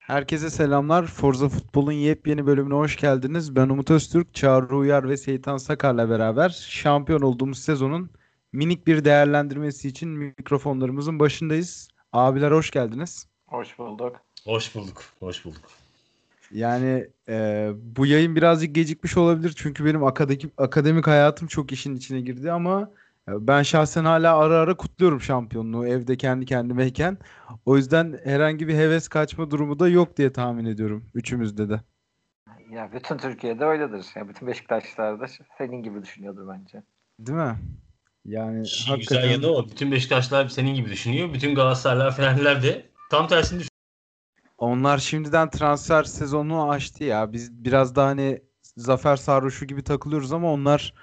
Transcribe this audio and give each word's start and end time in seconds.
Herkese 0.00 0.50
selamlar. 0.50 1.06
Forza 1.06 1.48
Futbol'un 1.48 1.92
yepyeni 1.92 2.46
bölümüne 2.46 2.74
hoş 2.74 2.96
geldiniz. 2.96 3.56
Ben 3.56 3.68
Umut 3.68 3.90
Öztürk, 3.90 4.34
Çağrı 4.34 4.76
Uyar 4.76 5.08
ve 5.08 5.16
Seyitan 5.16 5.56
Sakar'la 5.56 6.10
beraber 6.10 6.48
şampiyon 6.68 7.20
olduğumuz 7.20 7.58
sezonun 7.58 8.10
minik 8.52 8.86
bir 8.86 9.04
değerlendirmesi 9.04 9.88
için 9.88 10.08
mikrofonlarımızın 10.08 11.18
başındayız. 11.18 11.88
Abiler 12.12 12.50
hoş 12.50 12.70
geldiniz. 12.70 13.26
Hoş 13.46 13.78
bulduk. 13.78 14.16
Hoş 14.44 14.74
bulduk. 14.74 15.02
Hoş 15.18 15.44
bulduk. 15.44 15.62
Yani 16.50 17.08
e, 17.28 17.68
bu 17.82 18.06
yayın 18.06 18.36
birazcık 18.36 18.74
gecikmiş 18.74 19.16
olabilir 19.16 19.52
çünkü 19.56 19.84
benim 19.84 20.04
akademik, 20.04 20.52
akademik 20.58 21.06
hayatım 21.06 21.48
çok 21.48 21.72
işin 21.72 21.96
içine 21.96 22.20
girdi 22.20 22.52
ama 22.52 22.90
ben 23.28 23.62
şahsen 23.62 24.04
hala 24.04 24.38
ara 24.38 24.54
ara 24.54 24.76
kutluyorum 24.76 25.20
şampiyonluğu 25.20 25.86
evde 25.86 26.16
kendi 26.16 26.46
kendimeyken. 26.46 27.18
O 27.66 27.76
yüzden 27.76 28.20
herhangi 28.24 28.68
bir 28.68 28.74
heves 28.74 29.08
kaçma 29.08 29.50
durumu 29.50 29.78
da 29.78 29.88
yok 29.88 30.16
diye 30.16 30.32
tahmin 30.32 30.64
ediyorum 30.64 31.10
üçümüzde 31.14 31.68
de. 31.68 31.80
Ya 32.70 32.92
bütün 32.92 33.16
Türkiye'de 33.16 33.64
öyledir. 33.64 34.06
Ya 34.16 34.28
bütün 34.28 34.48
Beşiktaşlılar 34.48 35.20
da 35.20 35.26
senin 35.58 35.82
gibi 35.82 36.02
düşünüyordur 36.02 36.48
bence. 36.48 36.82
Değil 37.18 37.38
mi? 37.38 37.58
Yani 38.24 38.68
Şey, 38.68 38.96
Güzel 38.96 39.30
yanı 39.30 39.46
o. 39.46 39.66
Bütün 39.68 39.92
Beşiktaşlar 39.92 40.48
senin 40.48 40.74
gibi 40.74 40.90
düşünüyor. 40.90 41.34
Bütün 41.34 41.54
Galatasaraylar, 41.54 42.16
Fenerliler 42.16 42.62
de 42.62 42.86
tam 43.10 43.28
tersini 43.28 43.58
düşünüyor. 43.58 43.70
Onlar 44.58 44.98
şimdiden 44.98 45.50
transfer 45.50 46.04
sezonunu 46.04 46.70
açtı 46.70 47.04
ya. 47.04 47.32
Biz 47.32 47.64
biraz 47.64 47.96
daha 47.96 48.06
hani 48.06 48.42
zafer 48.76 49.16
sarhoşu 49.16 49.66
gibi 49.66 49.84
takılıyoruz 49.84 50.32
ama 50.32 50.52
onlar 50.52 50.94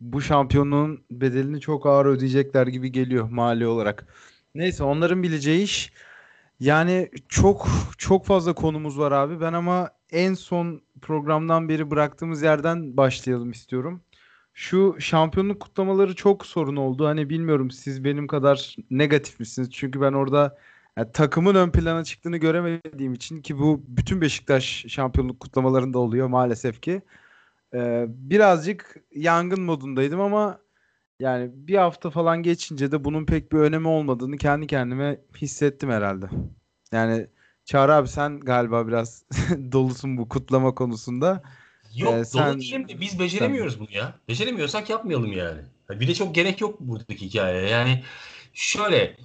bu 0.00 0.20
şampiyonluğun 0.20 1.04
bedelini 1.10 1.60
çok 1.60 1.86
ağır 1.86 2.06
ödeyecekler 2.06 2.66
gibi 2.66 2.92
geliyor 2.92 3.28
mali 3.30 3.66
olarak. 3.66 4.06
Neyse 4.54 4.84
onların 4.84 5.22
bileceği 5.22 5.62
iş. 5.64 5.92
Yani 6.60 7.10
çok 7.28 7.68
çok 7.98 8.26
fazla 8.26 8.54
konumuz 8.54 8.98
var 8.98 9.12
abi. 9.12 9.40
Ben 9.40 9.52
ama 9.52 9.90
en 10.10 10.34
son 10.34 10.82
programdan 11.02 11.68
beri 11.68 11.90
bıraktığımız 11.90 12.42
yerden 12.42 12.96
başlayalım 12.96 13.50
istiyorum. 13.50 14.02
Şu 14.54 14.96
şampiyonluk 15.00 15.60
kutlamaları 15.60 16.14
çok 16.14 16.46
sorun 16.46 16.76
oldu. 16.76 17.06
Hani 17.06 17.30
bilmiyorum 17.30 17.70
siz 17.70 18.04
benim 18.04 18.26
kadar 18.26 18.76
negatif 18.90 19.40
misiniz? 19.40 19.68
Çünkü 19.72 20.00
ben 20.00 20.12
orada 20.12 20.58
yani 20.96 21.12
takımın 21.12 21.54
ön 21.54 21.70
plana 21.70 22.04
çıktığını 22.04 22.36
göremediğim 22.36 23.14
için 23.14 23.42
ki 23.42 23.58
bu 23.58 23.82
bütün 23.88 24.20
Beşiktaş 24.20 24.84
şampiyonluk 24.88 25.40
kutlamalarında 25.40 25.98
oluyor 25.98 26.28
maalesef 26.28 26.82
ki. 26.82 27.02
Ee, 27.74 28.04
birazcık 28.08 28.96
yangın 29.14 29.62
modundaydım 29.62 30.20
ama 30.20 30.60
yani 31.20 31.50
bir 31.52 31.74
hafta 31.74 32.10
falan 32.10 32.42
geçince 32.42 32.92
de 32.92 33.04
bunun 33.04 33.26
pek 33.26 33.52
bir 33.52 33.58
önemi 33.58 33.88
olmadığını 33.88 34.36
kendi 34.36 34.66
kendime 34.66 35.20
hissettim 35.36 35.90
herhalde. 35.90 36.26
Yani 36.92 37.26
Çağrı 37.64 37.94
abi 37.94 38.08
sen 38.08 38.40
galiba 38.40 38.88
biraz 38.88 39.24
dolusun 39.72 40.16
bu 40.16 40.28
kutlama 40.28 40.74
konusunda. 40.74 41.42
Yok 41.96 42.14
ee, 42.14 42.24
sen... 42.24 42.52
dolu 42.52 42.60
değilim 42.60 42.88
de 42.88 43.00
biz 43.00 43.18
beceremiyoruz 43.18 43.72
sen... 43.72 43.80
bunu 43.80 43.96
ya. 43.96 44.14
Beceremiyorsak 44.28 44.90
yapmayalım 44.90 45.32
yani. 45.32 45.60
Bir 45.90 46.08
de 46.08 46.14
çok 46.14 46.34
gerek 46.34 46.60
yok 46.60 46.80
buradaki 46.80 47.26
hikayeye. 47.26 47.68
Yani 47.68 48.02
şöyle 48.52 49.16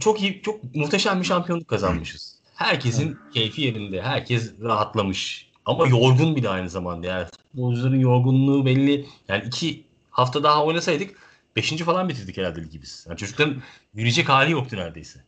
çok 0.00 0.22
iyi, 0.22 0.42
çok 0.42 0.74
muhteşem 0.74 1.20
bir 1.20 1.26
şampiyonluk 1.26 1.68
kazanmışız. 1.68 2.38
Herkesin 2.54 3.18
keyfi 3.34 3.62
yerinde. 3.62 4.02
Herkes 4.02 4.52
rahatlamış. 4.60 5.50
Ama 5.64 5.86
yorgun 5.86 6.36
bir 6.36 6.42
de 6.42 6.48
aynı 6.48 6.68
zamanda. 6.68 7.06
Yani 7.06 7.26
futbolcuların 7.50 7.98
yorgunluğu 7.98 8.66
belli. 8.66 9.06
Yani 9.28 9.44
iki 9.46 9.84
hafta 10.10 10.42
daha 10.42 10.64
oynasaydık 10.64 11.16
beşinci 11.56 11.84
falan 11.84 12.08
bitirdik 12.08 12.36
herhalde 12.36 12.62
ligi 12.62 12.82
biz. 12.82 13.06
Yani 13.08 13.18
çocukların 13.18 13.62
yürüyecek 13.94 14.28
hali 14.28 14.52
yoktu 14.52 14.76
neredeyse. 14.76 15.24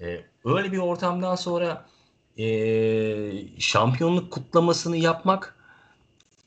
Ee, 0.00 0.24
öyle 0.44 0.72
bir 0.72 0.78
ortamdan 0.78 1.34
sonra 1.34 1.86
e, 2.38 2.44
şampiyonluk 3.58 4.32
kutlamasını 4.32 4.96
yapmak 4.96 5.56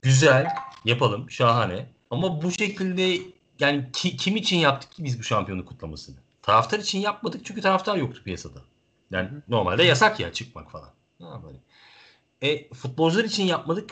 güzel. 0.02 0.47
Yapalım. 0.86 1.31
Şahane. 1.31 1.86
Ama 2.12 2.41
bu 2.41 2.52
şekilde 2.52 3.22
yani 3.59 3.91
ki, 3.91 4.18
kim 4.18 4.36
için 4.36 4.58
yaptık 4.58 4.91
ki 4.91 5.03
biz 5.03 5.20
bu 5.20 5.24
şampiyonluk 5.24 5.68
kutlamasını? 5.68 6.16
Taraftar 6.41 6.80
için 6.80 7.00
yapmadık 7.00 7.46
çünkü 7.46 7.62
taraftar 7.62 7.97
yoktu 7.97 8.22
piyasada. 8.24 8.59
Yani 9.12 9.30
normalde 9.47 9.84
yasak 9.84 10.20
ya 10.20 10.34
çıkmak 10.34 10.72
falan. 10.72 10.90
E, 12.41 12.74
futbolcular 12.74 13.24
için 13.24 13.44
yapmadık 13.44 13.91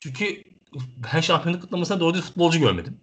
çünkü 0.00 0.42
ben 1.14 1.20
şampiyonluk 1.20 1.62
kutlamasına 1.62 2.00
doğru 2.00 2.20
futbolcu 2.20 2.60
görmedim. 2.60 3.00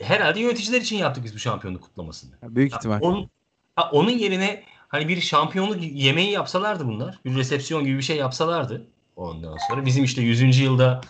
Herhalde 0.00 0.40
yöneticiler 0.40 0.80
için 0.80 0.96
yaptık 0.96 1.24
biz 1.24 1.34
bu 1.34 1.38
şampiyonluk 1.38 1.82
kutlamasını. 1.82 2.30
Büyük 2.42 2.74
ihtimal. 2.74 3.00
Onun, 3.00 3.30
onun 3.92 4.10
yerine 4.10 4.62
hani 4.88 5.08
bir 5.08 5.20
şampiyonluk 5.20 5.82
yemeği 5.82 6.30
yapsalardı 6.30 6.86
bunlar. 6.86 7.18
Bir 7.24 7.34
resepsiyon 7.34 7.84
gibi 7.84 7.96
bir 7.96 8.02
şey 8.02 8.16
yapsalardı. 8.16 8.86
Ondan 9.16 9.56
sonra 9.68 9.86
bizim 9.86 10.04
işte 10.04 10.22
100. 10.22 10.58
yılda 10.58 11.00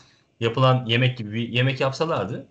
yapılan 0.40 0.86
yemek 0.86 1.18
gibi 1.18 1.32
bir 1.32 1.48
yemek 1.48 1.80
yapsalardı 1.80 2.46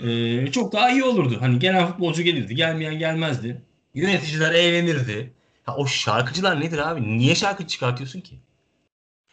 e, 0.00 0.52
çok 0.52 0.72
daha 0.72 0.90
iyi 0.90 1.04
olurdu. 1.04 1.36
Hani 1.40 1.58
gelen 1.58 1.86
futbolcu 1.86 2.22
gelirdi, 2.22 2.54
gelmeyen 2.54 2.98
gelmezdi. 2.98 3.62
Yöneticiler 3.94 4.54
eğlenirdi. 4.54 5.32
Ha, 5.64 5.76
o 5.76 5.86
şarkıcılar 5.86 6.60
nedir 6.60 6.78
abi? 6.78 7.18
Niye 7.18 7.34
şarkı 7.34 7.66
çıkartıyorsun 7.66 8.20
ki? 8.20 8.38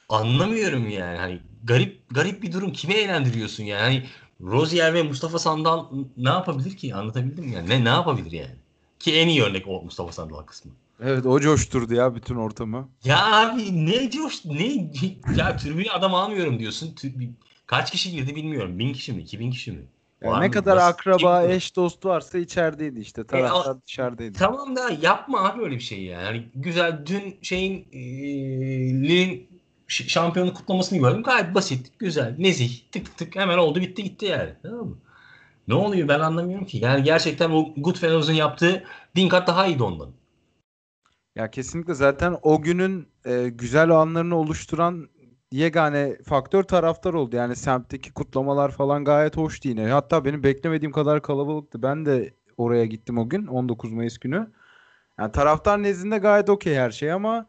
Anlamıyorum 0.10 0.90
yani. 0.90 1.18
Hani 1.18 1.40
garip 1.64 2.10
garip 2.12 2.44
bir 2.44 2.54
durum. 2.54 2.74
Kime 2.74 2.94
eğlendiriyorsun 2.94 3.64
yani? 3.64 3.82
Hani 3.82 4.06
Rozier 4.42 4.94
ve 4.94 5.04
Mustafa 5.04 5.40
Sandal 5.40 5.86
ne 6.18 6.30
yapabilir 6.30 6.78
ki? 6.78 6.96
Anlatabildim 6.96 7.46
mi 7.46 7.52
yani? 7.52 7.70
Ne 7.70 7.84
ne 7.84 7.90
yapabilir 7.90 8.32
yani? 8.32 8.56
Ki 9.00 9.16
en 9.16 9.28
iyi 9.28 9.44
örnek 9.44 9.68
o 9.68 9.82
Mustafa 9.82 10.12
Sandal 10.12 10.44
kısmı. 10.44 10.72
Evet 11.04 11.26
o 11.26 11.40
coşturdu 11.40 11.94
ya 11.94 12.16
bütün 12.16 12.36
ortamı. 12.36 12.90
Ya 13.04 13.32
abi 13.32 13.86
ne 13.86 14.10
coş 14.12 14.46
ne 14.46 14.92
ya 15.36 15.56
tribüne 15.58 15.92
adam 15.92 16.14
almıyorum 16.14 16.60
diyorsun. 16.60 16.96
Kaç 17.66 17.92
kişi 17.92 18.12
girdi 18.12 18.36
bilmiyorum. 18.36 18.80
Bin 18.80 18.94
kişi 18.94 19.14
mi? 19.14 19.22
iki 19.22 19.40
bin 19.40 19.52
kişi 19.52 19.72
mi? 19.72 19.86
Yani 20.22 20.44
ne 20.44 20.52
kadar 20.52 20.78
akraba, 20.78 21.44
eş, 21.44 21.76
dost 21.76 22.06
varsa 22.06 22.38
içerideydi 22.38 23.00
işte. 23.00 23.24
Taraftar 23.24 23.76
e, 23.76 23.82
dışarıdaydı. 23.88 24.38
Tamam 24.38 24.76
da 24.76 24.90
yapma 25.02 25.44
abi 25.44 25.62
öyle 25.62 25.76
bir 25.76 25.82
şey 25.82 26.04
yani. 26.04 26.24
yani 26.24 26.46
güzel 26.56 27.06
dün 27.06 27.40
şeyin 27.42 27.88
e, 27.92 28.00
şampiyonluk 29.92 30.58
kutlamasını 30.58 31.00
gördüm. 31.00 31.24
Gayet 31.24 31.56
basit, 31.56 32.00
güzel, 32.00 32.36
nezih, 32.40 32.82
tık 32.92 33.18
tık 33.18 33.36
hemen 33.36 33.58
oldu 33.58 33.82
bitti 33.82 34.04
gitti 34.04 34.26
yani. 34.26 34.50
Tamam 34.64 34.88
mı? 34.88 34.98
Ne 35.68 35.74
oluyor 35.74 36.08
ben 36.08 36.20
anlamıyorum 36.20 36.66
ki. 36.66 36.78
Yani 36.78 37.04
gerçekten 37.04 37.50
o 37.50 37.74
Goodfellows'un 37.78 38.34
yaptığı 38.34 38.84
bin 39.16 39.30
kat 39.30 39.48
daha 39.48 39.68
iyiydi 39.68 39.84
ondan. 39.84 40.10
Ya 41.36 41.52
kesinlikle 41.52 41.94
zaten 41.94 42.38
o 42.42 42.62
günün 42.62 43.08
e, 43.26 43.50
güzel 43.50 43.90
anlarını 43.90 44.36
oluşturan 44.36 45.10
yegane 45.52 46.18
faktör 46.26 46.64
taraftar 46.64 47.14
oldu. 47.14 47.36
Yani 47.36 47.56
semtteki 47.56 48.14
kutlamalar 48.14 48.72
falan 48.72 49.06
gayet 49.06 49.38
hoştu 49.38 49.70
yine. 49.70 49.88
Hatta 49.88 50.26
benim 50.26 50.44
beklemediğim 50.44 50.92
kadar 50.92 51.22
kalabalıktı. 51.22 51.84
Ben 51.84 52.06
de 52.06 52.34
oraya 52.58 52.86
gittim 52.86 53.18
o 53.18 53.30
gün 53.30 53.48
19 53.48 53.92
Mayıs 53.92 54.18
günü. 54.18 54.52
Yani 55.20 55.32
taraftar 55.32 55.84
nezdinde 55.84 56.18
gayet 56.18 56.50
okey 56.50 56.76
her 56.76 56.92
şey 56.92 57.12
ama 57.12 57.46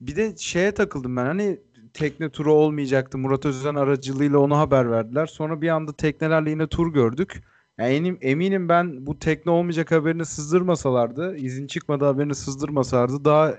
bir 0.00 0.16
de 0.16 0.36
şeye 0.36 0.72
takıldım 0.74 1.16
ben. 1.16 1.26
Hani 1.26 1.60
tekne 1.94 2.30
turu 2.30 2.52
olmayacaktı. 2.52 3.18
Murat 3.18 3.46
Özden 3.46 3.74
aracılığıyla 3.74 4.38
onu 4.38 4.58
haber 4.58 4.90
verdiler. 4.90 5.26
Sonra 5.26 5.62
bir 5.62 5.68
anda 5.68 5.92
teknelerle 5.92 6.50
yine 6.50 6.66
tur 6.66 6.92
gördük. 6.92 7.42
Yani 7.78 8.18
eminim, 8.20 8.68
ben 8.68 9.06
bu 9.06 9.18
tekne 9.18 9.52
olmayacak 9.52 9.92
haberini 9.92 10.24
sızdırmasalardı, 10.24 11.36
izin 11.36 11.66
çıkmadı 11.66 12.04
haberini 12.04 12.34
sızdırmasalardı 12.34 13.24
daha 13.24 13.54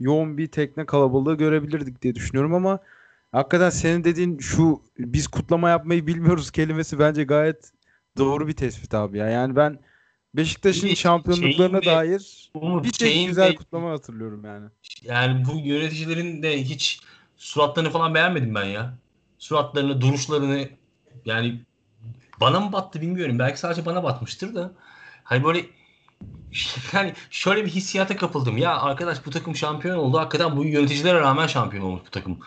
yoğun 0.00 0.38
bir 0.38 0.46
tekne 0.46 0.86
kalabalığı 0.86 1.34
görebilirdik 1.34 2.02
diye 2.02 2.14
düşünüyorum 2.14 2.54
ama 2.54 2.80
Hakikaten 3.32 3.70
senin 3.70 4.04
dediğin 4.04 4.38
şu 4.38 4.82
biz 4.98 5.26
kutlama 5.28 5.70
yapmayı 5.70 6.06
bilmiyoruz 6.06 6.50
kelimesi 6.52 6.98
bence 6.98 7.24
gayet 7.24 7.72
doğru 8.18 8.48
bir 8.48 8.52
tespit 8.52 8.94
abi 8.94 9.18
ya. 9.18 9.28
Yani 9.28 9.56
ben 9.56 9.78
Beşiktaş'ın 10.34 10.88
bir 10.88 10.96
şampiyonluklarına 10.96 11.84
dair 11.84 12.50
bir 12.54 12.92
tek 12.92 13.26
güzel 13.26 13.50
de, 13.50 13.54
kutlama 13.54 13.90
hatırlıyorum 13.90 14.44
yani. 14.44 14.68
Yani 15.02 15.44
bu 15.46 15.58
yöneticilerin 15.58 16.42
de 16.42 16.64
hiç 16.64 17.00
suratlarını 17.36 17.90
falan 17.90 18.14
beğenmedim 18.14 18.54
ben 18.54 18.64
ya. 18.64 18.98
Suratlarını, 19.38 20.00
duruşlarını 20.00 20.68
yani 21.24 21.62
bana 22.40 22.60
mı 22.60 22.72
battı 22.72 23.00
bilmiyorum. 23.00 23.38
Belki 23.38 23.58
sadece 23.60 23.86
bana 23.86 24.04
batmıştır 24.04 24.54
da. 24.54 24.72
Hani 25.24 25.44
böyle 25.44 25.66
yani 26.92 27.14
şöyle 27.30 27.64
bir 27.64 27.70
hissiyata 27.70 28.16
kapıldım. 28.16 28.58
Ya 28.58 28.80
arkadaş 28.80 29.26
bu 29.26 29.30
takım 29.30 29.56
şampiyon 29.56 29.98
oldu. 29.98 30.18
Hakikaten 30.18 30.56
bu 30.56 30.64
yöneticilere 30.64 31.20
rağmen 31.20 31.46
şampiyon 31.46 31.84
olmuş 31.84 32.02
bu 32.06 32.10
takım 32.10 32.38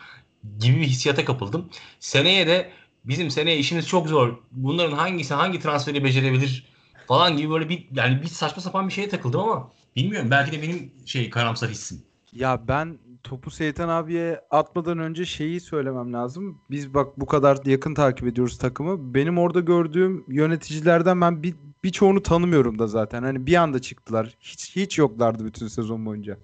gibi 0.60 0.82
bir 0.82 0.88
hissiyata 0.88 1.26
kapıldım. 1.26 1.70
Seneye 2.00 2.48
de 2.48 2.72
bizim 3.06 3.32
seneye 3.32 3.58
işimiz 3.58 3.88
çok 3.88 4.08
zor. 4.08 4.38
Bunların 4.52 4.98
hangisi 4.98 5.34
hangi 5.34 5.60
transferi 5.60 6.04
becerebilir 6.04 6.75
falan 7.08 7.38
gibi 7.38 7.50
böyle 7.50 7.70
bir 7.70 7.88
yani 7.92 8.22
bir 8.22 8.28
saçma 8.28 8.62
sapan 8.62 8.88
bir 8.88 8.94
şeye 8.94 9.10
takıldım 9.10 9.42
ama 9.42 9.72
bilmiyorum 9.96 10.32
belki 10.32 10.52
de 10.52 10.62
benim 10.62 10.92
şey 11.06 11.30
karamsar 11.30 11.70
hissim. 11.70 12.04
Ya 12.34 12.68
ben 12.68 12.98
topu 13.24 13.52
Seytan 13.52 13.90
abiye 13.90 14.42
atmadan 14.52 15.00
önce 15.00 15.26
şeyi 15.26 15.62
söylemem 15.62 16.14
lazım. 16.14 16.62
Biz 16.70 16.94
bak 16.94 17.20
bu 17.20 17.26
kadar 17.26 17.66
yakın 17.66 17.94
takip 17.94 18.28
ediyoruz 18.28 18.58
takımı. 18.58 19.14
Benim 19.14 19.38
orada 19.38 19.60
gördüğüm 19.60 20.26
yöneticilerden 20.28 21.22
ben 21.22 21.44
bir 21.44 21.56
birçoğunu 21.84 22.24
tanımıyorum 22.24 22.80
da 22.80 22.88
zaten. 22.88 23.24
Hani 23.24 23.46
bir 23.46 23.56
anda 23.56 23.82
çıktılar. 23.82 24.36
Hiç 24.40 24.76
hiç 24.76 24.98
yoklardı 24.98 25.46
bütün 25.46 25.68
sezon 25.68 26.06
boyunca. 26.06 26.38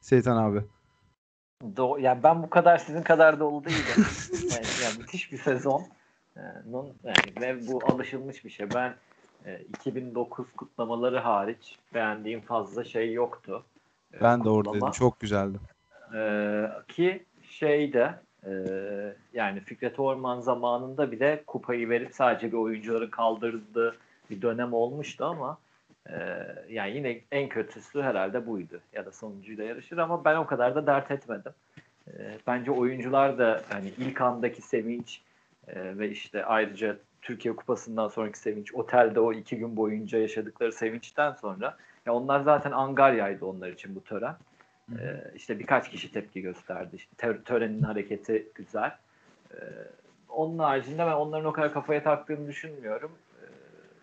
Seytan 0.00 0.36
abi. 0.36 0.64
Do 1.76 1.98
yani 1.98 2.22
ben 2.22 2.42
bu 2.42 2.50
kadar 2.50 2.78
sizin 2.78 3.02
kadar 3.02 3.40
dolu 3.40 3.64
değilim. 3.64 4.06
yani, 4.32 4.66
yani 4.84 4.98
müthiş 4.98 5.32
bir 5.32 5.38
sezon. 5.38 5.82
Yani, 6.36 6.84
ve 7.40 7.66
bu 7.66 7.80
alışılmış 7.92 8.44
bir 8.44 8.50
şey. 8.50 8.66
Ben 8.74 8.94
2009 9.68 10.46
e, 10.46 10.56
kutlamaları 10.56 11.18
hariç 11.18 11.78
beğendiğim 11.94 12.40
fazla 12.40 12.84
şey 12.84 13.12
yoktu. 13.12 13.64
E, 14.14 14.20
ben 14.20 14.44
de 14.44 14.48
oradaydım. 14.48 14.90
Çok 14.90 15.20
güzeldi. 15.20 15.58
Ee, 16.14 16.66
ki 16.88 17.24
şeyde 17.50 18.14
e, 18.46 18.52
yani 19.34 19.60
Fikret 19.60 20.00
Orman 20.00 20.40
zamanında 20.40 21.12
bile 21.12 21.42
kupayı 21.46 21.88
verip 21.88 22.14
sadece 22.14 22.52
bir 22.52 22.56
oyuncuları 22.56 23.10
kaldırdığı 23.10 23.96
bir 24.30 24.42
dönem 24.42 24.72
olmuştu 24.72 25.24
ama 25.24 25.58
e, 26.10 26.16
yani 26.68 26.96
yine 26.96 27.20
en 27.32 27.48
kötüsü 27.48 28.02
herhalde 28.02 28.46
buydu. 28.46 28.80
Ya 28.92 29.06
da 29.06 29.12
sonuncuyla 29.12 29.64
yarışır 29.64 29.98
ama 29.98 30.24
ben 30.24 30.36
o 30.36 30.46
kadar 30.46 30.74
da 30.74 30.86
dert 30.86 31.10
etmedim. 31.10 31.52
E, 32.08 32.38
bence 32.46 32.70
oyuncular 32.70 33.38
da 33.38 33.62
hani 33.68 33.88
ilk 33.98 34.20
andaki 34.20 34.62
sevinç 34.62 35.20
e, 35.68 35.98
ve 35.98 36.10
işte 36.10 36.44
ayrıca 36.44 36.96
Türkiye 37.24 37.56
Kupası'ndan 37.56 38.08
sonraki 38.08 38.38
sevinç, 38.38 38.74
otelde 38.74 39.20
o 39.20 39.32
iki 39.32 39.56
gün 39.56 39.76
boyunca 39.76 40.18
yaşadıkları 40.18 40.72
sevinçten 40.72 41.32
sonra 41.32 41.76
ya 42.06 42.14
onlar 42.14 42.40
zaten 42.40 42.72
Angarya'ydı 42.72 43.46
onlar 43.46 43.68
için 43.68 43.94
bu 43.94 44.04
tören. 44.04 44.36
Ee, 44.92 45.30
işte 45.34 45.58
birkaç 45.58 45.90
kişi 45.90 46.12
tepki 46.12 46.42
gösterdi. 46.42 46.96
İşte 46.96 47.42
törenin 47.44 47.82
hareketi 47.82 48.48
güzel. 48.54 48.96
Ee, 49.52 49.56
onun 50.28 50.58
haricinde 50.58 50.98
ben 50.98 51.12
onların 51.12 51.44
o 51.46 51.52
kadar 51.52 51.72
kafaya 51.72 52.02
taktığını 52.02 52.48
düşünmüyorum. 52.48 53.12
Ee, 53.40 53.46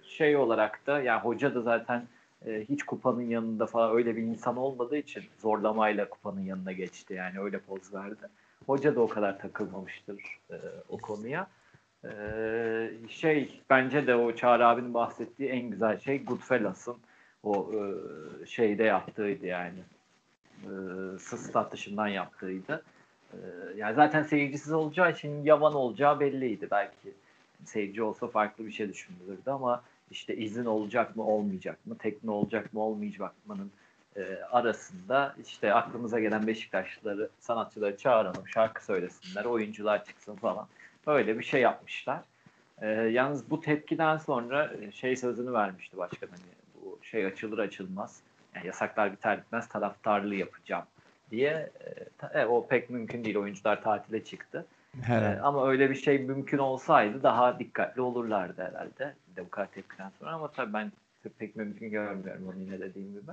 şey 0.03 0.35
olarak 0.35 0.87
da 0.87 1.01
yani 1.01 1.21
hoca 1.21 1.55
da 1.55 1.61
zaten 1.61 2.03
e, 2.45 2.65
hiç 2.69 2.83
kupanın 2.83 3.29
yanında 3.29 3.65
falan 3.65 3.95
öyle 3.95 4.15
bir 4.15 4.21
insan 4.21 4.57
olmadığı 4.57 4.97
için 4.97 5.23
zorlamayla 5.39 6.09
kupanın 6.09 6.41
yanına 6.41 6.71
geçti. 6.71 7.13
Yani 7.13 7.39
öyle 7.39 7.59
poz 7.59 7.93
verdi. 7.93 8.27
Hoca 8.65 8.95
da 8.95 9.01
o 9.01 9.07
kadar 9.07 9.39
takılmamıştır 9.39 10.39
e, 10.49 10.55
o 10.89 10.97
konuya. 10.97 11.47
Ee, 12.05 12.91
şey 13.09 13.61
bence 13.69 14.07
de 14.07 14.15
o 14.15 14.35
Çağrı 14.35 14.67
abinin 14.67 14.93
bahsettiği 14.93 15.49
en 15.49 15.69
güzel 15.69 15.99
şey 15.99 16.23
Goodfellas'ın 16.23 16.97
o 17.43 17.71
e, 17.73 18.45
şeyde 18.45 18.83
yaptığıydı 18.83 19.45
yani 19.45 19.79
e, 20.63 20.69
stat 21.19 21.71
dışından 21.71 22.07
yaptığıydı. 22.07 22.83
E, 23.33 23.37
yani 23.77 23.95
zaten 23.95 24.23
seyircisiz 24.23 24.73
olacağı 24.73 25.11
için 25.11 25.43
yavan 25.43 25.73
olacağı 25.73 26.19
belliydi. 26.19 26.67
Belki 26.71 27.13
seyirci 27.65 28.03
olsa 28.03 28.27
farklı 28.27 28.65
bir 28.65 28.71
şey 28.71 28.89
düşünülürdü 28.89 29.49
ama 29.49 29.83
işte 30.11 30.35
izin 30.37 30.65
olacak 30.65 31.15
mı 31.15 31.23
olmayacak 31.23 31.85
mı, 31.85 31.97
tekne 31.97 32.31
olacak 32.31 32.73
mı 32.73 32.81
olmayacak 32.81 33.31
mı'nın 33.45 33.71
e, 34.15 34.35
arasında 34.51 35.35
işte 35.45 35.73
aklımıza 35.73 36.19
gelen 36.19 36.47
Beşiktaşlıları, 36.47 37.29
sanatçıları 37.39 37.97
çağıralım, 37.97 38.47
şarkı 38.47 38.85
söylesinler, 38.85 39.45
oyuncular 39.45 40.05
çıksın 40.05 40.35
falan. 40.35 40.67
Öyle 41.07 41.39
bir 41.39 41.43
şey 41.43 41.61
yapmışlar. 41.61 42.19
E, 42.81 42.87
yalnız 42.89 43.49
bu 43.49 43.61
tepkiden 43.61 44.17
sonra 44.17 44.73
e, 44.81 44.91
şey 44.91 45.15
sözünü 45.15 45.53
vermişti 45.53 45.97
başkan 45.97 46.27
hani 46.27 46.41
bu 46.75 46.99
şey 47.03 47.25
açılır 47.25 47.57
açılmaz 47.57 48.21
yani 48.55 48.67
yasaklar 48.67 49.11
biter 49.11 49.37
bitmez 49.37 49.67
taraftarlığı 49.69 50.35
yapacağım 50.35 50.85
diye 51.31 51.69
e, 52.33 52.39
e, 52.39 52.45
o 52.45 52.67
pek 52.67 52.89
mümkün 52.89 53.23
değil. 53.23 53.37
Oyuncular 53.37 53.83
tatile 53.83 54.23
çıktı. 54.23 54.65
E, 55.09 55.13
ama 55.43 55.69
öyle 55.69 55.89
bir 55.89 55.95
şey 55.95 56.19
mümkün 56.19 56.57
olsaydı 56.57 57.23
daha 57.23 57.59
dikkatli 57.59 58.01
olurlardı 58.01 58.61
herhalde. 58.61 59.13
De 59.35 59.45
bu 59.45 59.49
kadar 59.49 59.67
tepkiden 59.67 60.11
sonra 60.19 60.31
ama 60.31 60.51
tabii 60.51 60.73
ben 60.73 60.91
pek 61.39 61.55
mümkün 61.55 61.89
görmüyorum 61.89 62.47
onu 62.47 62.59
yine 62.59 62.79
dediğim 62.79 63.13
gibi. 63.13 63.31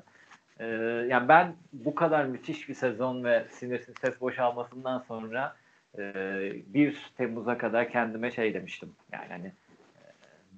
E, 0.60 0.66
yani 1.08 1.28
ben 1.28 1.54
bu 1.72 1.94
kadar 1.94 2.24
müthiş 2.24 2.68
bir 2.68 2.74
sezon 2.74 3.24
ve 3.24 3.46
sinirsiz 3.50 3.94
ses 4.00 4.20
boşalmasından 4.20 5.04
sonra 5.08 5.56
1 5.96 7.12
Temmuz'a 7.16 7.58
kadar 7.58 7.90
kendime 7.90 8.30
şey 8.30 8.54
demiştim. 8.54 8.92
Yani 9.12 9.28
hani 9.28 9.52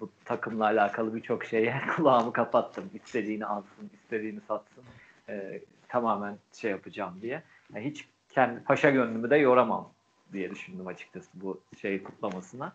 bu 0.00 0.10
takımla 0.24 0.64
alakalı 0.64 1.14
birçok 1.14 1.44
şeye 1.44 1.74
kulağımı 1.96 2.32
kapattım. 2.32 2.90
İstediğini 2.94 3.46
alsın, 3.46 3.90
istediğini 3.94 4.40
satsın. 4.40 4.84
E, 5.28 5.60
tamamen 5.88 6.36
şey 6.52 6.70
yapacağım 6.70 7.18
diye. 7.22 7.42
Yani 7.74 7.84
hiç 7.90 8.08
kendi 8.28 8.64
paşa 8.64 8.90
gönlümü 8.90 9.30
de 9.30 9.36
yoramam 9.36 9.92
diye 10.32 10.50
düşündüm 10.50 10.86
açıkçası 10.86 11.28
bu 11.34 11.60
şey 11.80 12.02
kutlamasına. 12.02 12.72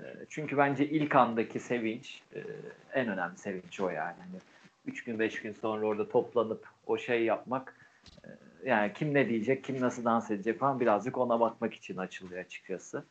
E, 0.00 0.02
çünkü 0.28 0.56
bence 0.56 0.88
ilk 0.88 1.16
andaki 1.16 1.60
sevinç 1.60 2.22
e, 2.34 2.40
en 2.92 3.08
önemli 3.08 3.36
sevinç 3.36 3.80
o 3.80 3.90
yani. 3.90 4.16
Hani 4.18 4.40
üç 4.86 5.04
gün 5.04 5.18
beş 5.18 5.42
gün 5.42 5.52
sonra 5.52 5.86
orada 5.86 6.08
toplanıp 6.08 6.68
o 6.86 6.98
şey 6.98 7.24
yapmak 7.24 7.76
e, 8.24 8.28
yani 8.64 8.92
kim 8.92 9.14
ne 9.14 9.28
diyecek, 9.28 9.64
kim 9.64 9.80
nasıl 9.80 10.04
dans 10.04 10.30
edecek 10.30 10.60
falan 10.60 10.80
birazcık 10.80 11.18
ona 11.18 11.40
bakmak 11.40 11.74
için 11.74 11.96
açılıyor 11.96 12.40
açıkçası. 12.40 13.04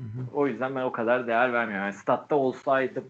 Hı 0.00 0.02
hı. 0.02 0.26
O 0.34 0.46
yüzden 0.46 0.76
ben 0.76 0.82
o 0.82 0.92
kadar 0.92 1.26
değer 1.26 1.52
vermiyorum. 1.52 1.84
Yani 1.84 1.94
statta 1.94 2.36
olsaydım 2.36 3.04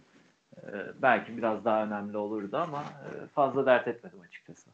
e, 0.56 0.72
belki 1.02 1.36
biraz 1.36 1.64
daha 1.64 1.84
önemli 1.84 2.16
olurdu 2.16 2.56
ama 2.56 2.80
e, 2.80 3.26
fazla 3.26 3.66
dert 3.66 3.88
etmedim 3.88 4.20
açıkçası. 4.20 4.70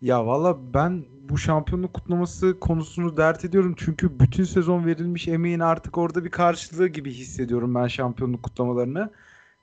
Ya 0.00 0.26
valla 0.26 0.74
ben 0.74 1.04
bu 1.28 1.38
şampiyonluk 1.38 1.94
kutlaması 1.94 2.60
konusunu 2.60 3.16
dert 3.16 3.44
ediyorum. 3.44 3.74
Çünkü 3.78 4.20
bütün 4.20 4.44
sezon 4.44 4.86
verilmiş 4.86 5.28
emeğin 5.28 5.60
artık 5.60 5.98
orada 5.98 6.24
bir 6.24 6.30
karşılığı 6.30 6.88
gibi 6.88 7.10
hissediyorum 7.10 7.74
ben 7.74 7.86
şampiyonluk 7.86 8.42
kutlamalarını. 8.42 9.10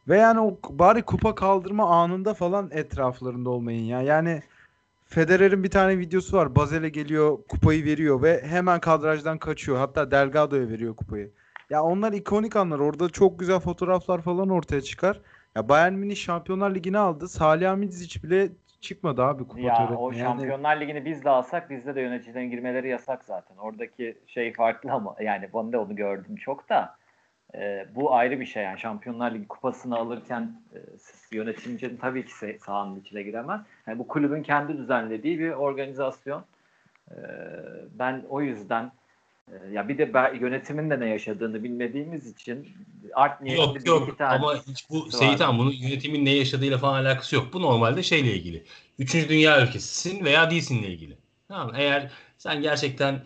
Ve 0.08 0.18
yani 0.18 0.40
o 0.40 0.60
bari 0.70 1.02
kupa 1.02 1.36
kaldırma 1.36 1.90
anında 1.90 2.34
falan 2.34 2.70
etraflarında 2.72 3.50
olmayın 3.50 3.84
ya. 3.84 4.02
Yani 4.02 4.42
Federer'in 5.08 5.64
bir 5.64 5.70
tane 5.70 6.00
videosu 6.00 6.38
var. 6.38 6.56
Bazel'e 6.56 6.90
geliyor, 6.90 7.38
kupayı 7.50 7.86
veriyor 7.86 8.22
ve 8.22 8.42
hemen 8.44 8.80
kadrajdan 8.80 9.38
kaçıyor. 9.38 9.78
Hatta 9.78 10.12
Delgado'ya 10.12 10.70
veriyor 10.70 10.96
kupayı. 10.96 11.32
Ya 11.70 11.84
onlar 11.84 12.14
ikonik 12.14 12.56
anlar. 12.56 12.80
Orada 12.80 13.10
çok 13.10 13.40
güzel 13.40 13.60
fotoğraflar 13.60 14.22
falan 14.22 14.50
ortaya 14.50 14.82
çıkar. 14.82 15.22
Ya 15.56 15.70
Bayern 15.70 15.94
Münih 15.94 16.16
Şampiyonlar 16.16 16.76
Ligi'ni 16.76 16.98
aldı. 16.98 17.28
Salih 17.28 17.68
Hamidzic 17.68 18.24
bile 18.24 18.50
çıkmadı 18.82 19.24
abi 19.24 19.44
kupa 19.44 19.60
ya, 19.60 19.76
törenine. 19.76 19.98
O 19.98 20.14
Şampiyonlar 20.14 20.76
yani... 20.78 20.82
Ligi'ni 20.82 21.06
biz 21.06 21.26
de 21.26 21.30
alsak 21.30 21.70
bizde 21.70 21.96
de 21.96 22.02
yöneticilerin 22.02 22.52
girmeleri 22.52 22.90
yasak 22.90 23.24
zaten. 23.26 23.58
Oradaki 23.58 24.18
şey 24.28 24.54
farklı 24.54 24.92
ama 24.92 25.16
yani 25.22 25.50
ben 25.54 25.72
de 25.72 25.78
onu 25.78 25.96
gördüm 25.96 26.36
çok 26.36 26.70
da. 26.70 26.97
E, 27.58 27.86
bu 27.96 28.14
ayrı 28.14 28.40
bir 28.40 28.46
şey 28.46 28.64
yani 28.64 28.80
Şampiyonlar 28.80 29.32
Ligi 29.32 29.48
kupasını 29.48 29.98
alırken 29.98 30.62
e, 30.74 30.78
yönetimcinin 31.32 31.98
tabii 31.98 32.26
ki 32.26 32.32
sahanın 32.66 33.00
içine 33.00 33.24
giremez. 33.24 33.62
Yani 33.88 34.00
bu 34.00 34.08
kulübün 34.08 34.44
kendi 34.44 34.78
düzenlediği 34.78 35.40
bir 35.40 35.50
organizasyon. 35.50 36.44
E, 37.12 37.16
ben 38.00 38.24
o 38.30 38.42
yüzden 38.42 38.92
ee, 39.52 39.74
ya 39.74 39.90
bir 39.90 39.98
de 39.98 40.14
ben, 40.14 40.36
yönetimin 40.36 40.90
de 40.90 41.00
ne 41.00 41.10
yaşadığını 41.10 41.64
bilmediğimiz 41.64 42.28
için 42.28 42.68
art 43.14 43.42
niyetli 43.42 43.60
yok, 43.60 43.78
bir 43.78 43.88
yok. 43.88 44.18
tane 44.18 44.36
ama 44.36 44.56
hiç 44.68 44.90
bu 44.90 45.12
Seyit 45.12 45.40
Han 45.40 45.58
bunun 45.58 45.72
yönetimin 45.72 46.26
ne 46.26 46.30
yaşadığıyla 46.30 46.78
falan 46.78 47.04
alakası 47.04 47.36
yok. 47.36 47.54
Bu 47.54 47.62
normalde 47.62 48.04
şeyle 48.04 48.34
ilgili. 48.34 48.64
Üçüncü 49.00 49.30
dünya 49.30 49.62
ülkesisin 49.62 50.26
veya 50.26 50.52
değilsinle 50.52 50.88
ilgili. 50.88 51.18
Tamam 51.48 51.72
Eğer 51.76 52.12
sen 52.38 52.62
gerçekten 52.62 53.20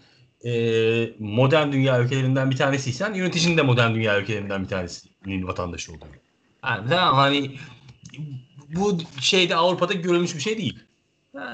e, 0.45 1.13
modern 1.19 1.71
dünya 1.71 1.99
ülkelerinden 1.99 2.51
bir 2.51 2.57
tanesiysen 2.57 3.13
yöneticinin 3.13 3.57
de 3.57 3.61
modern 3.61 3.95
dünya 3.95 4.19
ülkelerinden 4.19 4.63
bir 4.63 4.69
tanesinin 4.69 5.47
vatandaşı 5.47 5.91
oluyor. 5.91 6.07
Yani 6.65 6.89
tamam 6.89 7.15
hani 7.15 7.51
bu 8.67 8.97
şeyde 9.19 9.55
Avrupa'da 9.55 9.93
görülmüş 9.93 10.35
bir 10.35 10.41
şey 10.41 10.57
değil. 10.57 10.79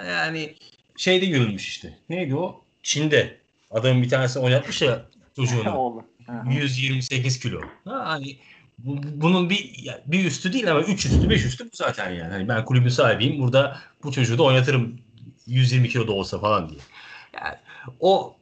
Yani 0.08 0.56
şeyde 0.98 1.26
görülmüş 1.26 1.68
işte. 1.68 1.98
Neydi 2.10 2.36
o? 2.36 2.64
Çin'de 2.84 3.38
Adamın 3.72 4.04
bir 4.04 4.10
tanesi 4.10 4.40
oynatmış 4.40 4.82
ya 4.82 5.06
çocuğunu. 5.36 6.04
128 6.50 7.40
kilo. 7.40 7.62
Ha, 7.86 8.02
hani 8.06 8.38
bu, 8.78 8.98
bunun 9.04 9.50
bir 9.50 9.88
bir 10.06 10.26
üstü 10.26 10.54
değil 10.54 10.72
ama 10.72 10.82
3 10.82 11.06
üstü 11.06 11.30
5 11.30 11.46
üstü 11.46 11.66
bu 11.66 11.70
zaten 11.74 12.12
yani. 12.12 12.32
Hani 12.32 12.48
ben 12.48 12.66
kulübün 12.66 12.90
sahibiyim. 12.90 13.42
Burada 13.42 13.80
bu 14.04 14.12
çocuğu 14.12 14.38
da 14.38 14.44
oynatırım 14.44 15.00
120 15.48 15.90
kilo 15.90 16.08
da 16.08 16.12
olsa 16.12 16.40
falan 16.40 16.70
diye. 16.70 16.80
Yani 17.42 17.56
o 18.00 18.36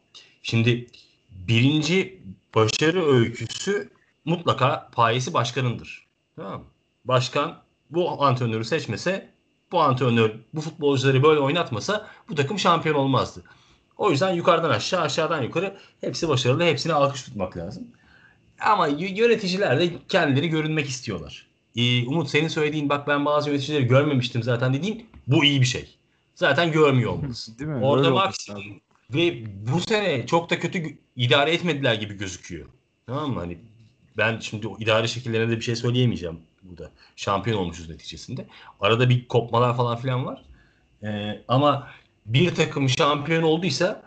şimdi 0.45 0.87
birinci 1.31 2.21
başarı 2.55 3.05
öyküsü 3.05 3.89
mutlaka 4.25 4.89
payesi 4.91 5.33
başkanındır. 5.33 6.07
Tamam 6.35 6.59
mı? 6.59 6.65
Başkan 7.05 7.61
bu 7.89 8.23
antrenörü 8.23 8.65
seçmese 8.65 9.29
bu 9.71 9.81
antrenör 9.81 10.31
bu 10.53 10.61
futbolcuları 10.61 11.23
böyle 11.23 11.39
oynatmasa 11.39 12.07
bu 12.29 12.35
takım 12.35 12.59
şampiyon 12.59 12.95
olmazdı. 12.95 13.43
O 13.97 14.11
yüzden 14.11 14.33
yukarıdan 14.33 14.69
aşağı 14.69 15.01
aşağıdan 15.01 15.41
yukarı 15.41 15.77
hepsi 16.01 16.29
başarılı 16.29 16.63
hepsine 16.63 16.93
alkış 16.93 17.23
tutmak 17.23 17.57
lazım. 17.57 17.87
Ama 18.59 18.87
yöneticiler 18.87 19.79
de 19.79 19.89
kendileri 20.09 20.49
görünmek 20.49 20.89
istiyorlar. 20.89 21.47
Ee, 21.75 22.05
Umut 22.05 22.29
senin 22.29 22.47
söylediğin 22.47 22.89
bak 22.89 23.07
ben 23.07 23.25
bazı 23.25 23.49
yöneticileri 23.49 23.87
görmemiştim 23.87 24.43
zaten 24.43 24.73
dediğin 24.73 25.09
bu 25.27 25.45
iyi 25.45 25.61
bir 25.61 25.65
şey. 25.65 25.95
Zaten 26.35 26.71
görmüyor 26.71 27.11
olmalısın. 27.11 27.59
Değil 27.59 27.69
mi? 27.69 27.85
Orada 27.85 28.11
maksimum 28.11 28.81
ve 29.13 29.43
bu 29.71 29.79
sene 29.79 30.25
çok 30.27 30.49
da 30.49 30.59
kötü 30.59 30.97
idare 31.15 31.51
etmediler 31.51 31.93
gibi 31.93 32.13
gözüküyor. 32.13 32.65
Tamam 33.07 33.33
mı? 33.33 33.39
Hani 33.39 33.57
ben 34.17 34.39
şimdi 34.39 34.67
o 34.67 34.77
idare 34.79 35.07
şekillerine 35.07 35.51
de 35.51 35.55
bir 35.57 35.61
şey 35.61 35.75
söyleyemeyeceğim 35.75 36.39
burada. 36.63 36.91
Şampiyon 37.15 37.57
olmuşuz 37.57 37.89
neticesinde. 37.89 38.45
Arada 38.79 39.09
bir 39.09 39.27
kopmalar 39.27 39.77
falan 39.77 39.97
filan 39.97 40.25
var. 40.25 40.45
Ee, 41.03 41.41
ama 41.47 41.87
bir 42.25 42.55
takım 42.55 42.89
şampiyon 42.89 43.43
olduysa 43.43 44.03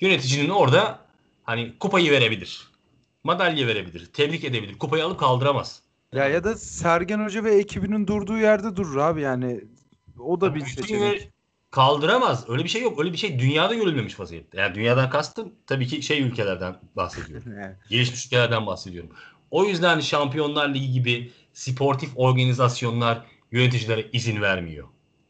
yöneticinin 0.00 0.50
orada 0.50 0.98
hani 1.42 1.78
kupayı 1.78 2.10
verebilir. 2.10 2.68
Madalya 3.24 3.66
verebilir. 3.66 4.06
Tebrik 4.06 4.44
edebilir. 4.44 4.78
Kupayı 4.78 5.04
alıp 5.04 5.20
kaldıramaz. 5.20 5.82
Ya 6.12 6.28
ya 6.28 6.44
da 6.44 6.56
Sergen 6.56 7.24
Hoca 7.24 7.44
ve 7.44 7.54
ekibinin 7.54 8.06
durduğu 8.06 8.38
yerde 8.38 8.76
durur 8.76 8.96
abi 8.96 9.20
yani. 9.20 9.60
O 10.18 10.40
da 10.40 10.54
bir 10.54 10.66
seçenek. 10.66 11.31
Kaldıramaz. 11.72 12.44
Öyle 12.48 12.64
bir 12.64 12.68
şey 12.68 12.82
yok. 12.82 13.00
Öyle 13.00 13.12
bir 13.12 13.18
şey 13.18 13.38
dünyada 13.38 13.74
görülmemiş 13.74 14.20
vaziyette. 14.20 14.60
Yani 14.60 14.74
dünyadan 14.74 15.10
kastım 15.10 15.52
tabii 15.66 15.86
ki 15.86 16.02
şey 16.02 16.20
ülkelerden 16.20 16.76
bahsediyorum. 16.96 17.52
Gelişmiş 17.90 18.26
ülkelerden 18.26 18.66
bahsediyorum. 18.66 19.10
O 19.50 19.64
yüzden 19.64 20.00
Şampiyonlar 20.00 20.74
Ligi 20.74 20.92
gibi 20.92 21.32
sportif 21.52 22.10
organizasyonlar 22.16 23.22
yöneticilere 23.52 24.06
izin 24.12 24.40
vermiyor. 24.40 24.88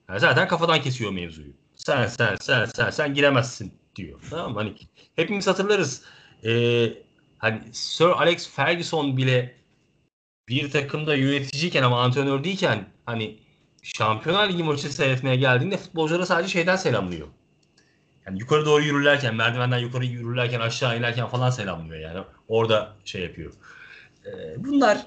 Yani 0.08 0.20
zaten 0.20 0.48
kafadan 0.48 0.82
kesiyor 0.82 1.12
mevzuyu. 1.12 1.52
Sen 1.74 2.06
sen 2.06 2.36
sen 2.36 2.64
sen 2.64 2.90
sen 2.90 3.14
giremezsin 3.14 3.72
diyor. 3.96 4.20
Tamam 4.30 4.52
mı? 4.52 4.58
Hani 4.58 4.74
hepimiz 5.16 5.46
hatırlarız. 5.46 6.02
Ee, 6.44 6.92
hani 7.38 7.60
Sir 7.72 8.04
Alex 8.04 8.48
Ferguson 8.48 9.16
bile 9.16 9.54
bir 10.48 10.70
takımda 10.70 11.14
yöneticiyken 11.14 11.82
ama 11.82 12.02
antrenör 12.02 12.44
değilken 12.44 12.86
hani 13.06 13.38
Şampiyonlar 13.82 14.48
Ligi 14.48 14.62
maçı 14.62 14.92
seyretmeye 14.92 15.36
geldiğinde 15.36 15.76
futbolculara 15.76 16.26
sadece 16.26 16.52
şeyden 16.52 16.76
selamlıyor. 16.76 17.28
Yani 18.26 18.38
yukarı 18.38 18.66
doğru 18.66 18.82
yürürlerken, 18.82 19.34
merdivenden 19.34 19.78
yukarı 19.78 20.04
yürürlerken, 20.04 20.60
aşağı 20.60 20.98
inerken 20.98 21.26
falan 21.26 21.50
selamlıyor 21.50 22.00
yani. 22.00 22.24
Orada 22.48 22.96
şey 23.04 23.22
yapıyor. 23.22 23.52
Ee, 24.26 24.64
bunlar 24.64 25.06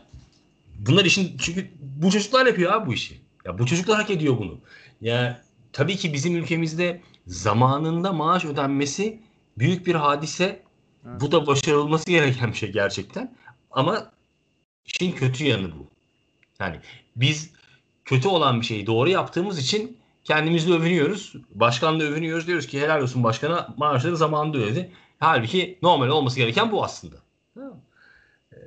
bunlar 0.79 1.05
işin 1.05 1.37
çünkü 1.37 1.71
bu 1.79 2.11
çocuklar 2.11 2.45
yapıyor 2.45 2.71
abi 2.71 2.87
bu 2.87 2.93
işi. 2.93 3.21
Ya 3.45 3.59
bu 3.59 3.65
çocuklar 3.65 3.97
hak 3.97 4.09
ediyor 4.09 4.37
bunu. 4.37 4.59
Ya 5.01 5.41
tabii 5.73 5.95
ki 5.95 6.13
bizim 6.13 6.35
ülkemizde 6.35 7.01
zamanında 7.27 8.13
maaş 8.13 8.45
ödenmesi 8.45 9.19
büyük 9.57 9.87
bir 9.87 9.95
hadise. 9.95 10.43
Evet. 11.05 11.21
Bu 11.21 11.31
da 11.31 11.47
başarılması 11.47 12.05
gereken 12.05 12.51
bir 12.51 12.57
şey 12.57 12.71
gerçekten. 12.71 13.35
Ama 13.71 14.11
işin 14.85 15.11
kötü 15.11 15.45
yanı 15.45 15.71
bu. 15.71 15.87
Yani 16.59 16.79
biz 17.15 17.49
kötü 18.05 18.27
olan 18.27 18.61
bir 18.61 18.65
şeyi 18.65 18.87
doğru 18.87 19.09
yaptığımız 19.09 19.59
için 19.59 19.97
kendimizle 20.23 20.73
övünüyoruz. 20.73 21.33
Başkanla 21.49 22.03
övünüyoruz. 22.03 22.47
Diyoruz 22.47 22.67
ki 22.67 22.81
helal 22.81 23.01
olsun 23.01 23.23
başkana 23.23 23.73
maaşları 23.77 24.17
zamanında 24.17 24.57
ödedi. 24.57 24.91
Halbuki 25.19 25.79
normal 25.81 26.07
olması 26.07 26.39
gereken 26.39 26.71
bu 26.71 26.83
aslında. 26.83 27.15
Ee, 28.53 28.57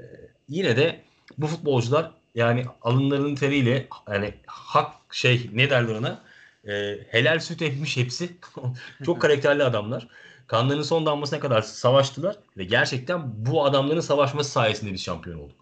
yine 0.48 0.76
de 0.76 1.00
bu 1.38 1.46
futbolcular 1.46 2.10
yani 2.34 2.64
alınlarının 2.82 3.34
teriyle 3.34 3.88
yani 4.10 4.34
hak 4.46 4.92
şey 5.10 5.50
ne 5.52 5.70
derler 5.70 5.94
ona 5.94 6.28
Ee, 6.68 6.98
helal 7.10 7.38
süt 7.40 7.62
emmiş 7.62 7.96
hepsi. 7.96 8.36
Çok 9.04 9.20
karakterli 9.20 9.64
adamlar. 9.64 10.08
Kanlarının 10.46 10.82
son 10.82 11.06
damlasına 11.06 11.40
kadar 11.40 11.62
savaştılar 11.62 12.36
ve 12.56 12.64
gerçekten 12.64 13.46
bu 13.46 13.64
adamların 13.64 14.00
savaşması 14.00 14.50
sayesinde 14.50 14.92
biz 14.92 15.02
şampiyon 15.02 15.38
olduk. 15.38 15.56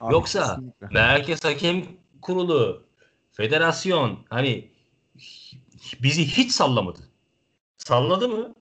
Abi 0.00 0.12
Yoksa 0.12 0.40
kesinlikle. 0.40 0.86
Merkez 0.90 1.44
Hakem 1.44 1.84
Kurulu, 2.22 2.82
federasyon 3.32 4.18
hani 4.30 4.68
bizi 6.02 6.26
hiç 6.26 6.52
sallamadı. 6.52 7.00
Salladı 7.78 8.28
mı? 8.28 8.54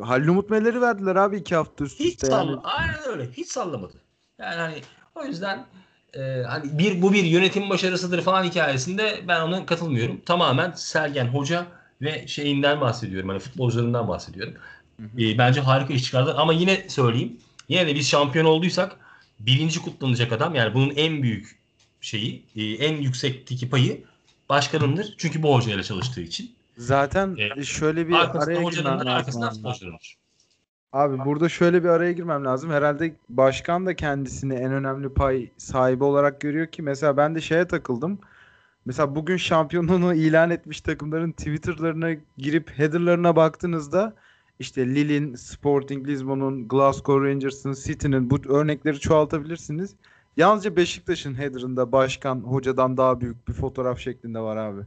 Halil 0.00 0.28
Umut 0.28 0.50
Meler'i 0.50 0.80
verdiler 0.80 1.16
abi 1.16 1.36
iki 1.36 1.54
hafta 1.54 1.84
üst 1.84 2.00
Hiç 2.00 2.06
üste 2.06 2.26
yani. 2.26 2.36
sallamadı. 2.36 2.66
Aynen 2.68 3.08
öyle. 3.08 3.30
Hiç 3.32 3.48
sallamadı. 3.48 3.94
Yani 4.38 4.56
hani 4.56 4.80
o 5.14 5.24
yüzden 5.24 5.66
e, 6.14 6.42
hani 6.42 6.78
bir 6.78 7.02
bu 7.02 7.12
bir 7.12 7.24
yönetim 7.24 7.70
başarısıdır 7.70 8.22
falan 8.22 8.44
hikayesinde 8.44 9.20
ben 9.28 9.40
ona 9.40 9.66
katılmıyorum. 9.66 10.20
Tamamen 10.26 10.72
Sergen 10.72 11.26
Hoca 11.26 11.66
ve 12.02 12.28
şeyinden 12.28 12.80
bahsediyorum. 12.80 13.28
Hani 13.28 13.38
futbolcularından 13.38 14.08
bahsediyorum. 14.08 14.54
Hı 15.00 15.02
hı. 15.02 15.22
E, 15.22 15.38
bence 15.38 15.60
harika 15.60 15.94
iş 15.94 16.04
çıkardılar 16.04 16.34
ama 16.38 16.52
yine 16.52 16.88
söyleyeyim. 16.88 17.36
Yine 17.68 17.86
de 17.86 17.94
biz 17.94 18.08
şampiyon 18.08 18.44
olduysak 18.46 18.96
birinci 19.40 19.82
kutlanacak 19.82 20.32
adam 20.32 20.54
yani 20.54 20.74
bunun 20.74 20.92
en 20.96 21.22
büyük 21.22 21.58
şeyi, 22.06 22.44
e, 22.56 22.62
en 22.64 22.96
yüksekteki 22.96 23.70
payı 23.70 24.04
başkanındır. 24.48 25.14
Çünkü 25.18 25.42
bu 25.42 25.54
hocayla 25.54 25.82
çalıştığı 25.82 26.20
için. 26.20 26.50
Zaten 26.76 27.36
E, 27.56 27.64
şöyle 27.64 28.08
bir 28.08 28.12
araya 28.14 28.62
girmem 28.70 29.06
lazım. 29.06 29.42
Abi 30.92 31.18
burada 31.24 31.48
şöyle 31.48 31.84
bir 31.84 31.88
araya 31.88 32.12
girmem 32.12 32.44
lazım. 32.44 32.70
Herhalde 32.70 33.14
başkan 33.28 33.86
da 33.86 33.96
kendisini 33.96 34.54
en 34.54 34.72
önemli 34.72 35.08
pay 35.08 35.48
sahibi 35.56 36.04
olarak 36.04 36.40
görüyor 36.40 36.66
ki 36.66 36.82
mesela 36.82 37.16
ben 37.16 37.34
de 37.34 37.40
şeye 37.40 37.68
takıldım. 37.68 38.18
Mesela 38.84 39.14
bugün 39.14 39.36
şampiyonluğunu 39.36 40.14
ilan 40.14 40.50
etmiş 40.50 40.80
takımların 40.80 41.32
Twitter'larına 41.32 42.10
girip 42.38 42.78
header'larına 42.78 43.36
baktığınızda 43.36 44.14
işte 44.58 44.86
Lille'in, 44.86 45.34
Sporting 45.34 46.08
Lisbon'un, 46.08 46.68
Glasgow 46.68 47.28
Rangers'ın, 47.28 47.72
City'nin 47.84 48.30
bu 48.30 48.38
örnekleri 48.48 49.00
çoğaltabilirsiniz. 49.00 49.94
Yalnızca 50.36 50.76
Beşiktaş'ın 50.76 51.38
header'ında 51.38 51.92
başkan 51.92 52.40
hocadan 52.40 52.96
daha 52.96 53.20
büyük 53.20 53.48
bir 53.48 53.52
fotoğraf 53.52 53.98
şeklinde 53.98 54.40
var 54.40 54.56
abi. 54.56 54.80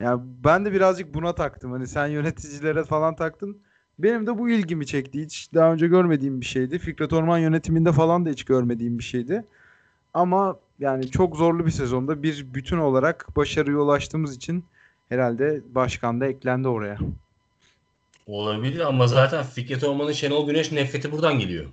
Yani 0.00 0.20
ben 0.44 0.64
de 0.64 0.72
birazcık 0.72 1.14
buna 1.14 1.34
taktım. 1.34 1.72
Hani 1.72 1.86
sen 1.86 2.06
yöneticilere 2.06 2.84
falan 2.84 3.16
taktın. 3.16 3.58
Benim 3.98 4.26
de 4.26 4.38
bu 4.38 4.50
ilgimi 4.50 4.86
çekti. 4.86 5.22
Hiç 5.24 5.48
daha 5.54 5.72
önce 5.72 5.86
görmediğim 5.86 6.40
bir 6.40 6.46
şeydi. 6.46 6.78
Fikret 6.78 7.12
Orman 7.12 7.38
yönetiminde 7.38 7.92
falan 7.92 8.26
da 8.26 8.30
hiç 8.30 8.44
görmediğim 8.44 8.98
bir 8.98 9.04
şeydi. 9.04 9.44
Ama 10.14 10.56
yani 10.78 11.10
çok 11.10 11.36
zorlu 11.36 11.66
bir 11.66 11.70
sezonda 11.70 12.22
bir 12.22 12.54
bütün 12.54 12.78
olarak 12.78 13.36
başarıya 13.36 13.78
ulaştığımız 13.78 14.36
için 14.36 14.64
herhalde 15.08 15.60
başkan 15.74 16.20
da 16.20 16.26
eklendi 16.26 16.68
oraya. 16.68 16.98
Olabilir 18.26 18.80
ama 18.80 19.06
zaten 19.06 19.44
Fikret 19.44 19.84
Orman'ın 19.84 20.12
Şenol 20.12 20.46
Güneş 20.46 20.72
nefreti 20.72 21.12
buradan 21.12 21.38
geliyor. 21.38 21.66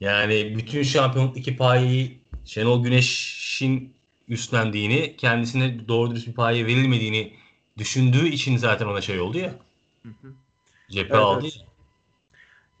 Yani 0.00 0.54
bütün 0.56 0.82
şampiyonluk 0.82 1.36
iki 1.36 1.56
payı 1.56 2.10
Şenol 2.46 2.84
Güneş'in 2.84 3.92
üstlendiğini, 4.28 5.16
kendisine 5.16 5.88
doğru 5.88 6.10
dürüst 6.10 6.28
bir 6.28 6.34
paye 6.34 6.66
verilmediğini 6.66 7.32
düşündüğü 7.78 8.28
için 8.28 8.56
zaten 8.56 8.86
ona 8.86 9.00
şey 9.00 9.20
oldu 9.20 9.38
ya. 9.38 9.54
Cephe 10.90 11.14
Evet, 11.14 11.24
aldı 11.24 11.42
evet. 11.42 11.56
ya. 11.56 11.66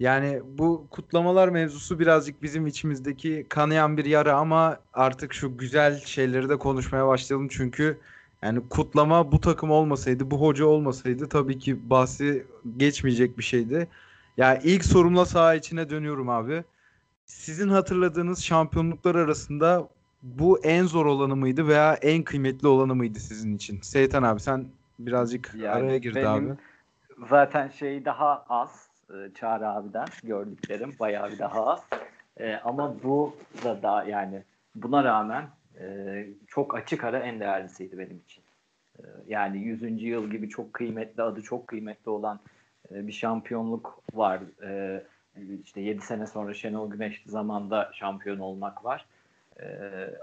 Yani 0.00 0.42
bu 0.58 0.86
kutlamalar 0.90 1.48
mevzusu 1.48 1.98
birazcık 1.98 2.42
bizim 2.42 2.66
içimizdeki 2.66 3.46
kanayan 3.48 3.96
bir 3.96 4.04
yara 4.04 4.36
ama 4.36 4.80
artık 4.92 5.34
şu 5.34 5.56
güzel 5.58 6.00
şeyleri 6.00 6.48
de 6.48 6.56
konuşmaya 6.58 7.06
başlayalım 7.06 7.48
çünkü 7.48 8.00
yani 8.42 8.68
kutlama 8.68 9.32
bu 9.32 9.40
takım 9.40 9.70
olmasaydı, 9.70 10.30
bu 10.30 10.40
hoca 10.40 10.64
olmasaydı 10.66 11.28
tabii 11.28 11.58
ki 11.58 11.90
bahsi 11.90 12.46
geçmeyecek 12.76 13.38
bir 13.38 13.42
şeydi. 13.42 13.88
Ya 14.36 14.60
ilk 14.64 14.84
sorumla 14.84 15.26
saha 15.26 15.54
içine 15.54 15.90
dönüyorum 15.90 16.28
abi. 16.28 16.64
Sizin 17.26 17.68
hatırladığınız 17.68 18.42
şampiyonluklar 18.44 19.14
arasında 19.14 19.88
bu 20.22 20.64
en 20.64 20.84
zor 20.84 21.06
olanı 21.06 21.36
mıydı 21.36 21.68
veya 21.68 21.94
en 21.94 22.22
kıymetli 22.22 22.68
olanı 22.68 22.94
mıydı 22.94 23.18
sizin 23.18 23.56
için? 23.56 23.80
Seytan 23.80 24.22
abi 24.22 24.40
sen 24.40 24.66
birazcık 24.98 25.54
Yani 25.58 25.68
araya 25.68 25.98
girdi 25.98 26.16
benim- 26.16 26.50
abi. 26.50 26.56
Zaten 27.30 27.68
şey 27.68 28.04
daha 28.04 28.44
az 28.48 28.88
e, 29.10 29.34
Çağrı 29.34 29.68
abiden 29.68 30.06
gördüklerim 30.22 30.92
bayağı 31.00 31.30
bir 31.32 31.38
daha 31.38 31.66
az. 31.66 31.80
E, 32.36 32.54
ama 32.56 32.94
bu 33.04 33.36
da 33.64 33.82
da 33.82 34.04
yani 34.04 34.42
buna 34.74 35.04
rağmen 35.04 35.44
e, 35.80 36.26
çok 36.46 36.74
açık 36.74 37.04
ara 37.04 37.18
en 37.18 37.40
değerlisiydi 37.40 37.98
benim 37.98 38.20
için. 38.26 38.44
E, 38.98 39.02
yani 39.28 39.58
100. 39.58 40.02
yıl 40.02 40.30
gibi 40.30 40.48
çok 40.48 40.72
kıymetli 40.74 41.22
adı 41.22 41.42
çok 41.42 41.66
kıymetli 41.66 42.10
olan 42.10 42.40
e, 42.90 43.06
bir 43.06 43.12
şampiyonluk 43.12 43.98
var. 44.14 44.40
E, 44.64 45.02
işte 45.64 45.80
7 45.80 46.00
sene 46.00 46.26
sonra 46.26 46.54
Şenol 46.54 46.90
Güneş 46.90 47.22
zamanda 47.26 47.90
şampiyon 47.94 48.38
olmak 48.38 48.84
var. 48.84 49.06
E, 49.60 49.66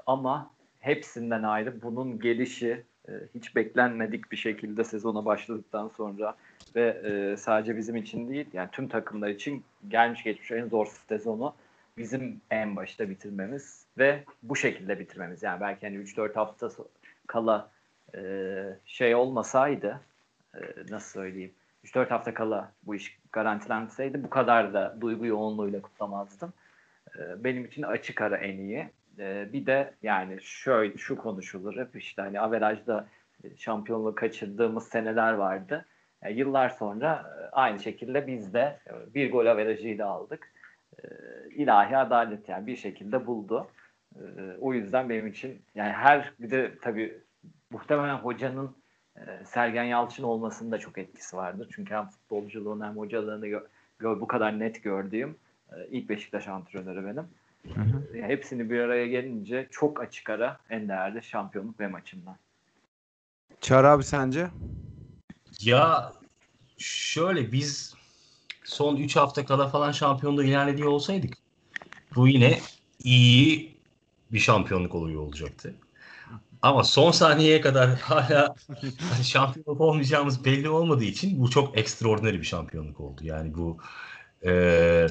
ama 0.08 0.52
hepsinden 0.80 1.44
ayrı 1.44 1.82
bunun 1.82 2.20
gelişi 2.20 2.84
e, 3.10 3.12
hiç 3.36 3.56
beklenmedik 3.56 4.32
bir 4.32 4.38
şekilde 4.38 4.84
sezona 4.84 5.26
başladıktan 5.26 5.88
sonra 5.88 6.36
ve 6.76 7.02
e, 7.04 7.38
sadece 7.38 7.78
bizim 7.78 7.96
için 7.96 8.30
değil 8.30 8.48
yani 8.54 8.70
tüm 8.72 8.88
takımlar 8.88 9.30
için 9.30 9.64
gelmiş 9.88 10.24
geçmiş 10.24 10.52
en 10.52 10.68
zor 10.68 10.88
sezonu 11.08 11.54
bizim 11.98 12.42
en 12.52 12.76
başta 12.76 13.10
bitirmemiz 13.10 13.86
ve 13.98 14.24
bu 14.44 14.56
şekilde 14.56 15.00
bitirmemiz. 15.00 15.44
Yani 15.44 15.62
belki 15.62 15.88
hani 15.88 15.98
3-4 15.98 16.34
hafta 16.34 16.70
kala 17.28 17.70
e, 18.16 18.22
şey 18.86 19.16
olmasaydı 19.16 20.02
e, 20.56 20.60
nasıl 20.90 21.20
söyleyeyim 21.20 21.52
3-4 21.84 22.10
hafta 22.10 22.34
kala 22.34 22.72
bu 22.84 22.96
iş 22.96 23.20
garantilenseydi 23.32 24.24
bu 24.24 24.30
kadar 24.30 24.74
da 24.74 24.98
duygu 25.02 25.26
yoğunluğuyla 25.26 25.82
kutlamazdım. 25.82 26.54
E, 27.20 27.44
benim 27.44 27.66
için 27.66 27.84
açık 27.84 28.22
ara 28.22 28.38
en 28.38 28.58
iyi. 28.58 28.90
E, 29.20 29.54
bir 29.54 29.66
de 29.66 29.94
yani 30.04 30.38
şöyle 30.42 30.98
şu 30.98 31.18
konuşulur 31.18 31.78
hep 31.78 31.96
işte 31.96 32.22
hani 32.22 32.40
averajda 32.40 33.08
şampiyonluğu 33.58 34.16
kaçırdığımız 34.16 34.88
seneler 34.88 35.34
vardı. 35.34 35.86
E, 36.22 36.34
yıllar 36.34 36.70
sonra 36.70 37.26
e, 37.40 37.50
aynı 37.52 37.80
şekilde 37.80 38.28
biz 38.28 38.54
de 38.54 38.80
e, 38.88 39.14
bir 39.14 39.32
gol 39.32 39.46
averajıyla 39.46 40.08
aldık. 40.08 40.52
E, 41.04 41.08
ilahi 41.56 41.98
adalet 41.98 42.50
yani 42.50 42.68
bir 42.68 42.76
şekilde 42.76 43.28
buldu. 43.28 43.68
E, 44.16 44.22
o 44.60 44.74
yüzden 44.74 45.10
benim 45.10 45.28
için 45.28 45.62
yani 45.76 45.92
her 45.92 46.34
bir 46.40 46.52
de 46.52 46.72
tabii 46.82 47.18
muhtemelen 47.70 48.16
hocanın 48.16 48.68
e, 48.68 48.83
Sergen 49.46 49.84
Yalçın 49.84 50.24
olmasının 50.24 50.72
da 50.72 50.80
çok 50.80 50.98
etkisi 50.98 51.38
vardır. 51.38 51.70
Çünkü 51.76 51.94
hem 51.94 52.10
futbolculuğunu 52.10 52.86
hem 52.86 52.98
hocalığını 52.98 53.48
gö- 53.48 54.20
bu 54.22 54.28
kadar 54.28 54.60
net 54.60 54.84
gördüğüm 54.84 55.36
e, 55.72 55.88
ilk 55.92 56.10
Beşiktaş 56.10 56.48
antrenörü 56.48 57.06
benim. 57.06 57.28
Hı 57.76 57.82
hı. 57.82 58.18
Yani 58.18 58.28
hepsini 58.28 58.70
bir 58.70 58.80
araya 58.80 59.08
gelince 59.08 59.68
çok 59.72 60.02
açık 60.02 60.30
ara 60.30 60.60
en 60.70 60.90
değerli 60.90 61.24
şampiyonluk 61.24 61.80
ve 61.80 61.88
maçından. 61.88 62.36
Çağrı 63.62 63.90
abi 63.90 64.04
sence? 64.04 64.48
Ya 65.62 66.14
şöyle 66.78 67.52
biz 67.52 67.96
son 68.64 68.96
3 68.96 69.16
hafta 69.16 69.46
kala 69.46 69.68
falan 69.68 69.92
şampiyonluğu 69.92 70.44
ilan 70.44 70.68
ediyor 70.68 70.90
olsaydık 70.90 71.38
bu 72.16 72.28
yine 72.28 72.60
iyi 73.04 73.78
bir 74.32 74.40
şampiyonluk 74.40 74.96
oluyor 74.96 75.22
olacaktı. 75.22 75.76
Ama 76.64 76.84
son 76.84 77.12
saniyeye 77.12 77.62
kadar 77.62 77.90
hala 78.00 78.56
hani 79.12 79.24
şampiyonluk 79.24 79.82
olmayacağımız 79.82 80.46
belli 80.46 80.70
olmadığı 80.70 81.04
için 81.04 81.40
bu 81.42 81.50
çok 81.50 81.78
ekstraordinary 81.78 82.38
bir 82.38 82.44
şampiyonluk 82.44 83.00
oldu. 83.00 83.22
Yani 83.24 83.56
bu 83.56 83.78
e, 84.46 85.08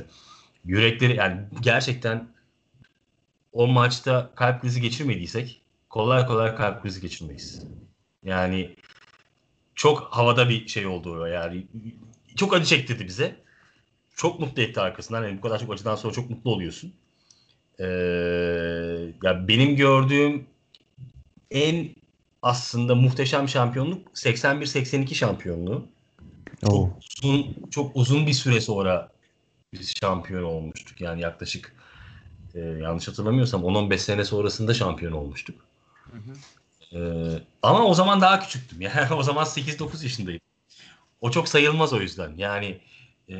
yürekleri 0.64 1.16
yani 1.16 1.40
gerçekten 1.60 2.28
o 3.52 3.66
maçta 3.66 4.30
kalp 4.34 4.62
krizi 4.62 4.80
geçirmediysek 4.80 5.60
kolay 5.90 6.26
kolay 6.26 6.56
kalp 6.56 6.82
krizi 6.82 7.00
geçirmeyiz. 7.00 7.62
Yani 8.24 8.76
çok 9.74 10.02
havada 10.02 10.48
bir 10.48 10.68
şey 10.68 10.86
oldu 10.86 11.20
o 11.22 11.26
yani. 11.26 11.66
Çok 12.36 12.54
acı 12.54 12.64
çektirdi 12.64 13.06
bize. 13.06 13.36
Çok 14.16 14.40
mutlu 14.40 14.62
etti 14.62 14.80
arkasından. 14.80 15.24
Yani 15.24 15.38
bu 15.38 15.40
kadar 15.40 15.58
çok 15.58 15.72
acıdan 15.72 15.96
sonra 15.96 16.12
çok 16.12 16.30
mutlu 16.30 16.50
oluyorsun. 16.50 16.92
Ee, 17.80 17.84
ya 19.22 19.48
benim 19.48 19.76
gördüğüm 19.76 20.51
en 21.52 21.94
aslında 22.42 22.94
muhteşem 22.94 23.48
şampiyonluk 23.48 24.08
81-82 24.08 25.14
şampiyonluğu. 25.14 25.86
Çok 26.60 26.98
uzun, 27.22 27.56
çok 27.70 27.96
uzun 27.96 28.26
bir 28.26 28.32
süre 28.32 28.60
sonra 28.60 29.08
biz 29.72 29.92
şampiyon 30.00 30.42
olmuştuk. 30.42 31.00
Yani 31.00 31.20
yaklaşık 31.20 31.74
e, 32.54 32.60
yanlış 32.60 33.08
hatırlamıyorsam 33.08 33.62
10-15 33.62 33.98
sene 33.98 34.24
sonrasında 34.24 34.74
şampiyon 34.74 35.12
olmuştuk. 35.12 35.56
Hı 36.10 36.16
hı. 36.16 36.34
Ee, 36.94 37.42
ama 37.62 37.84
o 37.84 37.94
zaman 37.94 38.20
daha 38.20 38.40
küçüktüm. 38.40 38.80
Yani 38.80 39.14
o 39.14 39.22
zaman 39.22 39.44
8-9 39.44 40.02
yaşındaydım. 40.02 40.40
O 41.20 41.30
çok 41.30 41.48
sayılmaz 41.48 41.92
o 41.92 42.00
yüzden. 42.00 42.32
Yani 42.36 42.80
e, 43.28 43.36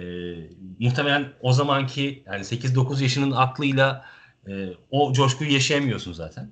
muhtemelen 0.78 1.32
o 1.40 1.52
zamanki 1.52 2.22
yani 2.26 2.44
8-9 2.44 3.02
yaşının 3.02 3.30
aklıyla 3.30 4.04
e, 4.48 4.68
o 4.90 5.12
coşkuyu 5.12 5.52
yaşayamıyorsun 5.52 6.12
zaten. 6.12 6.50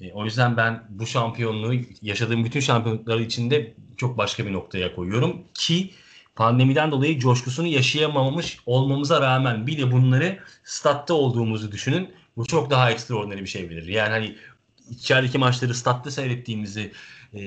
E, 0.00 0.12
o 0.12 0.24
yüzden 0.24 0.56
ben 0.56 0.84
bu 0.88 1.06
şampiyonluğu 1.06 1.74
yaşadığım 2.02 2.44
bütün 2.44 2.60
şampiyonlukları 2.60 3.22
içinde 3.22 3.74
çok 3.96 4.18
başka 4.18 4.46
bir 4.46 4.52
noktaya 4.52 4.94
koyuyorum 4.94 5.42
ki 5.54 5.90
pandemiden 6.36 6.90
dolayı 6.90 7.18
coşkusunu 7.18 7.66
yaşayamamış 7.66 8.58
olmamıza 8.66 9.20
rağmen 9.20 9.66
bir 9.66 9.78
de 9.78 9.92
bunları 9.92 10.38
statta 10.64 11.14
olduğumuzu 11.14 11.72
düşünün. 11.72 12.14
Bu 12.36 12.46
çok 12.46 12.70
daha 12.70 12.90
ekstraordinary 12.90 13.40
bir 13.40 13.46
şey 13.46 13.70
verir. 13.70 13.86
Yani 13.86 14.10
hani 14.10 14.36
içerideki 14.90 15.38
maçları 15.38 15.74
statta 15.74 16.10
seyrettiğimizi 16.10 16.92
e, 17.32 17.40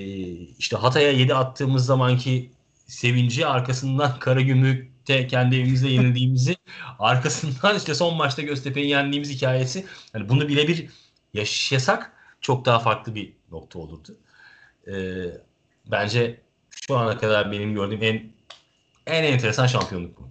işte 0.60 0.78
Hatay'a 0.78 1.12
7 1.12 1.36
attığımız 1.36 1.86
zamanki 1.86 2.52
sevinci 2.88 3.48
arkasından 3.48 4.20
Karagümrük'te 4.20 5.28
kendi 5.28 5.56
evimizde 5.56 5.90
yenildiğimizi 5.90 6.56
arkasından 7.00 7.78
işte 7.78 7.96
son 7.96 8.16
maçta 8.16 8.42
Göztepe'yi 8.42 8.90
yendiğimiz 8.90 9.30
hikayesi 9.30 9.86
hani 10.14 10.30
bunu 10.30 10.48
birebir 10.48 10.86
yaşasak 11.34 12.17
çok 12.42 12.66
daha 12.66 12.80
farklı 12.80 13.16
bir 13.16 13.34
nokta 13.52 13.80
olurdu. 13.80 14.18
E, 14.88 14.96
bence 15.92 16.42
şu 16.70 16.98
ana 16.98 17.18
kadar 17.18 17.52
benim 17.52 17.74
gördüğüm 17.74 18.04
en 18.04 18.24
en 19.08 19.24
enteresan 19.24 19.68
şampiyonluk 19.68 20.18
bu. 20.20 20.30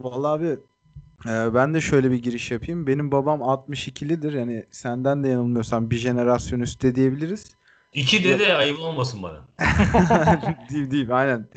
Vallahi 0.00 0.32
abi 0.32 0.58
e, 1.26 1.54
ben 1.54 1.74
de 1.74 1.80
şöyle 1.80 2.10
bir 2.10 2.22
giriş 2.22 2.50
yapayım. 2.50 2.86
Benim 2.86 3.12
babam 3.12 3.40
62'lidir. 3.40 4.38
Yani 4.38 4.66
senden 4.70 5.24
de 5.24 5.28
yanılmıyorsam 5.28 5.90
bir 5.90 5.96
jenerasyon 5.96 6.60
üstte 6.60 6.94
diyebiliriz. 6.94 7.56
İki 7.92 8.24
de 8.24 8.38
de 8.38 8.54
ayıp 8.54 8.78
olmasın 8.78 9.22
bana. 9.22 9.48
değil 10.70 10.90
değil 10.90 11.16
aynen. 11.16 11.48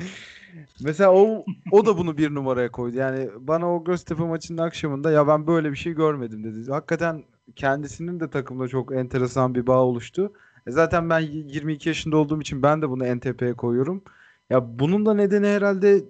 Mesela 0.80 1.12
o 1.12 1.45
o 1.71 1.86
da 1.86 1.97
bunu 1.97 2.17
bir 2.17 2.36
numaraya 2.36 2.71
koydu. 2.71 2.97
Yani 2.97 3.30
bana 3.39 3.75
o 3.75 3.84
Göztepe 3.84 4.23
maçının 4.23 4.62
akşamında 4.62 5.12
ya 5.12 5.27
ben 5.27 5.47
böyle 5.47 5.71
bir 5.71 5.77
şey 5.77 5.93
görmedim 5.93 6.43
dedi. 6.43 6.71
Hakikaten 6.71 7.23
kendisinin 7.56 8.20
de 8.20 8.30
takımda 8.30 8.68
çok 8.68 8.96
enteresan 8.96 9.56
bir 9.56 9.68
bağ 9.68 9.80
oluştu. 9.80 10.34
E 10.68 10.72
zaten 10.72 11.10
ben 11.10 11.20
22 11.20 11.90
yaşında 11.90 12.18
olduğum 12.18 12.42
için 12.42 12.64
ben 12.64 12.82
de 12.82 12.90
bunu 12.90 13.06
en 13.06 13.20
koyuyorum. 13.54 14.04
Ya 14.50 14.80
bunun 14.80 15.06
da 15.06 15.14
nedeni 15.14 15.48
herhalde 15.48 16.04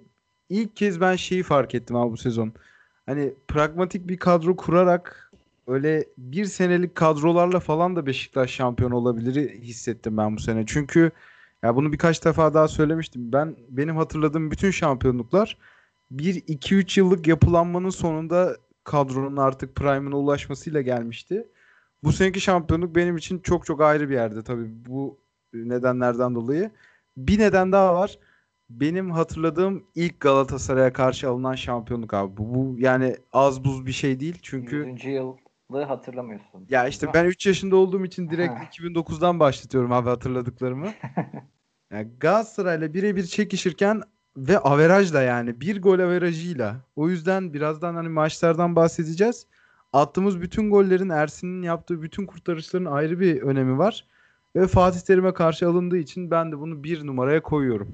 ilk 0.48 0.76
kez 0.76 1.00
ben 1.00 1.16
şeyi 1.16 1.42
fark 1.42 1.74
ettim 1.74 1.96
abi 1.96 2.12
bu 2.12 2.16
sezon. 2.16 2.52
Hani 3.06 3.34
pragmatik 3.48 4.08
bir 4.08 4.16
kadro 4.16 4.56
kurarak 4.56 5.32
öyle 5.66 6.04
bir 6.18 6.44
senelik 6.44 6.94
kadrolarla 6.94 7.60
falan 7.60 7.96
da 7.96 8.06
Beşiktaş 8.06 8.50
şampiyon 8.50 8.90
olabilir 8.90 9.50
hissettim 9.50 10.16
ben 10.16 10.36
bu 10.36 10.40
sene. 10.40 10.64
Çünkü 10.66 11.10
ya 11.62 11.76
bunu 11.76 11.92
birkaç 11.92 12.24
defa 12.24 12.54
daha 12.54 12.68
söylemiştim. 12.68 13.32
Ben 13.32 13.56
benim 13.68 13.96
hatırladığım 13.96 14.50
bütün 14.50 14.70
şampiyonluklar 14.70 15.58
1-2-3 16.12 17.00
yıllık 17.00 17.26
yapılanmanın 17.26 17.90
sonunda 17.90 18.56
kadronun 18.84 19.36
artık 19.36 19.76
prime'ına 19.76 20.16
ulaşmasıyla 20.16 20.80
gelmişti. 20.80 21.48
Bu 22.04 22.12
seneki 22.12 22.40
şampiyonluk 22.40 22.96
benim 22.96 23.16
için 23.16 23.38
çok 23.38 23.66
çok 23.66 23.80
ayrı 23.80 24.08
bir 24.08 24.14
yerde 24.14 24.42
tabii 24.42 24.84
bu 24.86 25.18
nedenlerden 25.52 26.34
dolayı. 26.34 26.70
Bir 27.16 27.38
neden 27.38 27.72
daha 27.72 27.94
var. 27.94 28.18
Benim 28.70 29.10
hatırladığım 29.10 29.84
ilk 29.94 30.20
Galatasaray'a 30.20 30.92
karşı 30.92 31.28
alınan 31.28 31.54
şampiyonluk 31.54 32.14
abi. 32.14 32.36
Bu, 32.36 32.54
bu 32.54 32.76
yani 32.78 33.16
az 33.32 33.64
buz 33.64 33.86
bir 33.86 33.92
şey 33.92 34.20
değil. 34.20 34.38
Çünkü 34.42 34.76
100. 34.76 35.04
yılı 35.04 35.82
hatırlamıyorsun. 35.82 36.66
ya 36.68 36.88
işte 36.88 37.06
ben 37.14 37.24
3 37.24 37.46
yaşında 37.46 37.76
olduğum 37.76 38.04
için 38.04 38.30
direkt 38.30 38.52
2009'dan 38.52 39.40
başlatıyorum 39.40 39.92
abi 39.92 40.08
hatırladıklarımı. 40.08 40.88
Yani 41.92 42.08
Galatasaray'la 42.20 42.94
birebir 42.94 43.24
çekişirken 43.24 44.02
ve 44.36 44.58
averajla 44.58 45.22
yani 45.22 45.60
bir 45.60 45.82
gol 45.82 45.98
averajıyla. 45.98 46.76
O 46.96 47.08
yüzden 47.08 47.54
birazdan 47.54 47.94
hani 47.94 48.08
maçlardan 48.08 48.76
bahsedeceğiz. 48.76 49.46
Attığımız 49.92 50.40
bütün 50.40 50.70
gollerin 50.70 51.08
Ersin'in 51.08 51.62
yaptığı 51.62 52.02
bütün 52.02 52.26
kurtarışların 52.26 52.84
ayrı 52.84 53.20
bir 53.20 53.42
önemi 53.42 53.78
var. 53.78 54.06
Ve 54.56 54.66
Fatih 54.66 55.00
Terim'e 55.00 55.34
karşı 55.34 55.68
alındığı 55.68 55.98
için 55.98 56.30
ben 56.30 56.52
de 56.52 56.58
bunu 56.58 56.84
bir 56.84 57.06
numaraya 57.06 57.42
koyuyorum. 57.42 57.88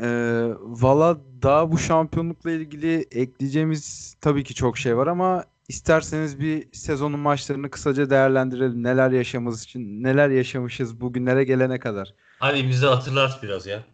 Ee, 0.00 0.50
Valla 0.60 1.20
daha 1.42 1.72
bu 1.72 1.78
şampiyonlukla 1.78 2.50
ilgili 2.50 3.06
ekleyeceğimiz 3.10 4.16
tabii 4.20 4.44
ki 4.44 4.54
çok 4.54 4.78
şey 4.78 4.96
var 4.96 5.06
ama 5.06 5.44
isterseniz 5.68 6.40
bir 6.40 6.68
sezonun 6.72 7.20
maçlarını 7.20 7.70
kısaca 7.70 8.10
değerlendirelim. 8.10 8.82
Neler 8.82 9.10
yaşamamız 9.10 9.64
için, 9.64 10.02
neler 10.02 10.28
yaşamışız 10.28 11.00
bugünlere 11.00 11.44
gelene 11.44 11.78
kadar. 11.78 12.14
Hadi 12.38 12.68
bizi 12.68 12.86
hatırlat 12.86 13.42
biraz 13.42 13.66
ya. 13.66 13.84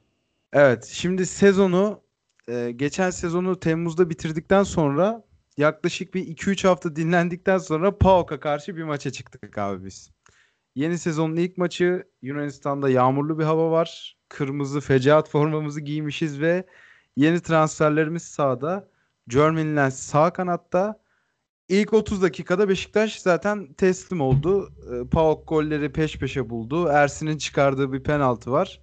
Evet, 0.59 0.85
şimdi 0.85 1.27
sezonu 1.27 2.03
e, 2.49 2.71
geçen 2.77 3.11
sezonu 3.11 3.61
Temmuz'da 3.61 4.11
bitirdikten 4.11 4.63
sonra 4.63 5.25
yaklaşık 5.57 6.15
bir 6.15 6.27
2-3 6.27 6.69
hafta 6.69 6.97
dinlendikten 6.97 7.59
sonra 7.59 7.99
PAOK'a 7.99 8.41
karşı 8.41 8.77
bir 8.77 8.83
maça 8.83 9.11
çıktık 9.11 9.59
abi 9.59 9.85
biz. 9.85 10.11
Yeni 10.75 10.99
sezonun 10.99 11.37
ilk 11.37 11.59
maçı 11.59 12.05
Yunanistan'da 12.23 12.91
yağmurlu 12.91 13.39
bir 13.39 13.45
hava 13.45 13.71
var. 13.71 14.19
Kırmızı 14.29 14.81
fecaat 14.81 15.31
formamızı 15.31 15.81
giymişiz 15.81 16.41
ve 16.41 16.67
yeni 17.17 17.41
transferlerimiz 17.41 18.23
sağda. 18.23 18.89
Jermaine 19.29 19.77
Lens 19.77 19.99
sağ 19.99 20.33
kanatta. 20.33 21.01
İlk 21.69 21.93
30 21.93 22.23
dakikada 22.23 22.69
Beşiktaş 22.69 23.21
zaten 23.21 23.73
teslim 23.73 24.21
oldu. 24.21 24.73
E, 24.93 25.09
PAOK 25.09 25.49
golleri 25.49 25.93
peş 25.93 26.19
peşe 26.19 26.51
buldu. 26.51 26.89
Ersin'in 26.89 27.39
çıkardığı 27.39 27.93
bir 27.93 28.03
penaltı 28.03 28.53
var. 28.53 28.81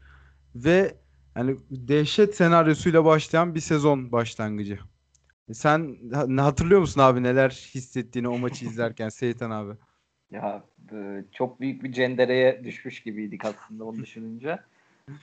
Ve 0.56 1.03
yani 1.38 1.58
dehşet 1.72 2.36
senaryosuyla 2.36 3.06
başlayan 3.06 3.56
bir 3.56 3.60
sezon 3.60 4.12
başlangıcı. 4.12 4.80
E, 5.50 5.54
Sen 5.54 5.98
ha- 6.14 6.46
hatırlıyor 6.46 6.82
musun 6.82 7.02
abi 7.02 7.24
neler 7.24 7.50
hissettiğini 7.50 8.28
o 8.28 8.38
maçı 8.38 8.66
izlerken 8.66 9.10
Seyitan 9.20 9.52
abi? 9.52 9.74
Ya 10.32 10.64
e, 10.94 11.24
çok 11.32 11.60
büyük 11.60 11.84
bir 11.84 11.92
cendereye 11.92 12.64
düşmüş 12.64 13.04
gibiydik 13.04 13.46
aslında 13.46 13.84
onu 13.84 13.98
düşününce. 13.98 14.60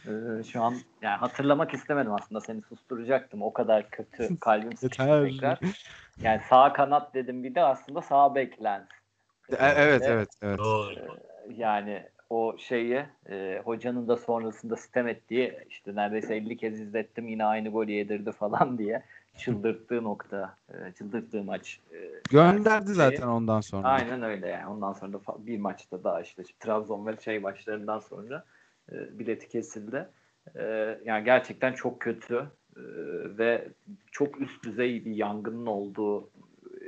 E, 0.06 0.42
şu 0.44 0.62
an 0.62 0.74
yani 1.02 1.16
hatırlamak 1.16 1.74
istemedim 1.74 2.12
aslında 2.12 2.40
seni 2.40 2.62
susturacaktım. 2.62 3.42
O 3.42 3.52
kadar 3.52 3.90
kötü 3.90 4.36
kalbim 4.40 4.76
sıkıştı 4.76 5.04
tekrar. 5.04 5.58
Yani 6.22 6.40
sağ 6.48 6.72
kanat 6.72 7.14
dedim 7.14 7.44
bir 7.44 7.54
de 7.54 7.62
aslında 7.62 8.02
sağ 8.02 8.34
bek 8.34 8.62
Lens. 8.64 8.88
E- 9.48 9.56
Evet 9.56 10.02
evet 10.02 10.28
evet. 10.42 10.58
Doğru. 10.58 10.94
Yani 11.56 12.08
o 12.30 12.56
şeyi 12.58 13.04
e, 13.30 13.62
hocanın 13.64 14.08
da 14.08 14.16
sonrasında 14.16 14.76
sitem 14.76 15.08
ettiği 15.08 15.58
işte 15.70 15.94
neredeyse 15.94 16.36
50 16.36 16.56
kez 16.56 16.80
izlettim 16.80 17.28
yine 17.28 17.44
aynı 17.44 17.68
golü 17.68 17.90
yedirdi 17.92 18.32
falan 18.32 18.78
diye 18.78 19.02
çıldırttığı 19.36 20.04
nokta, 20.04 20.56
e, 20.68 20.92
çıldırttığı 20.92 21.44
maç. 21.44 21.80
e, 21.92 22.10
Gönderdi 22.30 22.86
şeyi. 22.86 22.96
zaten 22.96 23.26
ondan 23.26 23.60
sonra. 23.60 23.88
Aynen 23.88 24.22
öyle 24.22 24.48
yani. 24.48 24.66
Ondan 24.66 24.92
sonra 24.92 25.12
da 25.12 25.18
bir 25.38 25.58
maçta 25.58 26.04
daha 26.04 26.20
işte 26.20 26.42
Trabzon 26.60 27.06
ve 27.06 27.16
şey 27.16 27.38
maçlarından 27.38 27.98
sonra 27.98 28.44
e, 28.92 29.18
bileti 29.18 29.48
kesildi. 29.48 30.08
E, 30.56 30.64
yani 31.04 31.24
gerçekten 31.24 31.72
çok 31.72 32.00
kötü. 32.00 32.46
E, 32.76 32.82
ve 33.38 33.68
çok 34.10 34.40
üst 34.40 34.64
düzey 34.64 35.04
bir 35.04 35.14
yangının 35.14 35.66
olduğu 35.66 36.30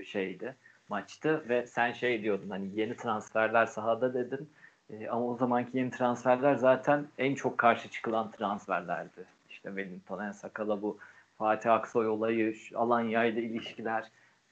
şeydi 0.05 0.55
maçtı 0.88 1.44
ve 1.48 1.66
sen 1.66 1.92
şey 1.92 2.22
diyordun 2.22 2.50
hani 2.50 2.81
yeni 2.81 2.96
transferler 2.96 3.66
sahada 3.66 4.14
dedin 4.14 4.50
e, 4.90 5.09
ama 5.09 5.27
o 5.27 5.37
zamanki 5.37 5.79
yeni 5.79 5.90
transferler 5.90 6.55
zaten 6.55 7.07
en 7.18 7.35
çok 7.35 7.59
karşı 7.59 7.90
çıkılan 7.90 8.31
transferlerdi. 8.31 9.25
İşte 9.51 9.68
Wellington, 9.68 10.25
Ensakala 10.25 10.83
bu 10.83 10.99
Fatih 11.38 11.73
Aksoy 11.73 12.09
olayı, 12.09 12.55
Alanya 12.75 13.25
ile 13.25 13.42
ilişkiler 13.42 14.05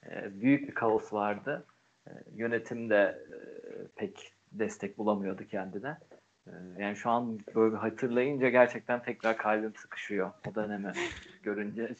e, 0.09 0.41
büyük 0.41 0.67
bir 0.67 0.73
kaos 0.73 1.13
vardı. 1.13 1.63
E, 2.07 2.11
yönetim 2.35 2.89
de 2.89 3.19
e, 3.31 3.37
pek 3.95 4.33
destek 4.51 4.97
bulamıyordu 4.97 5.47
kendine. 5.47 5.97
Yani 6.77 6.95
şu 6.95 7.09
an 7.09 7.39
böyle 7.55 7.75
hatırlayınca 7.75 8.49
gerçekten 8.49 9.03
tekrar 9.03 9.37
kalbim 9.37 9.75
sıkışıyor 9.75 10.31
o 10.51 10.55
dönemi 10.55 10.93
görünce, 11.43 11.95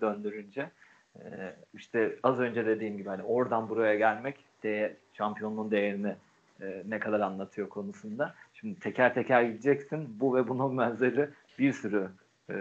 döndürünce. 0.00 0.70
E, 1.18 1.54
işte 1.74 2.16
az 2.22 2.38
önce 2.38 2.66
dediğim 2.66 2.96
gibi 2.96 3.08
hani 3.08 3.22
oradan 3.22 3.68
buraya 3.68 3.94
gelmek 3.94 4.44
de 4.62 4.96
şampiyonluğun 5.12 5.70
değerini 5.70 6.14
e, 6.60 6.82
ne 6.88 6.98
kadar 6.98 7.20
anlatıyor 7.20 7.68
konusunda. 7.68 8.34
Şimdi 8.54 8.80
teker 8.80 9.14
teker 9.14 9.42
gideceksin. 9.42 10.20
Bu 10.20 10.36
ve 10.36 10.48
bunun 10.48 10.78
benzeri 10.78 11.28
bir 11.58 11.72
sürü 11.72 12.08
e, 12.50 12.54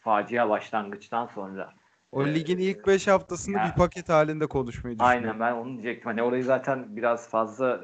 facia 0.00 0.48
başlangıçtan 0.48 1.26
sonra. 1.26 1.72
O 2.12 2.26
e, 2.26 2.34
ligin 2.34 2.58
ilk 2.58 2.86
5 2.86 3.08
haftasını 3.08 3.56
ya- 3.56 3.64
bir 3.64 3.78
paket 3.78 4.08
halinde 4.08 4.46
konuşmayı 4.46 4.98
düşünüyorum. 4.98 5.24
Aynen 5.24 5.40
ben 5.40 5.52
onu 5.52 5.72
diyecektim. 5.72 6.04
Hani 6.10 6.22
orayı 6.22 6.44
zaten 6.44 6.96
biraz 6.96 7.28
fazla 7.30 7.80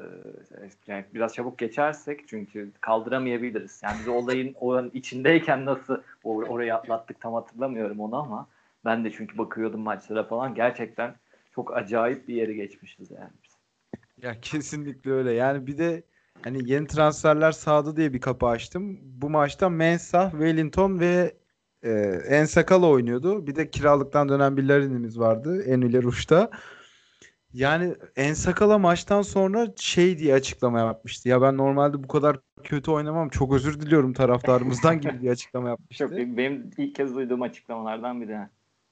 e, 0.61 0.69
yani 0.87 1.05
biraz 1.13 1.33
çabuk 1.33 1.57
geçersek 1.57 2.27
çünkü 2.27 2.71
kaldıramayabiliriz. 2.81 3.81
Yani 3.83 3.95
biz 3.99 4.07
olayın 4.07 4.55
oranın 4.59 4.91
içindeyken 4.93 5.65
nasıl 5.65 5.93
or- 6.23 6.47
orayı 6.47 6.75
atlattık 6.75 7.21
tam 7.21 7.33
hatırlamıyorum 7.33 7.99
onu 7.99 8.15
ama 8.15 8.47
ben 8.85 9.05
de 9.05 9.11
çünkü 9.11 9.37
bakıyordum 9.37 9.81
maçlara 9.81 10.23
falan 10.23 10.55
gerçekten 10.55 11.15
çok 11.55 11.77
acayip 11.77 12.27
bir 12.27 12.35
yeri 12.35 12.55
geçmişiz 12.55 13.11
yani. 13.11 13.29
Ya 14.21 14.41
kesinlikle 14.41 15.11
öyle. 15.11 15.31
Yani 15.31 15.67
bir 15.67 15.77
de 15.77 16.03
hani 16.43 16.71
yeni 16.71 16.87
transferler 16.87 17.51
sağdı 17.51 17.97
diye 17.97 18.13
bir 18.13 18.21
kapı 18.21 18.45
açtım. 18.45 18.99
Bu 19.01 19.29
maçta 19.29 19.69
Mensah, 19.69 20.31
Wellington 20.31 20.99
ve 20.99 21.35
e, 21.83 21.91
Ensakala 22.29 22.87
oynuyordu. 22.87 23.47
Bir 23.47 23.55
de 23.55 23.69
kiralıktan 23.69 24.29
dönen 24.29 24.57
bir 24.57 24.63
Larin'imiz 24.63 25.19
vardı. 25.19 25.63
Enüle 25.63 26.01
Ruş'ta. 26.01 26.49
Yani 27.53 27.95
Ensakala 28.15 28.77
maçtan 28.77 29.21
sonra 29.21 29.67
şey 29.75 30.17
diye 30.17 30.33
açıklama 30.33 30.79
yapmıştı. 30.79 31.29
Ya 31.29 31.41
ben 31.41 31.57
normalde 31.57 32.03
bu 32.03 32.07
kadar 32.07 32.39
kötü 32.63 32.91
oynamam. 32.91 33.29
Çok 33.29 33.53
özür 33.53 33.81
diliyorum 33.81 34.13
taraftarımızdan 34.13 35.01
gibi 35.01 35.21
bir 35.21 35.29
açıklama 35.31 35.69
yapmıştı. 35.69 36.07
Çok 36.07 36.11
benim 36.11 36.71
ilk 36.77 36.95
kez 36.95 37.15
duyduğum 37.15 37.41
açıklamalardan 37.41 38.21
biri. 38.21 38.37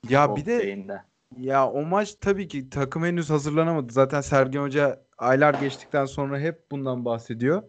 Ya 0.09 0.35
bir 0.35 0.45
de 0.45 0.61
Şeyinde. 0.61 1.01
Ya 1.37 1.69
o 1.69 1.81
maç 1.85 2.15
tabii 2.21 2.47
ki 2.47 2.69
takım 2.69 3.03
henüz 3.03 3.29
hazırlanamadı. 3.29 3.93
Zaten 3.93 4.21
Sergen 4.21 4.61
Hoca 4.61 5.05
aylar 5.17 5.53
geçtikten 5.53 6.05
sonra 6.05 6.39
hep 6.39 6.71
bundan 6.71 7.05
bahsediyor. 7.05 7.63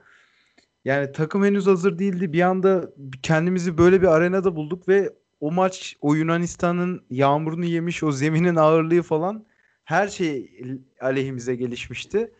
Yani 0.84 1.12
takım 1.12 1.44
henüz 1.44 1.66
hazır 1.66 1.98
değildi. 1.98 2.32
Bir 2.32 2.40
anda 2.40 2.90
kendimizi 3.22 3.78
böyle 3.78 4.02
bir 4.02 4.06
arenada 4.06 4.56
bulduk 4.56 4.88
ve 4.88 5.12
o 5.40 5.52
maç 5.52 5.96
o 6.00 6.14
Yunanistan'ın 6.14 7.06
yağmurunu 7.10 7.64
yemiş 7.64 8.02
o 8.02 8.12
zeminin 8.12 8.56
ağırlığı 8.56 9.02
falan 9.02 9.46
her 9.84 10.08
şey 10.08 10.60
aleyhimize 11.00 11.54
gelişmişti. 11.54 12.32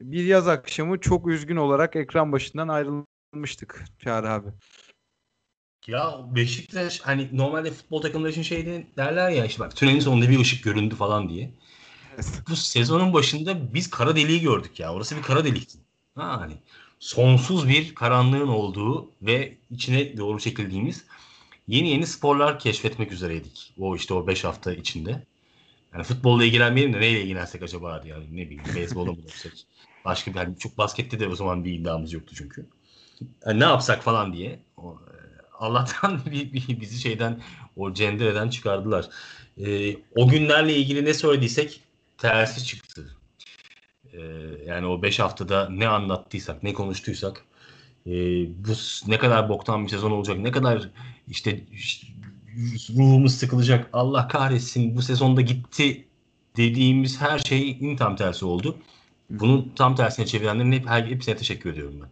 Bir 0.00 0.24
yaz 0.24 0.48
akşamı 0.48 1.00
çok 1.00 1.28
üzgün 1.28 1.56
olarak 1.56 1.96
ekran 1.96 2.32
başından 2.32 2.68
ayrılmıştık 2.68 3.84
Çağrı 3.98 4.30
abi. 4.30 4.48
Ya 5.90 6.20
Beşiktaş 6.34 7.00
hani 7.00 7.28
normalde 7.32 7.70
futbol 7.70 8.02
takımları 8.02 8.30
için 8.32 8.42
şey 8.42 8.66
de- 8.66 8.86
derler 8.96 9.30
ya 9.30 9.44
işte 9.44 9.60
bak 9.60 9.76
tünelin 9.76 10.00
sonunda 10.00 10.28
bir 10.30 10.40
ışık 10.40 10.64
göründü 10.64 10.94
falan 10.94 11.28
diye. 11.28 11.50
Bu 12.48 12.56
sezonun 12.56 13.12
başında 13.12 13.74
biz 13.74 13.90
kara 13.90 14.16
deliği 14.16 14.40
gördük 14.40 14.80
ya. 14.80 14.94
Orası 14.94 15.16
bir 15.16 15.22
kara 15.22 15.44
delikti. 15.44 15.78
Ha, 16.14 16.40
hani 16.40 16.52
sonsuz 16.98 17.68
bir 17.68 17.94
karanlığın 17.94 18.48
olduğu 18.48 19.10
ve 19.22 19.58
içine 19.70 20.16
doğru 20.16 20.40
çekildiğimiz 20.40 21.04
yeni 21.68 21.88
yeni 21.88 22.06
sporlar 22.06 22.58
keşfetmek 22.58 23.12
üzereydik. 23.12 23.74
O 23.78 23.96
işte 23.96 24.14
o 24.14 24.26
5 24.26 24.44
hafta 24.44 24.72
içinde. 24.72 25.22
Yani 25.94 26.04
futbolla 26.04 26.44
ilgilenmeyelim 26.44 26.94
de 26.94 27.00
neyle 27.00 27.22
ilgilensek 27.22 27.62
acaba 27.62 28.02
diye. 28.02 28.14
Yani 28.14 28.36
ne 28.36 28.44
bileyim 28.50 28.62
beyzbola 28.76 29.12
mı 29.12 29.22
dönsek. 29.22 29.66
Başka 30.04 30.30
bir 30.30 30.36
hani 30.36 30.58
çok 30.58 30.78
baskette 30.78 31.20
de 31.20 31.28
o 31.28 31.34
zaman 31.34 31.64
bir 31.64 31.72
iddiamız 31.72 32.12
yoktu 32.12 32.34
çünkü. 32.38 32.66
Yani 33.46 33.60
ne 33.60 33.64
yapsak 33.64 34.02
falan 34.02 34.32
diye. 34.32 34.58
Allah'tan 35.60 36.20
bizi 36.80 37.00
şeyden 37.00 37.40
o 37.76 37.94
cendereden 37.94 38.48
çıkardılar. 38.48 39.08
E, 39.58 39.96
o 40.16 40.28
günlerle 40.28 40.76
ilgili 40.76 41.04
ne 41.04 41.14
söylediysek 41.14 41.80
tersi 42.18 42.64
çıktı. 42.64 43.16
E, 44.12 44.20
yani 44.66 44.86
o 44.86 45.02
5 45.02 45.18
haftada 45.18 45.68
ne 45.68 45.88
anlattıysak, 45.88 46.62
ne 46.62 46.72
konuştuysak 46.72 47.44
e, 48.06 48.12
bu 48.64 48.72
ne 49.06 49.18
kadar 49.18 49.48
boktan 49.48 49.84
bir 49.84 49.90
sezon 49.90 50.10
olacak, 50.10 50.38
ne 50.38 50.50
kadar 50.50 50.88
işte, 51.28 51.60
işte 51.72 52.06
ruhumuz 52.96 53.34
sıkılacak, 53.34 53.90
Allah 53.92 54.28
kahretsin 54.28 54.96
bu 54.96 55.02
sezonda 55.02 55.40
gitti 55.40 56.04
dediğimiz 56.56 57.20
her 57.20 57.38
şeyin 57.38 57.96
tam 57.96 58.16
tersi 58.16 58.44
oldu. 58.44 58.78
Bunun 59.30 59.72
tam 59.76 59.94
tersine 59.94 60.26
çevirenlerin 60.26 60.72
hep, 60.72 60.88
hepsine 60.88 61.36
teşekkür 61.36 61.72
ediyorum 61.72 62.00
ben. 62.02 62.08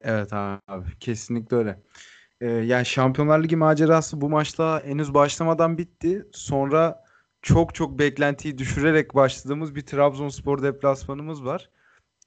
Evet 0.00 0.32
abi 0.32 0.98
kesinlikle 1.00 1.56
öyle. 1.56 1.78
Ee, 2.40 2.46
yani 2.46 2.86
Şampiyonlar 2.86 3.42
Ligi 3.44 3.56
macerası 3.56 4.20
bu 4.20 4.28
maçta 4.30 4.82
henüz 4.84 5.14
başlamadan 5.14 5.78
bitti. 5.78 6.26
Sonra 6.32 7.04
çok 7.42 7.74
çok 7.74 7.98
beklentiyi 7.98 8.58
düşürerek 8.58 9.14
başladığımız 9.14 9.74
bir 9.74 9.86
Trabzonspor 9.86 10.62
deplasmanımız 10.62 11.44
var. 11.44 11.70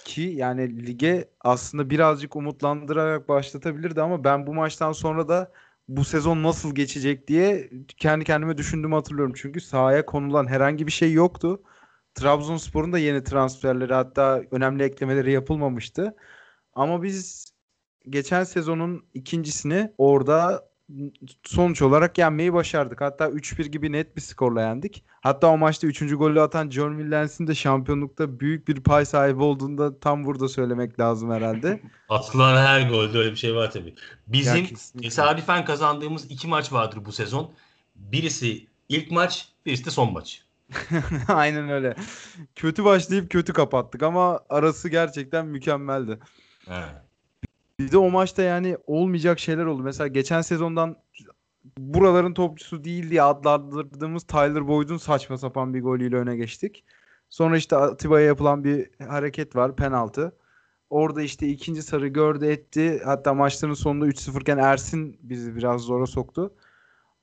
Ki 0.05 0.21
yani 0.21 0.87
lige 0.87 1.29
aslında 1.41 1.89
birazcık 1.89 2.35
umutlandırarak 2.35 3.29
başlatabilirdi 3.29 4.01
ama 4.01 4.23
ben 4.23 4.47
bu 4.47 4.53
maçtan 4.53 4.91
sonra 4.91 5.27
da 5.27 5.51
bu 5.87 6.05
sezon 6.05 6.43
nasıl 6.43 6.75
geçecek 6.75 7.27
diye 7.27 7.69
kendi 7.97 8.25
kendime 8.25 8.57
düşündüğümü 8.57 8.95
hatırlıyorum. 8.95 9.33
Çünkü 9.37 9.61
sahaya 9.61 10.05
konulan 10.05 10.47
herhangi 10.47 10.87
bir 10.87 10.91
şey 10.91 11.13
yoktu. 11.13 11.63
Trabzonspor'un 12.15 12.93
da 12.93 12.99
yeni 12.99 13.23
transferleri 13.23 13.93
hatta 13.93 14.41
önemli 14.51 14.83
eklemeleri 14.83 15.31
yapılmamıştı. 15.31 16.15
Ama 16.73 17.03
biz 17.03 17.45
geçen 18.09 18.43
sezonun 18.43 19.05
ikincisini 19.13 19.91
orada 19.97 20.67
sonuç 21.43 21.81
olarak 21.81 22.17
yenmeyi 22.17 22.53
başardık. 22.53 23.01
Hatta 23.01 23.25
3-1 23.25 23.67
gibi 23.67 23.91
net 23.91 24.15
bir 24.15 24.21
skorla 24.21 24.61
yendik. 24.61 25.03
Hatta 25.21 25.47
o 25.47 25.57
maçta 25.57 25.87
3. 25.87 25.99
golü 25.99 26.41
atan 26.41 26.69
John 26.69 26.97
Williams'in 26.97 27.47
de 27.47 27.55
şampiyonlukta 27.55 28.39
büyük 28.39 28.67
bir 28.67 28.83
pay 28.83 29.05
sahibi 29.05 29.43
olduğunu 29.43 29.77
da 29.77 29.99
tam 29.99 30.25
burada 30.25 30.47
söylemek 30.47 30.99
lazım 30.99 31.31
herhalde. 31.31 31.81
Atılan 32.09 32.57
her 32.57 32.89
golde 32.89 33.17
öyle 33.17 33.31
bir 33.31 33.35
şey 33.35 33.55
var 33.55 33.71
tabii. 33.71 33.95
Bizim 34.27 34.67
tesadüfen 35.01 35.65
kazandığımız 35.65 36.31
iki 36.31 36.47
maç 36.47 36.73
vardır 36.73 37.05
bu 37.05 37.11
sezon. 37.11 37.51
Birisi 37.95 38.67
ilk 38.89 39.11
maç, 39.11 39.49
birisi 39.65 39.85
de 39.85 39.89
son 39.89 40.13
maç. 40.13 40.43
Aynen 41.27 41.69
öyle. 41.69 41.95
Kötü 42.55 42.85
başlayıp 42.85 43.31
kötü 43.31 43.53
kapattık 43.53 44.03
ama 44.03 44.39
arası 44.49 44.89
gerçekten 44.89 45.45
mükemmeldi. 45.45 46.19
He. 46.67 47.06
Bir 47.79 47.91
de 47.91 47.97
o 47.97 48.09
maçta 48.09 48.41
yani 48.41 48.77
olmayacak 48.87 49.39
şeyler 49.39 49.65
oldu. 49.65 49.83
Mesela 49.83 50.07
geçen 50.07 50.41
sezondan 50.41 50.95
buraların 51.77 52.33
topçusu 52.33 52.83
değil 52.83 53.09
diye 53.09 53.21
adlandırdığımız 53.21 54.23
Tyler 54.23 54.67
Boyd'un 54.67 54.97
saçma 54.97 55.37
sapan 55.37 55.73
bir 55.73 55.81
golüyle 55.81 56.15
öne 56.15 56.35
geçtik. 56.37 56.85
Sonra 57.29 57.57
işte 57.57 57.75
Atiba'ya 57.75 58.25
yapılan 58.25 58.63
bir 58.63 58.89
hareket 59.07 59.55
var 59.55 59.75
penaltı. 59.75 60.35
Orada 60.89 61.21
işte 61.21 61.47
ikinci 61.47 61.81
sarı 61.83 62.07
gördü 62.07 62.45
etti. 62.45 63.01
Hatta 63.05 63.33
maçların 63.33 63.73
sonunda 63.73 64.07
3-0 64.07 64.41
iken 64.41 64.57
Ersin 64.57 65.19
bizi 65.21 65.55
biraz 65.55 65.81
zora 65.81 66.05
soktu. 66.05 66.53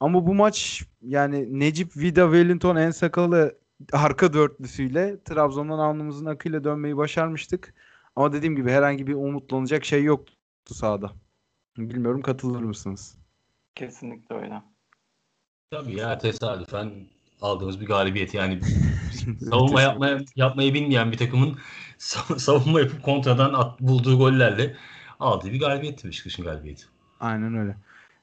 Ama 0.00 0.26
bu 0.26 0.34
maç 0.34 0.84
yani 1.02 1.60
Necip, 1.60 1.96
Vida, 1.96 2.24
Wellington, 2.24 2.76
Ensakalı 2.76 3.58
arka 3.92 4.32
dörtlüsüyle 4.32 5.22
Trabzon'dan 5.24 5.78
alnımızın 5.78 6.26
akıyla 6.26 6.64
dönmeyi 6.64 6.96
başarmıştık. 6.96 7.74
Ama 8.16 8.32
dediğim 8.32 8.56
gibi 8.56 8.70
herhangi 8.70 9.06
bir 9.06 9.14
umutlanacak 9.14 9.84
şey 9.84 10.04
yoktu 10.04 10.34
sahada. 10.72 11.12
Bilmiyorum 11.78 12.22
katılır 12.22 12.62
mısınız? 12.62 13.18
Kesinlikle 13.74 14.34
öyle. 14.34 14.62
Tabii 15.70 15.96
ya 15.96 16.18
tesadüfen 16.18 16.90
aldığımız 17.40 17.80
bir 17.80 17.86
galibiyet 17.86 18.34
yani 18.34 18.60
savunma 19.50 19.82
yapmaya, 19.82 20.18
yapmayı 20.36 20.74
bilmeyen 20.74 21.12
bir 21.12 21.16
takımın 21.16 21.58
sa- 21.98 22.38
savunma 22.38 22.80
yapıp 22.80 23.02
kontradan 23.02 23.54
at, 23.54 23.80
bulduğu 23.80 24.18
gollerle 24.18 24.76
aldığı 25.20 25.52
bir 25.52 25.60
galibiyetti 25.60 26.08
Beşiktaş'ın 26.08 26.44
galibiyeti. 26.44 26.84
Aynen 27.20 27.54
öyle. 27.54 27.76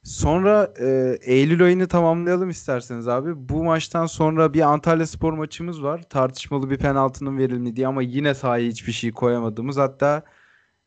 Sonra 0.03 0.73
e, 0.79 1.17
Eylül 1.21 1.63
ayını 1.63 1.87
tamamlayalım 1.87 2.49
isterseniz 2.49 3.07
abi. 3.07 3.49
Bu 3.49 3.63
maçtan 3.63 4.05
sonra 4.05 4.53
bir 4.53 4.61
Antalya 4.61 5.07
Spor 5.07 5.33
maçımız 5.33 5.83
var. 5.83 6.03
Tartışmalı 6.09 6.69
bir 6.69 6.77
penaltının 6.77 7.37
verilmediği 7.37 7.87
ama 7.87 8.01
yine 8.01 8.33
sahaya 8.33 8.67
hiçbir 8.67 8.91
şey 8.91 9.11
koyamadığımız. 9.11 9.77
Hatta 9.77 10.23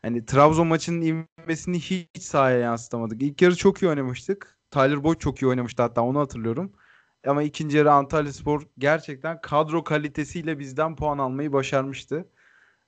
hani 0.05 0.27
Trabzon 0.27 0.67
maçının 0.67 1.01
ivmesini 1.01 1.81
hiç 1.81 2.23
sahaya 2.23 2.59
yansıtamadık. 2.59 3.23
İlk 3.23 3.43
yarı 3.43 3.57
çok 3.57 3.83
iyi 3.83 3.89
oynamıştık. 3.89 4.59
Tyler 4.71 5.05
Boyd 5.05 5.19
çok 5.19 5.43
iyi 5.43 5.47
oynamıştı 5.47 5.83
hatta 5.83 6.03
onu 6.03 6.21
hatırlıyorum. 6.21 6.73
Ama 7.27 7.43
ikinci 7.43 7.77
yarı 7.77 7.93
Antalya 7.93 8.33
Spor 8.33 8.63
gerçekten 8.79 9.41
kadro 9.41 9.85
kalitesiyle 9.85 10.59
bizden 10.59 10.97
puan 10.97 11.19
almayı 11.19 11.53
başarmıştı. 11.53 12.29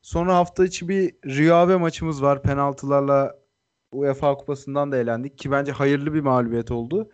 Sonra 0.03 0.37
hafta 0.37 0.65
içi 0.65 0.89
bir 0.89 1.15
Rio 1.27 1.55
Ave 1.55 1.77
maçımız 1.77 2.23
var. 2.23 2.43
Penaltılarla 2.43 3.39
UEFA 3.93 4.35
Kupası'ndan 4.35 4.93
da 4.93 4.97
elendik 4.97 5.39
ki 5.39 5.51
bence 5.51 5.73
hayırlı 5.73 6.15
bir 6.15 6.21
mağlubiyet 6.21 6.71
oldu. 6.71 7.11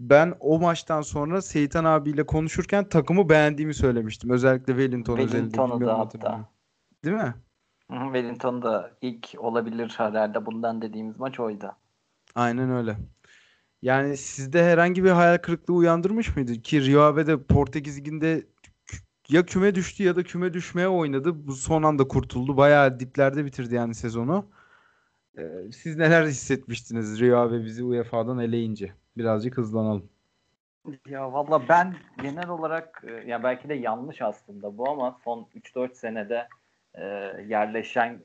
Ben 0.00 0.34
o 0.40 0.58
maçtan 0.58 1.02
sonra 1.02 1.42
Seyitan 1.42 1.84
abiyle 1.84 2.26
konuşurken 2.26 2.88
takımı 2.88 3.28
beğendiğimi 3.28 3.74
söylemiştim. 3.74 4.30
Özellikle 4.30 4.72
Wellington, 4.72 5.16
Wellington'u 5.16 5.74
özelinde. 5.74 5.86
da 5.86 5.98
hatta. 5.98 6.48
Değil 7.04 7.16
mi? 7.16 7.34
Hı, 7.90 8.04
Wellington 8.04 8.62
da 8.62 8.90
ilk 9.00 9.34
olabilir 9.38 9.94
herhalde 9.96 10.46
bundan 10.46 10.82
dediğimiz 10.82 11.18
maç 11.18 11.40
oydu. 11.40 11.72
Aynen 12.34 12.70
öyle. 12.70 12.96
Yani 13.82 14.16
sizde 14.16 14.64
herhangi 14.64 15.04
bir 15.04 15.10
hayal 15.10 15.38
kırıklığı 15.38 15.74
uyandırmış 15.74 16.36
mıydı? 16.36 16.52
Ki 16.52 16.86
Rio 16.86 17.00
Ave'de 17.00 17.42
Portekiz 17.42 17.98
Ligi'nde 17.98 18.46
ya 19.28 19.46
küme 19.46 19.74
düştü 19.74 20.02
ya 20.02 20.16
da 20.16 20.22
küme 20.22 20.54
düşmeye 20.54 20.88
oynadı. 20.88 21.46
Bu 21.46 21.52
son 21.52 21.82
anda 21.82 22.08
kurtuldu. 22.08 22.56
Bayağı 22.56 23.00
diplerde 23.00 23.44
bitirdi 23.44 23.74
yani 23.74 23.94
sezonu. 23.94 24.50
Ee, 25.38 25.72
siz 25.72 25.96
neler 25.96 26.26
hissetmiştiniz 26.26 27.20
Rio 27.20 27.38
Ave 27.38 27.64
bizi 27.64 27.84
UEFA'dan 27.84 28.38
eleyince? 28.38 28.92
Birazcık 29.16 29.56
hızlanalım. 29.56 30.08
Ya 31.06 31.32
valla 31.32 31.68
ben 31.68 31.94
genel 32.22 32.48
olarak 32.48 33.04
e, 33.06 33.30
ya 33.30 33.42
belki 33.42 33.68
de 33.68 33.74
yanlış 33.74 34.22
aslında 34.22 34.78
bu 34.78 34.90
ama 34.90 35.18
son 35.24 35.48
3-4 35.54 35.94
senede 35.94 36.48
e, 36.94 37.04
yerleşen 37.46 38.18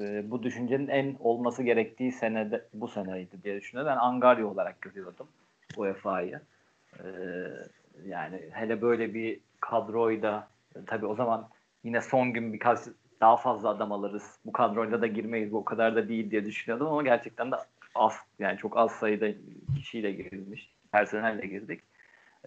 e, 0.00 0.30
bu 0.30 0.42
düşüncenin 0.42 0.88
en 0.88 1.16
olması 1.20 1.62
gerektiği 1.62 2.12
senede 2.12 2.64
bu 2.74 2.88
seneydi 2.88 3.42
diye 3.42 3.60
düşünüyorum. 3.60 3.92
Ben 3.92 4.00
Angarya 4.00 4.46
olarak 4.46 4.80
görüyordum 4.80 5.28
UEFA'yı. 5.76 6.40
E, 6.98 7.06
yani 8.04 8.40
hele 8.52 8.82
böyle 8.82 9.14
bir 9.14 9.40
kadroyla 9.60 10.48
e, 10.76 10.84
tabii 10.86 11.06
o 11.06 11.14
zaman 11.14 11.48
yine 11.84 12.00
son 12.00 12.32
gün 12.32 12.52
birkaç 12.52 12.78
daha 13.20 13.36
fazla 13.36 13.68
adam 13.68 13.92
alırız. 13.92 14.38
Bu 14.44 14.52
kadroyla 14.52 15.02
da 15.02 15.06
girmeyiz. 15.06 15.52
Bu 15.52 15.58
o 15.58 15.64
kadar 15.64 15.96
da 15.96 16.08
değil 16.08 16.30
diye 16.30 16.44
düşünüyordum 16.44 16.86
ama 16.86 17.02
gerçekten 17.02 17.52
de 17.52 17.56
az 17.94 18.16
yani 18.38 18.58
çok 18.58 18.76
az 18.76 18.92
sayıda 18.92 19.26
kişiyle 19.76 20.12
girilmiş. 20.12 20.72
Personelle 20.92 21.46
girdik. 21.46 21.80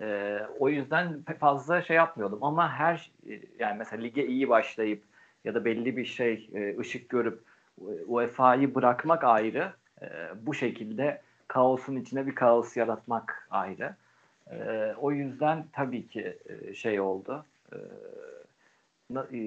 Ee, 0.02 0.40
o 0.60 0.70
yüzden 0.70 1.24
fazla 1.40 1.82
şey 1.82 1.96
yapmıyordum 1.96 2.44
ama 2.44 2.72
her 2.72 3.12
yani 3.60 3.78
mesela 3.78 4.04
lige 4.04 4.28
iyi 4.28 4.50
başlayıp 4.50 5.04
ya 5.44 5.56
da 5.56 5.66
belli 5.66 5.98
bir 5.98 6.06
şey 6.06 6.50
e, 6.54 6.78
ışık 6.80 7.10
görüp 7.10 7.44
UEFA'yı 8.08 8.76
bırakmak 8.76 9.24
ayrı. 9.24 9.74
E, 10.02 10.08
bu 10.42 10.54
şekilde 10.54 11.22
kaosun 11.48 11.96
içine 11.96 12.28
bir 12.28 12.36
kaos 12.36 12.78
yaratmak 12.78 13.48
ayrı. 13.52 13.96
E, 14.52 14.94
o 14.98 15.12
yüzden 15.12 15.66
tabii 15.74 16.08
ki 16.08 16.38
e, 16.46 16.74
şey 16.74 17.00
oldu. 17.00 17.46
E, 17.74 17.78
na, 19.10 19.28
e, 19.34 19.40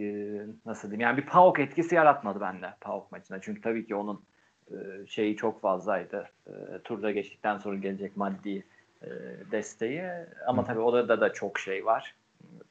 nasıl 0.67 0.91
diyeyim? 0.91 1.01
Yani 1.01 1.17
bir 1.17 1.27
PAOK 1.27 1.59
etkisi 1.59 1.95
yaratmadı 1.95 2.41
bende 2.41 2.75
PAOK 2.81 3.13
maçında. 3.13 3.41
Çünkü 3.41 3.61
tabii 3.61 3.87
ki 3.87 3.95
onun 3.95 4.23
e, 4.71 4.77
şeyi 5.07 5.37
çok 5.37 5.61
fazlaydı. 5.61 6.29
E, 6.47 6.53
turda 6.85 7.11
geçtikten 7.11 7.59
sonra 7.59 7.77
gelecek 7.77 8.17
maddi 8.17 8.65
e, 9.03 9.09
desteği. 9.51 10.05
Ama 10.47 10.65
tabii 10.65 10.81
orada 10.81 11.21
da 11.21 11.33
çok 11.33 11.59
şey 11.59 11.85
var. 11.87 12.15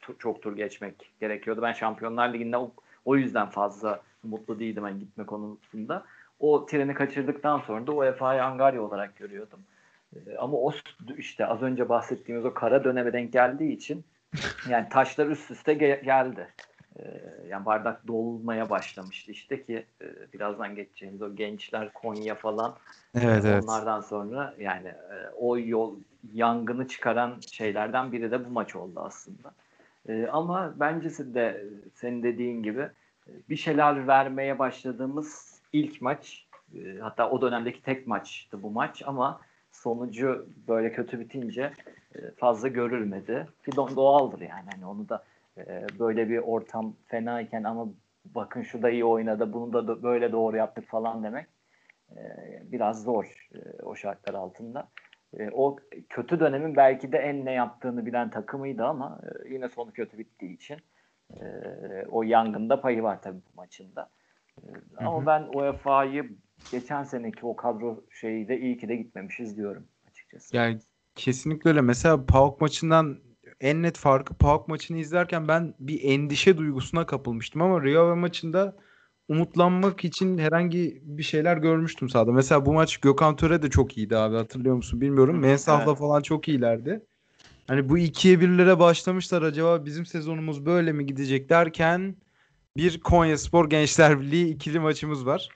Tur, 0.01 0.19
çok 0.19 0.41
tur 0.41 0.55
geçmek 0.55 1.11
gerekiyordu. 1.19 1.61
Ben 1.61 1.73
Şampiyonlar 1.73 2.33
Ligi'nde 2.33 2.57
o, 3.05 3.15
yüzden 3.15 3.49
fazla 3.49 4.01
mutlu 4.23 4.59
değildim 4.59 4.83
ben 4.83 4.99
gitme 4.99 5.25
konusunda. 5.25 6.03
O 6.39 6.65
treni 6.65 6.93
kaçırdıktan 6.93 7.59
sonra 7.59 7.87
da 7.87 7.91
UEFA'yı 7.91 8.43
Angarya 8.43 8.81
olarak 8.81 9.15
görüyordum. 9.15 9.59
E, 10.15 10.37
ama 10.37 10.57
o 10.57 10.71
işte 11.17 11.45
az 11.45 11.61
önce 11.61 11.89
bahsettiğimiz 11.89 12.45
o 12.45 12.53
kara 12.53 12.83
döneme 12.83 13.13
denk 13.13 13.33
geldiği 13.33 13.71
için 13.73 14.03
yani 14.69 14.89
taşlar 14.89 15.27
üst 15.27 15.51
üste 15.51 15.73
ge- 15.73 16.03
geldi. 16.03 16.47
E, 16.99 17.03
yani 17.49 17.65
bardak 17.65 18.07
dolmaya 18.07 18.69
başlamıştı 18.69 19.31
işte 19.31 19.63
ki 19.63 19.85
e, 20.01 20.33
birazdan 20.33 20.75
geçeceğimiz 20.75 21.21
o 21.21 21.35
gençler 21.35 21.93
Konya 21.93 22.35
falan 22.35 22.75
Evet 23.15 23.45
evet. 23.45 23.63
onlardan 23.63 24.01
sonra 24.01 24.53
yani 24.59 24.87
e, 24.87 25.29
o 25.39 25.57
yol 25.57 25.95
yangını 26.33 26.87
çıkaran 26.87 27.39
şeylerden 27.51 28.11
biri 28.11 28.31
de 28.31 28.45
bu 28.45 28.49
maç 28.49 28.75
oldu 28.75 28.99
aslında. 29.03 29.51
E, 30.09 30.27
ama 30.27 30.79
bencesi 30.79 31.33
de 31.33 31.65
senin 31.93 32.23
dediğin 32.23 32.63
gibi 32.63 32.89
bir 33.49 33.55
şeyler 33.55 34.07
vermeye 34.07 34.59
başladığımız 34.59 35.61
ilk 35.73 36.01
maç 36.01 36.47
e, 36.75 36.97
hatta 37.01 37.29
o 37.29 37.41
dönemdeki 37.41 37.81
tek 37.81 38.07
maçtı 38.07 38.63
bu 38.63 38.71
maç 38.71 39.03
ama 39.05 39.41
sonucu 39.71 40.47
böyle 40.67 40.91
kötü 40.91 41.19
bitince 41.19 41.73
e, 42.15 42.31
fazla 42.31 42.67
görülmedi. 42.67 43.47
Ki 43.65 43.71
doğaldır 43.75 44.41
yani 44.41 44.69
hani 44.73 44.85
onu 44.85 45.09
da 45.09 45.23
e, 45.57 45.85
böyle 45.99 46.29
bir 46.29 46.37
ortam 46.37 46.95
fenayken 47.07 47.63
ama 47.63 47.87
bakın 48.25 48.61
şu 48.61 48.81
da 48.81 48.89
iyi 48.89 49.05
oynadı 49.05 49.53
bunu 49.53 49.73
da 49.73 50.03
böyle 50.03 50.31
doğru 50.31 50.57
yaptık 50.57 50.87
falan 50.87 51.23
demek 51.23 51.47
biraz 52.63 53.03
zor 53.03 53.49
o 53.83 53.95
şartlar 53.95 54.33
altında. 54.33 54.87
E, 55.39 55.49
o 55.51 55.77
kötü 56.09 56.39
dönemin 56.39 56.75
belki 56.75 57.11
de 57.11 57.17
en 57.17 57.45
ne 57.45 57.51
yaptığını 57.51 58.05
bilen 58.05 58.29
takımıydı 58.29 58.85
ama 58.85 59.21
e, 59.23 59.53
yine 59.53 59.69
sonu 59.69 59.91
kötü 59.91 60.17
bittiği 60.17 60.55
için 60.55 60.77
e, 61.41 61.45
o 62.11 62.23
yangında 62.23 62.81
payı 62.81 63.03
var 63.03 63.21
tabii 63.21 63.41
bu 63.51 63.55
maçında. 63.55 64.09
E, 64.63 64.67
ama 64.97 65.17
hı 65.17 65.21
hı. 65.21 65.25
ben 65.25 65.47
UEFA'yı 65.53 66.37
geçen 66.71 67.03
seneki 67.03 67.45
o 67.45 67.55
kadro 67.55 68.03
şeyi 68.09 68.47
de 68.47 68.59
iyi 68.59 68.77
ki 68.77 68.89
de 68.89 68.95
gitmemişiz 68.95 69.57
diyorum 69.57 69.87
açıkçası. 70.09 70.57
Yani 70.57 70.79
kesinlikle 71.15 71.69
öyle. 71.69 71.81
Mesela 71.81 72.25
PAOK 72.25 72.61
maçından 72.61 73.17
en 73.61 73.83
net 73.83 73.97
farkı 73.97 74.33
PAOK 74.33 74.67
maçını 74.67 74.97
izlerken 74.97 75.47
ben 75.47 75.73
bir 75.79 75.99
endişe 76.03 76.57
duygusuna 76.57 77.05
kapılmıştım 77.05 77.61
ama 77.61 77.83
Rio 77.83 78.15
maçında 78.15 78.75
umutlanmak 79.27 80.05
için 80.05 80.37
herhangi 80.37 81.01
bir 81.03 81.23
şeyler 81.23 81.57
görmüştüm 81.57 82.09
sahada. 82.09 82.31
Mesela 82.31 82.65
bu 82.65 82.73
maç 82.73 82.97
Gökhan 82.97 83.35
Töre 83.35 83.61
de 83.61 83.69
çok 83.69 83.97
iyiydi 83.97 84.17
abi 84.17 84.35
hatırlıyor 84.35 84.75
musun 84.75 85.01
bilmiyorum. 85.01 85.39
Mensah'la 85.39 85.83
evet. 85.87 85.97
falan 85.97 86.21
çok 86.21 86.47
iyilerdi. 86.47 87.05
Hani 87.67 87.89
bu 87.89 87.97
ikiye 87.97 88.39
birlere 88.39 88.79
başlamışlar 88.79 89.41
acaba 89.41 89.85
bizim 89.85 90.05
sezonumuz 90.05 90.65
böyle 90.65 90.91
mi 90.91 91.05
gidecek 91.05 91.49
derken 91.49 92.15
bir 92.77 92.99
Konya 92.99 93.37
Spor 93.37 93.69
Gençler 93.69 94.21
Birliği 94.21 94.53
ikili 94.53 94.79
maçımız 94.79 95.25
var. 95.25 95.49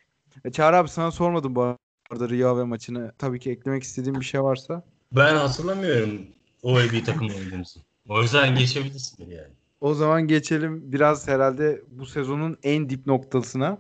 E, 0.46 0.52
Çağrı 0.52 0.78
abi 0.78 0.90
sana 0.90 1.12
sormadım 1.12 1.56
bu 1.56 1.78
arada 2.12 2.30
Rio 2.30 2.58
ve 2.58 2.64
maçını. 2.64 3.12
Tabii 3.18 3.40
ki 3.40 3.52
eklemek 3.52 3.84
istediğim 3.84 4.20
bir 4.20 4.26
şey 4.26 4.44
varsa. 4.44 4.84
Ben 5.12 5.36
hatırlamıyorum 5.36 6.22
o 6.64 6.78
bir 6.78 7.04
takım 7.04 7.30
oynadığımızı. 7.30 7.80
O 8.10 8.22
yüzden 8.22 8.56
geçebilirsin 8.56 9.30
yani. 9.30 9.54
O 9.86 9.94
zaman 9.94 10.28
geçelim 10.28 10.92
biraz 10.92 11.28
herhalde 11.28 11.82
bu 11.88 12.06
sezonun 12.06 12.58
en 12.64 12.90
dip 12.90 13.08
noktasına. 13.08 13.78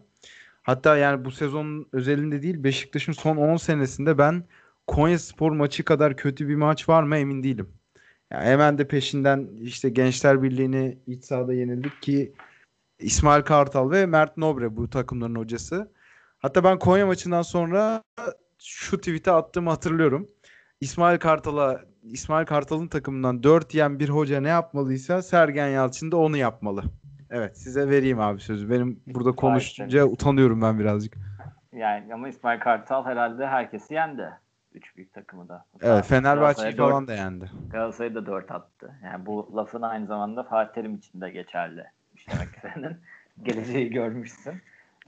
Hatta 0.63 0.97
yani 0.97 1.25
bu 1.25 1.31
sezonun 1.31 1.87
özelinde 1.91 2.41
değil 2.41 2.63
Beşiktaş'ın 2.63 3.11
son 3.11 3.37
10 3.37 3.57
senesinde 3.57 4.17
ben 4.17 4.43
Konya 4.87 5.19
Spor 5.19 5.51
maçı 5.51 5.85
kadar 5.85 6.17
kötü 6.17 6.47
bir 6.47 6.55
maç 6.55 6.89
var 6.89 7.03
mı 7.03 7.17
emin 7.17 7.43
değilim. 7.43 7.69
Yani 8.31 8.45
hemen 8.45 8.77
de 8.77 8.87
peşinden 8.87 9.49
işte 9.61 9.89
Gençler 9.89 10.43
Birliği'ni 10.43 10.97
iç 11.07 11.23
sahada 11.23 11.53
yenildik 11.53 12.01
ki 12.01 12.33
İsmail 12.99 13.43
Kartal 13.43 13.91
ve 13.91 14.05
Mert 14.05 14.37
Nobre 14.37 14.77
bu 14.77 14.89
takımların 14.89 15.35
hocası. 15.35 15.91
Hatta 16.37 16.63
ben 16.63 16.79
Konya 16.79 17.05
maçından 17.05 17.41
sonra 17.41 18.03
şu 18.59 18.97
tweet'e 18.97 19.31
attığımı 19.31 19.69
hatırlıyorum. 19.69 20.27
İsmail 20.81 21.19
Kartal'a 21.19 21.85
İsmail 22.11 22.45
Kartal'ın 22.45 22.87
takımından 22.87 23.43
4 23.43 23.73
yiyen 23.73 23.99
bir 23.99 24.09
hoca 24.09 24.41
ne 24.41 24.49
yapmalıysa 24.49 25.21
Sergen 25.21 25.67
Yalçın 25.67 26.11
da 26.11 26.17
onu 26.17 26.37
yapmalı. 26.37 26.83
Evet 27.29 27.57
size 27.57 27.89
vereyim 27.89 28.19
abi 28.19 28.41
sözü. 28.41 28.69
Benim 28.69 29.01
burada 29.07 29.31
konuşunca 29.31 30.01
Aynen. 30.01 30.13
utanıyorum 30.13 30.61
ben 30.61 30.79
birazcık. 30.79 31.17
Yani 31.73 32.13
ama 32.13 32.27
İsmail 32.27 32.59
Kartal 32.59 33.05
herhalde 33.05 33.47
herkesi 33.47 33.93
yendi. 33.93 34.29
Üç 34.73 34.97
büyük 34.97 35.13
takımı 35.13 35.49
da. 35.49 35.65
Evet 35.81 36.05
Fenerbahçe'yi 36.05 36.75
falan 36.75 37.07
da 37.07 37.13
yendi. 37.13 37.51
Galatasaray'ı 37.71 38.15
da 38.15 38.25
4 38.25 38.51
attı. 38.51 38.95
Yani 39.03 39.25
bu 39.25 39.51
lafın 39.55 39.81
aynı 39.81 40.07
zamanda 40.07 40.43
Fatih 40.43 40.73
Terim 40.73 40.95
için 40.95 41.21
de 41.21 41.29
geçerli. 41.29 41.83
demek 42.31 42.49
senin. 42.61 42.97
Geleceği 43.43 43.89
görmüşsün. 43.89 44.53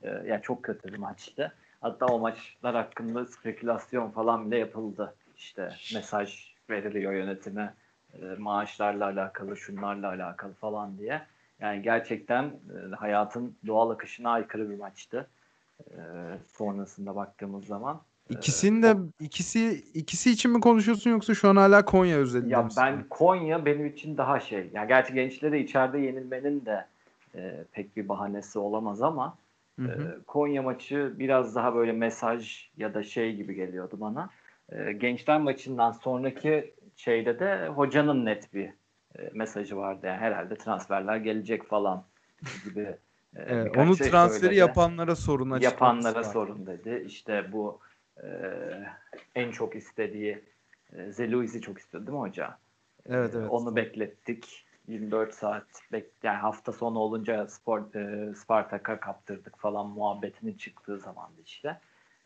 Ee, 0.04 0.10
yani 0.26 0.42
çok 0.42 0.64
kötü 0.64 0.94
bir 0.94 0.98
maçtı. 0.98 1.54
Hatta 1.82 2.06
o 2.06 2.20
maçlar 2.20 2.76
hakkında 2.76 3.26
spekülasyon 3.26 4.12
falan 4.12 4.46
bile 4.52 4.58
yapıldı. 4.58 5.16
İşte 5.38 5.70
mesaj 5.94 6.57
veriliyor 6.70 7.14
yönetime 7.14 7.74
e, 8.14 8.26
maaşlarla 8.38 9.06
alakalı, 9.06 9.58
şunlarla 9.58 10.08
alakalı 10.08 10.54
falan 10.54 10.98
diye. 10.98 11.22
Yani 11.60 11.82
gerçekten 11.82 12.44
e, 12.44 12.96
hayatın 12.96 13.56
doğal 13.68 13.90
akışına 13.90 14.30
aykırı 14.32 14.70
bir 14.70 14.78
maçtı. 14.80 15.28
E, 15.92 15.98
sonrasında 16.54 17.16
baktığımız 17.16 17.66
zaman. 17.66 18.02
İkisinin 18.30 18.84
de 18.84 18.96
ikisi 19.20 19.84
ikisi 19.94 20.32
için 20.32 20.52
mi 20.52 20.60
konuşuyorsun 20.60 21.12
yoksa 21.12 21.34
şu 21.34 21.50
an 21.50 21.56
hala 21.56 21.86
Konya 21.86 22.18
özelinde 22.18 22.50
Ya 22.50 22.64
misin? 22.64 22.84
ben 22.84 23.04
Konya 23.10 23.66
benim 23.66 23.86
için 23.86 24.18
daha 24.18 24.40
şey. 24.40 24.70
Yani 24.74 24.88
gerçi 24.88 25.14
gençlere 25.14 25.60
içeride 25.60 26.00
yenilmenin 26.00 26.66
de 26.66 26.86
e, 27.36 27.64
pek 27.72 27.98
bir 27.98 28.10
bahanesi 28.10 28.60
olamaz 28.60 29.02
ama 29.02 29.38
hı 29.80 29.86
hı. 29.86 30.02
E, 30.02 30.24
Konya 30.28 30.62
maçı 30.62 31.14
biraz 31.20 31.56
daha 31.56 31.76
böyle 31.76 31.92
mesaj 31.92 32.70
ya 32.78 32.94
da 32.94 33.04
şey 33.04 33.36
gibi 33.36 33.56
geliyordu 33.56 33.98
bana. 34.00 34.30
E, 34.72 34.92
gençler 34.92 35.42
maçından 35.42 35.92
sonraki 35.92 36.74
şeyde 36.96 37.40
de 37.40 37.68
hocanın 37.68 38.26
net 38.26 38.54
bir 38.54 38.70
e, 39.20 39.30
mesajı 39.34 39.78
vardı. 39.78 40.06
Yani 40.08 40.18
herhalde 40.18 40.56
transferler 40.56 41.18
gelecek 41.18 41.68
falan 41.68 42.04
gibi. 42.66 42.82
E, 42.82 42.98
evet, 43.36 43.78
onu 43.78 43.98
şey 43.98 44.10
transferi 44.10 44.40
söyledi. 44.40 44.60
yapanlara 44.60 45.16
sorun 45.16 45.60
Yapanlara 45.60 46.20
var. 46.20 46.24
sorun 46.24 46.66
dedi. 46.66 47.04
İşte 47.08 47.52
bu 47.52 47.80
e, 48.24 48.28
en 49.36 49.52
çok 49.52 49.76
istediği 49.76 50.44
e, 50.94 51.12
Zeluiz'i 51.12 51.62
çok 51.62 51.80
istedi 51.80 52.08
değil 52.08 52.18
mi 52.18 52.22
hoca? 52.22 52.58
Evet 53.10 53.32
evet. 53.36 53.50
Onu 53.50 53.76
beklettik. 53.76 54.64
24 54.88 55.34
saat 55.34 55.66
bek 55.92 56.06
yani 56.24 56.38
hafta 56.38 56.72
sonu 56.72 57.00
olunca 57.00 57.48
spor 57.48 57.96
e, 57.96 58.36
Spartak'a 58.36 59.00
kaptırdık 59.00 59.58
falan 59.58 59.88
muhabbetinin 59.88 60.54
çıktığı 60.54 61.00
zamandı 61.00 61.42
işte. 61.46 61.80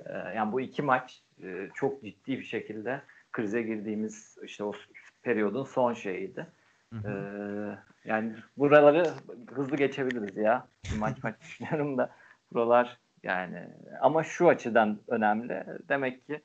E, 0.05 0.13
yani 0.35 0.51
bu 0.51 0.61
iki 0.61 0.81
maç 0.81 1.21
e, 1.43 1.69
çok 1.73 2.03
ciddi 2.03 2.39
bir 2.39 2.43
şekilde 2.43 3.01
krize 3.31 3.61
girdiğimiz 3.61 4.37
işte 4.43 4.63
o 4.63 4.73
periyodun 5.21 5.63
son 5.63 5.93
şeyiydi. 5.93 6.47
Hı 6.93 6.99
hı. 6.99 7.11
E, 7.11 8.09
yani 8.09 8.33
buraları 8.57 9.07
hızlı 9.51 9.77
geçebiliriz 9.77 10.37
ya. 10.37 10.67
maç 10.99 11.23
maç 11.23 11.35
düşünüyorum 11.41 11.97
da 11.97 12.11
buralar 12.53 12.97
yani 13.23 13.67
ama 14.01 14.23
şu 14.23 14.49
açıdan 14.49 14.99
önemli. 15.07 15.65
Demek 15.89 16.27
ki 16.27 16.41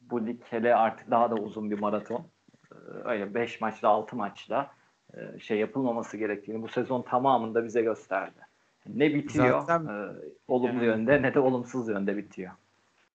bu 0.00 0.26
lig 0.26 0.40
hele 0.50 0.74
artık 0.74 1.10
daha 1.10 1.30
da 1.30 1.34
uzun 1.34 1.70
bir 1.70 1.78
maraton. 1.78 2.26
Öyle 3.04 3.34
5 3.34 3.60
maçla 3.60 3.88
6 3.88 4.16
maçla 4.16 4.70
e, 5.14 5.38
şey 5.38 5.58
yapılmaması 5.58 6.16
gerektiğini 6.16 6.62
bu 6.62 6.68
sezon 6.68 7.02
tamamında 7.02 7.64
bize 7.64 7.82
gösterdi. 7.82 8.40
Ne 8.86 9.14
bitiyor 9.14 9.60
zaten, 9.60 9.86
e, 9.86 10.08
olumlu 10.48 10.84
yani, 10.84 10.86
yönde 10.86 11.22
ne 11.22 11.34
de 11.34 11.40
olumsuz 11.40 11.88
yönde 11.88 12.16
bitiyor. 12.16 12.52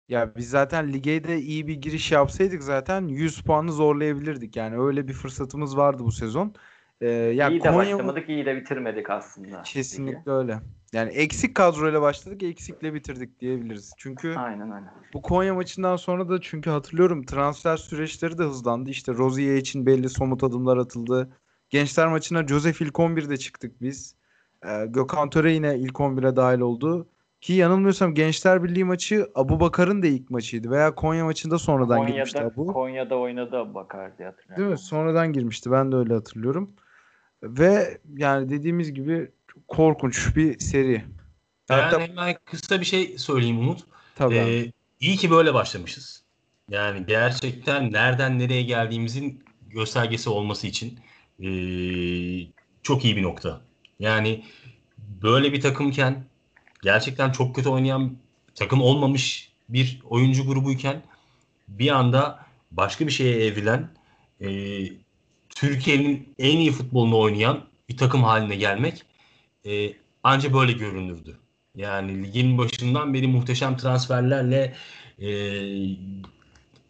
Ya 0.08 0.36
biz 0.36 0.50
zaten 0.50 0.92
lige 0.92 1.24
de 1.24 1.38
iyi 1.38 1.66
bir 1.66 1.74
giriş 1.74 2.12
yapsaydık 2.12 2.62
zaten 2.62 3.08
100 3.08 3.40
puanı 3.40 3.72
zorlayabilirdik. 3.72 4.56
Yani 4.56 4.78
öyle 4.78 5.08
bir 5.08 5.12
fırsatımız 5.12 5.76
vardı 5.76 6.02
bu 6.04 6.12
sezon. 6.12 6.54
Ee, 7.00 7.08
ya 7.08 7.48
iyi 7.48 7.62
de 7.62 7.68
Konya... 7.68 7.78
başlamadık, 7.78 8.28
iyi 8.28 8.46
de 8.46 8.56
bitirmedik 8.56 9.10
aslında. 9.10 9.62
Kesinlikle 9.62 10.20
lige. 10.20 10.30
öyle. 10.30 10.60
Yani 10.92 11.10
eksik 11.10 11.54
kadroyla 11.54 12.02
başladık, 12.02 12.42
eksikle 12.42 12.94
bitirdik 12.94 13.40
diyebiliriz. 13.40 13.92
Çünkü 13.96 14.34
aynen, 14.34 14.70
aynen. 14.70 14.90
bu 15.14 15.22
Konya 15.22 15.54
maçından 15.54 15.96
sonra 15.96 16.28
da 16.28 16.40
çünkü 16.40 16.70
hatırlıyorum 16.70 17.24
transfer 17.24 17.76
süreçleri 17.76 18.38
de 18.38 18.42
hızlandı. 18.42 18.90
İşte 18.90 19.12
Rozier 19.12 19.56
için 19.56 19.86
belli 19.86 20.08
somut 20.08 20.44
adımlar 20.44 20.76
atıldı. 20.76 21.30
Gençler 21.70 22.08
maçına 22.08 22.46
Joseph 22.46 22.82
ilk 22.82 22.94
11'de 22.94 23.36
çıktık 23.36 23.82
biz. 23.82 24.14
Ee, 24.66 24.86
Gökhan 24.86 25.30
Töre 25.30 25.52
yine 25.52 25.78
ilk 25.78 25.94
11'e 25.94 26.36
dahil 26.36 26.60
oldu. 26.60 27.08
Ki 27.40 27.52
yanılmıyorsam 27.52 28.14
Gençler 28.14 28.64
Birliği 28.64 28.84
maçı 28.84 29.30
Abu 29.34 29.60
Bakar'ın 29.60 30.02
da 30.02 30.06
ilk 30.06 30.30
maçıydı. 30.30 30.70
Veya 30.70 30.94
Konya 30.94 31.24
maçında 31.24 31.58
sonradan 31.58 31.96
Konya'da, 31.96 32.14
girmişti 32.14 32.42
Abu. 32.42 32.66
Konya'da 32.66 33.16
oynadı 33.16 33.56
Abu 33.56 33.74
Bakar 33.74 34.18
diye 34.18 34.28
hatırlıyorum. 34.28 34.64
Değil 34.64 34.70
mi? 34.70 34.78
Sonradan 34.78 35.32
girmişti. 35.32 35.70
Ben 35.70 35.92
de 35.92 35.96
öyle 35.96 36.14
hatırlıyorum. 36.14 36.70
Ve 37.42 37.98
yani 38.16 38.48
dediğimiz 38.48 38.92
gibi 38.94 39.30
korkunç 39.68 40.36
bir 40.36 40.58
seri. 40.58 41.04
Ben 41.70 41.78
Hatta... 41.78 42.00
hemen 42.00 42.36
kısa 42.44 42.80
bir 42.80 42.84
şey 42.84 43.18
söyleyeyim 43.18 43.58
Umut. 43.58 43.84
Tabii. 44.14 44.34
Ee, 44.34 44.72
iyi 45.00 45.16
ki 45.16 45.30
böyle 45.30 45.54
başlamışız. 45.54 46.24
Yani 46.70 47.06
gerçekten 47.06 47.92
nereden 47.92 48.38
nereye 48.38 48.62
geldiğimizin 48.62 49.44
göstergesi 49.70 50.30
olması 50.30 50.66
için 50.66 50.98
e, 51.40 51.48
çok 52.82 53.04
iyi 53.04 53.16
bir 53.16 53.22
nokta. 53.22 53.60
Yani 53.98 54.44
böyle 54.98 55.52
bir 55.52 55.60
takımken 55.60 56.24
gerçekten 56.82 57.32
çok 57.32 57.54
kötü 57.56 57.68
oynayan 57.68 58.16
takım 58.54 58.82
olmamış 58.82 59.52
bir 59.68 60.00
oyuncu 60.04 60.46
grubuyken 60.46 61.02
bir 61.68 61.90
anda 61.90 62.46
başka 62.70 63.06
bir 63.06 63.12
şeye 63.12 63.46
evrilen 63.46 63.88
e, 64.40 64.48
Türkiye'nin 65.48 66.34
en 66.38 66.56
iyi 66.56 66.72
futbolunu 66.72 67.18
oynayan 67.18 67.64
bir 67.88 67.96
takım 67.96 68.24
haline 68.24 68.56
gelmek 68.56 69.04
e, 69.66 69.92
anca 70.22 70.54
böyle 70.54 70.72
görünürdü. 70.72 71.36
Yani 71.76 72.22
ligin 72.22 72.58
başından 72.58 73.14
beri 73.14 73.26
muhteşem 73.26 73.76
transferlerle 73.76 74.74
e, 75.18 75.30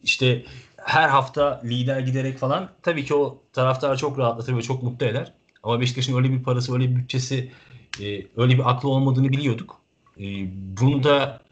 işte 0.02 0.44
her 0.76 1.08
hafta 1.08 1.60
lider 1.64 2.00
giderek 2.00 2.38
falan 2.38 2.70
tabii 2.82 3.04
ki 3.04 3.14
o 3.14 3.42
taraftarı 3.52 3.96
çok 3.96 4.18
rahatlatır 4.18 4.56
ve 4.56 4.62
çok 4.62 4.82
mutlu 4.82 5.06
eder. 5.06 5.32
Ama 5.62 5.80
Beşiktaş'ın 5.80 6.16
öyle 6.16 6.30
bir 6.30 6.42
parası, 6.42 6.74
öyle 6.74 6.90
bir 6.90 6.96
bütçesi, 6.96 7.52
e, 8.00 8.26
öyle 8.36 8.54
bir 8.54 8.70
aklı 8.70 8.88
olmadığını 8.88 9.28
biliyorduk. 9.28 9.77
E, 10.18 10.24
bunu 10.80 11.02
da 11.02 11.42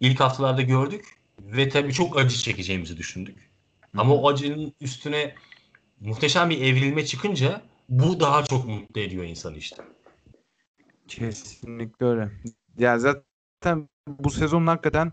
ilk 0.00 0.20
haftalarda 0.20 0.62
gördük 0.62 1.04
ve 1.40 1.68
tabii 1.68 1.92
çok 1.92 2.18
acı 2.18 2.36
çekeceğimizi 2.36 2.96
düşündük. 2.96 3.50
Ama 3.96 4.14
o 4.14 4.28
acının 4.28 4.72
üstüne 4.80 5.34
muhteşem 6.00 6.50
bir 6.50 6.62
evrilme 6.62 7.04
çıkınca 7.04 7.62
bu 7.88 8.20
daha 8.20 8.44
çok 8.44 8.66
mutlu 8.68 9.00
ediyor 9.00 9.24
insanı 9.24 9.56
işte. 9.56 9.82
Kesinlikle 11.08 12.06
öyle. 12.06 12.30
Yani 12.78 13.00
zaten 13.00 13.88
bu 14.06 14.30
sezonun 14.30 14.66
hakikaten 14.66 15.12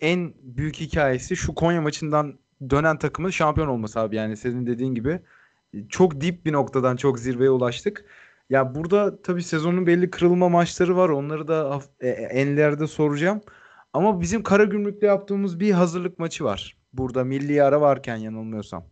en 0.00 0.34
büyük 0.42 0.80
hikayesi 0.80 1.36
şu 1.36 1.54
Konya 1.54 1.80
maçından 1.80 2.38
dönen 2.70 2.98
takımın 2.98 3.30
şampiyon 3.30 3.68
olması 3.68 4.00
abi. 4.00 4.16
Yani 4.16 4.36
senin 4.36 4.66
dediğin 4.66 4.94
gibi 4.94 5.20
çok 5.88 6.20
dip 6.20 6.46
bir 6.46 6.52
noktadan 6.52 6.96
çok 6.96 7.18
zirveye 7.18 7.50
ulaştık. 7.50 8.04
Ya 8.50 8.74
burada 8.74 9.22
tabii 9.22 9.42
sezonun 9.42 9.86
belli 9.86 10.10
kırılma 10.10 10.48
maçları 10.48 10.96
var. 10.96 11.08
Onları 11.08 11.48
da 11.48 11.80
e, 12.00 12.08
enlerde 12.08 12.86
soracağım. 12.86 13.40
Ama 13.92 14.20
bizim 14.20 14.42
Karagümrük'le 14.42 15.02
yaptığımız 15.02 15.60
bir 15.60 15.70
hazırlık 15.72 16.18
maçı 16.18 16.44
var. 16.44 16.76
Burada 16.92 17.24
milli 17.24 17.62
ara 17.62 17.80
varken 17.80 18.16
yanılmıyorsam. 18.16 18.84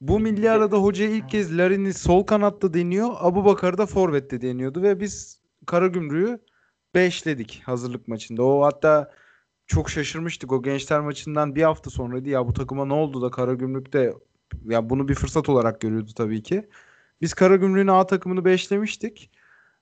Bu 0.00 0.20
milli 0.20 0.50
arada 0.50 0.76
hoca 0.76 1.04
ilk 1.04 1.28
kez 1.28 1.58
Larin'i 1.58 1.94
sol 1.94 2.24
kanatta 2.26 2.74
deniyor. 2.74 3.10
Abu 3.18 3.44
Bakar 3.44 3.78
da 3.78 3.86
forvette 3.86 4.40
deniyordu 4.40 4.82
ve 4.82 5.00
biz 5.00 5.40
Karagümrük'ü 5.66 6.40
beşledik 6.94 7.62
hazırlık 7.64 8.08
maçında. 8.08 8.42
O 8.42 8.62
hatta 8.64 9.12
çok 9.66 9.90
şaşırmıştık. 9.90 10.52
O 10.52 10.62
gençler 10.62 11.00
maçından 11.00 11.54
bir 11.54 11.62
hafta 11.62 11.90
sonraydı. 11.90 12.28
Ya 12.28 12.46
bu 12.48 12.52
takıma 12.52 12.84
ne 12.86 12.92
oldu 12.92 13.22
da 13.22 13.30
Karagümrük'te 13.30 14.14
ya 14.64 14.90
bunu 14.90 15.08
bir 15.08 15.14
fırsat 15.14 15.48
olarak 15.48 15.80
görüyordu 15.80 16.10
tabii 16.16 16.42
ki. 16.42 16.68
Biz 17.20 17.34
Karagümrük'ün 17.34 17.86
A 17.86 18.06
takımını 18.06 18.44
beşlemiştik. 18.44 19.30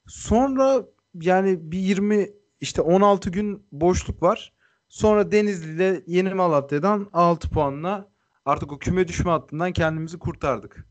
Sonra 0.07 0.85
yani 1.15 1.73
bir 1.73 1.79
20 1.79 2.31
işte 2.61 2.83
16 2.83 3.31
gün 3.31 3.67
boşluk 3.73 4.23
var. 4.23 4.53
Sonra 4.89 5.33
Denizli 5.33 5.75
ile 5.75 6.03
Yeni 6.07 6.35
Malatya'dan 6.35 7.09
6 7.13 7.51
puanla 7.51 8.09
artık 8.45 8.73
o 8.73 8.79
küme 8.79 9.09
düşme 9.09 9.31
hattından 9.31 9.73
kendimizi 9.73 10.19
kurtardık. 10.19 10.87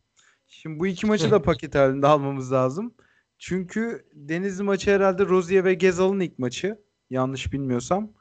Şimdi 0.47 0.79
bu 0.79 0.87
iki 0.87 1.05
maçı 1.05 1.31
da 1.31 1.41
paket 1.41 1.75
halinde 1.75 2.07
almamız 2.07 2.51
lazım. 2.51 2.93
Çünkü 3.37 4.05
Denizli 4.13 4.63
maçı 4.63 4.91
herhalde 4.91 5.25
Rozier 5.25 5.65
ve 5.65 5.73
Gezal'ın 5.73 6.19
ilk 6.19 6.39
maçı. 6.39 6.81
Yanlış 7.09 7.53
bilmiyorsam. 7.53 8.11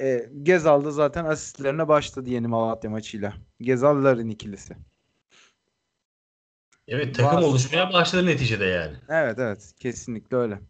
E, 0.00 0.30
Gezal 0.42 0.84
da 0.84 0.90
zaten 0.90 1.24
asistlerine 1.24 1.88
başladı 1.88 2.30
yeni 2.30 2.46
Malatya 2.46 2.90
maçıyla. 2.90 3.34
Gezal'ların 3.60 4.28
ikilisi. 4.28 4.76
Evet 6.90 7.14
takım 7.14 7.36
Bazı... 7.36 7.46
oluşmaya 7.46 7.92
başladı 7.92 8.26
neticede 8.26 8.64
yani. 8.64 8.96
Evet 9.08 9.38
evet 9.38 9.72
kesinlikle 9.80 10.36
öyle. 10.36 10.60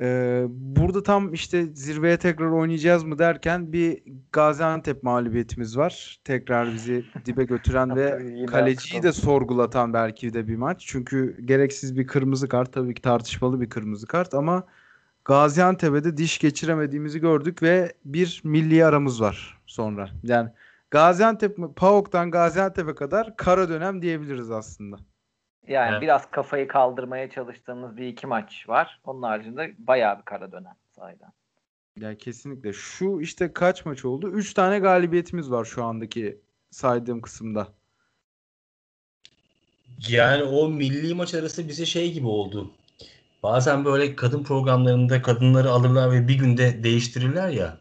Ee, 0.00 0.44
burada 0.48 1.02
tam 1.02 1.32
işte 1.32 1.66
zirveye 1.74 2.16
tekrar 2.16 2.50
oynayacağız 2.50 3.04
mı 3.04 3.18
derken 3.18 3.72
bir 3.72 4.02
Gaziantep 4.32 5.02
mağlubiyetimiz 5.02 5.76
var. 5.76 6.20
Tekrar 6.24 6.72
bizi 6.74 7.04
dibe 7.24 7.44
götüren 7.44 7.96
ve 7.96 8.46
kaleciyi 8.46 9.02
de 9.02 9.12
sorgulatan 9.12 9.92
belki 9.92 10.34
de 10.34 10.48
bir 10.48 10.56
maç. 10.56 10.82
Çünkü 10.86 11.36
gereksiz 11.44 11.98
bir 11.98 12.06
kırmızı 12.06 12.48
kart 12.48 12.72
tabii 12.72 12.94
ki 12.94 13.02
tartışmalı 13.02 13.60
bir 13.60 13.68
kırmızı 13.70 14.06
kart 14.06 14.34
ama 14.34 14.66
Gaziantep'e 15.24 16.04
de 16.04 16.16
diş 16.16 16.38
geçiremediğimizi 16.38 17.20
gördük 17.20 17.62
ve 17.62 17.92
bir 18.04 18.40
milli 18.44 18.84
aramız 18.84 19.20
var 19.20 19.58
sonra. 19.66 20.08
Yani 20.22 20.50
Gaziantep 20.90 21.58
PAOK'tan 21.76 22.30
Gaziantep'e 22.30 22.94
kadar 22.94 23.36
kara 23.36 23.68
dönem 23.68 24.02
diyebiliriz 24.02 24.50
aslında. 24.50 24.96
Yani 25.68 25.90
evet. 25.92 26.02
biraz 26.02 26.30
kafayı 26.30 26.68
kaldırmaya 26.68 27.30
çalıştığımız 27.30 27.96
bir 27.96 28.06
iki 28.06 28.26
maç 28.26 28.68
var. 28.68 29.00
Onun 29.04 29.22
haricinde 29.22 29.74
bayağı 29.78 30.18
bir 30.18 30.24
kara 30.24 30.52
dönem 30.52 30.74
sahiden. 30.90 31.32
Ya 32.00 32.18
kesinlikle. 32.18 32.72
Şu 32.72 33.20
işte 33.20 33.52
kaç 33.52 33.86
maç 33.86 34.04
oldu? 34.04 34.30
Üç 34.30 34.54
tane 34.54 34.78
galibiyetimiz 34.78 35.50
var 35.50 35.64
şu 35.64 35.84
andaki 35.84 36.40
saydığım 36.70 37.20
kısımda. 37.20 37.68
Yani 40.08 40.42
o 40.42 40.68
milli 40.68 41.14
maç 41.14 41.34
arası 41.34 41.68
bize 41.68 41.86
şey 41.86 42.12
gibi 42.12 42.26
oldu. 42.26 42.70
Bazen 43.42 43.84
böyle 43.84 44.16
kadın 44.16 44.44
programlarında 44.44 45.22
kadınları 45.22 45.70
alırlar 45.70 46.12
ve 46.12 46.28
bir 46.28 46.38
günde 46.38 46.82
değiştirirler 46.82 47.48
ya. 47.48 47.78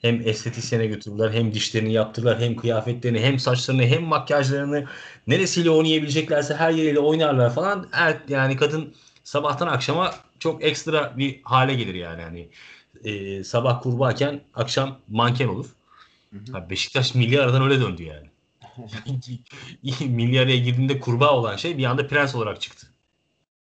Hem 0.00 0.28
estetisyene 0.28 0.86
götürürler, 0.86 1.30
hem 1.32 1.54
dişlerini 1.54 1.92
yaptırırlar, 1.92 2.40
hem 2.40 2.56
kıyafetlerini, 2.56 3.20
hem 3.20 3.38
saçlarını, 3.38 3.82
hem 3.86 4.02
makyajlarını 4.02 4.86
neresiyle 5.26 5.70
oynayabileceklerse 5.70 6.54
her 6.54 6.70
yeriyle 6.70 6.98
oynarlar 6.98 7.54
falan. 7.54 7.88
Evet, 8.02 8.20
yani 8.28 8.56
kadın 8.56 8.94
sabahtan 9.24 9.66
akşama 9.66 10.14
çok 10.38 10.64
ekstra 10.64 11.18
bir 11.18 11.40
hale 11.42 11.74
gelir 11.74 11.94
yani. 11.94 12.22
Hani 12.22 12.48
e, 13.04 13.44
sabah 13.44 13.82
kurbağaken 13.82 14.40
akşam 14.54 14.98
manken 15.08 15.48
olur. 15.48 15.66
Ha, 16.52 16.70
Beşiktaş 16.70 17.14
milli 17.14 17.40
aradan 17.40 17.62
öyle 17.62 17.80
döndü 17.80 18.02
yani. 18.02 18.26
milli 20.00 20.40
araya 20.40 20.56
girdiğinde 20.56 21.00
kurbağa 21.00 21.36
olan 21.36 21.56
şey 21.56 21.78
bir 21.78 21.84
anda 21.84 22.06
prens 22.06 22.34
olarak 22.34 22.60
çıktı. 22.60 22.86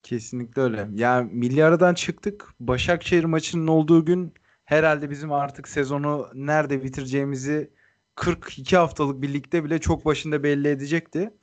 Kesinlikle 0.02 0.62
öyle. 0.62 0.88
Yani 0.94 1.30
milli 1.32 1.64
aradan 1.64 1.94
çıktık. 1.94 2.54
Başakşehir 2.60 3.24
maçının 3.24 3.66
olduğu 3.66 4.04
gün 4.04 4.34
herhalde 4.70 5.10
bizim 5.10 5.32
artık 5.32 5.68
sezonu 5.68 6.28
nerede 6.34 6.84
bitireceğimizi 6.84 7.70
42 8.14 8.76
haftalık 8.76 9.22
birlikte 9.22 9.64
bile 9.64 9.78
çok 9.78 10.04
başında 10.04 10.42
belli 10.42 10.68
edecekti. 10.68 11.34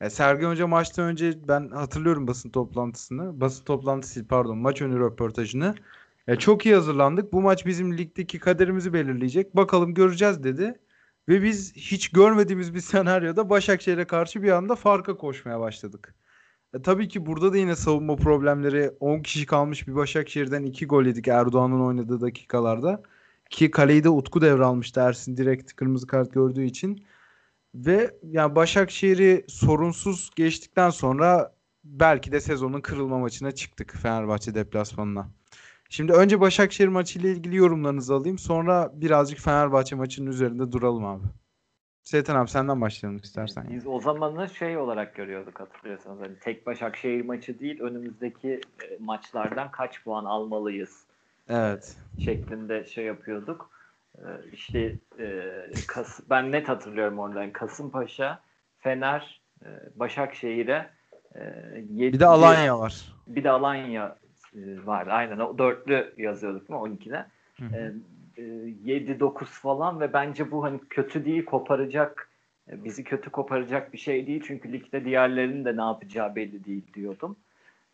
E, 0.00 0.10
Sergen 0.10 0.48
Hoca 0.50 0.66
maçtan 0.66 1.04
önce 1.04 1.48
ben 1.48 1.68
hatırlıyorum 1.70 2.26
basın 2.26 2.50
toplantısını. 2.50 3.40
Basın 3.40 3.64
toplantısı 3.64 4.28
pardon 4.28 4.58
maç 4.58 4.82
önü 4.82 5.00
röportajını. 5.00 5.74
E, 6.28 6.36
çok 6.36 6.66
iyi 6.66 6.74
hazırlandık. 6.74 7.32
Bu 7.32 7.42
maç 7.42 7.66
bizim 7.66 7.98
ligdeki 7.98 8.38
kaderimizi 8.38 8.92
belirleyecek. 8.92 9.56
Bakalım 9.56 9.94
göreceğiz 9.94 10.44
dedi. 10.44 10.80
Ve 11.28 11.42
biz 11.42 11.76
hiç 11.76 12.08
görmediğimiz 12.08 12.74
bir 12.74 12.80
senaryoda 12.80 13.50
Başakşehir'e 13.50 14.04
karşı 14.06 14.42
bir 14.42 14.50
anda 14.50 14.76
farka 14.76 15.16
koşmaya 15.16 15.60
başladık. 15.60 16.14
E, 16.74 16.82
tabii 16.82 17.08
ki 17.08 17.26
burada 17.26 17.52
da 17.52 17.56
yine 17.56 17.76
savunma 17.76 18.16
problemleri 18.16 18.90
10 19.00 19.20
kişi 19.22 19.46
kalmış 19.46 19.88
bir 19.88 19.94
Başakşehir'den 19.94 20.62
2 20.62 20.86
gol 20.86 21.04
yedik 21.04 21.28
Erdoğan'ın 21.28 21.80
oynadığı 21.86 22.20
dakikalarda. 22.20 23.02
Ki 23.50 23.70
kaleyi 23.70 24.04
de 24.04 24.08
Utku 24.08 24.40
devralmıştı 24.40 25.00
Ersin 25.00 25.36
direkt 25.36 25.72
kırmızı 25.72 26.06
kart 26.06 26.32
gördüğü 26.32 26.64
için. 26.64 27.04
Ve 27.74 28.18
yani 28.22 28.54
Başakşehir'i 28.54 29.44
sorunsuz 29.48 30.30
geçtikten 30.36 30.90
sonra 30.90 31.54
belki 31.84 32.32
de 32.32 32.40
sezonun 32.40 32.80
kırılma 32.80 33.18
maçına 33.18 33.52
çıktık 33.52 33.94
Fenerbahçe 34.02 34.54
deplasmanına. 34.54 35.28
Şimdi 35.90 36.12
önce 36.12 36.40
Başakşehir 36.40 36.88
maçıyla 36.88 37.30
ilgili 37.30 37.56
yorumlarınızı 37.56 38.14
alayım. 38.14 38.38
Sonra 38.38 38.90
birazcık 38.94 39.38
Fenerbahçe 39.38 39.96
maçının 39.96 40.30
üzerinde 40.30 40.72
duralım 40.72 41.04
abi. 41.06 41.24
Seyten 42.08 42.34
abi 42.34 42.50
senden 42.50 42.80
başlayalım 42.80 43.20
istersen. 43.22 43.64
Biz 43.70 43.86
o 43.86 44.00
zamanı 44.00 44.48
şey 44.48 44.76
olarak 44.76 45.14
görüyorduk 45.14 45.60
hatırlıyorsanız. 45.60 46.20
Hani 46.20 46.38
tek 46.38 46.66
Başakşehir 46.66 47.24
maçı 47.24 47.58
değil 47.60 47.80
önümüzdeki 47.80 48.60
e, 48.82 48.96
maçlardan 49.00 49.70
kaç 49.70 50.04
puan 50.04 50.24
almalıyız 50.24 51.04
Evet. 51.48 51.96
şeklinde 52.18 52.84
şey 52.84 53.04
yapıyorduk. 53.04 53.70
İşte 54.52 54.94
e, 55.18 55.52
Kas 55.86 56.20
ben 56.30 56.52
net 56.52 56.68
hatırlıyorum 56.68 57.18
oradan. 57.18 57.50
Kasımpaşa, 57.50 58.40
Fener, 58.78 59.40
e, 59.62 59.68
Başakşehir'e 59.96 60.90
e, 61.34 61.40
Bir 61.88 62.20
de 62.20 62.26
Alanya 62.26 62.78
var. 62.78 63.12
bir 63.26 63.44
de 63.44 63.50
Alanya 63.50 64.16
e, 64.54 64.86
vardı. 64.86 65.10
Aynen 65.10 65.38
o 65.38 65.58
dörtlü 65.58 66.14
yazıyorduk 66.16 66.68
mi 66.68 66.76
12'de. 66.76 67.26
Hı 67.58 67.64
hı. 67.64 67.94
E, 68.86 68.92
e, 68.92 68.98
7-9 68.98 69.44
falan 69.44 70.00
ve 70.00 70.12
bence 70.12 70.50
bu 70.50 70.64
hani 70.64 70.80
kötü 70.90 71.24
değil 71.24 71.44
koparacak 71.44 72.30
e, 72.70 72.84
bizi 72.84 73.04
kötü 73.04 73.30
koparacak 73.30 73.92
bir 73.92 73.98
şey 73.98 74.26
değil 74.26 74.42
çünkü 74.46 74.72
ligde 74.72 75.04
diğerlerinin 75.04 75.64
de 75.64 75.76
ne 75.76 75.82
yapacağı 75.82 76.36
belli 76.36 76.64
değil 76.64 76.94
diyordum. 76.94 77.36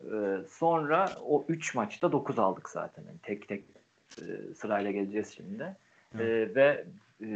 E, 0.01 0.37
sonra 0.49 1.09
o 1.25 1.45
3 1.47 1.75
maçta 1.75 2.11
9 2.11 2.39
aldık 2.39 2.69
zaten. 2.69 3.03
Yani 3.07 3.19
tek 3.23 3.47
tek 3.47 3.63
e, 4.21 4.53
sırayla 4.53 4.91
geleceğiz 4.91 5.33
şimdi. 5.35 5.75
E, 6.19 6.25
ve 6.55 6.85
e, 7.21 7.27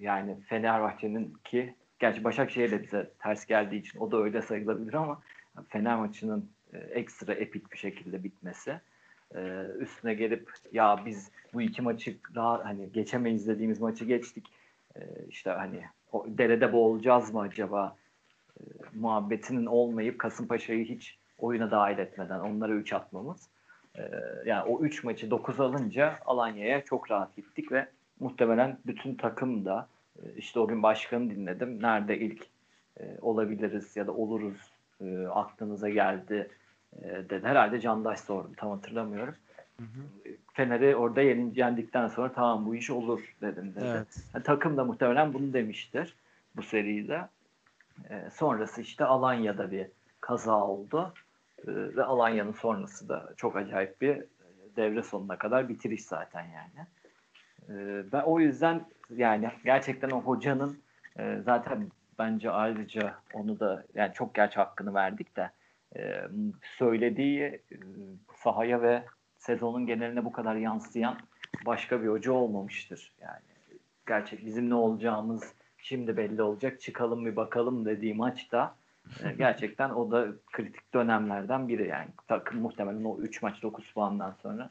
yani 0.00 0.36
Fenerbahçe'nin 0.48 1.34
ki 1.44 1.74
gerçi 1.98 2.24
Başakşehir 2.24 2.70
de 2.70 2.82
bize 2.82 3.10
ters 3.18 3.46
geldiği 3.46 3.80
için 3.80 3.98
o 3.98 4.10
da 4.10 4.16
öyle 4.22 4.42
sayılabilir 4.42 4.94
ama 4.94 5.20
Fener 5.68 5.96
maçının 5.96 6.50
e, 6.72 6.78
ekstra 6.78 7.34
epik 7.34 7.72
bir 7.72 7.78
şekilde 7.78 8.24
bitmesi 8.24 8.80
e, 9.34 9.66
üstüne 9.78 10.14
gelip 10.14 10.50
ya 10.72 11.02
biz 11.06 11.30
bu 11.54 11.62
iki 11.62 11.82
maçı 11.82 12.16
daha 12.34 12.64
hani 12.64 12.92
geçemeyiz 12.92 13.48
dediğimiz 13.48 13.80
maçı 13.80 14.04
geçtik. 14.04 14.46
E, 14.96 15.00
işte 15.28 15.50
hani 15.50 15.82
o 16.12 16.26
derede 16.28 16.72
boğulacağız 16.72 17.34
mı 17.34 17.40
acaba 17.40 17.96
e, 18.60 18.62
muhabbetinin 18.94 19.66
olmayıp 19.66 20.18
Kasımpaşa'yı 20.18 20.84
hiç 20.84 21.18
oyuna 21.38 21.70
dahil 21.70 21.98
etmeden 21.98 22.40
onlara 22.40 22.72
3 22.72 22.92
atmamız. 22.92 23.48
E, 23.98 24.02
yani 24.46 24.62
o 24.62 24.80
3 24.80 25.04
maçı 25.04 25.30
9 25.30 25.60
alınca 25.60 26.18
Alanya'ya 26.26 26.84
çok 26.84 27.10
rahat 27.10 27.36
gittik 27.36 27.72
ve 27.72 27.88
muhtemelen 28.20 28.78
bütün 28.86 29.14
takım 29.14 29.64
da 29.64 29.88
e, 30.22 30.22
işte 30.36 30.60
o 30.60 30.68
gün 30.68 30.82
başkanı 30.82 31.30
dinledim 31.30 31.82
nerede 31.82 32.18
ilk 32.18 32.46
e, 33.00 33.18
olabiliriz 33.20 33.96
ya 33.96 34.06
da 34.06 34.12
oluruz 34.12 34.72
e, 35.00 35.26
aklınıza 35.26 35.88
geldi 35.88 36.48
e, 36.98 37.04
dedi. 37.04 37.46
Herhalde 37.46 37.80
Candaş 37.80 38.20
sordu. 38.20 38.50
Tam 38.56 38.70
hatırlamıyorum. 38.70 39.34
Hı 39.78 39.84
hı. 39.84 40.32
Fener'i 40.52 40.96
orada 40.96 41.22
yendikten 41.54 42.08
sonra 42.08 42.32
tamam 42.32 42.66
bu 42.66 42.74
iş 42.74 42.90
olur 42.90 43.34
dedim 43.40 43.74
dedi. 43.74 43.84
Evet. 43.86 44.24
Yani 44.34 44.44
takım 44.44 44.76
da 44.76 44.84
muhtemelen 44.84 45.34
bunu 45.34 45.52
demiştir 45.52 46.16
bu 46.56 46.62
seride. 46.62 47.28
E, 48.10 48.30
sonrası 48.30 48.80
işte 48.80 49.04
Alanya'da 49.04 49.70
bir 49.70 49.86
kaza 50.20 50.64
oldu. 50.64 51.14
E, 51.58 51.66
ve 51.66 52.04
Alanya'nın 52.04 52.52
sonrası 52.52 53.08
da 53.08 53.32
çok 53.36 53.56
acayip 53.56 54.00
bir 54.00 54.16
e, 54.16 54.26
devre 54.76 55.02
sonuna 55.02 55.38
kadar 55.38 55.68
bitiriş 55.68 56.04
zaten 56.04 56.44
yani. 56.44 56.86
E, 57.68 58.04
ben 58.12 58.22
o 58.22 58.40
yüzden 58.40 58.86
yani 59.10 59.50
gerçekten 59.64 60.10
o 60.10 60.20
hocanın 60.20 60.78
e, 61.18 61.38
zaten 61.44 61.88
bence 62.18 62.50
ayrıca 62.50 63.14
onu 63.34 63.60
da 63.60 63.84
yani 63.94 64.12
çok 64.14 64.34
gerçi 64.34 64.56
hakkını 64.56 64.94
verdik 64.94 65.36
de 65.36 65.50
e, 65.96 66.22
söylediği 66.78 67.42
e, 67.42 67.60
sahaya 68.36 68.82
ve 68.82 69.04
sezonun 69.38 69.86
geneline 69.86 70.24
bu 70.24 70.32
kadar 70.32 70.56
yansıyan 70.56 71.18
başka 71.66 72.02
bir 72.02 72.08
hoca 72.08 72.32
olmamıştır. 72.32 73.12
Yani 73.20 73.40
gerçek 74.06 74.46
bizim 74.46 74.70
ne 74.70 74.74
olacağımız 74.74 75.54
şimdi 75.78 76.16
belli 76.16 76.42
olacak. 76.42 76.80
Çıkalım 76.80 77.26
bir 77.26 77.36
bakalım 77.36 77.84
dediği 77.84 78.14
maçta 78.14 78.76
e, 79.24 79.32
gerçekten 79.38 79.90
o 79.90 80.10
da 80.10 80.28
kritik 80.52 80.94
dönemlerden 80.94 81.68
biri 81.68 81.88
yani. 81.88 82.08
Takım 82.28 82.60
muhtemelen 82.60 83.04
o 83.04 83.18
3 83.18 83.42
maç 83.42 83.62
9 83.62 83.92
puandan 83.92 84.36
sonra 84.42 84.70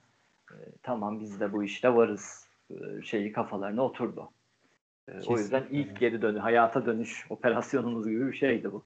e, 0.51 0.55
tamam 0.83 1.19
biz 1.19 1.39
de 1.39 1.53
bu 1.53 1.63
işte 1.63 1.95
varız 1.95 2.47
e, 2.69 3.01
şeyi 3.01 3.31
kafalarına 3.31 3.81
oturdu. 3.81 4.29
E, 5.07 5.11
o 5.27 5.37
yüzden 5.37 5.63
ilk 5.69 5.99
geri 5.99 6.21
dönü 6.21 6.39
hayata 6.39 6.85
dönüş 6.85 7.25
operasyonumuz 7.29 8.07
gibi 8.07 8.27
bir 8.27 8.37
şeydi 8.37 8.71
bu. 8.71 8.83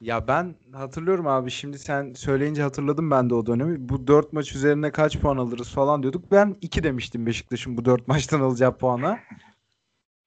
Ya 0.00 0.28
ben 0.28 0.54
hatırlıyorum 0.72 1.26
abi 1.26 1.50
şimdi 1.50 1.78
sen 1.78 2.12
söyleyince 2.12 2.62
hatırladım 2.62 3.10
ben 3.10 3.30
de 3.30 3.34
o 3.34 3.46
dönemi. 3.46 3.88
Bu 3.88 4.06
4 4.06 4.32
maç 4.32 4.54
üzerine 4.54 4.92
kaç 4.92 5.18
puan 5.20 5.36
alırız 5.36 5.70
falan 5.70 6.02
diyorduk. 6.02 6.32
Ben 6.32 6.56
2 6.60 6.82
demiştim 6.82 7.26
Beşiktaş'ın 7.26 7.76
bu 7.76 7.84
4 7.84 8.08
maçtan 8.08 8.40
alacağı 8.40 8.76
puana. 8.78 9.18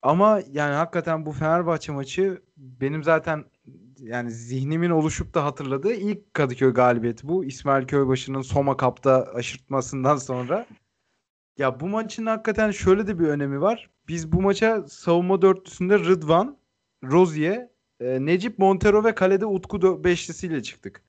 Ama 0.02 0.42
yani 0.52 0.76
hakikaten 0.76 1.26
bu 1.26 1.32
Fenerbahçe 1.32 1.92
maçı 1.92 2.42
benim 2.58 3.04
zaten 3.04 3.46
yani 4.00 4.32
zihnimin 4.32 4.90
oluşup 4.90 5.34
da 5.34 5.46
hatırladığı 5.46 5.94
ilk 5.94 6.34
Kadıköy 6.34 6.74
galibiyeti 6.74 7.28
bu. 7.28 7.46
İsmail 7.46 7.88
Köybaşı'nın 7.88 8.42
Soma 8.42 8.78
Cup'ta 8.78 9.24
aşırtmasından 9.36 10.16
sonra. 10.16 10.66
Ya 11.58 11.80
bu 11.80 11.88
maçın 11.88 12.26
hakikaten 12.26 12.72
şöyle 12.72 13.08
de 13.08 13.20
bir 13.20 13.28
önemi 13.28 13.62
var. 13.62 13.90
Biz 14.08 14.32
bu 14.32 14.42
maça 14.42 14.88
savunma 14.88 15.42
dörtlüsünde 15.42 16.00
Rıdvan, 16.00 16.58
Rozier, 17.04 17.71
e, 18.02 18.26
Necip 18.26 18.60
Montero 18.60 19.04
ve 19.04 19.16
kalede 19.16 19.46
Utku 19.46 20.04
beşlisiyle 20.04 20.64
çıktık. 20.64 21.04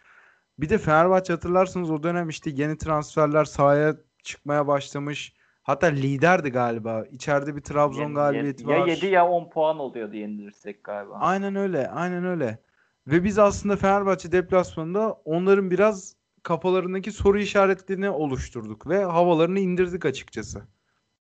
Bir 0.59 0.69
de 0.69 0.79
Fenerbahçe 0.79 1.33
hatırlarsınız 1.33 1.91
o 1.91 2.03
dönem 2.03 2.29
işte 2.29 2.51
yeni 2.55 2.79
transferler 2.79 3.45
sahaya 3.45 3.97
çıkmaya 4.23 4.67
başlamış. 4.67 5.35
Hatta 5.63 5.87
liderdi 5.87 6.51
galiba. 6.51 7.05
İçeride 7.11 7.57
bir 7.57 7.61
Trabzon 7.61 8.03
Yedi- 8.03 8.15
galibiyeti 8.15 8.71
ya 8.71 8.81
var. 8.81 8.87
7 8.87 9.07
ya 9.07 9.29
10 9.29 9.51
puan 9.51 9.79
oluyordu 9.79 10.17
yenilirsek 10.17 10.85
galiba. 10.85 11.15
Aynen 11.21 11.57
öyle. 11.57 11.89
Aynen 11.89 12.25
öyle. 12.25 12.59
Ve 13.07 13.25
biz 13.25 13.39
aslında 13.39 13.77
Fenerbahçe 13.77 14.33
deplasmanında 14.33 15.13
onların 15.13 15.71
biraz 15.71 16.17
kafalarındaki 16.43 17.13
soru 17.13 17.39
işaretlerini 17.39 18.11
oluşturduk 18.11 18.89
ve 18.89 19.05
havalarını 19.05 19.59
indirdik 19.59 20.05
açıkçası. 20.05 20.63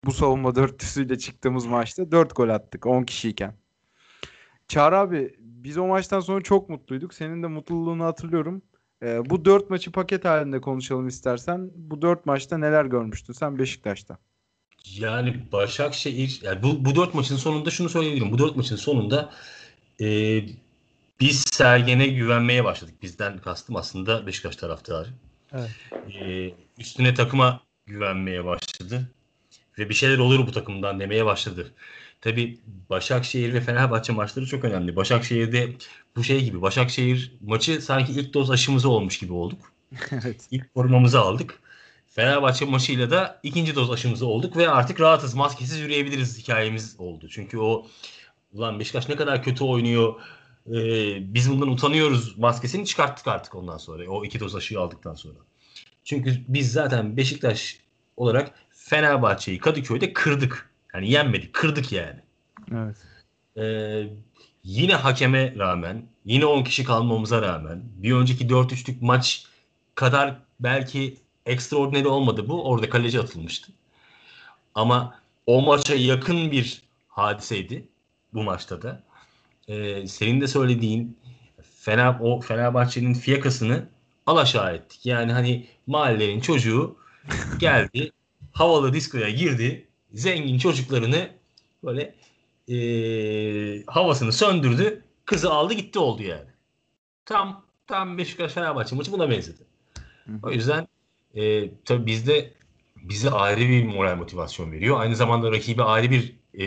Bu 0.05 0.11
savunma 0.11 0.55
dörtlüsüyle 0.55 1.17
çıktığımız 1.17 1.65
maçta 1.65 2.11
4 2.11 2.35
gol 2.35 2.49
attık 2.49 2.85
10 2.85 3.03
kişiyken. 3.03 3.53
Çağrı 4.67 4.97
abi 4.97 5.35
biz 5.63 5.77
o 5.77 5.87
maçtan 5.87 6.19
sonra 6.19 6.41
çok 6.41 6.69
mutluyduk. 6.69 7.13
Senin 7.13 7.43
de 7.43 7.47
mutluluğunu 7.47 8.03
hatırlıyorum. 8.03 8.61
Ee, 9.03 9.29
bu 9.29 9.45
4 9.45 9.69
maçı 9.69 9.91
paket 9.91 10.25
halinde 10.25 10.61
konuşalım 10.61 11.07
istersen. 11.07 11.71
Bu 11.75 12.01
4 12.01 12.25
maçta 12.25 12.57
neler 12.57 12.85
görmüştün 12.85 13.33
sen 13.33 13.59
Beşiktaş'ta? 13.59 14.17
Yani 14.99 15.35
Başakşehir 15.51 16.39
yani 16.43 16.63
bu, 16.63 16.85
bu 16.85 16.95
dört 16.95 17.13
maçın 17.13 17.35
sonunda 17.35 17.71
şunu 17.71 17.89
söyleyebilirim. 17.89 18.31
Bu 18.31 18.37
dört 18.37 18.55
maçın 18.55 18.75
sonunda 18.75 19.29
e, 20.01 20.41
biz 21.19 21.43
Sergen'e 21.51 22.07
güvenmeye 22.07 22.63
başladık. 22.63 22.95
Bizden 23.01 23.37
kastım 23.37 23.75
aslında 23.75 24.27
Beşiktaş 24.27 24.55
taraftarı. 24.55 25.09
Evet. 25.53 25.69
E, 26.21 26.51
üstüne 26.77 27.13
takıma 27.13 27.61
güvenmeye 27.85 28.45
başladı. 28.45 29.11
Ve 29.79 29.89
bir 29.89 29.93
şeyler 29.93 30.17
olur 30.17 30.47
bu 30.47 30.51
takımdan 30.51 30.99
demeye 30.99 31.25
başladı. 31.25 31.73
Tabii 32.21 32.59
Başakşehir 32.89 33.53
ve 33.53 33.61
Fenerbahçe 33.61 34.13
maçları 34.13 34.45
çok 34.45 34.63
önemli. 34.63 34.95
Başakşehir'de 34.95 35.73
bu 36.15 36.23
şey 36.23 36.43
gibi. 36.43 36.61
Başakşehir 36.61 37.31
maçı 37.41 37.81
sanki 37.81 38.11
ilk 38.11 38.33
doz 38.33 38.51
aşımıza 38.51 38.89
olmuş 38.89 39.17
gibi 39.17 39.33
olduk. 39.33 39.73
evet. 40.11 40.47
İlk 40.51 40.73
korumamızı 40.73 41.19
aldık. 41.19 41.59
Fenerbahçe 42.07 42.65
maçıyla 42.65 43.11
da 43.11 43.39
ikinci 43.43 43.75
doz 43.75 43.91
aşımızı 43.91 44.25
olduk 44.25 44.57
ve 44.57 44.69
artık 44.69 45.01
rahatız. 45.01 45.33
Maskesiz 45.33 45.79
yürüyebiliriz 45.79 46.39
hikayemiz 46.39 46.95
oldu. 46.99 47.27
Çünkü 47.29 47.57
o 47.57 47.87
ulan 48.53 48.79
Beşiktaş 48.79 49.09
ne 49.09 49.15
kadar 49.15 49.43
kötü 49.43 49.63
oynuyor. 49.63 50.21
Ee, 50.67 51.33
biz 51.33 51.51
bundan 51.51 51.69
utanıyoruz 51.69 52.37
maskesini 52.37 52.85
çıkarttık 52.85 53.27
artık 53.27 53.55
ondan 53.55 53.77
sonra. 53.77 54.09
O 54.09 54.25
iki 54.25 54.39
doz 54.39 54.55
aşıyı 54.55 54.79
aldıktan 54.79 55.13
sonra. 55.13 55.39
Çünkü 56.03 56.43
biz 56.47 56.71
zaten 56.71 57.17
Beşiktaş 57.17 57.79
olarak 58.17 58.53
Fenerbahçe'yi 58.71 59.59
Kadıköy'de 59.59 60.13
kırdık. 60.13 60.66
Yani 60.97 61.11
yenmedik, 61.11 61.53
kırdık 61.53 61.91
yani. 61.91 62.19
Evet. 62.71 62.97
Ee, 63.57 64.09
yine 64.63 64.95
hakeme 64.95 65.55
rağmen, 65.57 66.05
yine 66.25 66.45
10 66.45 66.63
kişi 66.63 66.83
kalmamıza 66.83 67.41
rağmen 67.41 67.83
bir 67.95 68.13
önceki 68.13 68.47
4-3'lük 68.47 68.95
maç 69.01 69.45
kadar 69.95 70.35
belki 70.59 71.17
ekstraordinary 71.45 72.07
olmadı 72.07 72.49
bu. 72.49 72.69
Orada 72.69 72.89
kaleci 72.89 73.19
atılmıştı. 73.19 73.71
Ama 74.75 75.19
o 75.45 75.61
maça 75.61 75.95
yakın 75.95 76.51
bir 76.51 76.81
hadiseydi 77.07 77.87
bu 78.33 78.43
maçta 78.43 78.81
da. 78.81 79.03
Ee, 79.67 80.07
senin 80.07 80.41
de 80.41 80.47
söylediğin 80.47 81.17
Fener, 81.79 82.15
o 82.21 82.41
Fenerbahçe'nin 82.41 83.13
fiyakasını 83.13 83.89
alaşağı 84.25 84.75
ettik. 84.75 85.05
Yani 85.05 85.31
hani 85.31 85.67
mahallenin 85.87 86.39
çocuğu 86.39 86.97
geldi 87.59 88.11
havalı 88.51 88.93
diskoya 88.93 89.29
girdi 89.29 89.86
zengin 90.17 90.57
çocuklarını 90.57 91.29
böyle 91.83 92.15
e, 92.69 93.83
havasını 93.87 94.33
söndürdü 94.33 95.03
kızı 95.25 95.51
aldı 95.51 95.73
gitti 95.73 95.99
oldu 95.99 96.23
yani. 96.23 96.49
Tam 97.25 97.65
tam 97.87 98.17
Beşiktaş 98.17 98.51
Fenerbahçe 98.51 98.95
maçı 98.95 99.11
buna 99.11 99.29
benzedi. 99.29 99.61
O 100.43 100.51
yüzden 100.51 100.87
e, 101.35 101.69
tabii 101.85 102.05
bizde 102.05 102.53
bize 102.95 103.29
ayrı 103.29 103.59
bir 103.59 103.83
moral 103.83 104.15
motivasyon 104.15 104.71
veriyor. 104.71 104.99
Aynı 104.99 105.15
zamanda 105.15 105.51
rakibi 105.51 105.83
ayrı 105.83 106.11
bir 106.11 106.35
e, 106.53 106.65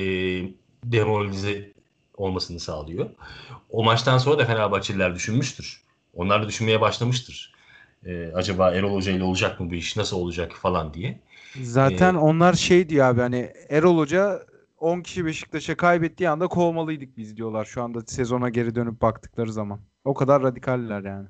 demoralize 0.85 1.73
olmasını 2.17 2.61
sağlıyor. 2.61 3.11
O 3.71 3.85
maçtan 3.85 4.19
sonra 4.19 4.39
da 4.39 4.45
Fenerbahçeliler 4.45 5.15
düşünmüştür. 5.15 5.83
Onlar 6.15 6.43
da 6.43 6.49
düşünmeye 6.49 6.81
başlamıştır. 6.81 7.53
E, 8.07 8.33
acaba 8.35 8.71
Erol 8.75 8.95
Hoca 8.95 9.13
ile 9.13 9.25
olacak 9.25 9.61
mı 9.61 9.71
bu 9.71 9.75
iş? 9.75 9.97
Nasıl 9.97 10.17
olacak 10.17 10.53
falan 10.53 10.95
diye. 10.95 11.21
Zaten 11.63 12.15
Ee, 12.15 12.19
onlar 12.19 12.53
şey 12.53 12.89
diyor 12.89 13.07
abi 13.07 13.21
hani 13.21 13.53
Erol 13.71 13.99
Hoca 13.99 14.47
10 14.79 15.01
kişi 15.01 15.25
Beşiktaş'a 15.27 15.77
kaybettiği 15.77 16.31
anda 16.31 16.47
kovmalıydık 16.49 17.17
biz 17.17 17.37
diyorlar 17.37 17.65
şu 17.65 17.83
anda 17.83 18.01
sezona 18.07 18.49
geri 18.49 18.75
dönüp 18.75 19.03
baktıkları 19.03 19.53
zaman. 19.53 19.81
O 20.05 20.15
kadar 20.15 20.43
radikaller 20.43 21.01
yani. 21.05 21.29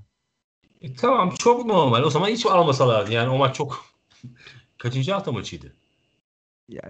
E, 0.80 0.94
tamam 0.94 1.30
çok 1.38 1.66
normal. 1.66 2.02
O 2.02 2.10
zaman 2.10 2.28
hiç 2.28 2.46
almasalardı. 2.46 3.12
Yani 3.12 3.28
o 3.30 3.38
maç 3.38 3.54
çok 3.56 3.84
kaçıncı 4.78 5.12
hafta 5.12 5.32
maçıydı? 5.32 5.72
Ya 6.68 6.82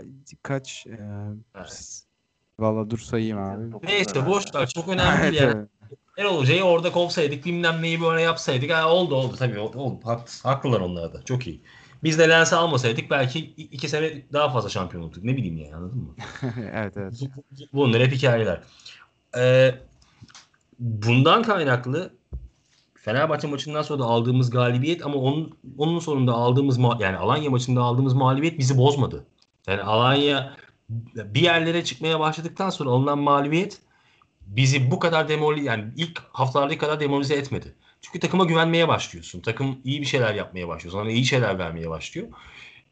kaç 0.42 0.86
e, 0.86 0.98
Evet. 1.54 2.02
valla 2.58 2.90
dur 2.90 2.98
sayayım 2.98 3.38
abi. 3.38 3.64
Neyse 3.82 4.26
boş 4.26 4.44
ver. 4.54 4.68
Çok 4.68 4.88
önemli 4.88 5.22
değil 5.22 5.42
yani. 5.42 5.66
Erol 6.18 6.38
Hoca'yı 6.40 6.62
orada 6.62 6.92
kovsaydık 6.92 7.44
bilmem 7.44 7.82
neyi 7.82 8.00
böyle 8.00 8.22
yapsaydık. 8.22 8.70
Ha, 8.70 8.88
oldu 8.94 9.14
oldu 9.14 9.36
tabii 9.36 9.58
oldu. 9.58 9.78
oldu. 9.78 10.00
Haklı- 10.04 10.42
Haklılar 10.42 10.80
onlar 10.80 11.12
da. 11.14 11.22
Çok 11.22 11.46
iyi. 11.46 11.62
Biz 12.03 12.18
de 12.18 12.28
Lens'i 12.28 12.57
almasaydık 12.57 13.11
belki 13.11 13.38
iki 13.57 13.88
sene 13.88 14.22
daha 14.32 14.51
fazla 14.51 14.68
şampiyon 14.68 15.03
olurduk. 15.03 15.24
Ne 15.24 15.36
bileyim 15.36 15.57
yani 15.57 15.74
anladın 15.74 15.98
mı? 15.98 16.14
evet 16.74 16.96
evet. 16.96 17.20
Bunlar 17.72 18.03
hep 18.03 18.12
hikayeler. 18.12 18.61
Ee, 19.36 19.74
bundan 20.78 21.42
kaynaklı 21.42 22.12
Fenerbahçe 22.94 23.46
maçından 23.46 23.82
sonra 23.82 24.03
da 24.03 24.05
aldığımız 24.05 24.51
galibiyet 24.51 25.07
ama 25.07 25.14
onun 25.14 25.59
onun 25.78 25.98
sonunda 25.98 26.32
aldığımız 26.32 26.78
ma- 26.78 27.03
yani 27.03 27.16
Alanya 27.16 27.51
maçında 27.51 27.82
aldığımız 27.82 28.14
mağlubiyet 28.14 28.59
bizi 28.59 28.78
bozmadı. 28.78 29.26
Yani 29.66 29.82
Alanya 29.82 30.57
bir 31.14 31.40
yerlere 31.40 31.84
çıkmaya 31.84 32.20
başladıktan 32.20 32.70
sonra 32.70 32.90
alınan 32.90 33.18
mağlubiyet 33.18 33.80
bizi 34.46 34.90
bu 34.90 34.98
kadar 34.98 35.28
demoralize 35.28 35.66
yani 35.66 35.92
ilk 35.96 36.18
haftalardaki 36.32 36.78
kadar 36.78 37.01
demoralize 37.01 37.34
etmedi. 37.34 37.74
Çünkü 38.03 38.20
takıma 38.20 38.44
güvenmeye 38.44 38.88
başlıyorsun. 38.88 39.40
Takım 39.40 39.78
iyi 39.84 40.01
bir 40.01 40.07
şeyler 40.07 40.34
yapmaya 40.34 40.68
başlıyor. 40.68 40.92
Sana 40.92 41.11
iyi 41.11 41.24
şeyler 41.24 41.59
vermeye 41.59 41.90
başlıyor. 41.90 42.28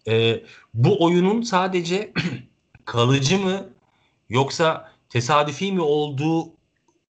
Ee, 0.09 0.43
bu 0.75 1.05
oyunun 1.05 1.43
sadece 1.43 2.13
kalıcı 2.85 3.39
mı 3.39 3.71
yoksa 4.29 4.93
tesadüfi 5.09 5.73
mi 5.73 5.81
olduğu 5.81 6.53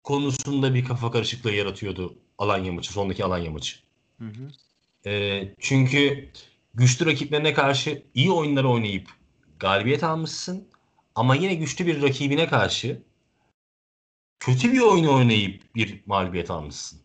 konusunda 0.05 0.75
bir 0.75 0.85
kafa 0.85 1.11
karışıklığı 1.11 1.53
yaratıyordu 1.53 2.19
Alanya 2.39 2.73
maçı, 2.73 2.93
sondaki 2.93 3.25
Alanya 3.25 3.51
maçı. 3.51 3.77
Hı 4.19 4.25
hı. 4.25 4.51
Ee, 5.07 5.55
çünkü 5.61 6.29
güçlü 6.75 7.07
rakiplerine 7.07 7.55
karşı 7.55 8.03
iyi 8.15 8.31
oyunlar 8.31 8.65
oynayıp 8.65 9.09
galibiyet 9.59 10.05
almışsın 10.05 10.69
ama 11.15 11.35
yine 11.35 11.55
güçlü 11.55 11.87
bir 11.87 12.03
rakibine 12.03 12.49
karşı 12.49 13.03
kötü 14.41 14.73
bir 14.73 14.81
oyun 14.81 15.05
oynayıp 15.05 15.75
bir 15.75 16.01
mağlubiyet 16.07 16.51
almışsın. 16.51 17.01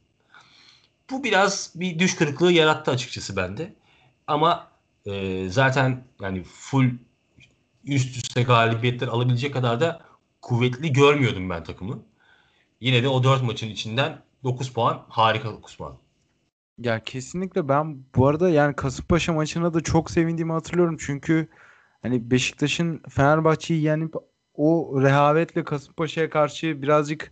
Bu 1.09 1.23
biraz 1.23 1.71
bir 1.75 1.99
düş 1.99 2.15
kırıklığı 2.15 2.51
yarattı 2.51 2.91
açıkçası 2.91 3.35
bende. 3.35 3.73
Ama 4.27 4.67
e, 5.05 5.49
zaten 5.49 6.03
yani 6.21 6.43
full 6.43 6.89
üst 7.85 8.17
üste 8.17 8.43
galibiyetler 8.43 9.07
alabilecek 9.07 9.53
kadar 9.53 9.81
da 9.81 10.01
kuvvetli 10.41 10.93
görmüyordum 10.93 11.49
ben 11.49 11.63
takımı. 11.63 12.03
Yine 12.81 13.03
de 13.03 13.07
o 13.09 13.23
4 13.23 13.43
maçın 13.43 13.67
içinden 13.67 14.21
9 14.43 14.73
puan 14.73 15.05
harika 15.09 15.51
9 15.51 15.77
puan. 15.77 15.97
Ya 16.77 17.03
kesinlikle 17.03 17.69
ben 17.69 18.03
bu 18.15 18.27
arada 18.27 18.49
yani 18.49 18.75
Kasımpaşa 18.75 19.33
maçına 19.33 19.73
da 19.73 19.81
çok 19.81 20.11
sevindiğimi 20.11 20.51
hatırlıyorum. 20.51 20.97
Çünkü 20.99 21.47
hani 22.01 22.31
Beşiktaş'ın 22.31 23.01
Fenerbahçe'yi 23.09 23.81
yenip 23.81 24.15
o 24.53 25.01
rehavetle 25.01 25.63
Kasımpaşa'ya 25.63 26.29
karşı 26.29 26.81
birazcık 26.81 27.31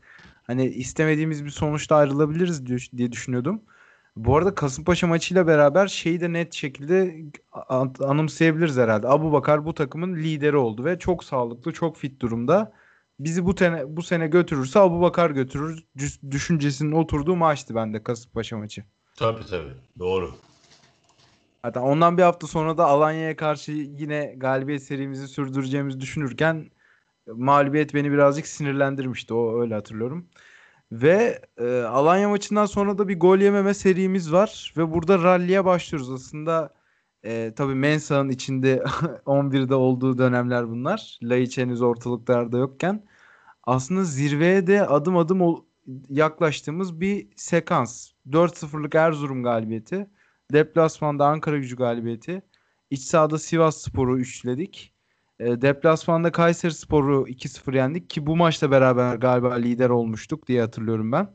hani 0.52 0.66
istemediğimiz 0.66 1.46
bir 1.46 1.50
sonuçta 1.50 1.96
ayrılabiliriz 1.96 2.66
diye 2.98 3.12
düşünüyordum. 3.12 3.62
Bu 4.16 4.38
arada 4.38 4.56
Kasımpaşa 4.56 5.08
maçıyla 5.08 5.48
beraber 5.48 5.88
şeyi 5.88 6.22
de 6.22 6.34
net 6.34 6.54
şekilde 6.54 7.16
an- 7.70 7.96
anımsayabiliriz 8.00 8.78
herhalde. 8.78 9.08
Abubakar 9.08 9.66
bu 9.66 9.74
takımın 9.74 10.16
lideri 10.16 10.58
oldu 10.58 10.86
ve 10.86 11.00
çok 11.00 11.24
sağlıklı, 11.24 11.74
çok 11.74 11.98
fit 11.98 12.22
durumda. 12.22 12.74
Bizi 13.20 13.46
bu 13.46 13.56
sene 13.56 13.98
bu 13.98 14.04
sene 14.04 14.28
götürürse 14.28 14.80
Abubakar 14.80 15.30
götürür 15.30 15.84
düş- 15.98 16.22
düşüncesinin 16.32 16.92
oturduğu 16.92 17.36
maçtı 17.36 17.76
bende 17.76 18.04
Kasımpaşa 18.04 18.58
maçı. 18.58 18.84
Tabii 19.16 19.46
tabii. 19.46 19.74
Doğru. 20.00 20.32
Hatta 21.64 21.82
ondan 21.82 22.18
bir 22.18 22.24
hafta 22.24 22.48
sonra 22.48 22.78
da 22.78 22.86
Alanya'ya 22.86 23.36
karşı 23.36 23.72
yine 23.72 24.34
galibiyet 24.38 24.84
serimizi 24.84 25.28
sürdüreceğimizi 25.28 26.02
düşünürken 26.02 26.72
mağlubiyet 27.36 27.94
beni 27.94 28.12
birazcık 28.12 28.48
sinirlendirmişti. 28.48 29.34
O 29.34 29.62
öyle 29.62 29.74
hatırlıyorum. 29.74 30.30
Ve 30.92 31.42
e, 31.58 31.82
Alanya 31.82 32.30
maçından 32.30 32.66
sonra 32.66 32.98
da 32.98 33.08
bir 33.08 33.20
gol 33.20 33.38
yememe 33.38 33.74
serimiz 33.74 34.34
var 34.34 34.74
ve 34.78 34.92
burada 34.92 35.24
ralliye 35.24 35.66
başlıyoruz. 35.66 36.12
Aslında 36.12 36.74
e, 37.24 37.54
tabii 37.56 37.76
Mensah'ın 37.76 38.30
içinde 38.30 38.78
11'de 39.26 39.76
olduğu 39.76 40.18
dönemler 40.18 40.70
bunlar. 40.70 41.20
Laiç 41.24 41.58
henüz 41.58 41.82
ortalıklarda 41.82 42.58
yokken. 42.58 43.06
Aslında 43.64 44.04
zirveye 44.04 44.68
de 44.68 44.88
adım 44.88 45.18
adım 45.18 45.42
yaklaştığımız 46.10 47.02
bir 47.02 47.28
sekans. 47.36 48.12
4-0'lık 48.30 48.96
Erzurum 48.96 49.44
galibiyeti. 49.44 50.10
Deplasmanda 50.54 51.28
Ankara 51.28 51.58
gücü 51.58 51.76
galibiyeti. 51.76 52.42
İç 52.90 53.02
sahada 53.02 53.40
Sivas 53.40 53.82
Spor'u 53.82 54.20
üçledik. 54.20 54.94
E, 55.42 55.62
deplasmanda 55.62 56.32
Kayseri 56.32 56.74
Spor'u 56.74 57.28
2-0 57.28 57.76
yendik 57.76 58.10
ki 58.10 58.26
bu 58.26 58.36
maçta 58.36 58.72
beraber 58.72 59.16
galiba 59.16 59.54
lider 59.54 59.90
olmuştuk 59.90 60.48
diye 60.48 60.62
hatırlıyorum 60.62 61.12
ben. 61.12 61.28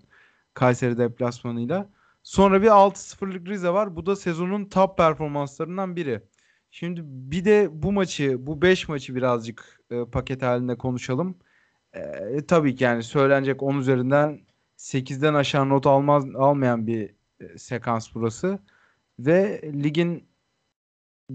Kayseri 0.54 0.98
deplasmanıyla. 0.98 1.90
Sonra 2.22 2.62
bir 2.62 2.66
6-0'lık 2.66 3.48
Rize 3.48 3.70
var. 3.70 3.96
Bu 3.96 4.06
da 4.06 4.16
sezonun 4.16 4.64
top 4.64 4.96
performanslarından 4.98 5.96
biri. 5.96 6.22
Şimdi 6.70 7.00
bir 7.04 7.44
de 7.44 7.68
bu 7.72 7.92
maçı, 7.92 8.46
bu 8.46 8.62
5 8.62 8.88
maçı 8.88 9.14
birazcık 9.14 9.80
e, 9.90 10.04
paket 10.04 10.42
halinde 10.42 10.78
konuşalım. 10.78 11.38
E, 11.94 12.46
tabii 12.48 12.74
ki 12.76 12.84
yani 12.84 13.02
söylenecek 13.02 13.62
10 13.62 13.78
üzerinden 13.78 14.40
8'den 14.78 15.34
aşağı 15.34 15.68
not 15.68 15.86
almaz 15.86 16.24
almayan 16.34 16.86
bir 16.86 17.14
e, 17.40 17.58
sekans 17.58 18.14
burası 18.14 18.58
ve 19.18 19.62
ligin 19.74 20.28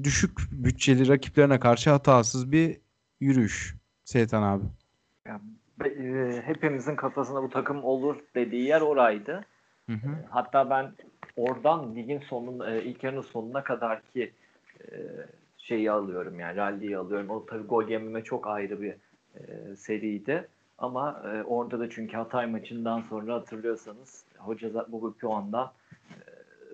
düşük 0.03 0.31
bütçeli 0.51 1.07
rakiplerine 1.07 1.59
karşı 1.59 1.89
hatasız 1.89 2.51
bir 2.51 2.77
yürüyüş 3.19 3.75
Seytan 4.03 4.43
abi. 4.43 4.63
Be- 5.79 5.89
e, 5.89 6.41
hepimizin 6.41 6.95
kafasında 6.95 7.43
bu 7.43 7.49
takım 7.49 7.83
olur 7.83 8.15
dediği 8.35 8.63
yer 8.63 8.81
oraydı. 8.81 9.45
Hı 9.85 9.93
hı. 9.93 10.09
Hatta 10.29 10.69
ben 10.69 10.91
oradan 11.35 11.95
ligin 11.95 12.19
sonun 12.19 12.71
e, 12.71 12.81
ilk 12.83 13.03
yarının 13.03 13.21
sonuna 13.21 13.63
kadar 13.63 14.01
ki 14.01 14.31
e, 14.79 14.95
şeyi 15.57 15.91
alıyorum 15.91 16.39
yani 16.39 16.55
rally'yi 16.55 16.97
alıyorum. 16.97 17.29
O 17.29 17.45
tabii 17.45 17.67
gol 17.67 17.87
yememe 17.89 18.23
çok 18.23 18.47
ayrı 18.47 18.81
bir 18.81 18.93
e, 19.35 19.75
seriydi. 19.75 20.47
Ama 20.77 21.21
e, 21.25 21.43
orada 21.43 21.79
da 21.79 21.89
çünkü 21.89 22.17
Hatay 22.17 22.45
maçından 22.45 23.01
sonra 23.01 23.33
hatırlıyorsanız 23.33 24.25
hoca 24.37 24.85
bu 24.87 25.13
puandan 25.13 25.71
e, 26.09 26.15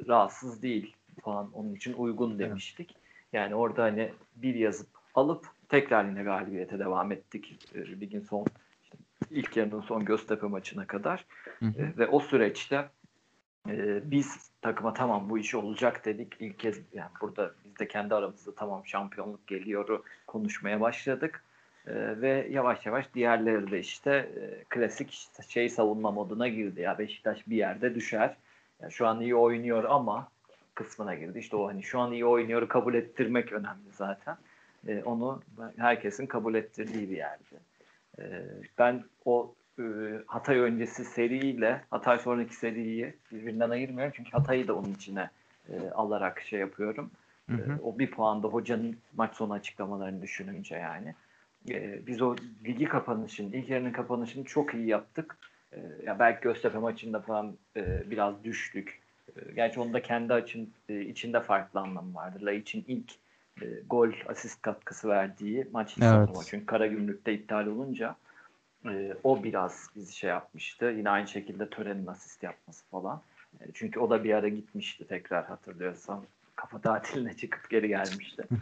rahatsız 0.08 0.62
değil. 0.62 0.96
Puan 1.22 1.50
onun 1.54 1.76
için 1.76 1.94
uygun 1.94 2.40
demiştik. 2.40 2.96
Yani 3.38 3.56
orada 3.56 3.84
hani 3.84 4.12
bir 4.36 4.56
yazıp 4.56 4.88
alıp 5.16 5.46
tekrar 5.70 6.06
yine 6.06 6.24
galibiyete 6.24 6.80
devam 6.80 7.12
ettik 7.12 7.60
e, 7.76 8.00
ligin 8.00 8.22
son 8.22 8.46
işte 8.84 8.98
ilk 9.30 9.58
yarının 9.58 9.82
son 9.82 10.06
Göztepe 10.06 10.48
maçına 10.48 10.88
kadar. 10.88 11.26
Hı 11.60 11.66
hı. 11.66 11.82
E, 11.82 11.98
ve 11.98 12.08
o 12.08 12.20
süreçte 12.20 12.90
e, 13.70 14.12
biz 14.12 14.52
takıma 14.62 14.94
tamam 14.94 15.30
bu 15.30 15.38
iş 15.38 15.56
olacak 15.56 16.06
dedik. 16.06 16.34
İlk 16.40 16.60
kez 16.60 16.82
yani 16.94 17.12
burada 17.22 17.52
biz 17.66 17.80
de 17.80 17.88
kendi 17.88 18.16
aramızda 18.16 18.56
tamam 18.56 18.86
şampiyonluk 18.86 19.48
geliyoru 19.48 20.04
konuşmaya 20.28 20.82
başladık. 20.82 21.44
E, 21.88 22.22
ve 22.22 22.48
yavaş 22.52 22.86
yavaş 22.86 23.14
diğerleri 23.14 23.72
de 23.72 23.80
işte 23.80 24.12
e, 24.12 24.64
klasik 24.70 25.12
işte 25.12 25.44
şey 25.44 25.70
savunma 25.70 26.12
moduna 26.12 26.48
girdi. 26.48 26.82
Ya 26.82 27.00
Beşiktaş 27.00 27.48
bir 27.48 27.56
yerde 27.56 27.96
düşer. 27.96 28.38
Yani 28.82 28.92
şu 28.92 29.08
an 29.08 29.22
iyi 29.22 29.36
oynuyor 29.36 29.84
ama 29.84 30.32
kısmına 30.78 31.16
girdi. 31.16 31.40
İşte 31.40 31.56
o 31.56 31.68
hani 31.68 31.84
şu 31.84 32.00
an 32.00 32.12
iyi 32.12 32.26
oynuyor 32.26 32.70
kabul 32.70 32.94
ettirmek 32.94 33.54
önemli 33.54 33.92
zaten. 33.92 34.38
E, 34.88 35.04
onu 35.04 35.42
herkesin 35.78 36.26
kabul 36.26 36.56
ettirdiği 36.56 37.10
bir 37.10 37.18
yerdi. 37.18 37.56
E, 38.20 38.24
ben 38.78 39.04
o 39.26 39.56
e, 39.80 39.84
Hatay 40.28 40.58
öncesi 40.58 41.06
seriyle 41.06 41.82
Hatay 41.90 42.20
sonraki 42.20 42.56
seriyi 42.56 43.14
birbirinden 43.32 43.70
ayırmıyorum. 43.70 44.14
Çünkü 44.16 44.32
Hatay'ı 44.32 44.68
da 44.68 44.76
onun 44.76 44.94
içine 44.94 45.30
e, 45.70 45.90
alarak 45.90 46.42
şey 46.42 46.60
yapıyorum. 46.60 47.12
Hı 47.50 47.56
hı. 47.56 47.72
E, 47.74 47.82
o 47.84 48.00
bir 48.00 48.12
puanda 48.12 48.48
hocanın 48.48 48.98
maç 49.16 49.36
sonu 49.36 49.54
açıklamalarını 49.54 50.22
düşününce 50.22 50.76
yani. 50.76 51.16
E, 51.70 52.08
biz 52.08 52.22
o 52.22 52.36
ligi 52.66 52.86
kapanışın, 52.86 53.52
ilk 53.52 53.70
yarının 53.70 53.92
kapanışını 53.92 54.44
çok 54.44 54.74
iyi 54.74 54.88
yaptık. 54.88 55.38
E, 55.74 55.80
ya 56.06 56.20
belki 56.20 56.42
Göztepe 56.42 56.78
maçında 56.78 57.20
falan 57.20 57.58
e, 57.78 58.12
biraz 58.12 58.44
düştük. 58.44 59.07
E, 59.36 59.52
gerçi 59.56 59.80
onda 59.80 60.02
kendi 60.02 60.34
açın 60.34 60.70
e, 60.90 61.02
içinde 61.02 61.42
farklı 61.42 61.80
anlamı 61.80 62.16
vardır. 62.16 62.42
La 62.42 62.52
için 62.52 62.86
ilk 62.88 63.12
e, 63.62 63.66
gol 63.90 64.12
asist 64.28 64.62
katkısı 64.62 65.10
verdiği 65.10 65.68
maç 65.72 65.98
Evet. 66.02 66.30
evet. 66.36 66.46
Çünkü 66.48 66.66
Karagümrük'te 66.66 67.34
iptal 67.34 67.68
olunca 67.68 68.16
e, 68.86 69.14
o 69.24 69.44
biraz 69.44 69.90
bizi 69.96 70.16
şey 70.16 70.30
yapmıştı. 70.30 70.94
Yine 70.98 71.10
aynı 71.10 71.28
şekilde 71.28 71.70
Tören'in 71.70 72.08
asist 72.08 72.44
yapması 72.44 72.86
falan. 72.86 73.22
E, 73.60 73.66
çünkü 73.74 74.00
o 74.00 74.10
da 74.10 74.24
bir 74.24 74.34
ara 74.34 74.48
gitmişti 74.48 75.08
tekrar 75.08 75.46
hatırlıyorsam. 75.46 76.26
Kafa 76.56 76.82
tatiline 76.82 77.34
çıkıp 77.38 77.70
geri 77.70 77.88
gelmişti. 77.88 78.44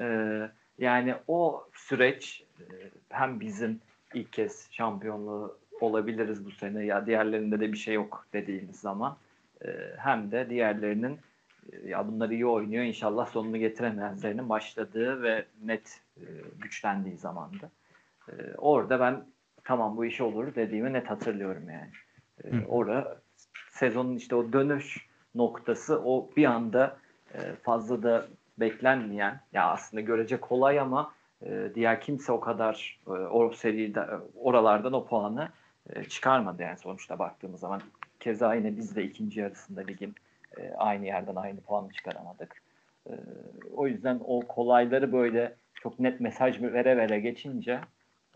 E, 0.00 0.50
yani 0.78 1.14
o 1.28 1.68
süreç 1.74 2.44
e, 2.60 2.64
hem 3.08 3.40
bizim 3.40 3.80
ilk 4.14 4.32
kez 4.32 4.68
şampiyonluğu 4.70 5.58
olabiliriz 5.80 6.44
bu 6.44 6.50
sene 6.50 6.84
ya 6.84 7.06
diğerlerinde 7.06 7.60
de 7.60 7.72
bir 7.72 7.76
şey 7.76 7.94
yok 7.94 8.26
dediğimiz 8.32 8.76
zaman 8.80 9.16
hem 9.96 10.30
de 10.30 10.50
diğerlerinin 10.50 11.18
e, 11.72 11.88
ya 11.88 12.08
bunlar 12.08 12.30
iyi 12.30 12.46
oynuyor 12.46 12.84
inşallah 12.84 13.26
sonunu 13.26 13.56
getiremezlerinin 13.56 14.48
başladığı 14.48 15.22
ve 15.22 15.44
net 15.64 16.00
e, 16.16 16.24
güçlendiği 16.62 17.16
zamandı. 17.16 17.70
E, 18.28 18.32
orada 18.58 19.00
ben 19.00 19.24
tamam 19.64 19.96
bu 19.96 20.04
iş 20.04 20.20
olur 20.20 20.54
dediğimi 20.54 20.92
net 20.92 21.10
hatırlıyorum 21.10 21.70
yani. 21.70 21.90
E, 22.44 22.56
Hı. 22.56 22.66
orada 22.68 23.20
sezonun 23.70 24.16
işte 24.16 24.34
o 24.34 24.52
dönüş 24.52 25.08
noktası 25.34 26.02
o 26.04 26.30
bir 26.36 26.44
anda 26.44 26.96
e, 27.34 27.38
fazla 27.62 28.02
da 28.02 28.26
beklenmeyen 28.58 29.40
ya 29.52 29.70
aslında 29.70 30.00
görece 30.00 30.40
kolay 30.40 30.80
ama 30.80 31.14
diğer 31.74 32.00
kimse 32.00 32.32
o 32.32 32.40
kadar 32.40 33.00
o 33.06 33.50
seride 33.50 34.06
oralardan 34.36 34.92
o 34.92 35.06
puanı 35.06 35.48
çıkarmadı 36.08 36.62
yani 36.62 36.78
sonuçta 36.78 37.18
baktığımız 37.18 37.60
zaman. 37.60 37.80
Keza 38.24 38.54
yine 38.54 38.76
biz 38.76 38.96
de 38.96 39.04
ikinci 39.04 39.40
yarısında 39.40 39.80
ligin 39.80 40.14
e, 40.56 40.70
aynı 40.70 41.06
yerden 41.06 41.36
aynı 41.36 41.60
puanı 41.60 41.92
çıkaramadık. 41.92 42.62
E, 43.06 43.12
o 43.76 43.86
yüzden 43.86 44.20
o 44.24 44.40
kolayları 44.40 45.12
böyle 45.12 45.54
çok 45.74 46.00
net 46.00 46.20
mesaj 46.20 46.62
vere 46.62 46.96
vere 46.96 47.20
geçince 47.20 47.80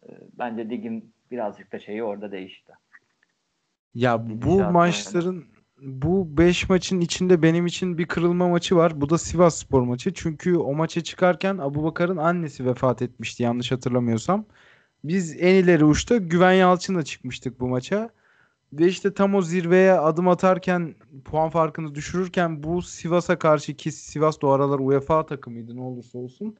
e, 0.02 0.08
bence 0.38 0.70
ligin 0.70 1.12
birazcık 1.30 1.72
da 1.72 1.78
şeyi 1.78 2.02
orada 2.02 2.32
değişti. 2.32 2.72
Ya 3.94 4.28
bu 4.28 4.34
Gidişat 4.34 4.72
maçların 4.72 5.44
bu 5.82 6.38
5 6.38 6.68
maçın 6.68 7.00
içinde 7.00 7.42
benim 7.42 7.66
için 7.66 7.98
bir 7.98 8.06
kırılma 8.06 8.48
maçı 8.48 8.76
var. 8.76 9.00
Bu 9.00 9.10
da 9.10 9.18
Sivas 9.18 9.58
Spor 9.58 9.82
maçı. 9.82 10.14
Çünkü 10.14 10.56
o 10.56 10.74
maça 10.74 11.00
çıkarken 11.00 11.58
Abubakar'ın 11.58 12.16
annesi 12.16 12.66
vefat 12.66 13.02
etmişti 13.02 13.42
yanlış 13.42 13.72
hatırlamıyorsam. 13.72 14.44
Biz 15.04 15.36
en 15.42 15.54
ileri 15.54 15.84
uçta 15.84 16.16
Güven 16.16 16.52
Yalçın'la 16.52 17.02
çıkmıştık 17.02 17.60
bu 17.60 17.68
maça. 17.68 18.10
Ve 18.72 18.86
işte 18.86 19.14
tam 19.14 19.34
o 19.34 19.42
zirveye 19.42 19.92
adım 19.92 20.28
atarken 20.28 20.94
puan 21.24 21.50
farkını 21.50 21.94
düşürürken 21.94 22.62
bu 22.62 22.82
Sivas'a 22.82 23.38
karşı 23.38 23.74
ki 23.74 23.92
Sivas 23.92 24.40
da 24.40 24.46
o 24.46 24.50
aralar 24.50 24.78
UEFA 24.78 25.26
takımıydı 25.26 25.76
ne 25.76 25.80
olursa 25.80 26.18
olsun. 26.18 26.56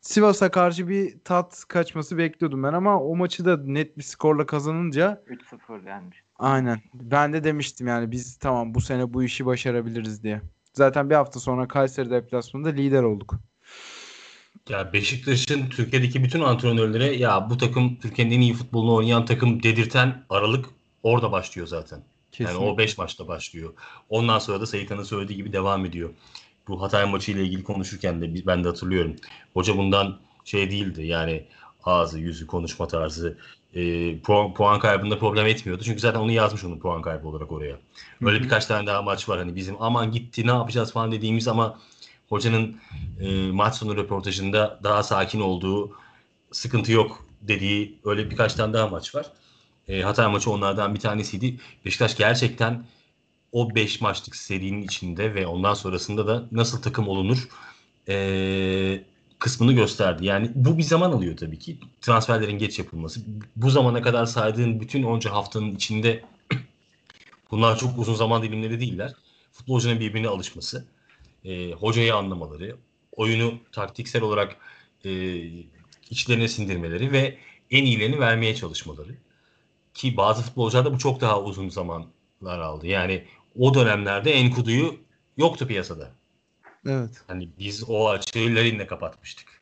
Sivas'a 0.00 0.50
karşı 0.50 0.88
bir 0.88 1.18
tat 1.24 1.64
kaçması 1.68 2.18
bekliyordum 2.18 2.62
ben 2.62 2.72
ama 2.72 3.00
o 3.00 3.16
maçı 3.16 3.44
da 3.44 3.56
net 3.56 3.98
bir 3.98 4.02
skorla 4.02 4.46
kazanınca 4.46 5.22
3-0 5.28 5.84
gelmiş. 5.84 6.22
Aynen. 6.36 6.80
Ben 6.94 7.32
de 7.32 7.44
demiştim 7.44 7.86
yani 7.86 8.10
biz 8.10 8.36
tamam 8.36 8.74
bu 8.74 8.80
sene 8.80 9.14
bu 9.14 9.22
işi 9.22 9.46
başarabiliriz 9.46 10.22
diye. 10.22 10.40
Zaten 10.74 11.10
bir 11.10 11.14
hafta 11.14 11.40
sonra 11.40 11.68
Kayseri 11.68 12.10
deplasmanında 12.10 12.68
lider 12.68 13.02
olduk. 13.02 13.34
Ya 14.68 14.92
Beşiktaş'ın 14.92 15.68
Türkiye'deki 15.68 16.24
bütün 16.24 16.40
antrenörlere 16.40 17.16
ya 17.16 17.50
bu 17.50 17.56
takım 17.56 17.96
Türkiye'nin 17.96 18.34
en 18.34 18.40
iyi 18.40 18.54
futbolunu 18.54 18.94
oynayan 18.94 19.24
takım 19.24 19.62
dedirten 19.62 20.24
aralık 20.30 20.66
orada 21.02 21.32
başlıyor 21.32 21.66
zaten. 21.66 22.02
Yani 22.38 22.56
o 22.56 22.78
5 22.78 22.98
maçta 22.98 23.28
başlıyor. 23.28 23.74
Ondan 24.08 24.38
sonra 24.38 24.60
da 24.60 24.66
Sayıkan'ın 24.66 25.02
söylediği 25.02 25.36
gibi 25.36 25.52
devam 25.52 25.86
ediyor. 25.86 26.10
Bu 26.68 26.82
Hatay 26.82 27.10
maçı 27.10 27.32
ile 27.32 27.42
ilgili 27.42 27.64
konuşurken 27.64 28.22
de 28.22 28.46
ben 28.46 28.64
de 28.64 28.68
hatırlıyorum. 28.68 29.16
Hoca 29.54 29.76
bundan 29.76 30.18
şey 30.44 30.70
değildi 30.70 31.06
yani 31.06 31.46
ağzı, 31.84 32.18
yüzü, 32.18 32.46
konuşma 32.46 32.88
tarzı 32.88 33.38
e, 33.74 34.18
puan, 34.18 34.54
puan 34.54 34.80
kaybında 34.80 35.18
problem 35.18 35.46
etmiyordu. 35.46 35.82
Çünkü 35.84 36.00
zaten 36.00 36.20
onu 36.20 36.32
yazmış 36.32 36.64
onun 36.64 36.78
puan 36.78 37.02
kaybı 37.02 37.28
olarak 37.28 37.52
oraya. 37.52 37.76
Böyle 38.22 38.36
Hı 38.36 38.40
hı. 38.40 38.44
birkaç 38.44 38.66
tane 38.66 38.86
daha 38.86 39.02
maç 39.02 39.28
var 39.28 39.38
hani 39.38 39.56
bizim 39.56 39.82
aman 39.82 40.12
gitti 40.12 40.46
ne 40.46 40.50
yapacağız 40.50 40.92
falan 40.92 41.12
dediğimiz 41.12 41.48
ama 41.48 41.78
hocanın 42.28 42.76
e, 43.20 43.50
maç 43.52 43.74
sonu 43.74 43.96
röportajında 43.96 44.80
daha 44.82 45.02
sakin 45.02 45.40
olduğu, 45.40 45.92
sıkıntı 46.52 46.92
yok 46.92 47.26
dediği 47.42 47.98
öyle 48.04 48.30
birkaç 48.30 48.54
tane 48.54 48.72
daha 48.72 48.88
maç 48.88 49.14
var. 49.14 49.26
E, 49.88 50.02
Hatay 50.02 50.28
maçı 50.32 50.50
onlardan 50.50 50.94
bir 50.94 51.00
tanesiydi. 51.00 51.56
Beşiktaş 51.84 52.16
gerçekten 52.16 52.84
o 53.52 53.74
5 53.74 54.00
maçlık 54.00 54.36
serinin 54.36 54.82
içinde 54.82 55.34
ve 55.34 55.46
ondan 55.46 55.74
sonrasında 55.74 56.26
da 56.26 56.44
nasıl 56.52 56.82
takım 56.82 57.08
olunur 57.08 57.48
e, 58.08 59.04
kısmını 59.38 59.72
gösterdi. 59.72 60.26
Yani 60.26 60.50
bu 60.54 60.78
bir 60.78 60.82
zaman 60.82 61.12
alıyor 61.12 61.36
tabii 61.36 61.58
ki. 61.58 61.78
Transferlerin 62.00 62.58
geç 62.58 62.78
yapılması. 62.78 63.20
Bu 63.56 63.70
zamana 63.70 64.02
kadar 64.02 64.26
saydığın 64.26 64.80
bütün 64.80 65.02
onca 65.02 65.32
haftanın 65.32 65.74
içinde 65.74 66.24
bunlar 67.50 67.78
çok 67.78 67.98
uzun 67.98 68.14
zaman 68.14 68.42
dilimleri 68.42 68.80
değiller. 68.80 69.12
Futbolcunun 69.52 70.00
birbirine 70.00 70.28
alışması, 70.28 70.84
e, 71.44 71.72
hocayı 71.72 72.14
anlamaları, 72.14 72.76
oyunu 73.12 73.54
taktiksel 73.72 74.22
olarak 74.22 74.56
e, 75.04 75.10
içlerine 76.10 76.48
sindirmeleri 76.48 77.12
ve 77.12 77.38
en 77.70 77.84
iyilerini 77.84 78.20
vermeye 78.20 78.54
çalışmaları. 78.54 79.14
Ki 79.94 80.16
bazı 80.16 80.42
futbolcularda 80.42 80.94
bu 80.94 80.98
çok 80.98 81.20
daha 81.20 81.42
uzun 81.42 81.68
zamanlar 81.68 82.58
aldı. 82.58 82.86
Yani 82.86 83.24
o 83.58 83.74
dönemlerde 83.74 84.32
Enkudu'yu 84.32 84.96
yoktu 85.36 85.66
piyasada. 85.66 86.10
Evet. 86.86 87.24
Hani 87.26 87.48
biz 87.58 87.84
o 87.88 88.08
açığı 88.08 88.38
Larin'le 88.38 88.86
kapatmıştık. 88.86 89.58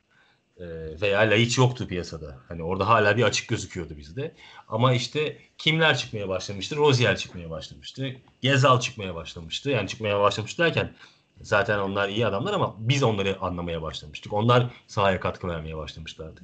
Ee, 0.61 0.65
veya 1.01 1.21
Laiç 1.21 1.59
yoktu 1.59 1.87
piyasada. 1.89 2.39
Hani 2.49 2.63
orada 2.63 2.89
hala 2.89 3.17
bir 3.17 3.23
açık 3.23 3.49
gözüküyordu 3.49 3.97
bizde. 3.97 4.35
Ama 4.69 4.93
işte 4.93 5.39
kimler 5.59 5.99
çıkmaya 5.99 6.29
başlamıştı? 6.29 6.77
Rozier 6.77 7.17
çıkmaya 7.17 7.51
başlamıştı. 7.51 8.17
Gezal 8.41 8.81
çıkmaya 8.81 9.15
başlamıştı. 9.15 9.71
Yani 9.71 9.89
çıkmaya 9.89 10.21
başlamıştı 10.21 10.63
derken 10.63 10.95
zaten 11.41 11.79
onlar 11.79 12.09
iyi 12.09 12.27
adamlar 12.27 12.53
ama 12.53 12.75
biz 12.79 13.03
onları 13.03 13.41
anlamaya 13.41 13.83
başlamıştık. 13.83 14.33
Onlar 14.33 14.67
sahaya 14.87 15.21
katkı 15.21 15.49
vermeye 15.49 15.77
başlamışlardı. 15.77 16.41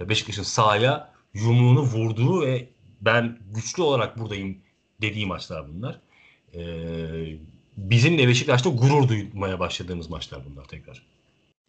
Ya 0.00 0.08
Beşiktaş'ın 0.08 0.42
sahaya 0.42 1.12
yumruğunu 1.34 1.80
vurduğu 1.82 2.42
ve 2.42 2.68
ben 3.04 3.38
güçlü 3.54 3.82
olarak 3.82 4.18
buradayım 4.18 4.58
dediği 5.02 5.26
maçlar 5.26 5.68
bunlar. 5.68 6.00
Ee, 6.54 7.38
bizim 7.76 8.18
de 8.18 8.28
Beşiktaş'ta 8.28 8.70
gurur 8.70 9.08
duymaya 9.08 9.60
başladığımız 9.60 10.10
maçlar 10.10 10.40
bunlar 10.50 10.64
tekrar. 10.64 11.06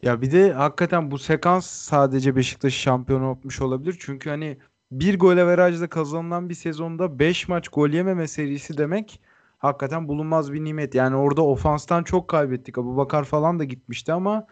Ya 0.02 0.22
bir 0.22 0.32
de 0.32 0.52
hakikaten 0.52 1.10
bu 1.10 1.18
sekans 1.18 1.66
sadece 1.66 2.36
Beşiktaş'ı 2.36 2.78
şampiyon 2.78 3.28
yapmış 3.28 3.60
olabilir. 3.60 3.96
Çünkü 4.00 4.30
hani 4.30 4.58
bir 4.92 5.18
gol 5.18 5.38
averajla 5.38 5.88
kazanılan 5.88 6.48
bir 6.48 6.54
sezonda 6.54 7.18
5 7.18 7.48
maç 7.48 7.68
gol 7.68 7.88
yememe 7.88 8.28
serisi 8.28 8.78
demek 8.78 9.20
hakikaten 9.58 10.08
bulunmaz 10.08 10.52
bir 10.52 10.64
nimet. 10.64 10.94
Yani 10.94 11.16
orada 11.16 11.42
ofanstan 11.42 12.02
çok 12.02 12.28
kaybettik. 12.28 12.78
Abubakar 12.78 13.24
falan 13.24 13.58
da 13.58 13.64
gitmişti 13.64 14.12
ama 14.12 14.46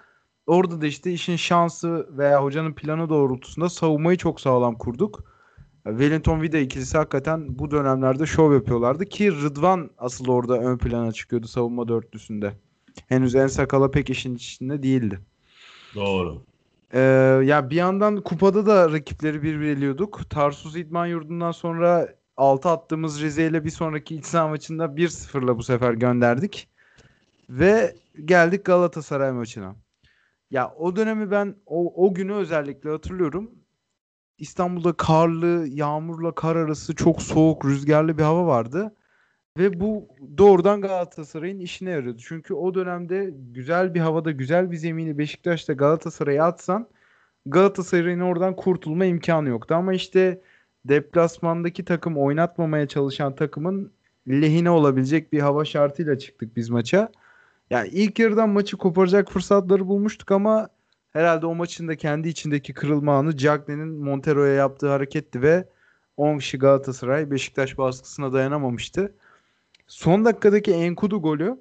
orada 0.47 0.81
da 0.81 0.87
işte 0.87 1.13
işin 1.13 1.37
şansı 1.37 2.09
veya 2.19 2.43
hocanın 2.43 2.73
planı 2.73 3.09
doğrultusunda 3.09 3.69
savunmayı 3.69 4.19
çok 4.19 4.41
sağlam 4.41 4.79
kurduk. 4.79 5.34
Wellington 5.85 6.43
Vida 6.43 6.59
ikilisi 6.59 6.99
hakikaten 6.99 7.59
bu 7.59 7.71
dönemlerde 7.71 8.27
şov 8.27 8.55
yapıyorlardı 8.55 9.05
ki 9.05 9.33
Rıdvan 9.33 9.91
asıl 9.99 10.29
orada 10.29 10.59
ön 10.59 10.79
plana 10.79 11.13
çıkıyordu 11.13 11.47
savunma 11.47 11.89
dörtlüsünde. 11.89 12.53
Henüz 13.09 13.35
En 13.35 13.47
Sakala 13.47 13.91
pek 13.91 14.11
işin 14.11 14.35
içinde 14.35 14.83
değildi. 14.83 15.21
Doğru. 15.95 16.43
Ee, 16.95 17.01
ya 17.45 17.71
bir 17.71 17.77
yandan 17.77 18.21
kupada 18.21 18.67
da 18.67 18.93
rakipleri 18.93 19.43
birbirliyorduk. 19.43 20.31
Tarsus 20.31 20.77
İdman 20.77 21.07
Yurdu'ndan 21.07 21.53
sonra 21.53 22.09
6 22.37 22.69
attığımız 22.69 23.23
Rize 23.23 23.47
ile 23.47 23.65
bir 23.65 23.71
sonraki 23.71 24.17
iç 24.17 24.25
saha 24.25 24.49
maçında 24.49 24.85
1-0'la 24.85 25.59
bu 25.59 25.63
sefer 25.63 25.93
gönderdik. 25.93 26.69
Ve 27.51 27.95
geldik 28.25 28.65
Galatasaray 28.65 29.33
maçına. 29.33 29.77
Ya 30.51 30.75
o 30.79 30.97
dönemi 30.97 31.31
ben 31.31 31.57
o, 31.67 32.07
o 32.07 32.15
günü 32.15 32.33
özellikle 32.33 32.91
hatırlıyorum. 32.91 33.51
İstanbul'da 34.39 34.93
karlı, 34.93 35.67
yağmurla 35.69 36.35
kar 36.35 36.57
arası 36.57 36.95
çok 36.95 37.23
soğuk, 37.23 37.65
rüzgarlı 37.65 38.19
bir 38.19 38.23
hava 38.23 38.47
vardı. 38.47 38.95
Ve 39.59 39.81
bu 39.81 40.09
doğrudan 40.39 40.81
Galatasaray'ın 40.81 41.59
işine 41.59 41.91
yarıyordu. 41.91 42.19
Çünkü 42.25 42.55
o 42.55 42.75
dönemde 42.75 43.35
güzel 43.53 43.95
bir 43.95 44.01
havada, 44.01 44.31
güzel 44.31 44.71
bir 44.71 44.77
zemini 44.77 45.19
Beşiktaş'ta 45.19 45.73
Galatasaray'a 45.73 46.45
atsan 46.45 46.89
Galatasaray'ın 47.47 48.21
oradan 48.21 48.57
kurtulma 48.57 49.05
imkanı 49.05 49.49
yoktu. 49.49 49.75
Ama 49.75 49.95
işte 49.95 50.41
deplasmandaki 50.85 51.85
takım 51.85 52.19
oynatmamaya 52.19 52.89
çalışan 52.89 53.35
takımın 53.35 53.93
lehine 54.29 54.71
olabilecek 54.71 55.33
bir 55.33 55.41
hava 55.41 55.65
şartıyla 55.65 56.19
çıktık 56.19 56.57
biz 56.57 56.71
maça. 56.71 57.13
Yani 57.71 57.89
ilk 57.89 58.19
yarıdan 58.19 58.49
maçı 58.49 58.77
koparacak 58.77 59.31
fırsatları 59.33 59.87
bulmuştuk 59.87 60.31
ama 60.31 60.69
herhalde 61.15 61.47
o 61.47 61.55
maçın 61.55 61.89
da 61.89 61.97
kendi 61.97 62.29
içindeki 62.29 62.75
kırılma 62.75 63.19
anı 63.19 63.37
Cagney'in 63.37 63.89
Montero'ya 63.89 64.55
yaptığı 64.55 64.89
hareketti 64.89 65.43
ve 65.43 65.69
10 66.17 66.39
kişi 66.39 66.59
Galatasaray 66.59 67.31
Beşiktaş 67.31 67.79
baskısına 67.79 68.33
dayanamamıştı. 68.33 69.15
Son 69.87 70.25
dakikadaki 70.25 70.73
Enkudu 70.73 71.23
golü 71.23 71.61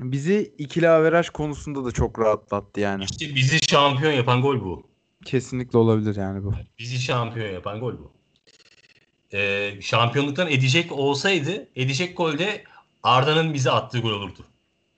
bizi 0.00 0.54
ikili 0.58 0.88
averaj 0.88 1.28
konusunda 1.28 1.84
da 1.84 1.92
çok 1.92 2.18
rahatlattı 2.18 2.80
yani. 2.80 3.04
İşte 3.04 3.34
bizi 3.34 3.58
şampiyon 3.68 4.12
yapan 4.12 4.42
gol 4.42 4.60
bu. 4.60 4.86
Kesinlikle 5.24 5.78
olabilir 5.78 6.16
yani 6.16 6.44
bu. 6.44 6.54
Bizi 6.78 6.98
şampiyon 6.98 7.52
yapan 7.52 7.80
gol 7.80 7.92
bu. 7.92 8.12
Ee, 9.32 9.74
şampiyonluktan 9.80 10.50
edecek 10.50 10.92
olsaydı 10.92 11.68
edecek 11.76 12.16
gol 12.16 12.38
de 12.38 12.64
Arda'nın 13.02 13.54
bize 13.54 13.70
attığı 13.70 13.98
gol 13.98 14.10
olurdu. 14.10 14.44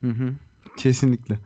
Hı 0.00 0.10
hı. 0.10 0.34
Kesinlikle. 0.76 1.38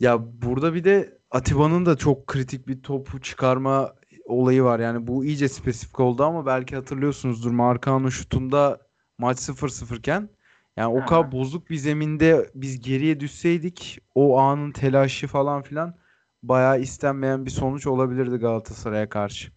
Ya 0.00 0.42
burada 0.42 0.74
bir 0.74 0.84
de 0.84 1.18
Atiba'nın 1.30 1.86
da 1.86 1.96
çok 1.96 2.26
kritik 2.26 2.68
bir 2.68 2.82
topu 2.82 3.20
çıkarma 3.20 3.94
olayı 4.24 4.62
var. 4.62 4.80
Yani 4.80 5.06
bu 5.06 5.24
iyice 5.24 5.48
spesifik 5.48 6.00
oldu 6.00 6.24
ama 6.24 6.46
belki 6.46 6.76
hatırlıyorsunuzdur. 6.76 7.50
Markan'ın 7.50 8.08
şutunda 8.08 8.80
maç 9.18 9.38
0-0 9.38 9.98
iken 9.98 10.28
yani 10.76 10.94
o 10.94 11.04
kadar 11.04 11.32
bozuk 11.32 11.70
bir 11.70 11.76
zeminde 11.76 12.50
biz 12.54 12.80
geriye 12.80 13.20
düşseydik 13.20 13.98
o 14.14 14.38
anın 14.38 14.72
telaşı 14.72 15.26
falan 15.26 15.62
filan 15.62 15.94
bayağı 16.42 16.80
istenmeyen 16.80 17.46
bir 17.46 17.50
sonuç 17.50 17.86
olabilirdi 17.86 18.36
Galatasaray'a 18.36 19.08
karşı. 19.08 19.52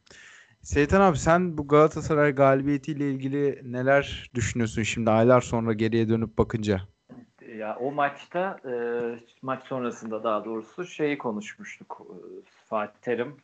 Seytan 0.61 1.01
abi 1.01 1.17
sen 1.17 1.57
bu 1.57 1.67
Galatasaray 1.67 2.31
galibiyetiyle 2.31 3.11
ilgili 3.11 3.61
neler 3.63 4.31
düşünüyorsun 4.35 4.83
şimdi 4.83 5.11
aylar 5.11 5.41
sonra 5.41 5.73
geriye 5.73 6.09
dönüp 6.09 6.37
bakınca? 6.37 6.92
Ya 7.57 7.77
o 7.79 7.91
maçta 7.91 8.57
e, 8.65 8.73
maç 9.41 9.63
sonrasında 9.63 10.23
daha 10.23 10.45
doğrusu 10.45 10.85
şeyi 10.85 11.17
konuşmuştuk. 11.17 12.01
E, 12.09 12.15
Fatih 12.65 12.99
Terim 13.01 13.35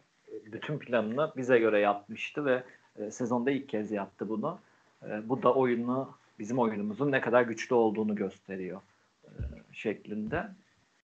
bütün 0.46 0.80
planını 0.80 1.32
bize 1.38 1.60
göre 1.60 1.80
yapmıştı 1.80 2.46
ve 2.46 2.64
e, 3.00 3.12
sezonda 3.12 3.52
ilk 3.52 3.70
kez 3.70 3.92
yaptı 3.92 4.30
bunu. 4.30 4.60
E, 5.04 5.30
bu 5.30 5.44
da 5.44 5.54
oyunu 5.54 6.10
bizim 6.40 6.60
oyunumuzun 6.60 7.12
ne 7.12 7.22
kadar 7.22 7.42
güçlü 7.42 7.76
olduğunu 7.76 8.16
gösteriyor 8.16 8.82
e, 9.26 9.30
şeklinde. 9.74 10.44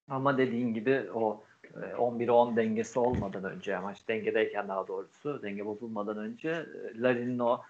Ama 0.10 0.38
dediğin 0.38 0.74
gibi 0.74 1.06
o 1.14 1.44
11'e 1.98 2.32
10 2.32 2.56
dengesi 2.56 3.00
olmadan 3.00 3.44
önce 3.44 3.80
maç 3.80 4.08
dengedeyken 4.08 4.68
daha 4.68 4.88
doğrusu 4.88 5.42
denge 5.44 5.66
bozulmadan 5.66 6.18
önce 6.18 6.66
Larin'in 6.96 7.40
o 7.40 7.62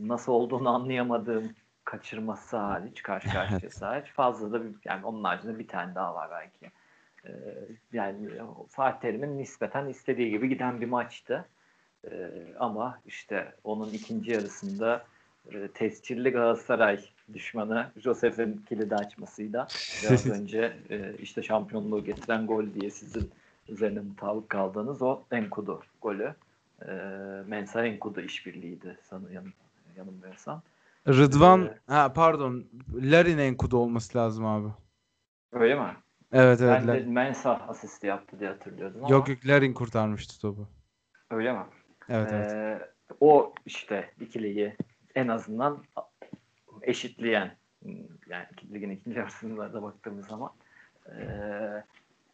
nasıl 0.00 0.32
olduğunu 0.32 0.68
anlayamadığım 0.68 1.52
kaçırması 1.84 2.56
hariç 2.56 3.02
karşı 3.02 3.30
karşıyası 3.30 3.86
hariç 3.86 4.10
fazla 4.12 4.52
da 4.52 4.64
bir, 4.64 4.70
yani 4.84 5.06
onun 5.06 5.24
haricinde 5.24 5.58
bir 5.58 5.68
tane 5.68 5.94
daha 5.94 6.14
var 6.14 6.30
belki. 6.30 6.72
yani 7.92 8.28
Fatih 8.68 9.00
Terim'in 9.00 9.38
nispeten 9.38 9.86
istediği 9.88 10.30
gibi 10.30 10.48
giden 10.48 10.80
bir 10.80 10.86
maçtı. 10.86 11.44
ama 12.58 13.00
işte 13.06 13.52
onun 13.64 13.90
ikinci 13.90 14.30
yarısında 14.30 15.04
e, 15.50 15.68
tescilli 15.68 16.30
Galatasaray 16.30 17.04
düşmanı 17.34 17.90
Josef'in 17.96 18.64
kilidi 18.68 18.96
açmasıyla 18.96 19.66
biraz 20.02 20.26
önce 20.40 20.76
e, 20.90 21.14
işte 21.18 21.42
şampiyonluğu 21.42 22.04
getiren 22.04 22.46
gol 22.46 22.66
diye 22.80 22.90
sizin 22.90 23.30
üzerine 23.68 24.00
mutabık 24.00 24.48
kaldığınız 24.48 25.02
o 25.02 25.22
Enkudu 25.30 25.82
golü. 26.02 26.34
E, 26.88 26.92
Mensa 27.46 27.86
Enkudu 27.86 28.20
işbirliğiydi 28.20 28.98
sanırım 29.02 29.52
yanılmıyorsam. 29.96 30.62
Rıdvan 31.08 31.64
ee, 31.64 31.92
ha 31.92 32.12
pardon 32.12 32.64
Larin 32.94 33.38
Enkudu 33.38 33.76
olması 33.76 34.18
lazım 34.18 34.46
abi. 34.46 34.68
Öyle 35.52 35.74
mi? 35.74 35.96
Evet 36.32 36.60
evet. 36.60 36.82
Ben 36.86 36.88
de 36.88 37.04
Mensa 37.06 37.50
asisti 37.68 38.06
yaptı 38.06 38.40
diye 38.40 38.50
hatırlıyordum 38.50 39.04
ama. 39.04 39.14
Yok 39.14 39.28
yok 39.28 39.38
Larin 39.46 39.74
kurtarmıştı 39.74 40.40
topu. 40.40 40.68
Öyle 41.30 41.52
mi? 41.52 41.64
Evet 42.08 42.28
evet. 42.32 42.52
Ee, 42.52 42.88
o 43.20 43.54
işte 43.66 44.10
ikiliyi 44.20 44.76
en 45.14 45.28
azından 45.28 45.82
eşitleyen 46.82 47.56
yani 48.28 48.46
ligin 48.72 48.90
ikinci 48.90 49.18
yarısında 49.18 49.72
da 49.72 49.82
baktığımız 49.82 50.26
zaman 50.26 50.50
e, 51.06 51.14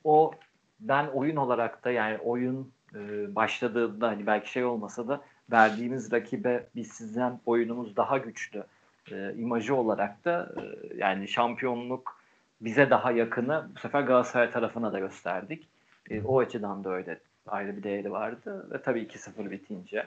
o 0.05 0.33
ben 0.81 1.07
oyun 1.07 1.37
olarak 1.37 1.85
da 1.85 1.91
yani 1.91 2.19
oyun 2.19 2.73
e, 2.95 3.35
başladığında 3.35 4.09
hani 4.09 4.27
belki 4.27 4.51
şey 4.51 4.65
olmasa 4.65 5.09
da 5.09 5.21
verdiğimiz 5.51 6.13
rakibe 6.13 6.67
biz 6.77 6.89
sizden 6.89 7.41
oyunumuz 7.47 7.97
daha 7.97 8.19
güçlü 8.19 8.65
e, 9.13 9.35
imajı 9.37 9.75
olarak 9.75 10.25
da 10.25 10.55
e, 10.57 10.63
yani 10.97 11.29
şampiyonluk 11.29 12.21
bize 12.61 12.91
daha 12.91 13.13
yakını 13.13 13.69
bu 13.77 13.81
sefer 13.81 14.01
Galatasaray 14.03 14.51
tarafına 14.51 14.93
da 14.93 14.99
gösterdik. 14.99 15.69
E, 16.11 16.23
o 16.23 16.39
açıdan 16.39 16.85
da 16.85 16.91
öyle 16.91 17.19
ayrı 17.47 17.77
bir 17.77 17.83
değeri 17.83 18.13
vardı 18.13 18.67
ve 18.71 18.83
tabii 18.83 19.03
2-0 19.03 19.51
bitince 19.51 20.07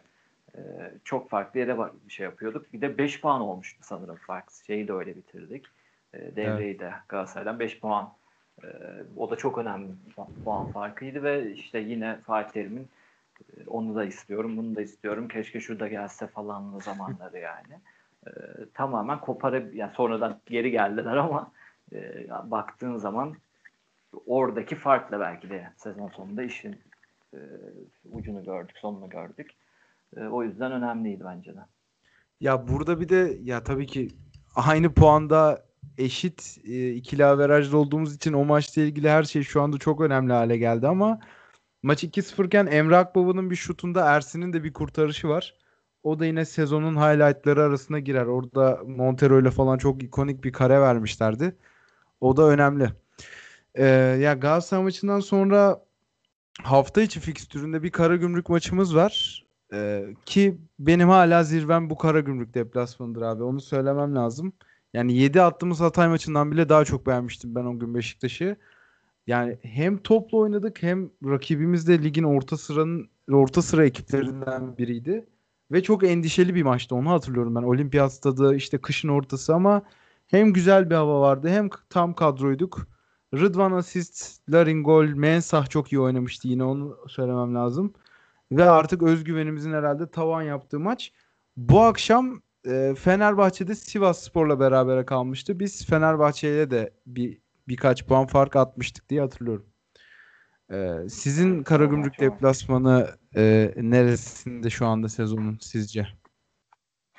ee, 0.56 0.92
çok 1.04 1.30
farklı 1.30 1.60
yere 1.60 1.78
bir 1.78 2.14
şey 2.14 2.24
yapıyorduk. 2.24 2.74
Bir 2.74 2.82
de 2.82 2.98
5 2.98 3.22
puan 3.22 3.42
olmuştu 3.42 3.80
sanırım 3.82 4.16
fark. 4.16 4.52
Şeyi 4.68 4.88
de 4.88 4.94
öyle 4.94 5.16
bitirdik. 5.16 5.66
E, 6.14 6.36
devreyi 6.36 6.72
evet. 6.72 6.80
de 6.80 6.94
Galatasaray'dan 7.10 7.60
5 7.60 7.80
puan. 7.80 8.14
E, 8.64 8.68
o 9.18 9.30
da 9.30 9.36
çok 9.36 9.58
önemli 9.58 9.88
puan 10.44 10.72
farkıydı 10.72 11.24
ve 11.24 11.52
işte 11.52 11.80
yine 11.80 12.20
Fatih 12.26 12.52
Terim'in 12.52 12.84
e, 12.84 12.88
onu 13.68 13.96
da 13.96 14.06
istiyorum, 14.06 14.58
bunu 14.58 14.76
da 14.76 14.82
istiyorum. 14.82 15.28
Keşke 15.28 15.60
şurada 15.60 15.88
gelse 15.88 16.28
falan 16.28 16.80
zamanları 16.80 17.40
yani. 17.40 17.82
E, 18.28 18.32
tamamen 18.74 19.22
koparıp 19.22 19.76
yani 19.76 19.92
sonradan 19.96 20.40
geri 20.46 20.72
geldiler 20.72 21.16
ama 21.16 21.52
e, 21.94 22.28
baktığın 22.44 22.98
zaman 22.98 23.36
oradaki 24.26 24.76
farkla 24.76 25.20
belki 25.20 25.50
de 25.50 25.68
sezon 25.78 26.08
sonunda 26.08 26.44
işin 26.44 26.76
e, 27.34 27.40
ucunu 28.12 28.44
gördük, 28.44 28.78
sonunu 28.78 29.10
gördük. 29.10 29.52
E, 30.18 30.24
o 30.24 30.44
yüzden 30.44 30.72
önemliydi 30.72 31.24
bence 31.26 31.56
de. 31.56 31.60
Ya 32.40 32.68
burada 32.68 33.02
bir 33.02 33.10
de 33.10 33.38
ya 33.44 33.64
tabii 33.64 33.88
ki 33.88 34.08
aynı 34.56 34.94
puanda 34.94 35.66
eşit 35.98 36.58
e, 36.64 36.90
ikili 36.90 37.26
averajlı 37.26 37.78
olduğumuz 37.78 38.16
için 38.16 38.34
o 38.34 38.46
maçla 38.46 38.82
ilgili 38.82 39.10
her 39.10 39.24
şey 39.24 39.44
şu 39.44 39.62
anda 39.62 39.78
çok 39.78 40.02
önemli 40.02 40.34
hale 40.34 40.58
geldi 40.58 40.88
ama 40.88 41.20
maç 41.84 42.04
2-0 42.04 42.48
iken 42.48 42.66
Emre 42.66 42.98
Akbaba'nın 42.98 43.50
bir 43.50 43.56
şutunda 43.56 44.06
Ersin'in 44.06 44.54
de 44.54 44.64
bir 44.64 44.74
kurtarışı 44.74 45.28
var. 45.30 45.56
O 46.04 46.20
da 46.20 46.26
yine 46.26 46.46
sezonun 46.46 46.96
highlightları 46.96 47.64
arasına 47.64 48.00
girer. 48.00 48.26
Orada 48.26 48.80
Montero 48.88 49.42
ile 49.42 49.52
falan 49.52 49.78
çok 49.78 50.04
ikonik 50.04 50.44
bir 50.44 50.52
kare 50.52 50.82
vermişlerdi. 50.82 51.56
O 52.22 52.38
da 52.38 52.44
önemli. 52.44 52.90
Ee, 53.76 53.86
ya 54.22 54.34
Galatasaray 54.34 54.84
maçından 54.84 55.20
sonra 55.20 55.82
hafta 56.64 57.02
içi 57.02 57.20
fikstüründe 57.20 57.84
bir 57.84 57.92
Karagümrük 57.92 58.50
maçımız 58.50 58.96
var. 58.96 59.46
Ee, 59.74 60.06
ki 60.26 60.58
benim 60.80 61.10
hala 61.10 61.44
zirvem 61.44 61.90
bu 61.90 61.98
Karagümrük 61.98 62.54
deplasmanıdır 62.54 63.22
abi. 63.22 63.44
Onu 63.44 63.62
söylemem 63.62 64.16
lazım. 64.16 64.54
Yani 64.94 65.14
7 65.14 65.42
attığımız 65.42 65.80
Hatay 65.80 66.08
maçından 66.08 66.52
bile 66.52 66.70
daha 66.70 66.86
çok 66.86 67.08
beğenmiştim 67.08 67.56
ben 67.56 67.66
o 67.66 67.80
gün 67.80 67.96
Beşiktaş'ı. 67.96 68.58
Yani 69.28 69.58
hem 69.62 69.98
toplu 69.98 70.38
oynadık 70.38 70.84
hem 70.84 71.10
rakibimiz 71.26 71.88
de 71.88 72.04
ligin 72.04 72.24
orta 72.24 72.58
sıranın 72.58 73.10
orta 73.32 73.62
sıra 73.62 73.86
ekiplerinden 73.86 74.78
biriydi. 74.78 75.26
Ve 75.72 75.84
çok 75.84 76.04
endişeli 76.04 76.56
bir 76.56 76.64
maçtı 76.64 76.96
onu 76.96 77.10
hatırlıyorum 77.10 77.56
ben. 77.56 77.64
Olimpiyat 77.64 78.14
stadı 78.14 78.56
işte 78.56 78.78
kışın 78.78 79.10
ortası 79.10 79.56
ama 79.56 79.82
hem 80.28 80.54
güzel 80.54 80.90
bir 80.90 80.96
hava 80.96 81.22
vardı 81.22 81.50
hem 81.50 81.70
tam 81.90 82.14
kadroyduk. 82.14 82.88
Rıdvan 83.34 83.72
asist, 83.72 84.50
Larin 84.50 84.84
gol, 84.84 85.06
Mensah 85.06 85.70
çok 85.70 85.94
iyi 85.94 86.00
oynamıştı 86.00 86.48
yine 86.48 86.64
onu 86.64 86.98
söylemem 87.08 87.56
lazım 87.56 87.94
ve 88.52 88.70
artık 88.70 89.04
özgüvenimizin 89.04 89.74
herhalde 89.74 90.12
tavan 90.12 90.42
yaptığı 90.42 90.80
maç. 90.80 91.12
Bu 91.58 91.82
akşam 91.82 92.42
e, 92.66 92.96
Fenerbahçe'de 92.98 93.76
Sivas 93.76 94.24
Spor'la 94.24 94.60
beraber 94.60 95.06
kalmıştı. 95.06 95.60
Biz 95.60 95.86
Fenerbahçe'ye 95.86 96.72
de 96.72 96.94
bir 97.06 97.38
birkaç 97.72 98.06
puan 98.06 98.26
fark 98.26 98.56
atmıştık 98.56 99.10
diye 99.10 99.22
hatırlıyorum. 99.22 99.66
Ee, 100.72 101.10
sizin 101.10 101.64
Karagümrük 101.64 102.20
deplasmanı 102.20 103.08
e, 103.36 103.74
neresinde 103.78 104.70
şu 104.70 104.86
anda 104.86 105.10
sezonun 105.10 105.58
sizce? 105.62 106.08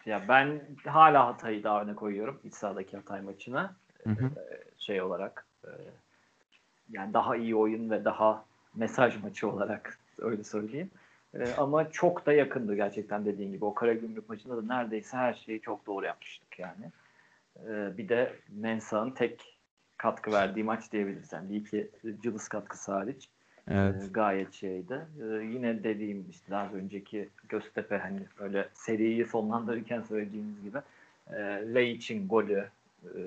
Ya 0.07 0.23
ben 0.29 0.61
hala 0.85 1.27
Hatay'ı 1.27 1.65
daha 1.65 1.83
öne 1.83 1.95
koyuyorum 1.95 2.41
iç 2.45 2.55
sahadaki 2.55 2.97
Hatay 2.97 3.21
maçına 3.21 3.77
Hı 4.05 4.11
hı. 4.11 4.31
şey 4.79 5.03
olarak 5.03 5.47
e, 5.65 5.71
yani 6.91 7.15
daha 7.15 7.37
iyi 7.37 7.57
oyun 7.57 7.91
ve 7.91 8.05
daha 8.05 8.45
mesaj 8.75 9.23
maçı 9.23 9.51
olarak 9.51 9.99
öyle 10.19 10.45
söyleyeyim. 10.45 10.91
E, 11.35 11.55
ama 11.55 11.91
çok 11.91 12.27
da 12.27 12.33
yakındı 12.33 12.75
gerçekten 12.75 13.25
dediğin 13.25 13.53
gibi. 13.53 13.65
O 13.65 13.75
Karagümrük 13.75 14.29
maçında 14.29 14.57
da 14.57 14.75
neredeyse 14.77 15.17
her 15.17 15.35
şeyi 15.35 15.61
çok 15.61 15.87
doğru 15.87 16.07
yapmıştık 16.07 16.59
yani. 16.59 16.91
E, 17.57 17.99
bir 17.99 18.09
de 18.09 18.33
Mensah'ın 18.49 19.11
tek 19.11 19.52
katkı 20.03 20.33
verdiği 20.33 20.65
maç 20.65 20.93
diyebiliriz. 20.93 21.33
Yani 21.33 21.57
iki 21.57 21.91
cılız 22.23 22.49
katkısı 22.49 22.93
hariç. 22.93 23.29
Evet. 23.69 24.03
E, 24.03 24.07
gayet 24.11 24.53
şeydi. 24.53 25.07
E, 25.23 25.25
yine 25.25 25.85
dediğim 25.85 26.27
işte 26.31 26.51
daha 26.51 26.69
önceki 26.73 27.29
Göztepe 27.49 27.99
hani 27.99 28.21
böyle 28.41 28.69
seriyi 28.75 29.27
sonlandırırken 29.27 30.03
söylediğimiz 30.03 30.63
gibi 30.63 30.79
e, 31.33 31.65
Laiç'in 31.75 32.29
golü 32.29 32.69
e, 33.05 33.21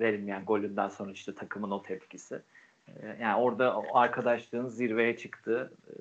verilmeyen 0.00 0.44
golünden 0.44 0.88
sonra 0.88 1.12
işte 1.12 1.34
takımın 1.34 1.70
o 1.70 1.82
tepkisi. 1.82 2.40
E, 2.88 3.16
yani 3.20 3.36
orada 3.36 3.76
o 3.76 3.96
arkadaşlığın 3.96 4.68
zirveye 4.68 5.16
çıktığı 5.16 5.72
e, 5.88 5.92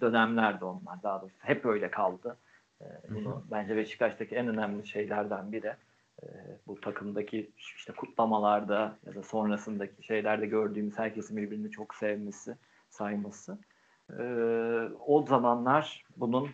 dönemlerdi 0.00 0.64
onlar 0.64 1.02
daha 1.02 1.20
doğrusu. 1.20 1.36
Hep 1.40 1.66
öyle 1.66 1.90
kaldı. 1.90 2.36
E, 2.80 2.86
bunu 3.10 3.44
bence 3.50 3.76
Beşiktaş'taki 3.76 4.34
en 4.34 4.48
önemli 4.48 4.86
şeylerden 4.86 5.52
biri. 5.52 5.72
E, 6.22 6.28
bu 6.66 6.80
takımdaki 6.80 7.50
işte 7.56 7.92
kutlamalarda 7.92 8.96
ya 9.06 9.14
da 9.14 9.22
sonrasındaki 9.22 10.06
şeylerde 10.06 10.46
gördüğümüz 10.46 10.98
herkesin 10.98 11.36
birbirini 11.36 11.70
çok 11.70 11.94
sevmesi 11.94 12.56
sayması. 12.90 13.58
Ee, 14.18 14.22
o 15.06 15.26
zamanlar 15.26 16.04
bunun 16.16 16.50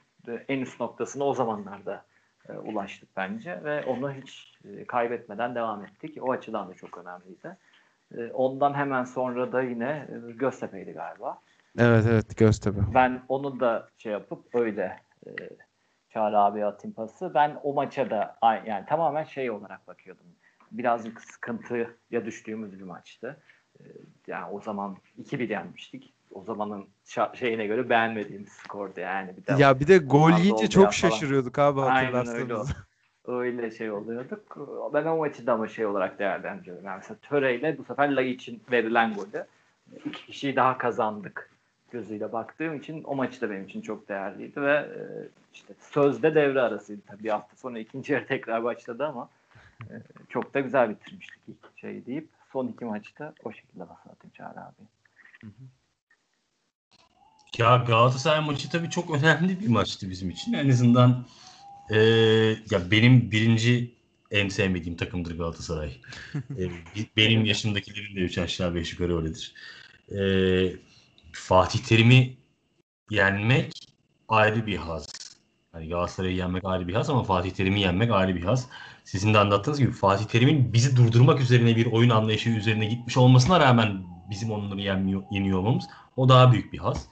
en 0.48 0.60
üst 0.60 0.80
noktasına 0.80 1.24
o 1.24 1.34
zamanlarda 1.34 2.04
e, 2.48 2.52
ulaştık 2.52 3.08
bence 3.16 3.64
ve 3.64 3.84
onu 3.84 4.12
hiç 4.12 4.54
e, 4.64 4.84
kaybetmeden 4.84 5.54
devam 5.54 5.84
ettik. 5.84 6.18
O 6.20 6.32
açıdan 6.32 6.68
da 6.68 6.74
çok 6.74 6.98
önemliydi. 6.98 7.56
E, 8.16 8.32
ondan 8.32 8.74
hemen 8.74 9.04
sonra 9.04 9.52
da 9.52 9.62
yine 9.62 10.08
e, 10.28 10.32
Göztepe'ydi 10.32 10.92
galiba. 10.92 11.38
Evet 11.78 12.04
evet 12.10 12.36
Göztepe. 12.36 12.80
Ben 12.94 13.22
onu 13.28 13.60
da 13.60 13.88
şey 13.98 14.12
yapıp 14.12 14.54
öyle 14.54 15.00
Çağrı 16.18 16.38
abiye 16.38 16.64
atayım 16.64 16.94
pası. 16.94 17.30
Ben 17.34 17.60
o 17.62 17.72
maça 17.72 18.10
da 18.10 18.36
yani 18.66 18.86
tamamen 18.86 19.24
şey 19.24 19.50
olarak 19.50 19.88
bakıyordum. 19.88 20.24
Birazcık 20.70 21.20
sıkıntıya 21.20 22.24
düştüğümüz 22.24 22.78
bir 22.78 22.84
maçtı. 22.84 23.36
E, 23.80 23.82
yani 24.26 24.52
o 24.52 24.60
zaman 24.60 24.96
2-1 25.22 25.50
yenmiştik. 25.50 26.12
O 26.32 26.44
zamanın 26.44 26.86
şeyine 27.34 27.66
göre 27.66 27.88
beğenmediğimiz 27.88 28.48
skordu 28.48 29.00
yani. 29.00 29.36
Bir 29.36 29.46
de 29.46 29.62
Ya 29.62 29.80
bir 29.80 29.86
de 29.86 29.98
gol 29.98 30.30
yiyince 30.30 30.68
çok 30.68 30.94
şaşırıyorduk 30.94 31.58
abi 31.58 31.80
Aynen 31.80 32.12
hatırlarsanız. 32.12 32.74
öyle 33.24 33.58
öyle 33.58 33.70
şey 33.70 33.90
oluyorduk. 33.90 34.56
Ben 34.94 35.04
o 35.04 35.16
maçı 35.16 35.46
da 35.46 35.52
ama 35.52 35.68
şey 35.68 35.86
olarak 35.86 36.18
değerlendiriyorum. 36.18 36.84
Yani 36.84 36.96
mesela 36.96 37.18
Töre'yle 37.22 37.78
bu 37.78 37.84
sefer 37.84 38.16
Lay 38.16 38.30
için 38.30 38.62
verilen 38.72 39.14
golü 39.14 39.46
iki 40.04 40.26
kişiyi 40.26 40.56
daha 40.56 40.78
kazandık 40.78 41.50
gözüyle 41.90 42.32
baktığım 42.32 42.76
için 42.76 43.04
o 43.04 43.14
maçı 43.14 43.40
da 43.40 43.50
benim 43.50 43.64
için 43.64 43.80
çok 43.80 44.08
değerliydi 44.08 44.62
ve 44.62 44.72
e, 44.72 44.98
işte 45.58 45.74
sözde 45.92 46.34
devre 46.34 46.60
arasıydı 46.60 47.00
tabii 47.06 47.24
bir 47.24 47.30
hafta 47.30 47.56
sonra 47.56 47.78
ikinci 47.78 48.12
yarı 48.12 48.26
tekrar 48.26 48.64
başladı 48.64 49.04
ama 49.06 49.30
e, 49.90 49.92
çok 50.28 50.54
da 50.54 50.60
güzel 50.60 50.90
bitirmiştik 50.90 51.42
ilk 51.48 51.78
şey 51.80 52.06
deyip 52.06 52.28
son 52.52 52.68
iki 52.68 52.84
maçta 52.84 53.34
o 53.44 53.52
şekilde 53.52 53.80
basın 53.88 54.10
atayım 54.10 54.32
Çağrı 54.36 54.60
abi. 54.64 54.82
Ya 57.58 57.76
Galatasaray 57.76 58.40
maçı 58.44 58.70
tabii 58.70 58.90
çok 58.90 59.10
önemli 59.14 59.60
bir 59.60 59.68
maçtı 59.68 60.10
bizim 60.10 60.30
için. 60.30 60.52
En 60.52 60.68
azından 60.68 61.26
eee, 61.90 62.58
ya 62.70 62.90
benim 62.90 63.30
birinci 63.30 63.94
en 64.30 64.48
sevmediğim 64.48 64.96
takımdır 64.96 65.38
Galatasaray. 65.38 66.00
Bi- 66.50 67.10
benim 67.16 67.44
yaşımdakilerin 67.44 68.16
de 68.16 68.20
üç 68.20 68.38
aşağı 68.38 68.74
beş 68.74 68.92
yukarı 68.92 69.16
öyledir. 69.16 69.54
Eee, 70.10 70.76
Fatih 71.32 71.78
Terim'i 71.80 72.36
yenmek 73.10 73.72
ayrı 74.28 74.66
bir 74.66 74.76
haz. 74.76 75.27
Hani 75.78 75.88
Galatasaray'ı 75.88 76.36
yenmek 76.36 76.64
ayrı 76.64 76.88
bir 76.88 76.94
haz 76.94 77.10
ama 77.10 77.22
Fatih 77.22 77.50
Terim'i 77.50 77.80
yenmek 77.80 78.10
ayrı 78.10 78.34
bir 78.34 78.42
haz. 78.42 78.68
Sizin 79.04 79.34
de 79.34 79.38
anlattığınız 79.38 79.78
gibi 79.78 79.92
Fatih 79.92 80.24
Terim'in 80.24 80.72
bizi 80.72 80.96
durdurmak 80.96 81.40
üzerine 81.40 81.76
bir 81.76 81.86
oyun 81.86 82.10
anlayışı 82.10 82.50
üzerine 82.50 82.86
gitmiş 82.86 83.16
olmasına 83.16 83.60
rağmen 83.60 84.02
bizim 84.30 84.50
onları 84.50 84.80
yenmiyor, 84.80 85.22
yeniyor 85.30 85.58
olmamız 85.58 85.84
o 86.16 86.28
daha 86.28 86.52
büyük 86.52 86.72
bir 86.72 86.78
haz. 86.78 87.06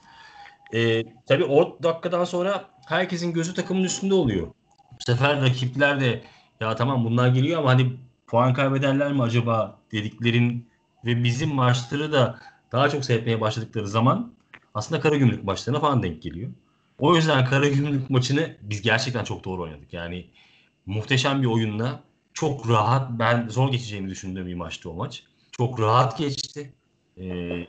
Ee, 0.73 1.03
tabii 1.27 1.43
o 1.45 1.77
dakikadan 1.83 2.23
sonra 2.23 2.65
herkesin 2.85 3.33
gözü 3.33 3.53
takımın 3.53 3.83
üstünde 3.83 4.13
oluyor. 4.13 4.47
Bu 4.91 5.03
sefer 5.03 5.41
rakipler 5.41 5.99
de 5.99 6.23
ya 6.61 6.75
tamam 6.75 7.05
bunlar 7.05 7.27
geliyor 7.27 7.59
ama 7.59 7.69
hani 7.69 7.93
puan 8.27 8.53
kaybederler 8.53 9.11
mi 9.11 9.21
acaba 9.21 9.79
dediklerin 9.91 10.69
ve 11.05 11.23
bizim 11.23 11.53
maçları 11.53 12.11
da 12.11 12.39
daha 12.71 12.89
çok 12.89 13.05
seyretmeye 13.05 13.41
başladıkları 13.41 13.87
zaman 13.87 14.33
aslında 14.73 15.01
Karagümrük 15.01 15.43
maçlarına 15.43 15.79
falan 15.79 16.03
denk 16.03 16.21
geliyor. 16.21 16.51
O 16.99 17.15
yüzden 17.15 17.45
Karagümrük 17.45 18.09
maçını 18.09 18.57
biz 18.61 18.81
gerçekten 18.81 19.23
çok 19.23 19.43
doğru 19.45 19.61
oynadık. 19.61 19.93
Yani 19.93 20.27
muhteşem 20.85 21.41
bir 21.41 21.47
oyunla 21.47 22.03
çok 22.33 22.69
rahat 22.69 23.11
ben 23.11 23.47
zor 23.49 23.71
geçeceğini 23.71 24.09
düşündüğüm 24.09 24.47
bir 24.47 24.55
maçtı 24.55 24.89
o 24.89 24.93
maç. 24.93 25.23
Çok 25.51 25.79
rahat 25.79 26.17
geçti. 26.17 26.73
Ee, 27.17 27.67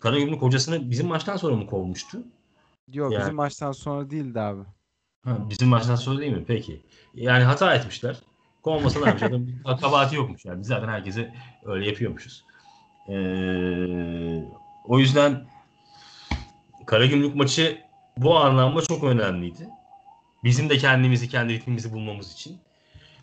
Karagümrük 0.00 0.42
hocasını 0.42 0.90
bizim 0.90 1.06
maçtan 1.06 1.36
sonra 1.36 1.56
mı 1.56 1.66
kovmuştu? 1.66 2.18
Yok 2.92 3.12
Yani- 3.12 3.22
bizim 3.22 3.34
maçtan 3.34 3.72
sonra 3.72 4.10
değildi 4.10 4.40
abi. 4.40 4.62
Ha, 5.24 5.38
bizim 5.50 5.68
maçtan 5.68 5.96
sonra 5.96 6.20
değil 6.20 6.32
mi? 6.32 6.44
Peki. 6.46 6.80
Yani 7.14 7.44
hata 7.44 7.74
etmişler. 7.74 8.16
Kovmasalarmış 8.62 9.22
adam 9.22 9.46
bir 9.46 9.62
kabahati 9.80 10.16
yokmuş. 10.16 10.44
Yani 10.44 10.60
biz 10.60 10.66
zaten 10.66 10.88
herkese 10.88 11.34
öyle 11.64 11.86
yapıyormuşuz. 11.86 12.44
Ee, 13.08 13.14
o 14.84 14.98
yüzden 14.98 15.46
Karagümrük 16.86 17.34
maçı 17.34 17.78
bu 18.16 18.38
anlamda 18.38 18.82
çok 18.82 19.04
önemliydi. 19.04 19.68
Bizim 20.44 20.70
de 20.70 20.78
kendimizi, 20.78 21.28
kendi 21.28 21.52
ritmimizi 21.52 21.92
bulmamız 21.92 22.32
için. 22.32 22.58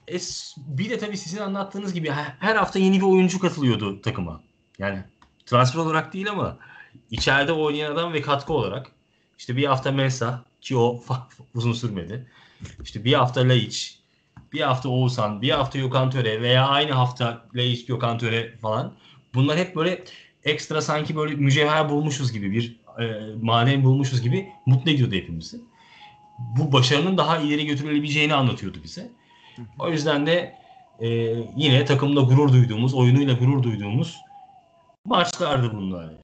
E, 0.08 0.18
bir 0.58 0.90
de 0.90 0.98
tabii 0.98 1.18
sizin 1.18 1.38
anlattığınız 1.38 1.94
gibi 1.94 2.10
her 2.40 2.56
hafta 2.56 2.80
yeni 2.80 2.98
bir 2.98 3.06
oyuncu 3.06 3.40
katılıyordu 3.40 4.02
takıma. 4.02 4.42
Yani 4.80 5.04
transfer 5.46 5.80
olarak 5.80 6.14
değil 6.14 6.30
ama 6.30 6.58
içeride 7.12 7.52
oynayan 7.52 7.92
adam 7.92 8.14
ve 8.14 8.22
katkı 8.22 8.54
olarak. 8.54 8.92
İşte 9.38 9.58
bir 9.58 9.66
hafta 9.66 9.92
Mensa 9.92 10.44
ki 10.62 10.78
o 10.78 11.04
uzun 11.56 11.74
sürmedi. 11.74 12.28
İşte 12.84 13.04
bir 13.04 13.14
hafta 13.14 13.42
Laiç, 13.42 14.00
bir 14.54 14.62
hafta 14.62 14.90
Oğuzhan, 14.90 15.42
bir 15.42 15.50
hafta 15.50 15.80
Gökhan 15.80 16.10
Töre 16.10 16.42
veya 16.42 16.68
aynı 16.68 16.92
hafta 16.92 17.46
Laiç, 17.56 17.86
Gökhan 17.86 18.18
Töre 18.18 18.58
falan. 18.62 18.94
Bunlar 19.34 19.58
hep 19.58 19.76
böyle 19.76 20.04
ekstra 20.44 20.82
sanki 20.82 21.16
böyle 21.16 21.36
mücevher 21.36 21.90
bulmuşuz 21.90 22.32
gibi 22.32 22.52
bir 22.52 22.80
e, 23.00 23.06
maden 23.42 23.84
bulmuşuz 23.84 24.22
gibi 24.22 24.50
mutlu 24.66 24.92
ediyordu 24.92 25.16
hepimizi. 25.16 25.58
Bu 26.40 26.72
başarının 26.72 27.18
daha 27.18 27.38
ileri 27.38 27.66
götürülebileceğini 27.66 28.34
anlatıyordu 28.34 28.78
bize. 28.84 29.12
O 29.80 29.90
yüzden 29.90 30.26
de 30.26 30.56
e, 31.00 31.08
yine 31.56 31.86
takımda 31.86 32.22
gurur 32.22 32.52
duyduğumuz, 32.54 32.94
oyunuyla 32.94 33.34
gurur 33.34 33.64
duyduğumuz 33.64 34.18
maçlardı 35.06 35.72
bunlar. 35.74 36.04
yani. 36.04 36.18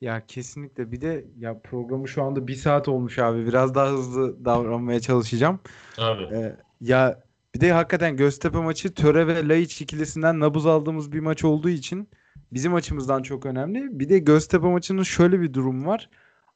Ya 0.00 0.26
kesinlikle 0.26 0.92
bir 0.92 1.00
de 1.00 1.24
ya 1.38 1.60
programı 1.60 2.08
şu 2.08 2.22
anda 2.22 2.46
bir 2.46 2.54
saat 2.54 2.88
olmuş 2.88 3.18
abi. 3.18 3.46
Biraz 3.46 3.74
daha 3.74 3.88
hızlı 3.88 4.44
davranmaya 4.44 5.00
çalışacağım. 5.00 5.60
Abi. 5.98 6.22
Ee, 6.22 6.56
ya 6.80 7.22
bir 7.54 7.60
de 7.60 7.72
hakikaten 7.72 8.16
Göztepe 8.16 8.58
maçı 8.58 8.94
Töre 8.94 9.26
ve 9.26 9.48
Laiç 9.48 9.80
ikilisinden 9.80 10.40
nabız 10.40 10.66
aldığımız 10.66 11.12
bir 11.12 11.20
maç 11.20 11.44
olduğu 11.44 11.68
için 11.68 12.08
bizim 12.52 12.74
açımızdan 12.74 13.22
çok 13.22 13.46
önemli. 13.46 13.98
Bir 14.00 14.08
de 14.08 14.18
Göztepe 14.18 14.66
maçının 14.66 15.02
şöyle 15.02 15.40
bir 15.40 15.54
durum 15.54 15.86
var. 15.86 16.10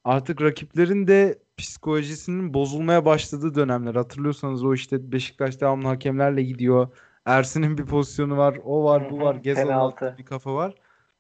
Artık 0.05 0.43
rakiplerin 0.43 1.07
de 1.07 1.39
psikolojisinin 1.57 2.55
bozulmaya 2.55 3.05
başladığı 3.05 3.55
dönemler. 3.55 3.95
Hatırlıyorsanız 3.95 4.65
o 4.65 4.75
işte 4.75 5.13
Beşiktaş 5.13 5.61
devamlı 5.61 5.89
hakemlerle 5.89 6.43
gidiyor. 6.43 6.89
Ersin'in 7.27 7.79
bir 7.79 7.87
pozisyonu 7.87 8.37
var. 8.37 8.59
O 8.65 8.85
var, 8.85 9.11
bu 9.11 9.21
var. 9.21 9.35
Gezal'ın 9.35 10.19
bir 10.19 10.25
kafa 10.25 10.55
var. 10.55 10.75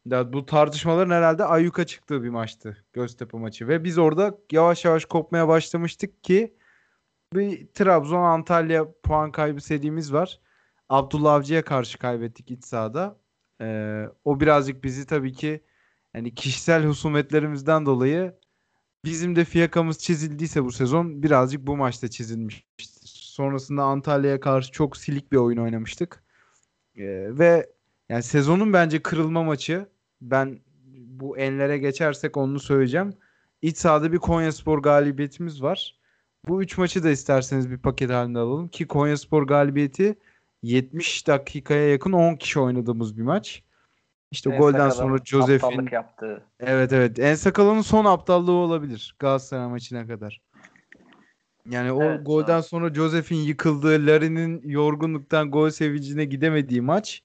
Ya 0.06 0.32
bu 0.32 0.46
tartışmaların 0.46 1.14
herhalde 1.14 1.44
ayyuka 1.44 1.86
çıktığı 1.86 2.22
bir 2.22 2.28
maçtı 2.28 2.84
Göztepe 2.92 3.38
maçı 3.38 3.68
ve 3.68 3.84
biz 3.84 3.98
orada 3.98 4.38
yavaş 4.52 4.84
yavaş 4.84 5.04
kopmaya 5.04 5.48
başlamıştık 5.48 6.24
ki 6.24 6.54
bir 7.34 7.66
Trabzon 7.66 8.22
Antalya 8.22 8.92
puan 9.02 9.32
kaybı 9.32 9.60
serimiz 9.60 10.12
var. 10.12 10.40
Abdullah 10.88 11.34
Avcı'ya 11.34 11.64
karşı 11.64 11.98
kaybettik 11.98 12.50
iç 12.50 12.64
sahada. 12.64 13.21
Ee, 13.62 14.08
o 14.24 14.40
birazcık 14.40 14.84
bizi 14.84 15.06
tabii 15.06 15.32
ki 15.32 15.64
yani 16.14 16.34
kişisel 16.34 16.84
husumetlerimizden 16.84 17.86
dolayı 17.86 18.34
bizim 19.04 19.36
de 19.36 19.44
fiyakamız 19.44 19.98
çizildiyse 19.98 20.64
bu 20.64 20.72
sezon 20.72 21.22
birazcık 21.22 21.66
bu 21.66 21.76
maçta 21.76 22.08
çizilmiştir. 22.08 22.88
Sonrasında 23.06 23.82
Antalya'ya 23.82 24.40
karşı 24.40 24.72
çok 24.72 24.96
silik 24.96 25.32
bir 25.32 25.36
oyun 25.36 25.58
oynamıştık. 25.58 26.24
Ee, 26.96 27.04
ve 27.38 27.70
yani 28.08 28.22
sezonun 28.22 28.72
bence 28.72 29.02
kırılma 29.02 29.42
maçı 29.42 29.88
ben 30.20 30.60
bu 30.94 31.38
enlere 31.38 31.78
geçersek 31.78 32.36
onu 32.36 32.60
söyleyeceğim. 32.60 33.14
İç 33.62 33.76
sahada 33.76 34.12
bir 34.12 34.18
Konyaspor 34.18 34.78
galibiyetimiz 34.78 35.62
var. 35.62 36.00
Bu 36.48 36.62
üç 36.62 36.78
maçı 36.78 37.04
da 37.04 37.10
isterseniz 37.10 37.70
bir 37.70 37.78
paket 37.78 38.10
halinde 38.10 38.38
alalım 38.38 38.68
ki 38.68 38.86
Konyaspor 38.86 39.42
galibiyeti 39.42 40.16
70 40.62 41.26
dakikaya 41.26 41.88
yakın 41.88 42.12
10 42.12 42.34
kişi 42.36 42.60
oynadığımız 42.60 43.16
bir 43.16 43.22
maç. 43.22 43.62
İşte 44.30 44.50
En 44.50 44.58
golden 44.60 44.88
sonra 44.88 45.18
Josef'in 45.24 45.88
yaptığı. 45.92 46.42
Evet 46.60 46.92
evet. 46.92 47.18
En 47.18 47.34
sakalının 47.34 47.80
son 47.80 48.04
aptallığı 48.04 48.52
olabilir 48.52 49.16
Galatasaray 49.18 49.66
maçına 49.68 50.06
kadar. 50.06 50.40
Yani 51.70 51.92
o 51.92 52.02
Evet, 52.02 52.26
golden 52.26 52.60
sonra 52.60 52.94
Josef'in 52.94 53.36
yıkıldığı, 53.36 54.06
Larin'in 54.06 54.62
yorgunluktan 54.64 55.50
gol 55.50 55.70
sevincine 55.70 56.24
gidemediği 56.24 56.80
maç. 56.80 57.22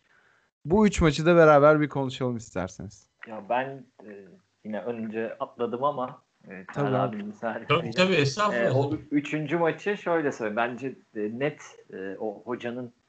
Bu 0.65 0.87
üç 0.87 1.01
maçı 1.01 1.25
da 1.25 1.35
beraber 1.35 1.81
bir 1.81 1.89
konuşalım 1.89 2.37
isterseniz. 2.37 3.09
Ya 3.27 3.43
ben 3.49 3.85
e, 4.05 4.27
yine 4.65 4.81
önce 4.81 5.35
atladım 5.39 5.83
ama 5.83 6.21
e, 6.49 6.65
Tabii 6.73 6.95
abi. 6.95 7.25
Tabii 7.41 7.91
tabii 7.91 8.13
E, 8.13 8.21
estağfurullah. 8.21 8.75
o 8.75 8.93
üçüncü 9.11 9.57
maçı 9.57 9.97
şöyle 9.97 10.31
söyleyeyim. 10.31 10.55
Bence 10.57 10.87
e, 11.15 11.39
net 11.39 11.61
e, 11.93 12.15
o 12.19 12.41
hocanın 12.45 12.85
e, 12.87 13.06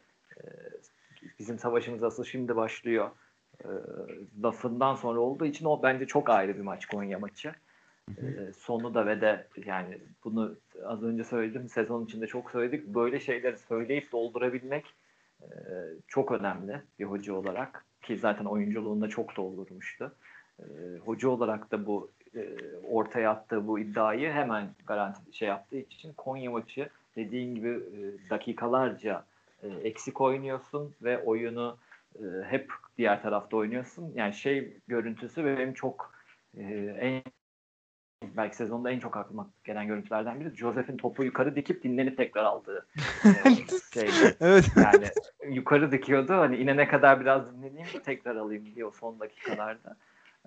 bizim 1.39 1.59
savaşımız 1.59 2.03
asıl 2.03 2.25
şimdi 2.25 2.57
başlıyor. 2.57 3.11
E, 3.65 3.69
lafından 4.43 4.95
sonra 4.95 5.21
olduğu 5.21 5.47
için 5.47 5.65
o 5.65 5.83
bence 5.83 6.07
çok 6.07 6.31
ayrı 6.31 6.57
bir 6.57 6.63
maç 6.63 6.87
Konya 6.87 7.19
maçı. 7.19 7.53
E, 8.09 8.53
sonu 8.59 8.95
da 8.95 9.07
ve 9.07 9.21
de 9.21 9.47
yani 9.67 9.99
bunu 10.25 10.57
az 10.85 11.03
önce 11.03 11.25
söyledim 11.25 11.69
sezon 11.69 12.05
içinde 12.05 12.27
çok 12.27 12.51
söyledik. 12.51 12.87
Böyle 12.87 13.21
şeyleri 13.21 13.59
söyleyip 13.59 14.13
doldurabilmek 14.13 14.87
e, 15.43 15.49
çok 16.07 16.33
önemli 16.33 16.83
bir 16.99 17.05
hoca 17.05 17.35
olarak 17.35 17.85
ki 18.03 18.19
zaten 18.19 18.45
oyunculuğunda 18.45 19.09
çok 19.09 19.37
doldurmuştu. 19.37 20.15
E, 20.59 20.65
hoca 21.05 21.29
olarak 21.29 21.71
da 21.71 21.87
bu 21.87 22.11
e, 22.35 22.57
ortaya 22.91 23.31
attığı 23.31 23.67
bu 23.67 23.79
iddiayı 23.79 24.31
hemen 24.31 24.71
garanti 24.87 25.37
şey 25.37 25.49
yaptığı 25.49 25.77
için 25.77 26.13
Konya 26.13 26.51
maçı 26.51 26.89
dediğin 27.17 27.55
gibi 27.55 27.69
e, 27.69 28.31
dakikalarca 28.31 29.25
e, 29.63 29.69
eksik 29.69 30.21
oynuyorsun 30.21 30.95
ve 31.03 31.23
oyunu 31.25 31.79
e, 32.15 32.23
hep 32.45 32.73
diğer 32.99 33.23
tarafta 33.23 33.57
oynuyorsun. 33.57 34.13
Yani 34.15 34.35
şey 34.35 34.77
görüntüsü 34.89 35.45
benim 35.45 35.75
çok 35.75 36.15
e, 36.57 36.65
en 37.01 37.23
belki 38.23 38.57
sezonda 38.57 38.91
en 38.91 38.99
çok 38.99 39.17
aklıma 39.17 39.51
gelen 39.65 39.87
görüntülerden 39.87 40.41
biri 40.41 40.57
Josef'in 40.57 40.97
topu 40.97 41.25
yukarı 41.25 41.57
dikip 41.57 41.83
dinlenip 41.83 42.17
tekrar 42.17 42.45
aldığı 42.45 42.87
e, 43.25 43.55
şeydi. 43.95 44.37
Evet. 44.41 44.65
Yani 44.77 45.09
yukarı 45.55 45.93
dikiyordu. 45.93 46.33
Hani 46.33 46.57
inene 46.57 46.89
kadar 46.89 47.21
biraz 47.21 47.53
dinleneyim 47.53 47.89
tekrar 48.05 48.37
alayım 48.37 48.67
diye 48.75 48.85
o 48.85 48.91
son 48.91 49.21
dakikalarda. 49.21 49.97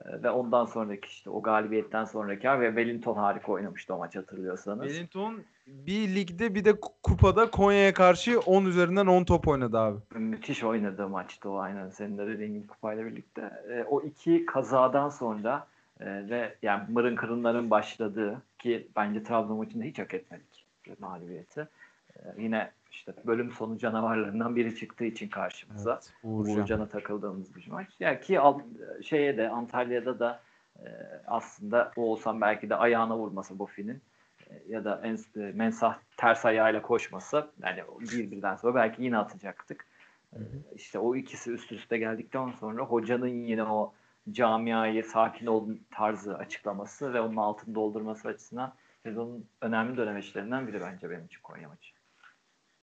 Ee, 0.05 0.23
Ve 0.23 0.29
ondan 0.29 0.65
sonraki 0.65 1.07
işte 1.07 1.29
o 1.29 1.41
galibiyetten 1.41 2.05
sonraki 2.05 2.47
ve 2.47 2.67
Wellington 2.67 3.15
harika 3.15 3.51
oynamıştı 3.51 3.95
o 3.95 3.97
maç 3.97 4.15
hatırlıyorsanız. 4.15 4.87
Wellington 4.87 5.43
bir 5.67 6.15
ligde 6.15 6.55
bir 6.55 6.65
de 6.65 6.79
kupada 7.03 7.51
Konya'ya 7.51 7.93
karşı 7.93 8.39
10 8.39 8.65
üzerinden 8.65 9.07
10 9.07 9.23
top 9.23 9.47
oynadı 9.47 9.79
abi. 9.79 9.99
Müthiş 10.13 10.63
oynadığı 10.63 11.07
maçtı 11.09 11.49
o 11.49 11.57
aynen 11.57 11.89
senin 11.89 12.17
de 12.17 12.27
dediğin 12.27 12.53
gibi 12.53 12.67
kupayla 12.67 13.05
birlikte. 13.05 13.51
Ee, 13.69 13.83
o 13.89 14.01
iki 14.01 14.45
kazadan 14.45 15.09
sonra 15.09 15.67
e, 15.99 16.05
ve 16.05 16.55
yani 16.61 16.83
mırın 16.89 17.15
kırınların 17.15 17.69
başladığı 17.69 18.41
ki 18.59 18.87
bence 18.95 19.23
Trabzon 19.23 19.57
maçında 19.57 19.83
hiç 19.83 19.99
hak 19.99 20.13
etmedik 20.13 20.65
mağlubiyeti. 20.99 21.67
Ee, 22.15 22.19
yine 22.37 22.71
işte 22.91 23.13
bölüm 23.25 23.51
sonu 23.51 23.77
canavarlarından 23.77 24.55
biri 24.55 24.75
çıktığı 24.75 25.05
için 25.05 25.29
karşımıza. 25.29 25.93
Evet, 25.93 26.13
Uğurcan. 26.23 26.55
Uğurcan'a 26.55 26.87
takıldığımız 26.89 27.55
bir 27.55 27.67
maç. 27.67 27.87
Yani 27.99 28.19
ki 28.19 28.39
al- 28.39 28.59
şeye 29.01 29.37
de 29.37 29.49
Antalya'da 29.49 30.19
da 30.19 30.41
e, 30.79 30.87
aslında 31.27 31.91
o 31.95 32.01
olsam 32.01 32.41
belki 32.41 32.69
de 32.69 32.75
ayağına 32.75 33.17
vurması 33.17 33.59
Bofi'nin 33.59 34.01
e, 34.49 34.63
ya 34.67 34.85
da 34.85 35.01
en, 35.03 35.41
e, 35.41 35.51
Mensah 35.51 35.97
ters 36.17 36.45
ayağıyla 36.45 36.81
koşmasa 36.81 37.51
yani 37.63 37.83
bir 37.99 38.31
birden 38.31 38.55
sonra 38.55 38.75
belki 38.75 39.03
yine 39.03 39.17
atacaktık. 39.17 39.85
E, 40.33 40.39
işte 40.75 40.99
o 40.99 41.15
ikisi 41.15 41.51
üst 41.51 41.71
üste 41.71 41.97
geldikten 41.97 42.51
sonra 42.51 42.83
hocanın 42.83 43.27
yine 43.27 43.63
o 43.63 43.93
camiayı 44.31 45.03
sakin 45.03 45.45
ol 45.45 45.69
tarzı 45.91 46.37
açıklaması 46.37 47.13
ve 47.13 47.21
onun 47.21 47.37
altını 47.37 47.75
doldurması 47.75 48.27
açısından 48.27 48.73
sezonun 49.03 49.45
önemli 49.61 49.97
dönemeçlerinden 49.97 50.67
biri 50.67 50.81
bence 50.81 51.09
benim 51.09 51.25
için 51.25 51.41
Konya 51.41 51.69
maçı. 51.69 51.90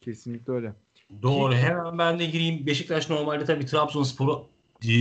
Kesinlikle 0.06 0.54
öyle. 0.54 0.74
Doğru. 1.22 1.54
Hemen 1.54 1.98
ben 1.98 2.20
de 2.20 2.26
gireyim. 2.26 2.66
Beşiktaş 2.66 3.10
normalde 3.10 3.46
tabii 3.46 3.66
Trabzonspor'u 3.66 4.48
e, 4.84 4.94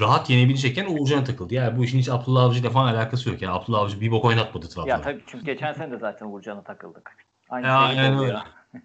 rahat 0.00 0.30
yenebilecekken 0.30 0.86
Uğurcan'a 0.86 1.24
takıldı. 1.24 1.54
Yani 1.54 1.78
bu 1.78 1.84
işin 1.84 1.98
hiç 1.98 2.08
Abdullah 2.08 2.42
Avcı 2.42 2.60
ile 2.60 2.70
falan 2.70 2.94
alakası 2.94 3.28
yok. 3.30 3.42
Yani 3.42 3.52
Abdullah 3.52 3.80
Avcı 3.80 4.00
bir 4.00 4.10
bok 4.10 4.24
oynatmadı 4.24 4.68
Trabzon'a. 4.68 4.88
Ya 4.88 5.00
tabii 5.00 5.22
çünkü 5.26 5.44
geçen 5.44 5.72
sene 5.72 5.90
de 5.90 5.98
zaten 5.98 6.26
Uğurcan'a 6.26 6.62
takıldık. 6.64 7.16
Aynı 7.50 7.66
Ya, 7.66 7.72
şey 7.72 8.00
aynen 8.00 8.12
oluyor. 8.12 8.28
öyle. 8.28 8.38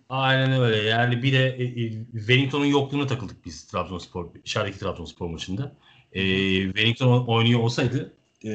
Aynen 0.09 0.61
öyle. 0.61 0.77
Yani 0.77 1.23
bir 1.23 1.33
de 1.33 1.49
e, 1.49 1.63
e, 1.63 2.05
Wellington'un 2.11 2.65
yokluğuna 2.65 3.07
takıldık 3.07 3.45
biz 3.45 3.67
Trabzonspor, 3.67 4.25
içerideki 4.43 4.79
Trabzonspor 4.79 5.29
maçında. 5.29 5.71
E, 6.13 6.21
Wellington 6.65 7.25
oynuyor 7.27 7.59
olsaydı 7.59 8.13
e, 8.43 8.51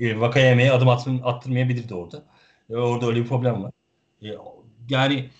e, 0.00 0.20
Vakayeme'ye 0.20 0.72
adım 0.72 0.88
attır, 0.88 1.12
attırmayabilirdi 1.24 1.94
orada. 1.94 2.24
E, 2.70 2.76
orada 2.76 3.06
öyle 3.06 3.20
bir 3.20 3.26
problem 3.26 3.62
var. 3.64 3.72
E, 4.22 4.28
yani 4.90 5.30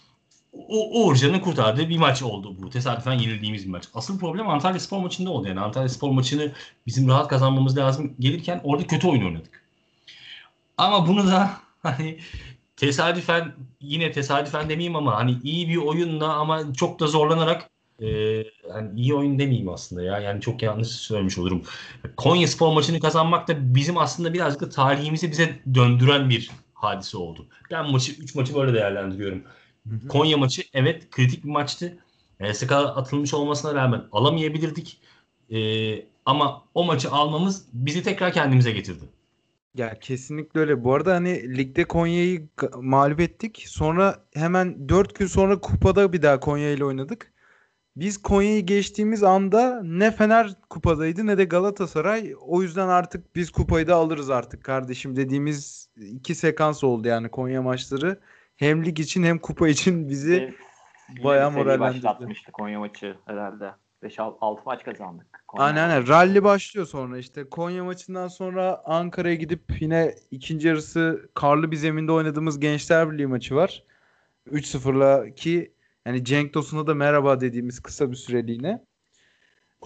o 0.68 1.04
Uğurcan'ın 1.04 1.40
kurtardığı 1.40 1.88
bir 1.88 1.98
maç 1.98 2.22
oldu 2.22 2.56
bu. 2.58 2.70
Tesadüfen 2.70 3.12
yenildiğimiz 3.12 3.64
bir 3.64 3.70
maç. 3.70 3.84
Asıl 3.94 4.18
problem 4.18 4.48
Antalya 4.48 4.80
Spor 4.80 4.98
maçında 4.98 5.30
oldu. 5.30 5.48
Yani 5.48 5.60
Antalya 5.60 5.88
Spor 5.88 6.10
maçını 6.10 6.52
bizim 6.86 7.08
rahat 7.08 7.28
kazanmamız 7.28 7.76
lazım 7.76 8.14
gelirken 8.18 8.60
orada 8.64 8.86
kötü 8.86 9.08
oyun 9.08 9.24
oynadık. 9.24 9.62
Ama 10.78 11.08
bunu 11.08 11.26
da 11.26 11.50
hani 11.82 12.18
tesadüfen 12.76 13.52
yine 13.80 14.12
tesadüfen 14.12 14.68
demeyeyim 14.68 14.96
ama 14.96 15.16
hani 15.16 15.38
iyi 15.42 15.68
bir 15.68 15.76
oyunla 15.76 16.34
ama 16.34 16.72
çok 16.74 17.00
da 17.00 17.06
zorlanarak 17.06 17.70
e, 18.02 18.06
hani 18.72 19.00
iyi 19.00 19.14
oyun 19.14 19.38
demeyeyim 19.38 19.68
aslında 19.68 20.02
ya. 20.02 20.18
Yani 20.18 20.40
çok 20.40 20.62
yanlış 20.62 20.88
söylemiş 20.88 21.38
olurum. 21.38 21.62
Konya 22.16 22.48
Spor 22.48 22.72
maçını 22.72 23.00
kazanmak 23.00 23.48
da 23.48 23.74
bizim 23.74 23.98
aslında 23.98 24.34
birazcık 24.34 24.60
da 24.60 24.68
tarihimizi 24.68 25.30
bize 25.30 25.58
döndüren 25.74 26.30
bir 26.30 26.50
hadise 26.74 27.16
oldu. 27.16 27.46
Ben 27.70 27.90
maçı 27.90 28.12
3 28.12 28.34
maçı 28.34 28.54
böyle 28.54 28.74
değerlendiriyorum. 28.74 29.42
Konya 30.08 30.36
maçı 30.36 30.62
evet 30.72 31.10
kritik 31.10 31.44
bir 31.44 31.50
maçtı. 31.50 31.98
SK 32.52 32.72
atılmış 32.72 33.34
olmasına 33.34 33.74
rağmen 33.74 34.04
alamayabilirdik. 34.12 35.00
E, 35.50 35.58
ama 36.26 36.62
o 36.74 36.84
maçı 36.84 37.10
almamız 37.10 37.66
bizi 37.72 38.02
tekrar 38.02 38.32
kendimize 38.32 38.72
getirdi. 38.72 39.04
Ya 39.74 39.98
kesinlikle 40.00 40.60
öyle. 40.60 40.84
Bu 40.84 40.94
arada 40.94 41.14
hani 41.14 41.56
ligde 41.58 41.84
Konya'yı 41.84 42.48
mağlup 42.76 43.20
ettik. 43.20 43.64
Sonra 43.68 44.24
hemen 44.34 44.88
4 44.88 45.18
gün 45.18 45.26
sonra 45.26 45.60
kupada 45.60 46.12
bir 46.12 46.22
daha 46.22 46.40
Konya 46.40 46.70
ile 46.72 46.84
oynadık. 46.84 47.32
Biz 47.96 48.22
Konya'yı 48.22 48.66
geçtiğimiz 48.66 49.22
anda 49.22 49.82
ne 49.82 50.10
Fener 50.10 50.54
kupadaydı 50.70 51.26
ne 51.26 51.38
de 51.38 51.44
Galatasaray. 51.44 52.34
O 52.40 52.62
yüzden 52.62 52.88
artık 52.88 53.36
biz 53.36 53.50
kupayı 53.50 53.86
da 53.86 53.96
alırız 53.96 54.30
artık 54.30 54.64
kardeşim 54.64 55.16
dediğimiz 55.16 55.88
iki 55.96 56.34
sekans 56.34 56.84
oldu 56.84 57.08
yani 57.08 57.28
Konya 57.28 57.62
maçları. 57.62 58.20
Hem 58.56 58.84
lig 58.84 59.00
için 59.00 59.22
hem 59.22 59.38
kupa 59.38 59.68
için 59.68 60.08
bizi 60.08 60.54
Bir 61.16 61.24
bayağı 61.24 61.50
morallendirdi. 61.50 62.04
başlatmıştı 62.04 62.52
Konya 62.52 62.78
maçı 62.78 63.16
herhalde. 63.26 63.70
5-6 64.02 64.58
maç 64.66 64.84
kazandık. 64.84 65.44
Konya 65.48 65.64
Aynen 65.64 65.88
aynen. 65.88 66.08
Rally 66.08 66.44
başlıyor 66.44 66.86
sonra 66.86 67.18
işte. 67.18 67.48
Konya 67.48 67.84
maçından 67.84 68.28
sonra 68.28 68.82
Ankara'ya 68.84 69.34
gidip 69.34 69.62
yine 69.80 70.14
ikinci 70.30 70.68
yarısı 70.68 71.30
karlı 71.34 71.70
bir 71.70 71.76
zeminde 71.76 72.12
oynadığımız 72.12 72.60
Gençler 72.60 73.12
Birliği 73.12 73.26
maçı 73.26 73.54
var. 73.54 73.84
3-0'la 74.50 75.34
ki 75.34 75.74
yani 76.06 76.24
Cenk 76.24 76.52
Tosun'a 76.52 76.86
da 76.86 76.94
merhaba 76.94 77.40
dediğimiz 77.40 77.80
kısa 77.80 78.10
bir 78.10 78.16
süreliğine. 78.16 78.84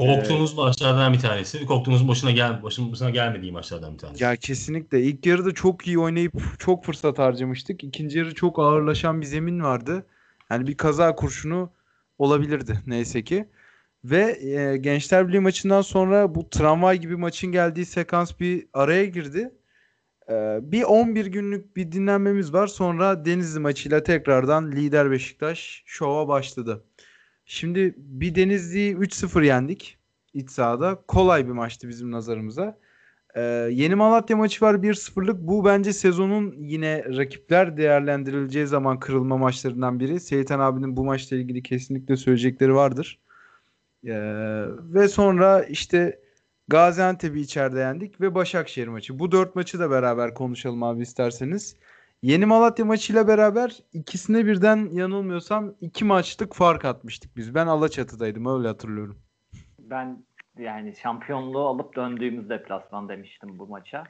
Korktuğumuz 0.07 0.55
maçlardan 0.55 1.13
bir 1.13 1.19
tanesi. 1.19 1.67
Korktuğumuz 1.67 2.09
başına 2.09 2.31
gel 2.31 2.63
başımıza 2.63 3.11
gelmediği 3.11 3.53
maçlardan 3.53 3.93
bir 3.93 3.99
tanesi. 3.99 4.25
Ya 4.25 4.37
kesinlikle 4.37 5.03
ilk 5.03 5.27
yarıda 5.27 5.55
çok 5.55 5.87
iyi 5.87 5.99
oynayıp 5.99 6.33
çok 6.59 6.85
fırsat 6.85 7.19
harcamıştık. 7.19 7.85
İkinci 7.85 8.19
yarı 8.19 8.35
çok 8.35 8.59
ağırlaşan 8.59 9.21
bir 9.21 9.27
zemin 9.27 9.63
vardı. 9.63 10.07
Yani 10.51 10.67
bir 10.67 10.77
kaza 10.77 11.15
kurşunu 11.15 11.71
olabilirdi 12.19 12.81
neyse 12.87 13.25
ki. 13.25 13.49
Ve 14.05 14.39
e, 14.43 14.77
Gençler 14.77 15.29
Birliği 15.29 15.41
maçından 15.41 15.83
sonra 15.83 16.35
bu 16.35 16.51
tramvay 16.51 16.99
gibi 16.99 17.17
maçın 17.17 17.53
geldiği 17.53 17.87
sekans 17.87 18.41
bir 18.41 18.67
araya 18.73 19.05
girdi. 19.05 19.51
E, 20.29 20.59
bir 20.63 20.83
11 20.83 21.27
günlük 21.27 21.77
bir 21.77 21.93
dinlenmemiz 21.93 22.53
var. 22.53 22.67
Sonra 22.67 23.25
Denizli 23.25 23.61
maçıyla 23.61 24.03
tekrardan 24.03 24.73
lider 24.73 25.11
Beşiktaş 25.11 25.83
şova 25.87 26.29
başladı. 26.29 26.85
Şimdi 27.53 27.95
bir 27.97 28.35
Denizli'yi 28.35 28.97
3-0 28.97 29.45
yendik 29.45 29.99
iç 30.35 30.51
sahada. 30.51 31.03
Kolay 31.09 31.47
bir 31.47 31.53
maçtı 31.53 31.89
bizim 31.89 32.11
nazarımıza. 32.13 32.79
Ee, 33.35 33.41
Yeni 33.71 33.95
Malatya 33.95 34.37
maçı 34.37 34.65
var 34.65 34.75
1-0'lık. 34.75 35.41
Bu 35.41 35.65
bence 35.65 35.93
sezonun 35.93 36.55
yine 36.59 37.05
rakipler 37.05 37.77
değerlendirileceği 37.77 38.67
zaman 38.67 39.01
kırılma 39.01 39.37
maçlarından 39.37 40.01
biri. 40.01 40.21
Seyitan 40.21 40.61
abinin 40.61 40.97
bu 40.97 41.05
maçla 41.05 41.37
ilgili 41.37 41.63
kesinlikle 41.63 42.17
söyleyecekleri 42.17 42.75
vardır. 42.75 43.19
Ee, 44.05 44.13
ve 44.81 45.09
sonra 45.09 45.65
işte 45.65 46.21
Gaziantep'i 46.69 47.41
içeride 47.41 47.79
yendik 47.79 48.21
ve 48.21 48.35
Başakşehir 48.35 48.89
maçı. 48.89 49.19
Bu 49.19 49.33
dört 49.33 49.57
maçı 49.57 49.79
da 49.79 49.91
beraber 49.91 50.35
konuşalım 50.35 50.83
abi 50.83 51.03
isterseniz. 51.03 51.77
Yeni 52.23 52.47
Malatya 52.47 52.85
maçıyla 52.85 53.29
beraber 53.29 53.77
ikisine 53.93 54.47
birden 54.47 54.89
yanılmıyorsam 54.93 55.75
iki 55.81 56.05
maçlık 56.05 56.55
fark 56.55 56.85
atmıştık 56.85 57.37
biz. 57.37 57.55
Ben 57.55 57.67
Alaçatı'daydım 57.67 58.59
öyle 58.59 58.69
hatırlıyorum. 58.69 59.19
Ben 59.79 60.25
yani 60.59 60.97
şampiyonluğu 60.97 61.67
alıp 61.67 61.97
döndüğümüz 61.97 62.49
deplasman 62.49 63.09
demiştim 63.09 63.59
bu 63.59 63.67
maça. 63.67 64.05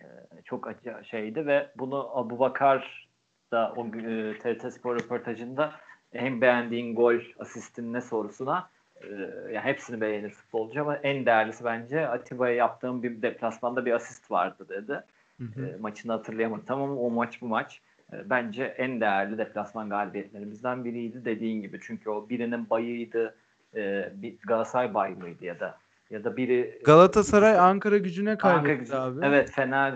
Ee, 0.00 0.04
çok 0.44 0.66
acı 0.68 0.94
şeydi 1.10 1.46
ve 1.46 1.70
bunu 1.78 2.10
Abu 2.18 2.38
Bakar 2.38 3.08
da 3.52 3.72
o 3.76 3.86
e, 3.86 4.38
TRT 4.38 4.72
Spor 4.72 5.00
röportajında 5.00 5.72
en 6.12 6.40
beğendiğin 6.40 6.94
gol 6.94 7.20
asistin 7.38 7.92
ne 7.92 8.00
sorusuna 8.00 8.70
e, 9.00 9.06
yani 9.52 9.64
hepsini 9.64 10.00
beğenir 10.00 10.30
futbolcu 10.30 10.80
ama 10.80 10.96
en 10.96 11.26
değerlisi 11.26 11.64
bence 11.64 12.08
Atiba'ya 12.08 12.54
yaptığım 12.54 13.02
bir 13.02 13.22
deplasmanda 13.22 13.86
bir 13.86 13.92
asist 13.92 14.30
vardı 14.30 14.66
dedi. 14.68 15.04
Hı 15.40 15.60
hı. 15.60 15.66
E, 15.66 15.76
maçını 15.76 16.12
hatırlayamadım 16.12 16.82
ama 16.82 16.94
o 16.94 17.10
maç 17.10 17.42
bu 17.42 17.48
maç 17.48 17.80
e, 18.12 18.30
bence 18.30 18.64
en 18.64 19.00
değerli 19.00 19.38
deplasman 19.38 19.90
galibiyetlerimizden 19.90 20.84
biriydi 20.84 21.24
dediğin 21.24 21.62
gibi. 21.62 21.78
Çünkü 21.82 22.10
o 22.10 22.28
birinin 22.28 22.70
bayıydı, 22.70 23.34
e, 23.74 24.12
bir 24.14 24.38
Galatasaray 24.38 24.94
bay 24.94 25.14
mıydı 25.14 25.44
ya 25.44 25.60
da 25.60 25.78
ya 26.10 26.24
da 26.24 26.36
biri 26.36 26.80
Galatasaray 26.84 27.58
Ankara 27.58 27.98
gücüne 27.98 28.30
Ankara 28.30 28.62
kaybetti 28.62 28.82
gücü- 28.82 28.96
abi. 28.96 29.26
Evet 29.26 29.50
Fener 29.50 29.94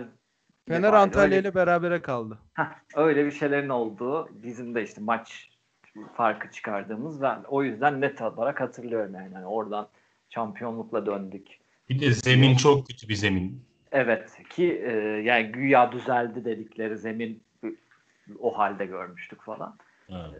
Fener 0.67 0.93
Antalya 0.93 1.37
ile 1.39 1.55
berabere 1.55 2.01
kaldı. 2.01 2.37
Heh, 2.53 2.71
öyle 2.95 3.25
bir 3.25 3.31
şeylerin 3.31 3.69
olduğu 3.69 4.29
bizim 4.43 4.75
de 4.75 4.83
işte 4.83 5.01
maç 5.01 5.49
farkı 6.13 6.51
çıkardığımız 6.51 7.21
ben 7.21 7.43
o 7.47 7.63
yüzden 7.63 8.01
net 8.01 8.21
olarak 8.21 8.61
hatırlıyorum 8.61 9.15
yani. 9.15 9.33
Yani 9.33 9.45
oradan 9.45 9.87
şampiyonlukla 10.29 11.05
döndük. 11.05 11.47
Bir 11.89 11.99
de 11.99 12.11
zemin 12.11 12.55
çok 12.55 12.87
kötü 12.87 13.09
bir 13.09 13.15
zemin. 13.15 13.65
Evet 13.91 14.43
ki 14.49 14.81
e, 14.85 14.91
yani 15.23 15.51
güya 15.51 15.91
düzeldi 15.91 16.45
dedikleri 16.45 16.97
zemin 16.97 17.43
o 18.39 18.57
halde 18.57 18.85
görmüştük 18.85 19.41
falan. 19.41 19.75
Ha. 20.09 20.31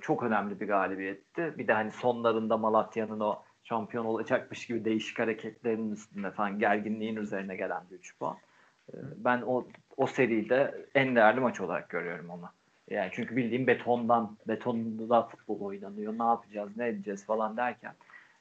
Çok 0.00 0.22
önemli 0.22 0.60
bir 0.60 0.66
galibiyetti. 0.68 1.54
Bir 1.58 1.68
de 1.68 1.72
hani 1.72 1.90
sonlarında 1.90 2.56
Malatya'nın 2.56 3.20
o 3.20 3.42
şampiyon 3.64 4.04
olacakmış 4.04 4.66
gibi 4.66 4.84
değişik 4.84 5.18
hareketlerinin 5.18 5.92
üstünde 5.92 6.30
falan 6.30 6.58
gerginliğin 6.58 7.16
üzerine 7.16 7.56
gelen 7.56 7.82
bir 7.90 7.96
3 7.96 8.18
puan. 8.18 8.36
E, 8.88 8.96
Ben 9.16 9.42
o 9.46 9.66
o 9.96 10.06
seride 10.06 10.74
en 10.94 11.16
değerli 11.16 11.40
maç 11.40 11.60
olarak 11.60 11.88
görüyorum 11.88 12.30
onu. 12.30 12.48
Yani 12.90 13.10
çünkü 13.12 13.36
bildiğim 13.36 13.66
betondan, 13.66 14.36
betonda 14.48 15.22
futbol 15.22 15.60
oynanıyor. 15.60 16.18
Ne 16.18 16.24
yapacağız, 16.24 16.76
ne 16.76 16.88
edeceğiz 16.88 17.26
falan 17.26 17.56
derken 17.56 17.94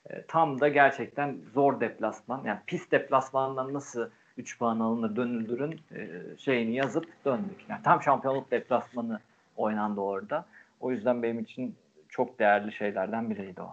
e, 0.09 0.25
tam 0.25 0.59
da 0.59 0.67
gerçekten 0.67 1.37
zor 1.53 1.79
deplasman. 1.79 2.43
Yani 2.45 2.59
pis 2.67 2.91
deplasmandan 2.91 3.73
nasıl 3.73 4.09
3 4.37 4.59
puan 4.59 4.79
alınır, 4.79 5.15
dönüldürün 5.15 5.81
e, 5.95 6.09
şeyini 6.37 6.75
yazıp 6.75 7.07
döndük. 7.25 7.65
Yani 7.69 7.83
tam 7.83 8.03
şampiyonluk 8.03 8.51
deplasmanı 8.51 9.19
oynandı 9.57 10.01
orada. 10.01 10.45
O 10.79 10.91
yüzden 10.91 11.23
benim 11.23 11.39
için 11.39 11.75
çok 12.09 12.39
değerli 12.39 12.71
şeylerden 12.71 13.29
biriydi 13.29 13.61
o. 13.61 13.69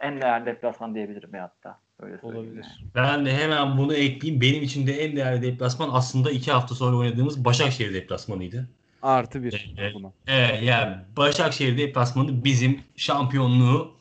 En 0.00 0.20
değerli 0.20 0.46
deplasman 0.46 0.94
diyebilirim 0.94 1.34
ya 1.34 1.42
hatta. 1.42 1.78
Öyle 2.00 2.18
Olabilir. 2.22 2.66
Ben 2.94 3.26
de 3.26 3.32
hemen 3.32 3.78
bunu 3.78 3.94
ekleyeyim. 3.94 4.40
Benim 4.40 4.62
için 4.62 4.86
de 4.86 5.04
en 5.04 5.16
değerli 5.16 5.42
deplasman 5.42 5.88
aslında 5.92 6.30
iki 6.30 6.52
hafta 6.52 6.74
sonra 6.74 6.96
oynadığımız 6.96 7.44
Başakşehir 7.44 7.94
deplasmanıydı. 7.94 8.68
Artı 9.02 9.42
bir 9.42 9.74
Evet. 9.78 9.94
buna. 9.94 10.12
Evet 10.26 10.62
yani 10.62 10.96
Başakşehir 11.16 11.78
deplasmanı 11.78 12.44
bizim 12.44 12.80
şampiyonluğu 12.96 13.92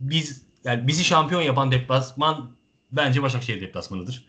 biz 0.00 0.46
yani 0.64 0.86
bizi 0.86 1.04
şampiyon 1.04 1.42
yapan 1.42 1.72
deplasman 1.72 2.50
bence 2.92 3.22
Başakşehir 3.22 3.60
deplasmanıdır. 3.60 4.27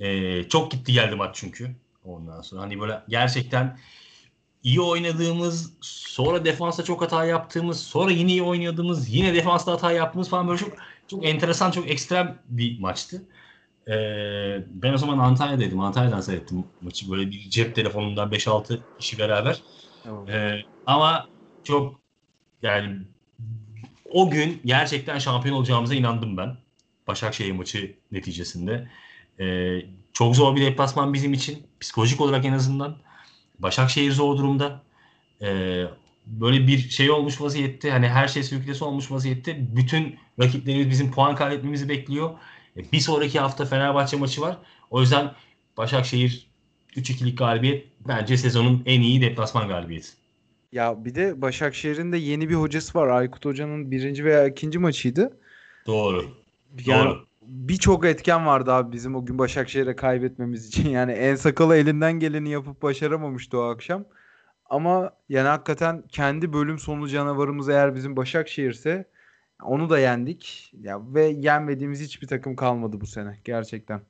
Ee, 0.00 0.48
çok 0.48 0.70
gitti 0.70 0.92
geldi 0.92 1.14
maç 1.14 1.36
çünkü. 1.36 1.76
Ondan 2.04 2.40
sonra 2.40 2.62
hani 2.62 2.80
böyle 2.80 3.02
gerçekten 3.08 3.78
iyi 4.62 4.80
oynadığımız, 4.80 5.72
sonra 5.80 6.44
defansta 6.44 6.84
çok 6.84 7.02
hata 7.02 7.24
yaptığımız, 7.24 7.80
sonra 7.80 8.10
yine 8.10 8.30
iyi 8.30 8.42
oynadığımız, 8.42 9.08
yine 9.14 9.34
defansta 9.34 9.72
hata 9.72 9.92
yaptığımız 9.92 10.28
falan 10.28 10.48
böyle 10.48 10.58
çok 10.58 10.72
çok 11.08 11.26
enteresan, 11.26 11.70
çok 11.70 11.90
ekstrem 11.90 12.42
bir 12.48 12.80
maçtı. 12.80 13.22
Ee, 13.88 14.64
ben 14.68 14.92
o 14.92 14.98
zaman 14.98 15.18
Antalya'daydım. 15.18 15.80
Antalya'dan 15.80 16.20
seyrettim 16.20 16.64
maçı. 16.80 17.10
Böyle 17.10 17.30
bir 17.30 17.50
cep 17.50 17.74
telefonundan 17.74 18.32
5-6 18.32 18.80
kişi 18.98 19.18
beraber. 19.18 19.62
Evet. 20.06 20.28
Ee, 20.28 20.60
ama 20.86 21.28
çok 21.64 22.00
yani 22.62 22.98
o 24.12 24.30
gün 24.30 24.60
gerçekten 24.64 25.18
şampiyon 25.18 25.56
olacağımıza 25.56 25.94
inandım 25.94 26.36
ben. 26.36 26.56
Başakşehir 27.06 27.52
maçı 27.52 27.96
neticesinde. 28.12 28.88
Ee, 29.40 29.78
çok 30.12 30.36
zor 30.36 30.56
bir 30.56 30.60
deplasman 30.60 31.14
bizim 31.14 31.32
için. 31.32 31.66
Psikolojik 31.80 32.20
olarak 32.20 32.44
en 32.44 32.52
azından. 32.52 32.96
Başakşehir 33.58 34.12
zor 34.12 34.38
durumda. 34.38 34.82
Ee, 35.42 35.84
böyle 36.26 36.66
bir 36.66 36.78
şey 36.78 37.10
olmuş 37.10 37.40
vaziyette. 37.40 37.90
Hani 37.90 38.08
her 38.08 38.28
şey 38.28 38.42
sürklesi 38.42 38.84
olmuş 38.84 39.10
vaziyette. 39.10 39.76
Bütün 39.76 40.16
rakiplerimiz 40.40 40.90
bizim 40.90 41.10
puan 41.10 41.34
kaybetmemizi 41.36 41.88
bekliyor. 41.88 42.30
Ee, 42.76 42.92
bir 42.92 43.00
sonraki 43.00 43.40
hafta 43.40 43.64
Fenerbahçe 43.64 44.16
maçı 44.16 44.40
var. 44.40 44.58
O 44.90 45.00
yüzden 45.00 45.32
Başakşehir 45.76 46.46
3-2'lik 46.96 47.38
galibiyet 47.38 47.86
bence 48.08 48.36
sezonun 48.36 48.82
en 48.86 49.00
iyi 49.00 49.20
deplasman 49.20 49.68
galibiyeti. 49.68 50.08
Ya 50.72 51.04
bir 51.04 51.14
de 51.14 51.42
Başakşehir'in 51.42 52.12
de 52.12 52.16
yeni 52.16 52.48
bir 52.48 52.54
hocası 52.54 52.98
var. 52.98 53.08
Aykut 53.08 53.44
Hoca'nın 53.44 53.90
birinci 53.90 54.24
veya 54.24 54.46
ikinci 54.46 54.78
maçıydı. 54.78 55.38
Doğru. 55.86 56.24
Yani 56.86 57.04
Doğru. 57.04 57.26
Birçok 57.46 58.04
etken 58.04 58.46
vardı 58.46 58.72
abi 58.72 58.92
bizim 58.92 59.14
o 59.14 59.26
gün 59.26 59.38
Başakşehir'e 59.38 59.96
kaybetmemiz 59.96 60.66
için. 60.66 60.90
Yani 60.96 61.12
en 61.12 61.34
sakalı 61.34 61.76
elinden 61.76 62.12
geleni 62.12 62.48
yapıp 62.50 62.82
başaramamıştı 62.82 63.58
o 63.58 63.62
akşam. 63.62 64.04
Ama 64.70 65.10
yani 65.28 65.48
hakikaten 65.48 66.02
kendi 66.08 66.52
bölüm 66.52 66.78
sonu 66.78 67.08
canavarımız 67.08 67.68
eğer 67.68 67.94
bizim 67.94 68.16
Başakşehir'se 68.16 69.04
onu 69.62 69.90
da 69.90 69.98
yendik. 69.98 70.72
Ya 70.80 71.14
ve 71.14 71.24
yenmediğimiz 71.24 72.00
hiçbir 72.00 72.26
takım 72.26 72.56
kalmadı 72.56 73.00
bu 73.00 73.06
sene 73.06 73.40
gerçekten. 73.44 74.00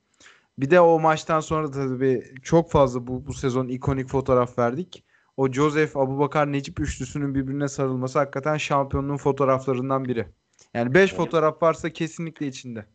Bir 0.59 0.69
de 0.69 0.81
o 0.81 0.99
maçtan 0.99 1.39
sonra 1.39 1.71
tabii 1.71 2.23
çok 2.43 2.71
fazla 2.71 3.07
bu, 3.07 3.27
bu 3.27 3.33
sezon 3.33 3.67
ikonik 3.67 4.09
fotoğraf 4.09 4.59
verdik. 4.59 5.03
O 5.37 5.51
Joseph, 5.51 5.97
Abubakar, 5.97 6.51
Necip 6.51 6.79
üçlüsünün 6.79 7.35
birbirine 7.35 7.67
sarılması 7.67 8.19
hakikaten 8.19 8.57
şampiyonluğun 8.57 9.17
fotoğraflarından 9.17 10.05
biri. 10.05 10.27
Yani 10.73 10.93
5 10.93 11.09
Evet. 11.09 11.17
fotoğraf 11.17 11.63
varsa 11.63 11.89
kesinlikle 11.89 12.47
içinde. 12.47 12.85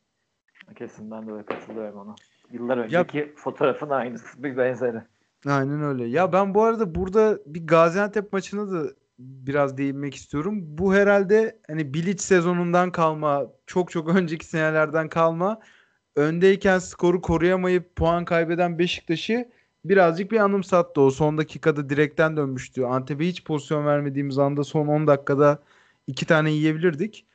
Kesin 0.73 1.11
ben 1.11 1.27
de 1.27 1.45
katılıyorum 1.47 1.99
ona. 1.99 2.15
Yıllar 2.53 2.79
önceki 2.79 3.35
fotoğrafın 3.37 3.91
aynısı 3.91 4.43
bir 4.43 4.57
benzeri. 4.57 5.03
Aynen 5.47 5.83
öyle. 5.83 6.05
Ya 6.05 6.33
ben 6.33 6.55
bu 6.55 6.63
arada 6.63 6.95
burada 6.95 7.39
bir 7.47 7.67
Gaziantep 7.67 8.33
maçına 8.33 8.73
da 8.73 8.91
biraz 9.19 9.79
değinmek 9.79 10.15
istiyorum. 10.15 10.59
Bu 10.63 10.95
herhalde 10.95 11.59
hani 11.67 11.95
Bilic 11.95 12.23
sezonundan 12.23 12.93
kalma, 12.93 13.47
çok 13.67 13.91
çok 13.91 14.09
önceki 14.17 14.47
senelerden 14.47 15.09
kalma 15.09 15.61
öndeyken 16.17 16.79
skoru 16.79 17.21
koruyamayıp 17.21 17.97
puan 17.97 18.25
kaybeden 18.25 18.79
Beşiktaş'ı 18.79 19.49
birazcık 19.85 20.33
bir 20.33 20.41
anımsattı. 20.41 21.01
O 21.01 21.11
son 21.11 21.39
dakikada 21.39 21.89
direkten 21.89 22.37
dönmüştü. 22.37 22.85
Antep'e 22.85 23.27
hiç 23.27 23.45
pozisyon 23.45 23.87
vermediğimiz 23.87 24.39
anda 24.39 24.65
son 24.65 24.87
10 24.87 25.07
dakikada 25.07 25.63
iki 26.07 26.27
tane 26.27 26.51
yiyebilirdik. 26.51 27.27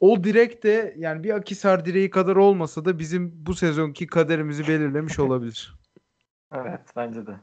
O 0.00 0.24
direk 0.24 0.62
de 0.62 0.94
yani 0.98 1.24
bir 1.24 1.30
Akisar 1.30 1.84
direği 1.84 2.10
kadar 2.10 2.36
olmasa 2.36 2.84
da 2.84 2.98
bizim 2.98 3.46
bu 3.46 3.54
sezonki 3.54 4.06
kaderimizi 4.06 4.68
belirlemiş 4.68 5.18
olabilir. 5.18 5.74
Evet 6.52 6.80
bence 6.96 7.26
de. 7.26 7.36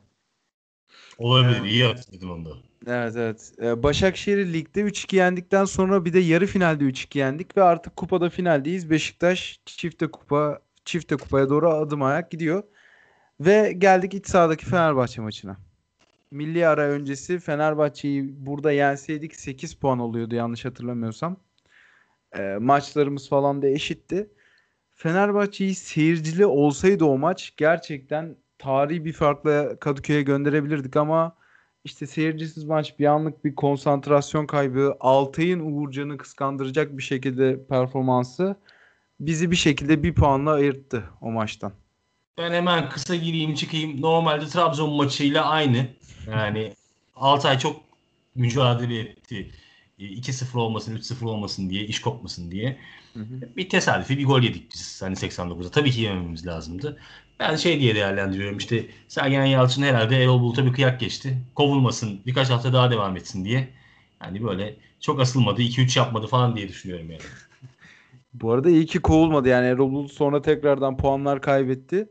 Olabilir. 1.18 1.64
İyi 1.64 1.84
hatırladın 1.84 2.30
onu 2.30 2.46
da. 2.46 2.50
Evet 2.88 3.16
evet. 3.16 3.54
Ee, 3.62 3.84
Başakşehir'i 3.84 4.54
ligde 4.54 4.82
3-2 4.82 5.16
yendikten 5.16 5.66
sonra 5.66 6.06
bir 6.06 6.14
de 6.14 6.20
yarı 6.20 6.46
finalde 6.46 6.84
3-2 6.84 7.18
yendik 7.18 7.58
ve 7.58 7.64
artık 7.64 7.96
kupada 7.96 8.30
finaldeyiz. 8.30 8.90
Beşiktaş 8.90 9.60
çifte 9.66 10.08
kupa 10.08 10.60
çifte 10.86 11.16
kupaya 11.16 11.50
doğru 11.50 11.70
adım 11.70 12.04
ayak 12.04 12.32
gidiyor. 12.32 12.64
Ve 13.40 13.74
geldik 13.78 14.14
iç 14.14 14.28
sahadaki 14.28 14.66
Fenerbahçe 14.66 15.22
maçına. 15.22 15.58
Milli 16.32 16.68
ara 16.68 16.82
öncesi 16.82 17.40
Fenerbahçe'yi 17.40 18.46
burada 18.46 18.72
yenseydik 18.72 19.36
8 19.36 19.74
puan 19.74 20.00
oluyordu 20.00 20.36
yanlış 20.36 20.66
hatırlamıyorsam. 20.66 21.38
Ee, 22.38 22.58
maçlarımız 22.60 23.30
falan 23.30 23.62
da 23.62 23.68
eşitti. 23.68 24.30
Fenerbahçe'yi 24.96 25.76
seyircili 25.76 26.46
olsaydı 26.46 27.06
o 27.06 27.18
maç 27.18 27.54
gerçekten 27.58 28.36
tarihi 28.60 29.06
bir 29.06 29.14
farkla 29.14 29.80
Kadıköy'e 29.80 30.22
gönderebilirdik 30.22 30.98
ama 30.98 31.36
işte 31.84 32.08
seyircisiz 32.08 32.64
maç 32.64 33.00
bir 33.00 33.06
anlık 33.06 33.46
bir 33.46 33.56
konsantrasyon 33.56 34.46
kaybı, 34.46 34.96
Altay'ın 35.00 35.60
Uğurcan'ı 35.60 36.18
kıskandıracak 36.18 36.98
bir 36.98 37.04
şekilde 37.04 37.66
performansı 37.66 38.56
bizi 39.20 39.52
bir 39.52 39.56
şekilde 39.56 40.04
bir 40.04 40.16
puanla 40.16 40.52
ayırttı 40.52 41.04
o 41.22 41.32
maçtan. 41.32 41.72
Ben 42.38 42.52
hemen 42.52 42.90
kısa 42.90 43.16
gireyim 43.16 43.54
çıkayım. 43.54 44.02
Normalde 44.02 44.46
Trabzon 44.46 44.94
maçıyla 44.94 45.46
aynı. 45.46 45.88
Yani 46.28 46.74
Altay 47.16 47.60
çok 47.60 47.82
mücadele 48.36 49.00
etti. 49.00 49.52
E, 50.02 50.06
2-0 50.06 50.58
olmasın, 50.58 50.96
3-0 50.96 51.26
olmasın 51.26 51.70
diye, 51.70 51.86
iş 51.86 52.02
kopmasın 52.02 52.52
diye. 52.52 52.78
Hı 53.14 53.20
hı. 53.20 53.56
Bir 53.58 53.70
tesadüfi 53.70 54.18
bir 54.18 54.26
gol 54.26 54.42
yedik 54.42 54.72
biz 54.74 55.02
hani 55.02 55.16
89'da. 55.16 55.72
Tabii 55.72 55.92
ki 55.92 56.02
yemememiz 56.02 56.48
lazımdı. 56.48 57.00
Ben 57.40 57.56
şey 57.56 57.80
diye 57.80 57.96
değerlendiriyorum 57.96 58.58
işte 58.58 58.86
Sergen 59.08 59.46
Yalçın 59.46 59.84
herhalde 59.84 60.24
Erol 60.24 60.42
Bulut'a 60.42 60.66
bir 60.66 60.74
kıyak 60.74 61.00
geçti. 61.00 61.38
Kovulmasın, 61.56 62.20
birkaç 62.26 62.50
hafta 62.50 62.74
daha 62.74 62.92
devam 62.92 63.18
etsin 63.18 63.46
diye. 63.46 63.70
Yani 64.24 64.44
böyle 64.44 64.76
çok 65.00 65.20
asılmadı, 65.20 65.62
2-3 65.62 66.00
yapmadı 66.00 66.28
falan 66.28 66.56
diye 66.56 66.68
düşünüyorum 66.68 67.12
yani. 67.12 67.22
Bu 68.34 68.52
arada 68.52 68.70
iyi 68.70 68.86
ki 68.86 69.00
kovulmadı. 69.00 69.50
Yani 69.50 69.68
Erol 69.68 69.92
Bulut 69.92 70.12
sonra 70.12 70.42
tekrardan 70.42 70.98
puanlar 70.98 71.42
kaybetti. 71.42 72.10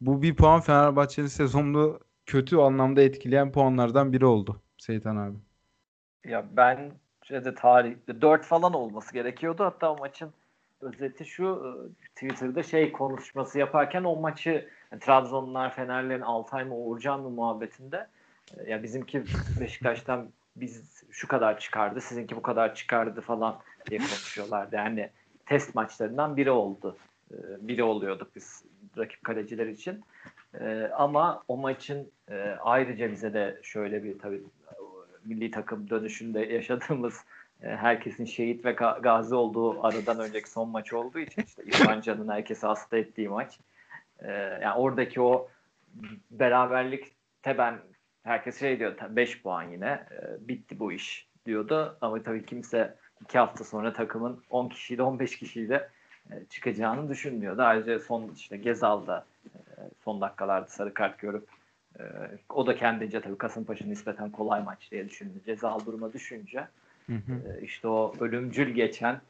Bu 0.00 0.22
bir 0.22 0.36
puan 0.36 0.60
Fenerbahçe'nin 0.60 1.26
sezonunu 1.26 2.00
kötü 2.26 2.56
anlamda 2.56 3.02
etkileyen 3.02 3.52
puanlardan 3.52 4.12
biri 4.12 4.26
oldu. 4.26 4.62
Seyitan 4.78 5.16
abi. 5.16 5.36
Ya 6.24 6.46
bence 6.56 6.94
de 7.30 7.54
tarihte 7.54 8.20
4 8.20 8.44
falan 8.44 8.74
olması 8.74 9.12
gerekiyordu. 9.12 9.64
Hatta 9.64 9.92
o 9.92 9.98
maçın 9.98 10.32
özeti 10.80 11.24
şu 11.24 11.76
e, 12.04 12.08
Twitter'da 12.14 12.62
şey 12.62 12.92
konuşması 12.92 13.58
yaparken 13.58 14.04
o 14.04 14.16
maçı 14.16 14.68
yani 14.92 15.00
Trabzonlular 15.00 15.74
Fenerlerin 15.74 16.20
Altay 16.20 16.64
mı 16.64 16.76
Uğurcan 16.76 17.20
mı 17.20 17.30
muhabbetinde 17.30 18.06
e, 18.58 18.70
ya 18.70 18.82
bizimki 18.82 19.24
Beşiktaş'tan 19.60 20.28
biz 20.56 21.02
şu 21.10 21.28
kadar 21.28 21.58
çıkardı 21.58 22.00
sizinki 22.00 22.36
bu 22.36 22.42
kadar 22.42 22.74
çıkardı 22.74 23.20
falan 23.20 23.58
diye 23.90 23.98
konuşuyorlardı. 23.98 24.76
Yani 24.76 25.10
test 25.46 25.74
maçlarından 25.74 26.36
biri 26.36 26.50
oldu. 26.50 26.96
E, 27.30 27.36
Biri 27.60 27.82
oluyorduk 27.82 28.36
biz 28.36 28.64
rakip 28.98 29.24
kaleciler 29.24 29.66
için. 29.66 30.04
Ama 30.96 31.42
o 31.48 31.56
maçın 31.56 32.10
ayrıca 32.60 33.10
bize 33.10 33.34
de 33.34 33.60
şöyle 33.62 34.04
bir 34.04 34.18
tabii 34.18 34.42
milli 35.24 35.50
takım 35.50 35.90
dönüşünde 35.90 36.40
yaşadığımız 36.40 37.24
e, 37.62 37.68
herkesin 37.68 38.24
şehit 38.24 38.64
ve 38.64 38.70
ga- 38.70 39.02
gazi 39.02 39.34
olduğu 39.34 39.86
aradan 39.86 40.20
önceki 40.20 40.50
son 40.50 40.68
maç 40.68 40.92
olduğu 40.92 41.18
için 41.18 41.42
işte 41.42 41.62
İrfan 41.64 42.00
Can'ın 42.00 42.28
herkesi 42.28 42.66
hasta 42.66 42.96
ettiği 42.96 43.28
maç. 43.28 43.58
E, 44.18 44.32
yani 44.32 44.74
oradaki 44.74 45.20
o 45.20 45.48
beraberlikte 46.30 47.58
ben 47.58 47.78
herkes 48.22 48.60
şey 48.60 48.78
diyor 48.78 48.96
5 49.10 49.42
puan 49.42 49.70
yine 49.70 49.86
e, 49.86 50.48
bitti 50.48 50.78
bu 50.78 50.92
iş 50.92 51.28
diyordu 51.46 51.98
ama 52.00 52.22
tabii 52.22 52.46
kimse 52.46 52.96
iki 53.20 53.38
hafta 53.38 53.64
sonra 53.64 53.92
takımın 53.92 54.42
10 54.50 54.68
kişiyle 54.68 55.02
15 55.02 55.38
kişiyle 55.38 55.88
çıkacağını 56.50 57.08
düşünmüyordu. 57.08 57.62
Ayrıca 57.62 58.00
son 58.00 58.32
işte 58.36 58.56
Gezal'da 58.56 59.26
son 60.04 60.20
dakikalarda 60.20 60.66
sarı 60.66 60.94
kart 60.94 61.18
görüp 61.18 61.48
e, 62.00 62.38
o 62.48 62.66
da 62.66 62.76
kendince 62.76 63.20
tabii 63.20 63.38
Kasımpaşa 63.38 63.84
nispeten 63.86 64.30
kolay 64.30 64.62
maç 64.62 64.90
diye 64.90 65.08
düşündü. 65.08 65.32
Cezalı 65.46 65.86
duruma 65.86 66.12
düşünce 66.12 66.68
Hı 67.06 67.12
hı. 67.12 67.32
e, 67.32 67.62
işte 67.62 67.88
o 67.88 68.14
ölümcül 68.20 68.70
geçen 68.74 69.20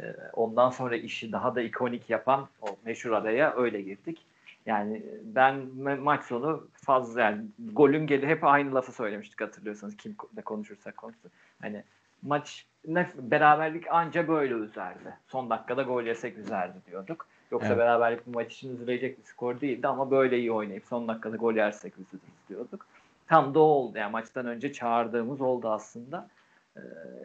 e, 0.00 0.04
ondan 0.32 0.70
sonra 0.70 0.96
işi 0.96 1.32
daha 1.32 1.54
da 1.54 1.60
ikonik 1.60 2.10
yapan 2.10 2.48
o 2.60 2.66
meşhur 2.84 3.10
araya 3.10 3.54
öyle 3.56 3.82
girdik. 3.82 4.26
Yani 4.66 5.02
ben 5.22 5.54
ma- 5.54 6.00
maç 6.00 6.24
sonu 6.24 6.68
fazla 6.72 7.20
yani 7.20 7.44
golün 7.72 8.06
geli 8.06 8.26
hep 8.26 8.44
aynı 8.44 8.74
lafı 8.74 8.92
söylemiştik 8.92 9.40
hatırlıyorsanız 9.40 9.96
kim 9.96 10.16
ne 10.36 10.42
konuşursak 10.42 10.96
konuşsun. 10.96 11.30
Hani 11.60 11.82
maç 12.22 12.66
ne, 12.86 13.10
beraberlik 13.18 13.90
anca 13.90 14.28
böyle 14.28 14.54
üzerdi. 14.54 15.14
Son 15.28 15.50
dakikada 15.50 15.82
gol 15.82 16.02
yesek 16.02 16.38
üzerdi 16.38 16.78
diyorduk. 16.90 17.26
Yoksa 17.50 17.68
Evet. 17.68 17.78
beraberlik 17.78 18.26
bu 18.26 18.30
maç 18.30 18.52
için 18.52 18.74
üzülecek 18.74 19.18
bir 19.18 19.24
skor 19.24 19.60
değildi 19.60 19.88
ama 19.88 20.10
böyle 20.10 20.38
iyi 20.38 20.52
oynayıp 20.52 20.84
son 20.86 21.08
dakikada 21.08 21.36
gol 21.36 21.54
yersek 21.54 21.98
üzülürüz 21.98 22.48
diyorduk. 22.48 22.86
Tam 23.26 23.54
da 23.54 23.58
oldu. 23.58 23.98
Yani 23.98 24.12
maçtan 24.12 24.46
önce 24.46 24.72
çağırdığımız 24.72 25.40
oldu 25.40 25.68
aslında. 25.68 26.28
Ee, 26.76 26.80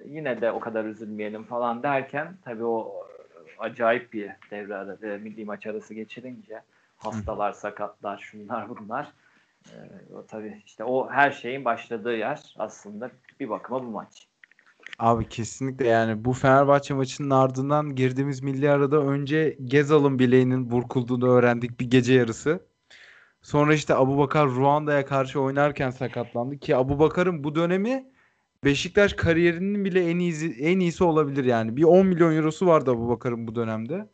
yine 0.06 0.42
de 0.42 0.52
o 0.52 0.60
kadar 0.60 0.86
üzülmeyelim 0.86 1.44
falan 1.44 1.84
derken 1.84 2.36
tabii 2.46 2.64
o 2.64 3.08
acayip 3.60 4.14
bir 4.14 4.32
devre 4.52 4.76
arası, 4.76 5.08
e, 5.08 5.18
milli 5.18 5.46
maç 5.46 5.68
arası 5.68 5.94
geçirince 5.94 6.62
hastalar, 6.98 7.52
sakatlar, 7.52 8.18
şunlar 8.18 8.70
bunlar. 8.70 9.12
Ee, 9.68 9.74
o 10.16 10.26
tabii 10.26 10.62
işte 10.66 10.84
o 10.84 11.10
her 11.10 11.32
şeyin 11.32 11.66
başladığı 11.66 12.16
yer 12.16 12.56
aslında 12.58 13.12
bir 13.40 13.50
bakıma 13.50 13.84
bu 13.84 13.90
maç. 13.90 14.28
Abi 15.00 15.30
kesinlikle 15.30 15.88
yani 15.88 16.26
bu 16.26 16.34
Fenerbahçe 16.34 16.94
maçının 16.94 17.30
ardından 17.30 17.96
girdiğimiz 17.96 18.44
milli 18.44 18.70
arada 18.70 18.98
önce 18.98 19.58
Gezal'ın 19.66 20.20
bileğinin 20.20 20.72
burkulduğunu 20.72 21.30
öğrendik 21.30 21.80
bir 21.80 21.90
gece 21.90 22.14
yarısı. 22.14 22.66
Sonra 23.42 23.74
işte 23.74 23.96
Abubakar 23.96 24.48
Ruanda'ya 24.50 25.06
karşı 25.06 25.42
oynarken 25.42 25.90
sakatlandı 25.90 26.58
ki 26.60 26.76
Abubakar'ın 26.76 27.44
bu 27.44 27.56
dönemi 27.56 28.12
Beşiktaş 28.64 29.14
kariyerinin 29.14 29.86
bile 29.86 30.10
en 30.10 30.20
iyisi 30.20 30.56
en 30.60 30.80
iyisi 30.80 31.04
olabilir 31.04 31.46
yani. 31.46 31.78
Bir 31.78 31.84
10 31.84 32.06
milyon 32.08 32.36
eurosu 32.36 32.68
vardı 32.68 32.92
Abubakar'ın 32.92 33.48
bu 33.48 33.56
dönemde. 33.56 34.10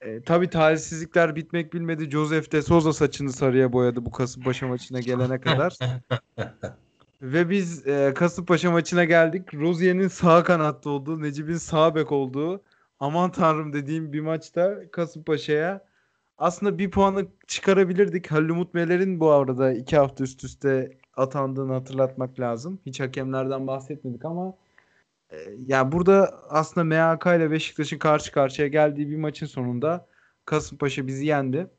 E, 0.00 0.22
tabii 0.22 0.50
talihsizlikler 0.50 1.36
bitmek 1.36 1.74
bilmedi. 1.74 2.10
Josef 2.10 2.52
de 2.52 2.62
Souza 2.62 2.92
saçını 2.92 3.32
sarıya 3.32 3.72
boyadı 3.72 4.04
bu 4.04 4.10
Kasımpaşa 4.10 4.68
maçına 4.68 5.00
gelene 5.00 5.40
kadar. 5.40 5.78
Ve 7.32 7.50
biz 7.50 7.86
e, 7.86 8.14
Kasımpaşa 8.14 8.70
maçına 8.70 9.04
geldik. 9.04 9.54
Rozier'in 9.54 10.08
sağ 10.08 10.44
kanatta 10.44 10.90
olduğu, 10.90 11.22
Necip'in 11.22 11.56
sağ 11.56 11.94
bek 11.94 12.12
olduğu 12.12 12.62
aman 13.00 13.32
tanrım 13.32 13.72
dediğim 13.72 14.12
bir 14.12 14.20
maçta 14.20 14.90
Kasımpaşa'ya 14.90 15.84
aslında 16.38 16.78
bir 16.78 16.90
puanı 16.90 17.26
çıkarabilirdik. 17.46 18.32
Halil 18.32 18.48
Umut 18.48 18.74
Meler'in 18.74 19.20
bu 19.20 19.30
arada 19.30 19.72
iki 19.72 19.96
hafta 19.96 20.24
üst 20.24 20.44
üste 20.44 20.98
atandığını 21.16 21.72
hatırlatmak 21.72 22.40
lazım. 22.40 22.80
Hiç 22.86 23.00
hakemlerden 23.00 23.66
bahsetmedik 23.66 24.24
ama 24.24 24.54
e, 25.30 25.36
yani 25.66 25.92
burada 25.92 26.34
aslında 26.48 26.84
MHK 26.84 27.26
ile 27.26 27.50
Beşiktaş'ın 27.50 27.98
karşı 27.98 28.32
karşıya 28.32 28.68
geldiği 28.68 29.10
bir 29.10 29.16
maçın 29.16 29.46
sonunda 29.46 30.06
Kasımpaşa 30.44 31.06
bizi 31.06 31.26
yendi. 31.26 31.70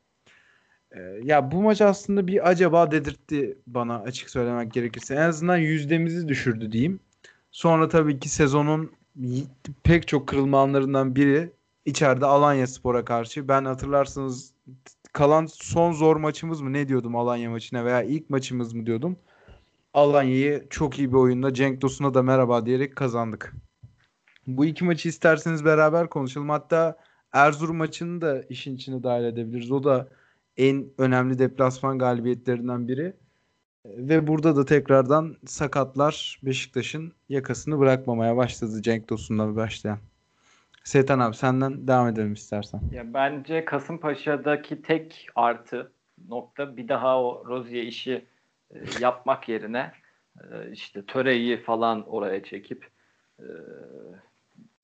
Ee, 0.92 1.00
ya 1.22 1.50
bu 1.50 1.62
maç 1.62 1.80
aslında 1.80 2.26
bir 2.26 2.48
acaba 2.48 2.90
dedirtti 2.90 3.58
bana 3.66 3.98
açık 4.00 4.30
söylemek 4.30 4.72
gerekirse. 4.72 5.14
En 5.14 5.20
azından 5.20 5.56
yüzdemizi 5.56 6.28
düşürdü 6.28 6.72
diyeyim. 6.72 7.00
Sonra 7.50 7.88
tabii 7.88 8.18
ki 8.18 8.28
sezonun 8.28 8.92
pek 9.82 10.08
çok 10.08 10.28
kırılma 10.28 10.62
anlarından 10.62 11.16
biri 11.16 11.52
içeride 11.84 12.26
Alanya 12.26 12.66
Spor'a 12.66 13.04
karşı. 13.04 13.48
Ben 13.48 13.64
hatırlarsınız 13.64 14.52
kalan 15.12 15.46
son 15.46 15.92
zor 15.92 16.16
maçımız 16.16 16.60
mı 16.60 16.72
ne 16.72 16.88
diyordum 16.88 17.16
Alanya 17.16 17.50
maçına 17.50 17.84
veya 17.84 18.02
ilk 18.02 18.30
maçımız 18.30 18.74
mı 18.74 18.86
diyordum. 18.86 19.16
Alanya'yı 19.94 20.66
çok 20.70 20.98
iyi 20.98 21.12
bir 21.12 21.16
oyunda 21.16 21.54
Cenk 21.54 21.80
Tosun'a 21.80 22.14
da 22.14 22.22
merhaba 22.22 22.66
diyerek 22.66 22.96
kazandık. 22.96 23.54
Bu 24.46 24.64
iki 24.64 24.84
maçı 24.84 25.08
isterseniz 25.08 25.64
beraber 25.64 26.08
konuşalım. 26.08 26.48
Hatta 26.48 26.96
Erzurum 27.32 27.76
maçını 27.76 28.20
da 28.20 28.42
işin 28.42 28.76
içine 28.76 29.02
dahil 29.02 29.24
edebiliriz. 29.24 29.72
O 29.72 29.84
da 29.84 30.08
en 30.58 30.90
önemli 30.98 31.38
deplasman 31.38 31.98
galibiyetlerinden 31.98 32.88
biri. 32.88 33.12
Ve 33.84 34.26
burada 34.26 34.56
da 34.56 34.64
tekrardan 34.64 35.36
sakatlar 35.46 36.40
Beşiktaş'ın 36.42 37.12
yakasını 37.28 37.78
bırakmamaya 37.78 38.36
başladı 38.36 38.82
Cenk 38.82 39.08
Tosun'la 39.08 39.56
başlayan. 39.56 39.98
Setan 40.84 41.18
abi 41.18 41.36
senden 41.36 41.88
devam 41.88 42.08
edelim 42.08 42.32
istersen. 42.32 42.80
Ya 42.92 43.14
bence 43.14 43.64
Kasımpaşa'daki 43.64 44.82
tek 44.82 45.26
artı 45.34 45.92
nokta 46.28 46.76
bir 46.76 46.88
daha 46.88 47.22
o 47.22 47.44
Rozier 47.46 47.82
işi 47.82 48.24
e, 48.70 48.78
yapmak 49.00 49.48
yerine 49.48 49.92
e, 50.40 50.72
işte 50.72 51.04
Töre'yi 51.06 51.62
falan 51.62 52.08
oraya 52.08 52.44
çekip 52.44 52.86
e, 53.38 53.46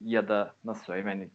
ya 0.01 0.29
da 0.29 0.55
nasıl 0.65 0.85
söyleyeyim 0.85 1.09
hani 1.09 1.31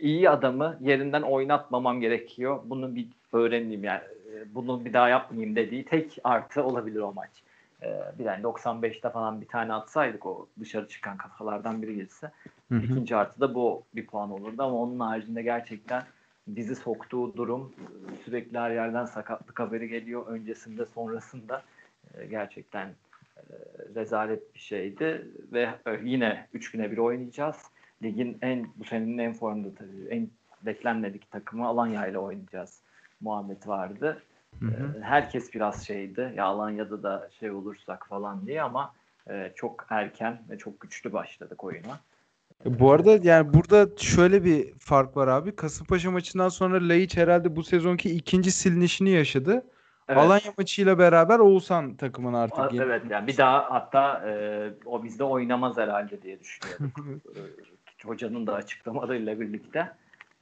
iyi 0.00 0.30
adamı 0.30 0.78
yerinden 0.80 1.22
oynatmamam 1.22 2.00
gerekiyor. 2.00 2.60
Bunu 2.64 2.94
bir 2.94 3.08
öğreneyim 3.32 3.84
yani 3.84 4.02
e, 4.34 4.54
bunu 4.54 4.84
bir 4.84 4.92
daha 4.92 5.08
yapmayayım 5.08 5.56
dediği 5.56 5.84
tek 5.84 6.18
artı 6.24 6.64
olabilir 6.64 7.00
o 7.00 7.12
maç. 7.12 7.30
E, 7.82 7.88
bir 8.18 8.24
yani 8.24 8.42
95'te 8.42 9.10
falan 9.10 9.40
bir 9.40 9.48
tane 9.48 9.72
atsaydık 9.72 10.26
o 10.26 10.48
dışarı 10.60 10.88
çıkan 10.88 11.16
kafalardan 11.16 11.82
biri 11.82 11.94
girse 11.94 12.30
Hı 12.68 12.74
hı. 12.74 12.82
İkinci 12.82 13.16
artı 13.16 13.40
da 13.40 13.54
bu 13.54 13.82
bir 13.94 14.06
puan 14.06 14.30
olurdu 14.30 14.62
ama 14.62 14.76
onun 14.76 15.00
haricinde 15.00 15.42
gerçekten 15.42 16.02
bizi 16.46 16.76
soktuğu 16.76 17.36
durum 17.36 17.72
sürekli 18.24 18.58
her 18.58 18.70
yerden 18.70 19.04
sakatlık 19.04 19.60
haberi 19.60 19.88
geliyor. 19.88 20.26
Öncesinde 20.26 20.86
sonrasında 20.86 21.62
e, 22.14 22.26
gerçekten 22.26 22.88
e, 23.36 23.42
rezalet 23.94 24.54
bir 24.54 24.60
şeydi 24.60 25.26
ve 25.52 25.68
e, 25.86 26.00
yine 26.04 26.46
3 26.54 26.70
güne 26.70 26.90
bir 26.90 26.98
oynayacağız. 26.98 27.56
Ligin 28.02 28.38
en 28.42 28.66
bu 28.76 28.84
senenin 28.84 29.18
en 29.18 29.32
formda 29.32 29.74
tabii 29.74 30.08
en 30.10 30.28
beklenmedik 30.62 31.30
takımı 31.30 31.66
Alanya 31.66 32.06
ile 32.06 32.18
oynayacağız. 32.18 32.80
Muhabbet 33.20 33.68
vardı. 33.68 34.22
Hı 34.60 34.66
hı. 34.66 34.98
E, 34.98 35.02
Herkes 35.02 35.54
biraz 35.54 35.86
şeydi. 35.86 36.32
Ya 36.36 36.44
Alanya'da 36.44 37.02
da 37.02 37.28
şey 37.40 37.50
olursak 37.50 38.06
falan 38.08 38.46
diye 38.46 38.62
ama 38.62 38.92
e, 39.30 39.52
çok 39.56 39.86
erken 39.90 40.42
ve 40.50 40.58
çok 40.58 40.80
güçlü 40.80 41.12
başladık 41.12 41.64
oyuna. 41.64 42.00
Bu 42.64 42.92
arada 42.92 43.18
yani 43.22 43.54
burada 43.54 43.88
şöyle 43.96 44.44
bir 44.44 44.72
fark 44.78 45.16
var 45.16 45.28
abi. 45.28 45.56
Kasımpaşa 45.56 46.10
maçından 46.10 46.48
sonra 46.48 46.88
Laiç 46.88 47.16
herhalde 47.16 47.56
bu 47.56 47.62
sezonki 47.62 48.10
ikinci 48.10 48.50
silinişini 48.52 49.10
yaşadı. 49.10 49.64
Evet. 50.08 50.18
Alanya 50.18 50.52
maçıyla 50.58 50.98
beraber 50.98 51.38
Oğuzhan 51.38 51.94
takımın 51.94 52.34
artık. 52.34 52.58
A, 52.58 52.70
evet 52.72 53.02
yani 53.10 53.26
bir 53.26 53.36
daha 53.36 53.70
hatta 53.70 54.28
e, 54.28 54.70
o 54.86 55.02
bizde 55.02 55.24
oynamaz 55.24 55.76
herhalde 55.76 56.22
diye 56.22 56.40
düşünüyorduk. 56.40 56.98
e, 57.36 58.08
hocanın 58.08 58.46
da 58.46 58.54
açıklamalarıyla 58.54 59.40
birlikte. 59.40 59.92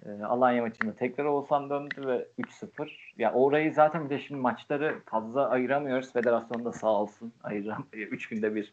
E, 0.07 0.25
Alanya 0.25 0.63
maçında 0.63 0.93
tekrar 0.93 1.25
Oğuzhan 1.25 1.71
döndü 1.71 2.07
ve 2.07 2.27
3-0. 2.39 2.91
Ya 3.19 3.33
orayı 3.33 3.73
zaten 3.73 4.05
bir 4.05 4.11
de 4.11 4.19
şimdi 4.19 4.41
maçları 4.41 5.01
fazla 5.07 5.49
ayıramıyoruz. 5.49 6.13
Federasyon 6.13 6.65
da 6.65 6.73
sağ 6.73 6.89
olsun 6.89 7.33
ayıram. 7.43 7.87
3 7.93 8.29
günde 8.29 8.55
bir 8.55 8.73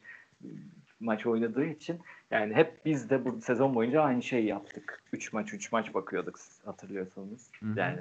maç 1.00 1.26
oynadığı 1.26 1.66
için 1.66 2.00
yani 2.32 2.54
hep 2.54 2.86
biz 2.86 3.10
de 3.10 3.26
bu 3.26 3.42
sezon 3.42 3.76
boyunca 3.76 4.02
aynı 4.02 4.24
şeyi 4.24 4.46
yaptık. 4.46 5.04
3 5.14 5.34
maç 5.34 5.54
3 5.54 5.72
maç 5.72 5.94
bakıyorduk 5.94 6.40
hatırlıyorsanız. 6.66 7.50
Hı-hı. 7.60 7.80
Yani 7.80 8.00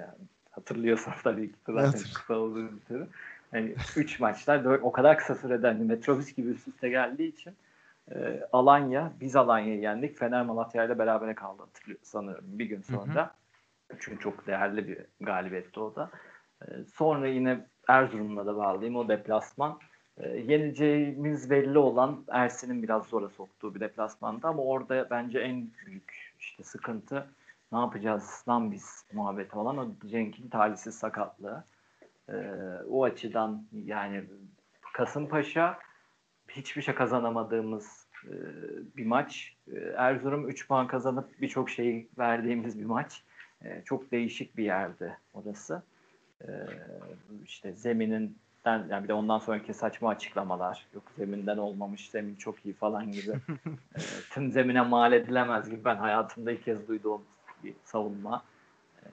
hatırlıyorsan 0.51 1.15
tabii 1.25 1.53
ki 1.53 1.59
zaten 1.67 2.01
kısa 2.15 2.35
olduğu 2.35 2.67
için. 2.67 3.09
Yani 3.53 3.75
3 3.97 4.21
maçlar 4.21 4.65
o 4.65 4.93
kadar 4.93 5.19
kısa 5.19 5.35
sürede 5.35 5.67
hani 5.67 5.85
metrobüs 5.85 6.35
gibi 6.35 6.51
üst 6.51 6.69
üste 6.69 6.89
geldiği 6.89 7.29
için 7.29 7.55
e, 8.11 8.49
Alanya, 8.53 9.13
biz 9.21 9.37
Alanya'yı 9.37 9.81
yendik. 9.81 10.19
Fener 10.19 10.43
Malatya 10.43 10.85
ile 10.85 10.99
beraber 10.99 11.35
kaldı 11.35 11.63
sanıyorum 12.03 12.45
bir 12.47 12.65
gün 12.65 12.83
sonra. 12.83 13.15
Hı 13.15 13.95
hı. 13.95 13.97
Çünkü 13.99 14.19
çok 14.19 14.47
değerli 14.47 14.89
bir 14.89 14.99
galibiyetti 15.21 15.81
o 15.81 15.95
da. 15.95 16.11
E, 16.63 16.67
sonra 16.95 17.29
yine 17.29 17.67
Erzurum'la 17.89 18.47
da 18.47 18.57
bağlayayım. 18.57 18.97
O 18.97 19.09
deplasman. 19.09 19.79
E, 20.17 20.29
yeneceğimiz 20.29 21.51
belli 21.51 21.79
olan 21.79 22.25
Ersin'in 22.29 22.83
biraz 22.83 23.07
zora 23.07 23.29
soktuğu 23.29 23.75
bir 23.75 23.81
deplasmanda 23.81 24.49
ama 24.49 24.63
orada 24.63 25.11
bence 25.11 25.39
en 25.39 25.71
büyük 25.87 26.35
işte 26.39 26.63
sıkıntı 26.63 27.27
ne 27.73 27.79
yapacağız 27.79 28.45
lan 28.49 28.73
biz 28.73 29.05
muhabbeti 29.13 29.59
olan 29.59 29.79
o 29.79 29.87
Cenk'in 30.07 30.49
talihsiz 30.49 30.95
sakatlığı. 30.95 31.65
E, 32.29 32.35
o 32.91 33.05
açıdan 33.05 33.67
yani 33.73 34.25
Kasımpaşa 34.93 35.79
hiçbir 36.57 36.83
şey 36.83 36.95
kazanamadığımız 36.95 38.07
e, 38.25 38.33
bir 38.97 39.07
maç. 39.07 39.55
E, 39.73 39.79
Erzurum 39.97 40.49
3 40.49 40.69
puan 40.69 40.87
kazanıp 40.87 41.41
birçok 41.41 41.71
şeyi 41.71 42.09
verdiğimiz 42.19 42.81
bir 42.81 42.85
maç. 42.85 43.23
E, 43.65 43.83
çok 43.85 44.11
değişik 44.11 44.57
bir 44.57 44.65
yerde 44.65 45.17
orası. 45.35 45.83
E, 46.43 46.49
işte 47.45 47.73
zeminin 47.73 48.39
yani 48.67 49.05
bir 49.05 49.09
de 49.09 49.15
ondan 49.15 49.39
sonraki 49.39 49.75
saçma 49.75 50.09
açıklamalar. 50.09 50.87
Yok 50.95 51.05
zeminden 51.17 51.59
olmamış, 51.59 52.11
zemin 52.11 52.35
çok 52.35 52.67
iyi 52.67 52.75
falan 52.75 53.13
gibi. 53.13 53.31
e, 53.97 54.01
tüm 54.31 54.53
zemine 54.53 54.81
mal 54.81 55.13
edilemez 55.13 55.71
gibi 55.71 55.85
ben 55.85 55.97
hayatımda 55.97 56.53
ilk 56.53 56.65
kez 56.65 56.89
duyduğum 56.89 57.23
bir 57.65 57.75
savunma. 57.85 58.43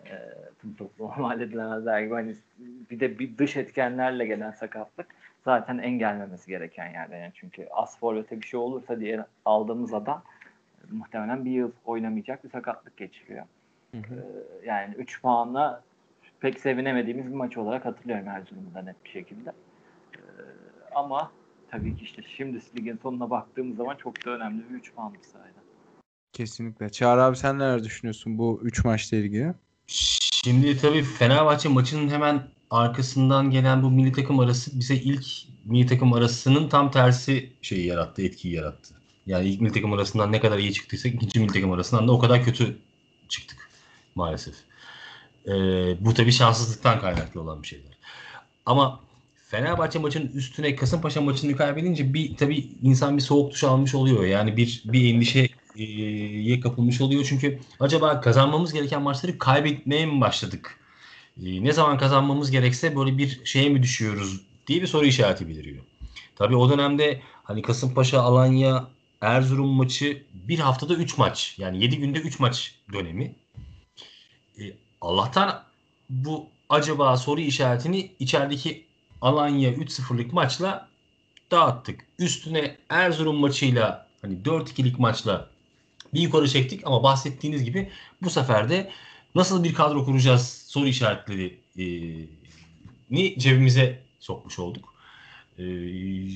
E, 0.06 0.16
tüm 0.62 0.76
topluma 0.76 1.16
mal 1.16 1.42
edilemezler 1.42 2.02
gibi. 2.02 2.14
Hani 2.14 2.36
bir 2.90 3.00
de 3.00 3.20
bir 3.20 3.38
dış 3.38 3.58
etkenlerle 3.58 4.26
gelen 4.26 4.52
sakatlık 4.52 5.08
zaten 5.46 5.78
engellemesi 5.78 6.48
gereken 6.48 6.90
yerde. 6.90 7.16
Yani 7.16 7.32
çünkü 7.36 7.68
az 7.72 8.00
forvete 8.00 8.42
bir 8.42 8.48
şey 8.48 8.60
olursa 8.60 9.00
diye 9.00 9.26
aldığımız 9.46 9.94
adam 9.94 10.24
muhtemelen 10.92 11.46
bir 11.46 11.52
yıl 11.52 11.72
oynamayacak 11.86 12.44
bir 12.44 12.50
sakatlık 12.50 12.98
geçiriyor. 12.98 13.46
Hı 13.92 13.98
hı. 13.98 14.16
Ee, 14.16 14.68
yani 14.68 14.96
3 14.96 15.22
puanla 15.22 15.84
pek 16.40 16.60
sevinemediğimiz 16.60 17.26
bir 17.26 17.36
maç 17.36 17.58
olarak 17.58 17.86
hatırlıyorum 17.86 18.28
Erzurum'da 18.28 18.82
net 18.82 19.06
bir 19.06 19.10
şekilde. 19.10 19.50
Ee, 19.50 20.20
ama 20.96 21.32
tabii 21.72 21.96
ki 21.96 22.04
işte 22.04 22.22
şimdi 22.38 22.60
ligin 22.78 23.00
sonuna 23.04 23.30
baktığımız 23.30 23.78
zaman 23.78 23.96
çok 23.96 24.26
da 24.26 24.32
önemli 24.32 24.70
bir 24.70 24.76
3 24.76 24.94
puanlık 24.94 25.26
sayede. 25.26 25.60
Kesinlikle. 26.34 26.90
Çağrı 26.90 27.24
abi 27.24 27.36
sen 27.36 27.60
neler 27.60 27.84
düşünüyorsun 27.84 28.38
bu 28.38 28.60
3 28.64 28.86
maçla 28.86 29.18
ilgili? 29.18 29.54
Şimdi 29.92 30.78
tabii 30.78 31.04
Fenerbahçe 31.04 31.70
maçının 31.70 32.10
hemen 32.10 32.48
arkasından 32.70 33.52
gelen 33.52 33.84
bu 33.84 33.92
milli 33.92 34.12
takım 34.12 34.40
arası 34.40 34.80
bize 34.80 34.96
ilk 34.96 35.26
milli 35.66 35.88
takım 35.88 36.14
arasının 36.14 36.70
tam 36.70 36.92
tersi 36.92 37.54
şeyi 37.62 37.86
yarattı, 37.86 38.22
etkiyi 38.22 38.54
yarattı. 38.54 38.94
Yani 39.26 39.48
ilk 39.48 39.62
milli 39.62 39.74
takım 39.74 39.94
arasından 39.94 40.32
ne 40.32 40.40
kadar 40.40 40.58
iyi 40.58 40.74
çıktıysak 40.74 41.14
ikinci 41.14 41.40
milli 41.40 41.54
takım 41.54 41.72
arasından 41.72 42.08
da 42.08 42.12
o 42.12 42.20
kadar 42.20 42.44
kötü 42.44 42.78
çıktık 43.30 43.70
maalesef. 44.16 44.56
Ee, 45.48 45.52
bu 46.00 46.14
tabii 46.14 46.32
şanssızlıktan 46.32 47.00
kaynaklı 47.00 47.42
olan 47.42 47.64
bir 47.64 47.68
şeyler. 47.68 47.98
Ama 48.66 49.00
Fenerbahçe 49.50 50.00
maçının 50.00 50.28
üstüne 50.28 50.76
Kasımpaşa 50.76 51.22
maçını 51.22 51.56
kaybedince 51.56 52.14
bir 52.14 52.38
tabii 52.38 52.68
insan 52.82 53.18
bir 53.18 53.22
soğuk 53.22 53.52
duş 53.52 53.64
almış 53.64 53.96
oluyor. 53.96 54.26
Yani 54.26 54.58
bir 54.58 54.82
bir 54.86 55.02
endişeye 55.78 56.60
kapılmış 56.60 57.02
oluyor. 57.02 57.26
Çünkü 57.30 57.60
acaba 57.80 58.22
kazanmamız 58.22 58.74
gereken 58.74 59.02
maçları 59.02 59.38
kaybetmeye 59.38 60.06
mi 60.06 60.22
başladık? 60.22 60.78
Ee, 61.44 61.64
ne 61.64 61.72
zaman 61.72 61.98
kazanmamız 61.98 62.52
gerekse 62.52 62.96
böyle 62.96 63.18
bir 63.18 63.46
şeye 63.46 63.70
mi 63.70 63.84
düşüyoruz 63.84 64.42
diye 64.68 64.82
bir 64.82 64.88
soru 64.88 65.06
işareti 65.06 65.48
beliriyor. 65.48 65.84
Tabii 66.36 66.56
o 66.56 66.70
dönemde 66.70 67.22
hani 67.44 67.62
Kasımpaşa, 67.62 68.22
Alanya, 68.22 68.88
Erzurum 69.22 69.70
maçı 69.70 70.24
bir 70.34 70.60
haftada 70.60 70.94
3 70.94 71.18
maç. 71.18 71.56
Yani 71.58 71.84
7 71.84 71.98
günde 71.98 72.20
3 72.20 72.40
maç 72.40 72.76
dönemi. 72.94 73.36
E, 74.60 74.64
Allah'tan 75.02 75.64
bu 76.10 76.48
acaba 76.70 77.18
soru 77.18 77.42
işaretini 77.42 78.12
içerideki 78.20 78.86
Alanya 79.22 79.74
3-0'lık 79.74 80.34
maçla 80.34 80.88
dağıttık. 81.52 82.06
Üstüne 82.20 82.78
Erzurum 82.90 83.36
maçıyla 83.36 84.08
hani 84.22 84.38
4-2'lik 84.46 85.00
maçla 85.00 85.51
bir 86.14 86.22
yukarı 86.22 86.50
çektik 86.50 86.82
ama 86.86 87.04
bahsettiğiniz 87.04 87.64
gibi 87.64 87.90
bu 88.22 88.30
sefer 88.30 88.70
de 88.70 88.92
nasıl 89.36 89.64
bir 89.64 89.74
kadro 89.74 90.06
kuracağız 90.06 90.66
soru 90.68 90.88
işaretleri 90.88 91.58
e, 91.78 91.86
ni 93.12 93.40
cebimize 93.40 94.00
sokmuş 94.20 94.60
olduk. 94.60 94.94
E, 95.58 95.64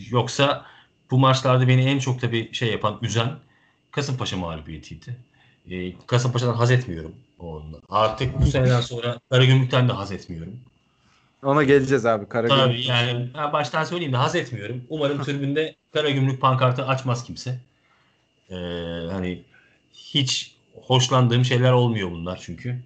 yoksa 0.09 0.65
bu 1.11 1.17
maçlarda 1.17 1.67
beni 1.67 1.81
en 1.81 1.99
çok 1.99 2.21
tabii 2.21 2.53
şey 2.53 2.71
yapan, 2.71 2.99
üzen 3.01 3.29
Kasımpaşa 3.91 4.37
mağlubiyetiydi. 4.37 5.17
E, 5.69 5.93
Kasımpaşa'dan 6.07 6.53
haz 6.53 6.71
etmiyorum. 6.71 7.15
Onunla. 7.39 7.77
Artık 7.89 8.41
bu 8.41 8.45
seneden 8.45 8.81
sonra 8.81 9.19
Karagümrük'ten 9.29 9.89
de 9.89 9.93
haz 9.93 10.11
etmiyorum. 10.11 10.53
Ona 11.43 11.63
geleceğiz 11.63 12.05
abi. 12.05 12.29
Karagümrük. 12.29 12.63
Tabii 12.63 12.85
yani 12.85 13.29
baştan 13.53 13.83
söyleyeyim 13.83 14.13
de 14.13 14.17
haz 14.17 14.35
etmiyorum. 14.35 14.83
Umarım 14.89 15.23
tribünde 15.23 15.75
Karagümrük 15.93 16.41
pankartı 16.41 16.85
açmaz 16.85 17.23
kimse. 17.23 17.59
Ee, 18.49 18.55
hani 19.11 19.43
hiç 19.95 20.55
hoşlandığım 20.81 21.45
şeyler 21.45 21.71
olmuyor 21.71 22.11
bunlar 22.11 22.39
çünkü. 22.45 22.79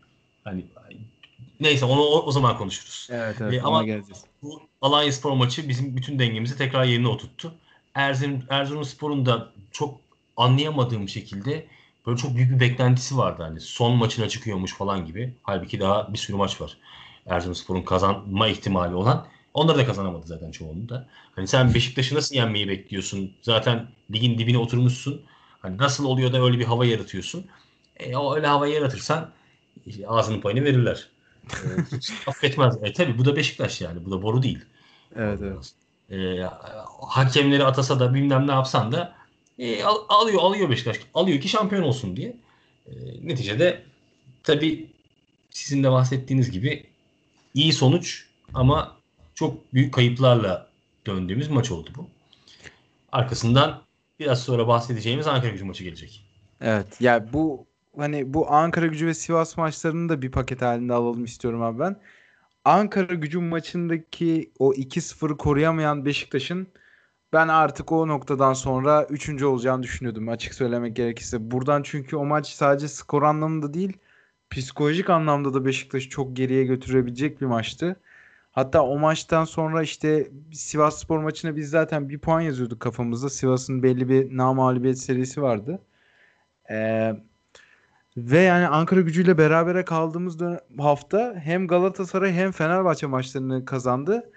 Hani 0.44 0.66
neyse 1.60 1.86
onu 1.86 2.02
o, 2.02 2.26
o 2.26 2.32
zaman 2.32 2.58
konuşuruz. 2.58 3.08
Evet 3.12 3.42
evet 3.42 3.54
ee, 3.54 3.62
ama 3.62 3.84
geleceğiz. 3.84 4.24
Bu 4.44 4.62
Alanya 4.82 5.12
Spor 5.12 5.32
maçı 5.32 5.70
bizim 5.70 5.98
bütün 5.98 6.20
dengemizi 6.20 6.58
tekrar 6.58 6.86
yerine 6.86 7.08
oturttu. 7.08 7.54
Erzurum, 7.94 8.44
Erzurum 8.50 8.84
Spor'un 8.86 9.26
da 9.26 9.52
çok 9.72 10.00
anlayamadığım 10.38 11.10
şekilde 11.10 11.68
böyle 12.06 12.18
çok 12.18 12.36
büyük 12.36 12.52
bir 12.52 12.60
beklentisi 12.60 13.18
vardı. 13.18 13.44
Hani 13.44 13.60
son 13.60 13.96
maçına 13.96 14.30
çıkıyormuş 14.30 14.74
falan 14.74 15.06
gibi. 15.06 15.34
Halbuki 15.44 15.80
daha 15.80 16.14
bir 16.14 16.18
sürü 16.18 16.38
maç 16.38 16.62
var. 16.62 16.78
Erzurum 17.26 17.56
Spor'un 17.56 17.82
kazanma 17.82 18.48
ihtimali 18.48 18.96
olan. 18.96 19.28
Onları 19.54 19.78
da 19.78 19.86
kazanamadı 19.86 20.28
zaten 20.28 20.52
çoğunu 20.52 20.90
da. 20.90 21.08
Hani 21.36 21.48
sen 21.48 21.74
Beşiktaş'ı 21.74 22.16
nasıl 22.16 22.36
yenmeyi 22.36 22.68
bekliyorsun? 22.68 23.34
Zaten 23.42 23.88
ligin 24.14 24.38
dibine 24.38 24.58
oturmuşsun. 24.58 25.22
Hani 25.60 25.78
nasıl 25.78 26.06
oluyor 26.06 26.34
da 26.34 26.44
öyle 26.44 26.60
bir 26.60 26.66
hava 26.66 26.86
yaratıyorsun? 26.86 27.46
E, 27.98 28.16
o 28.16 28.36
öyle 28.36 28.48
hava 28.48 28.68
yaratırsan 28.68 29.32
ağzının 30.08 30.42
payını 30.42 30.64
verirler. 30.64 31.10
E, 31.54 31.96
hiç 31.98 32.12
affetmez. 32.28 32.78
E 32.84 32.94
tabi 32.94 33.18
bu 33.18 33.26
da 33.26 33.36
Beşiktaş 33.36 33.82
yani. 33.82 34.06
Bu 34.06 34.12
da 34.12 34.22
boru 34.22 34.44
değil. 34.44 34.60
Evet 35.16 35.40
evet. 35.42 35.74
E, 36.12 36.48
hakemleri 37.08 37.66
atasa 37.66 38.00
da 38.00 38.14
bilmem 38.14 38.48
ne 38.48 38.52
yapsan 38.52 38.92
da 38.92 39.16
e, 39.60 39.84
al, 39.84 39.98
alıyor 40.10 40.42
alıyor 40.42 40.70
Beşiktaş. 40.70 40.98
Alıyor 41.14 41.42
ki 41.42 41.50
şampiyon 41.50 41.84
olsun 41.84 42.16
diye. 42.16 42.36
E, 42.88 42.92
neticede 43.22 43.84
tabi 44.44 44.90
sizin 45.50 45.84
de 45.84 45.92
bahsettiğiniz 45.92 46.52
gibi 46.52 46.86
iyi 47.54 47.74
sonuç 47.74 48.26
ama 48.54 48.98
çok 49.36 49.74
büyük 49.74 49.94
kayıplarla 49.94 50.70
döndüğümüz 51.08 51.50
maç 51.50 51.72
oldu 51.72 51.90
bu. 51.98 52.08
Arkasından 53.12 53.82
biraz 54.20 54.44
sonra 54.44 54.68
bahsedeceğimiz 54.68 55.28
Ankara 55.28 55.52
gücü 55.52 55.66
maçı 55.66 55.84
gelecek. 55.84 56.26
Evet. 56.62 57.02
Ya 57.02 57.14
yani 57.14 57.34
bu 57.34 57.66
hani 57.98 58.34
bu 58.34 58.52
Ankara 58.52 58.88
gücü 58.88 59.08
ve 59.08 59.14
Sivas 59.14 59.58
maçlarını 59.58 60.10
da 60.10 60.22
bir 60.22 60.32
paket 60.32 60.62
halinde 60.62 60.94
alalım 60.94 61.26
istiyorum 61.26 61.62
abi 61.62 61.80
ben. 61.80 61.96
Ankara 62.66 63.14
gücü 63.14 63.40
maçındaki 63.40 64.52
o 64.60 64.74
2-0'ı 64.74 65.38
koruyamayan 65.38 66.06
Beşiktaş'ın 66.06 66.68
ben 67.34 67.48
artık 67.48 67.92
o 67.92 68.08
noktadan 68.08 68.54
sonra 68.54 69.06
3. 69.10 69.44
olacağını 69.44 69.84
düşünüyordum 69.84 70.30
açık 70.30 70.54
söylemek 70.54 70.96
gerekirse. 70.96 71.52
Buradan 71.52 71.84
çünkü 71.84 72.16
o 72.16 72.26
maç 72.26 72.48
sadece 72.48 72.88
skor 72.88 73.24
anlamında 73.24 73.74
değil 73.74 73.98
psikolojik 74.50 75.10
anlamda 75.10 75.54
da 75.54 75.66
Beşiktaş'ı 75.66 76.10
çok 76.10 76.36
geriye 76.36 76.64
götürebilecek 76.64 77.42
bir 77.42 77.46
maçtı. 77.46 78.00
Hatta 78.60 78.84
o 78.84 79.00
maçtan 79.00 79.46
sonra 79.46 79.84
işte 79.84 80.28
Sivas 80.54 81.00
Spor 81.00 81.20
maçına 81.20 81.56
biz 81.56 81.70
zaten 81.70 82.10
bir 82.10 82.20
puan 82.20 82.42
yazıyorduk 82.42 82.80
kafamızda. 82.80 83.30
Sivas'ın 83.30 83.84
belli 83.84 84.10
bir 84.10 84.38
namalibiyet 84.38 85.00
serisi 85.00 85.42
vardı. 85.42 85.80
Ee, 86.72 87.14
ve 88.18 88.40
yani 88.40 88.68
Ankara 88.68 89.02
gücüyle 89.02 89.38
berabere 89.38 89.86
kaldığımız 89.86 90.38
hafta 90.78 91.36
hem 91.44 91.68
Galatasaray 91.68 92.34
hem 92.34 92.52
Fenerbahçe 92.52 93.08
maçlarını 93.08 93.66
kazandı. 93.66 94.32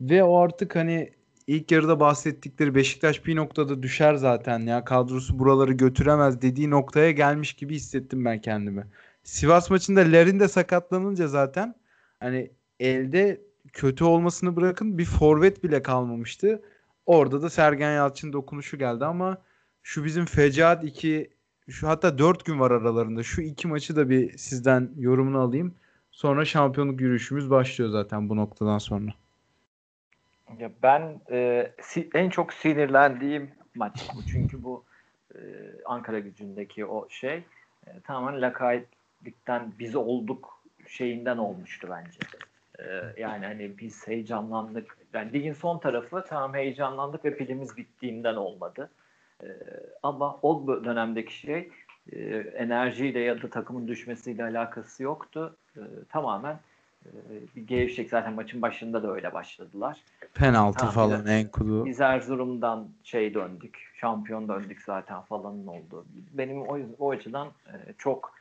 Ve 0.00 0.24
o 0.24 0.38
artık 0.38 0.76
hani 0.76 1.12
ilk 1.46 1.72
yarıda 1.72 2.00
bahsettikleri 2.00 2.74
Beşiktaş 2.74 3.26
bir 3.26 3.36
noktada 3.36 3.82
düşer 3.82 4.14
zaten 4.14 4.60
ya 4.60 4.84
kadrosu 4.84 5.38
buraları 5.38 5.72
götüremez 5.72 6.42
dediği 6.42 6.70
noktaya 6.70 7.10
gelmiş 7.10 7.52
gibi 7.52 7.74
hissettim 7.74 8.24
ben 8.24 8.40
kendimi. 8.40 8.86
Sivas 9.24 9.70
maçında 9.70 10.00
Lerin 10.00 10.40
de 10.40 10.48
sakatlanınca 10.48 11.28
zaten 11.28 11.74
hani 12.20 12.50
elde 12.80 13.46
kötü 13.72 14.04
olmasını 14.04 14.56
bırakın 14.56 14.98
bir 14.98 15.04
forvet 15.04 15.64
bile 15.64 15.82
kalmamıştı. 15.82 16.62
Orada 17.06 17.42
da 17.42 17.50
Sergen 17.50 17.92
Yalçın 17.92 18.32
dokunuşu 18.32 18.78
geldi 18.78 19.04
ama 19.04 19.38
şu 19.82 20.04
bizim 20.04 20.24
Fecaat 20.24 20.84
2 20.84 21.30
şu 21.68 21.88
hatta 21.88 22.18
4 22.18 22.44
gün 22.44 22.60
var 22.60 22.70
aralarında. 22.70 23.22
Şu 23.22 23.42
iki 23.42 23.68
maçı 23.68 23.96
da 23.96 24.10
bir 24.10 24.38
sizden 24.38 24.90
yorumunu 24.96 25.38
alayım. 25.38 25.74
Sonra 26.10 26.44
şampiyonluk 26.44 27.00
yürüyüşümüz 27.00 27.50
başlıyor 27.50 27.90
zaten 27.90 28.28
bu 28.28 28.36
noktadan 28.36 28.78
sonra. 28.78 29.10
Ya 30.58 30.70
ben 30.82 31.20
e, 31.30 31.72
en 32.14 32.30
çok 32.30 32.52
sinirlendiğim 32.52 33.50
maç 33.74 34.08
bu. 34.14 34.26
Çünkü 34.26 34.62
bu 34.62 34.84
e, 35.34 35.38
Ankara 35.84 36.18
gücündeki 36.18 36.86
o 36.86 37.08
şey 37.08 37.44
e, 37.86 38.00
tamamen 38.04 38.42
lakaytlıktan 38.42 39.72
biz 39.78 39.96
olduk 39.96 40.62
şeyinden 40.88 41.36
olmuştu 41.36 41.88
bence. 41.90 42.18
E, 42.78 42.84
yani 43.20 43.46
hani 43.46 43.78
biz 43.78 44.08
heyecanlandık. 44.08 44.96
Yani 45.12 45.32
ligin 45.32 45.52
son 45.52 45.78
tarafı 45.78 46.24
tamam 46.28 46.54
heyecanlandık 46.54 47.24
ve 47.24 47.36
pilimiz 47.36 47.76
bittiğinden 47.76 48.34
olmadı. 48.34 48.90
E, 49.42 49.46
ama 50.02 50.38
o 50.42 50.66
dönemdeki 50.84 51.38
şey 51.38 51.70
e, 52.12 52.18
enerjiyle 52.36 53.20
ya 53.20 53.42
da 53.42 53.50
takımın 53.50 53.88
düşmesiyle 53.88 54.44
alakası 54.44 55.02
yoktu. 55.02 55.56
E, 55.76 55.80
tamamen 56.08 56.60
e, 57.04 57.10
bir 57.56 57.62
gevşek 57.62 58.10
zaten 58.10 58.32
maçın 58.32 58.62
başında 58.62 59.02
da 59.02 59.12
öyle 59.12 59.34
başladılar. 59.34 60.00
Penaltı 60.34 60.78
Tamam, 60.78 60.94
falan 60.94 61.26
en 61.26 61.48
kulu. 61.48 61.84
Biz 61.84 62.00
Erzurum'dan 62.00 62.88
şey 63.04 63.34
döndük, 63.34 63.92
şampiyon 63.94 64.48
döndük 64.48 64.82
zaten 64.82 65.20
falanın 65.20 65.66
oldu. 65.66 66.04
Benim 66.32 66.62
o, 66.62 66.78
o 66.98 67.10
açıdan 67.10 67.48
e, 67.48 67.92
çok 67.98 68.34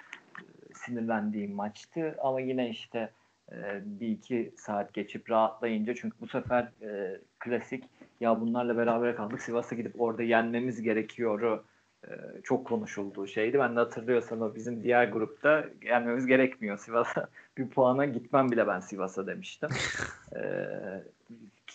sinirlendiğim 0.73 1.55
maçtı 1.55 2.15
ama 2.21 2.41
yine 2.41 2.69
işte 2.69 3.09
e, 3.51 3.81
bir 3.85 4.07
iki 4.07 4.51
saat 4.57 4.93
geçip 4.93 5.31
rahatlayınca 5.31 5.95
çünkü 5.95 6.15
bu 6.21 6.27
sefer 6.27 6.67
e, 6.81 7.19
klasik 7.39 7.83
ya 8.19 8.41
bunlarla 8.41 8.77
beraber 8.77 9.15
kaldık 9.15 9.41
Sivas'a 9.41 9.75
gidip 9.75 10.01
orada 10.01 10.23
yenmemiz 10.23 10.81
gerekiyoru 10.81 11.63
e, 12.07 12.11
çok 12.43 12.67
konuşulduğu 12.67 13.27
şeydi. 13.27 13.59
Ben 13.59 13.75
de 13.75 13.79
hatırlıyorsan 13.79 14.41
o 14.41 14.55
bizim 14.55 14.83
diğer 14.83 15.07
grupta 15.07 15.65
gelmemiz 15.81 16.25
gerekmiyor 16.25 16.77
Sivas'a. 16.77 17.27
Bir 17.57 17.69
puana 17.69 18.05
gitmem 18.05 18.51
bile 18.51 18.67
ben 18.67 18.79
Sivas'a 18.79 19.27
demiştim. 19.27 19.69
E, 20.35 20.43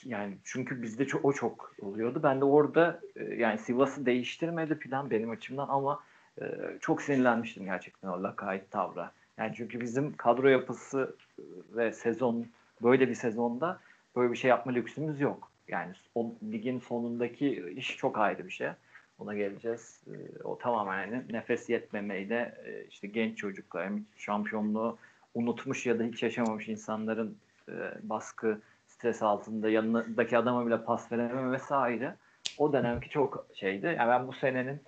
yani 0.05 0.37
çünkü 0.45 0.83
bizde 0.83 1.07
çok, 1.07 1.25
o 1.25 1.33
çok 1.33 1.75
oluyordu. 1.83 2.21
Ben 2.23 2.41
de 2.41 2.45
orada 2.45 3.01
e, 3.17 3.25
yani 3.35 3.59
Sivas'ı 3.59 4.07
değiştirmedi 4.07 4.79
plan 4.79 5.11
benim 5.11 5.31
açımdan 5.31 5.69
ama 5.69 6.01
e, 6.41 6.45
çok 6.81 7.03
sinirlenmiştim 7.03 7.65
gerçekten 7.65 8.09
o 8.09 8.23
lakayt 8.23 8.71
tavra. 8.71 9.13
Yani 9.41 9.53
çünkü 9.57 9.81
bizim 9.81 10.17
kadro 10.17 10.49
yapısı 10.49 11.17
e, 11.39 11.43
ve 11.77 11.93
sezon 11.93 12.47
böyle 12.83 13.09
bir 13.09 13.15
sezonda 13.15 13.81
böyle 14.17 14.33
bir 14.33 14.37
şey 14.37 14.49
yapma 14.49 14.73
lüksümüz 14.73 15.21
yok. 15.21 15.51
Yani 15.69 15.93
o 16.15 16.33
ligin 16.53 16.79
sonundaki 16.79 17.73
iş 17.77 17.97
çok 17.97 18.19
ayrı 18.19 18.47
bir 18.47 18.51
şey. 18.51 18.69
Ona 19.19 19.35
geleceğiz. 19.35 20.01
E, 20.07 20.43
o 20.43 20.59
tamamen 20.59 21.07
yani 21.07 21.25
nefes 21.31 21.69
yetmemeyle 21.69 22.55
e, 22.65 22.85
işte 22.85 23.07
genç 23.07 23.39
çocuklar 23.39 23.85
hem 23.87 24.05
şampiyonluğu 24.17 24.99
unutmuş 25.35 25.87
ya 25.87 25.99
da 25.99 26.03
hiç 26.03 26.23
yaşamamış 26.23 26.69
insanların 26.69 27.37
baskı 28.03 28.61
stres 28.87 29.23
altında 29.23 29.71
yanındaki 29.71 30.39
adama 30.39 30.67
bile 30.67 30.85
pas 30.85 31.13
verememe 31.13 31.53
vesaire. 31.53 32.17
O 32.59 32.73
dönemki 32.73 33.09
çok 33.09 33.47
şeydi. 33.55 33.87
Yani 33.87 34.09
ben 34.09 34.29
bu 34.29 34.33
senenin 34.33 34.81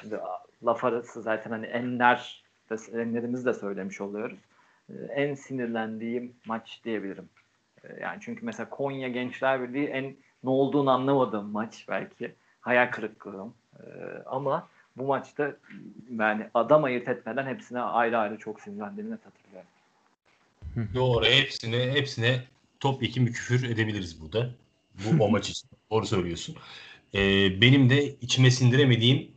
şimdi 0.00 0.18
laf 0.64 0.84
arası 0.84 1.22
zaten 1.22 1.50
hani 1.50 1.66
enler 1.66 2.43
enlerimizi 2.70 3.44
de 3.44 3.54
söylemiş 3.54 4.00
oluyoruz. 4.00 4.38
E, 4.88 4.94
En 5.14 5.34
sinirlendiğim 5.34 6.32
maç 6.46 6.80
diyebilirim. 6.84 7.28
E, 7.84 8.00
Yani 8.00 8.18
çünkü 8.20 8.46
mesela 8.46 8.70
Konya 8.70 9.08
Gençler 9.08 9.62
Birliği 9.62 9.86
en 9.86 10.04
ne 10.44 10.50
olduğunu 10.50 10.90
anlamadığım 10.90 11.50
maç 11.50 11.84
belki. 11.88 12.34
Hayal 12.60 12.90
kırıklığım. 12.90 13.54
E, 13.80 13.84
Ama 14.26 14.68
bu 14.96 15.04
maçta 15.04 15.56
yani 16.18 16.46
adam 16.54 16.84
ayırt 16.84 17.08
etmeden 17.08 17.46
hepsine 17.46 17.80
ayrı 17.80 18.18
ayrı 18.18 18.38
çok 18.38 18.60
sinirlendiğimi 18.60 19.12
net 19.12 19.20
hatırlıyorum. 19.26 19.68
Doğru. 20.94 21.24
Hepsine 21.24 21.92
hepsine 21.92 22.44
top 22.80 23.00
bir 23.00 23.12
küfür 23.12 23.70
edebiliriz 23.70 24.22
burada. 24.22 24.50
Bu 24.94 25.24
o 25.24 25.30
maç 25.30 25.50
için. 25.50 25.68
Doğru 25.90 26.06
söylüyorsun. 26.06 26.56
Ee, 27.14 27.60
benim 27.60 27.90
de 27.90 28.06
içime 28.06 28.50
sindiremediğim 28.50 29.33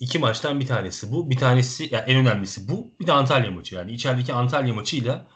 iki 0.00 0.18
maçtan 0.18 0.60
bir 0.60 0.66
tanesi 0.66 1.12
bu. 1.12 1.30
Bir 1.30 1.36
tanesi 1.36 1.88
yani 1.92 2.04
en 2.06 2.16
önemlisi 2.16 2.68
bu. 2.68 2.90
Bir 3.00 3.06
de 3.06 3.12
Antalya 3.12 3.50
maçı. 3.50 3.74
Yani 3.74 3.92
içerideki 3.92 4.32
Antalya 4.32 4.74
maçıyla 4.74 5.26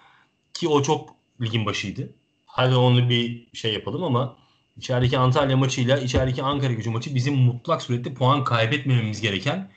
ki 0.54 0.68
o 0.68 0.82
çok 0.82 1.10
ligin 1.40 1.66
başıydı. 1.66 2.10
Hadi 2.46 2.74
onu 2.74 3.08
bir 3.08 3.46
şey 3.52 3.72
yapalım 3.74 4.04
ama 4.04 4.36
içerideki 4.76 5.18
Antalya 5.18 5.56
maçıyla 5.56 5.98
içerideki 5.98 6.42
Ankara 6.42 6.72
gücü 6.72 6.90
maçı 6.90 7.14
bizim 7.14 7.34
mutlak 7.34 7.82
surette 7.82 8.14
puan 8.14 8.44
kaybetmememiz 8.44 9.20
gereken 9.20 9.70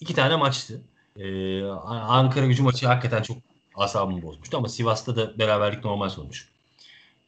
iki 0.00 0.14
tane 0.14 0.36
maçtı. 0.36 0.82
Ee, 1.16 1.62
Ankara 1.90 2.46
gücü 2.46 2.62
maçı 2.62 2.86
hakikaten 2.86 3.22
çok 3.22 3.36
asabımı 3.74 4.22
bozmuştu 4.22 4.56
ama 4.56 4.68
Sivas'ta 4.68 5.16
da 5.16 5.38
beraberlik 5.38 5.84
normal 5.84 6.08
sonuç. 6.08 6.48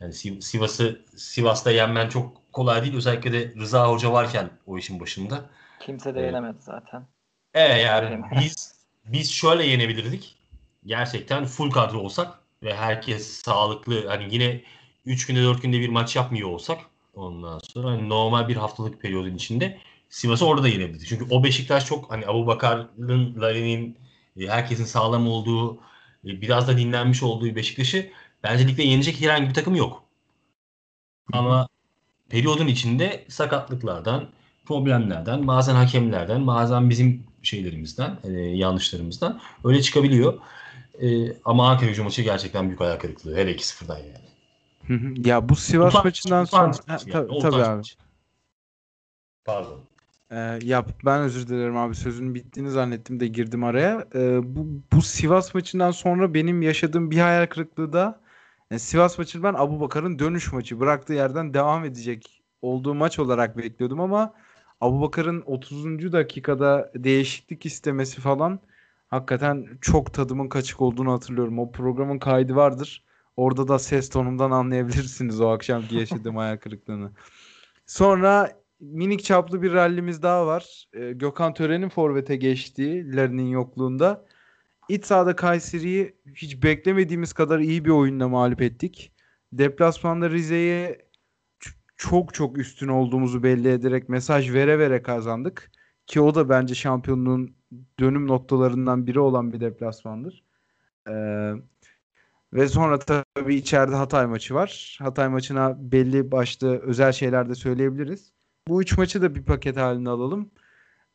Yani 0.01 0.13
Siv- 0.13 0.41
Sivas'ı 0.41 1.01
Sivas'ta 1.17 1.71
yenmen 1.71 2.09
çok 2.09 2.53
kolay 2.53 2.83
değil. 2.83 2.95
Özellikle 2.97 3.33
de 3.33 3.55
Rıza 3.59 3.89
Hoca 3.89 4.13
varken 4.13 4.51
o 4.67 4.79
işin 4.79 5.01
başında. 5.01 5.51
Kimse 5.81 6.15
de 6.15 6.21
Evet. 6.21 6.29
yenemedi 6.29 6.59
zaten. 6.61 7.07
E 7.55 7.61
yani 7.61 8.25
biz 8.41 8.75
biz 9.07 9.33
şöyle 9.33 9.67
yenebilirdik. 9.67 10.37
Gerçekten 10.87 11.45
full 11.45 11.71
kadro 11.71 11.99
olsak 11.99 12.39
ve 12.63 12.75
herkes 12.75 13.43
sağlıklı 13.43 14.09
hani 14.09 14.35
yine 14.35 14.63
3 15.07 15.27
günde 15.27 15.43
4 15.43 15.63
günde 15.63 15.81
bir 15.81 15.89
maç 15.89 16.17
yapmıyor 16.17 16.49
olsak 16.49 16.81
ondan 17.15 17.59
sonra 17.59 17.91
hani 17.91 18.09
normal 18.09 18.49
bir 18.49 18.57
haftalık 18.57 19.01
periyodun 19.01 19.35
içinde 19.35 19.79
Sivas'ı 20.09 20.47
orada 20.47 20.63
da 20.63 20.69
yenebilirdik. 20.69 21.09
Çünkü 21.09 21.27
o 21.31 21.45
Beşiktaş 21.45 21.87
çok 21.87 22.11
hani 22.11 22.27
Abu 22.27 22.47
Bakar'ın, 22.47 23.41
Larin'in 23.41 23.99
e, 24.37 24.47
herkesin 24.47 24.85
sağlam 24.85 25.29
olduğu 25.29 25.77
e, 26.25 26.41
biraz 26.41 26.69
da 26.69 26.79
dinlenmiş 26.79 27.23
olduğu 27.23 27.57
Beşiktaş'ı 27.57 28.11
bence 28.43 28.69
ligde 28.69 28.83
yenecek 28.83 29.21
herhangi 29.21 29.49
bir 29.49 29.55
takım 29.55 29.75
yok. 29.75 30.05
Ama 31.33 31.69
periyodun 32.29 32.67
içinde 32.67 33.25
sakatlıklardan, 33.29 34.29
problemlerden, 34.71 35.47
bazen 35.47 35.75
hakemlerden, 35.75 36.47
bazen 36.47 36.91
bizim 36.91 37.25
şeylerimizden, 37.43 38.19
e, 38.25 38.31
yanlışlarımızdan 38.33 39.41
öyle 39.65 39.83
çıkabiliyor. 39.83 40.35
E, 41.03 41.33
ama 41.45 41.71
Ankara 41.71 41.89
gücü 41.89 42.03
maçı 42.03 42.23
gerçekten 42.23 42.67
büyük 42.67 42.81
ayak 42.81 43.01
kırıklığı. 43.01 43.37
Hele 43.37 43.53
2-0'dan 43.53 43.99
yani. 43.99 44.31
Hı 44.87 44.95
hı. 44.95 45.29
ya 45.29 45.49
bu 45.49 45.57
Sivas 45.57 45.95
Utanç- 45.95 46.05
maçından 46.05 46.45
sonra 46.45 46.69
utanç 46.69 47.01
yani, 47.07 47.13
tabii 47.13 47.33
utanç 47.33 47.55
abi. 47.55 47.83
Pardon. 49.45 49.81
Ee, 50.31 50.59
ya 50.63 50.85
ben 51.05 51.21
özür 51.21 51.49
dilerim 51.49 51.77
abi 51.77 51.95
sözün 51.95 52.35
bittiğini 52.35 52.71
zannettim 52.71 53.21
de 53.21 53.27
girdim 53.27 53.65
araya. 53.65 54.07
Ee, 54.15 54.57
bu, 54.57 54.67
bu 54.93 55.03
Sivas 55.03 55.55
maçından 55.55 55.91
sonra 55.91 56.35
benim 56.35 56.63
yaşadığım 56.63 57.11
bir 57.11 57.19
hayal 57.19 57.47
kırıklığı 57.47 57.93
da 57.93 58.21
yani 58.71 58.81
Sivas 58.81 59.19
maçı 59.19 59.43
ben 59.43 59.55
Abubakar'ın 59.55 60.19
dönüş 60.19 60.53
maçı 60.53 60.81
bıraktığı 60.81 61.15
yerden 61.15 61.55
devam 61.55 61.85
edecek 61.85 62.43
olduğu 62.63 62.95
maç 62.95 63.19
olarak 63.19 63.59
bekliyordum 63.59 64.01
ama 64.01 64.35
Abubakar'ın 64.81 65.43
30. 65.47 66.13
dakikada 66.13 66.93
değişiklik 66.95 67.67
istemesi 67.67 68.21
falan 68.21 68.61
hakikaten 69.09 69.69
çok 69.81 70.13
tadımın 70.13 70.49
kaçık 70.49 70.81
olduğunu 70.81 71.13
hatırlıyorum. 71.13 71.59
O 71.59 71.73
programın 71.73 72.19
kaydı 72.19 72.57
vardır. 72.57 73.05
Orada 73.37 73.69
da 73.69 73.79
ses 73.79 74.09
tonumdan 74.11 74.51
anlayabilirsiniz 74.51 75.41
o 75.41 75.49
akşamki 75.49 75.97
yaşadığım 75.97 76.37
hayal 76.37 76.57
kırıklığını. 76.57 77.11
Sonra 77.87 78.61
minik 78.81 79.25
çaplı 79.25 79.63
bir 79.63 79.73
rallimiz 79.73 80.23
daha 80.23 80.47
var. 80.47 80.89
Ee, 80.93 81.13
Gökhan 81.13 81.55
Tören'in 81.55 81.89
forvete 81.89 82.37
geçtiği 82.37 83.17
Larin'in 83.17 83.49
yokluğunda. 83.49 84.25
İç 84.89 85.05
sahada 85.05 85.37
Kayseri'yi 85.37 86.17
hiç 86.35 86.63
beklemediğimiz 86.63 87.33
kadar 87.33 87.59
iyi 87.59 87.85
bir 87.85 87.91
oyunla 87.91 88.29
mağlup 88.29 88.63
ettik. 88.63 89.13
Deplasmanda 89.53 90.31
Rize'ye 90.31 91.10
çok 92.01 92.35
çok 92.35 92.59
üstün 92.59 92.89
olduğumuzu 92.89 93.43
belli 93.43 93.69
ederek 93.69 94.09
mesaj 94.09 94.53
vere 94.55 94.79
vere 94.79 95.03
kazandık. 95.03 95.71
Ki 96.07 96.21
o 96.21 96.35
da 96.35 96.49
bence 96.49 96.75
şampiyonluğun 96.75 97.55
dönüm 97.99 98.27
noktalarından 98.27 99.07
biri 99.07 99.21
olan 99.21 99.53
bir 99.53 99.61
deplasmandır. 99.61 100.45
Ee, 101.09 101.53
ve 102.53 102.69
sonra 102.69 102.99
tabii 102.99 103.55
içeride 103.55 103.95
Hatay 103.95 104.27
maçı 104.27 104.55
var. 104.55 104.99
Hatay 105.03 105.29
maçına 105.29 105.77
belli 105.93 106.33
başlı 106.33 106.79
özel 106.79 107.13
şeyler 107.13 107.49
de 107.49 107.55
söyleyebiliriz. 107.55 108.33
Bu 108.69 108.83
üç 108.83 108.99
maçı 108.99 109.23
da 109.23 109.35
bir 109.35 109.43
paket 109.45 109.77
halinde 109.77 110.11
alalım. 110.11 110.51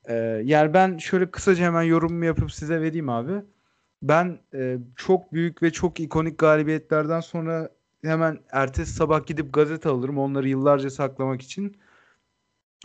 Ee, 0.10 0.14
yani 0.44 0.74
ben 0.74 0.98
şöyle 0.98 1.32
kısaca 1.32 1.66
hemen 1.66 1.84
yorumumu 1.84 2.26
yapıp 2.26 2.52
size 2.52 2.82
vereyim 2.82 3.10
abi. 3.10 3.34
Ben 4.02 4.40
e, 4.53 4.78
çok 4.95 5.34
büyük 5.34 5.64
ve 5.64 5.72
çok 5.72 5.99
ikonik 5.99 6.38
galibiyetlerden 6.38 7.20
sonra 7.20 7.70
hemen 8.06 8.40
ertesi 8.52 8.94
sabah 8.94 9.26
gidip 9.26 9.53
gazete 9.53 9.90
alırım 9.90 10.18
onları 10.18 10.49
yıllarca 10.49 10.90
saklamak 10.90 11.41
için. 11.41 11.77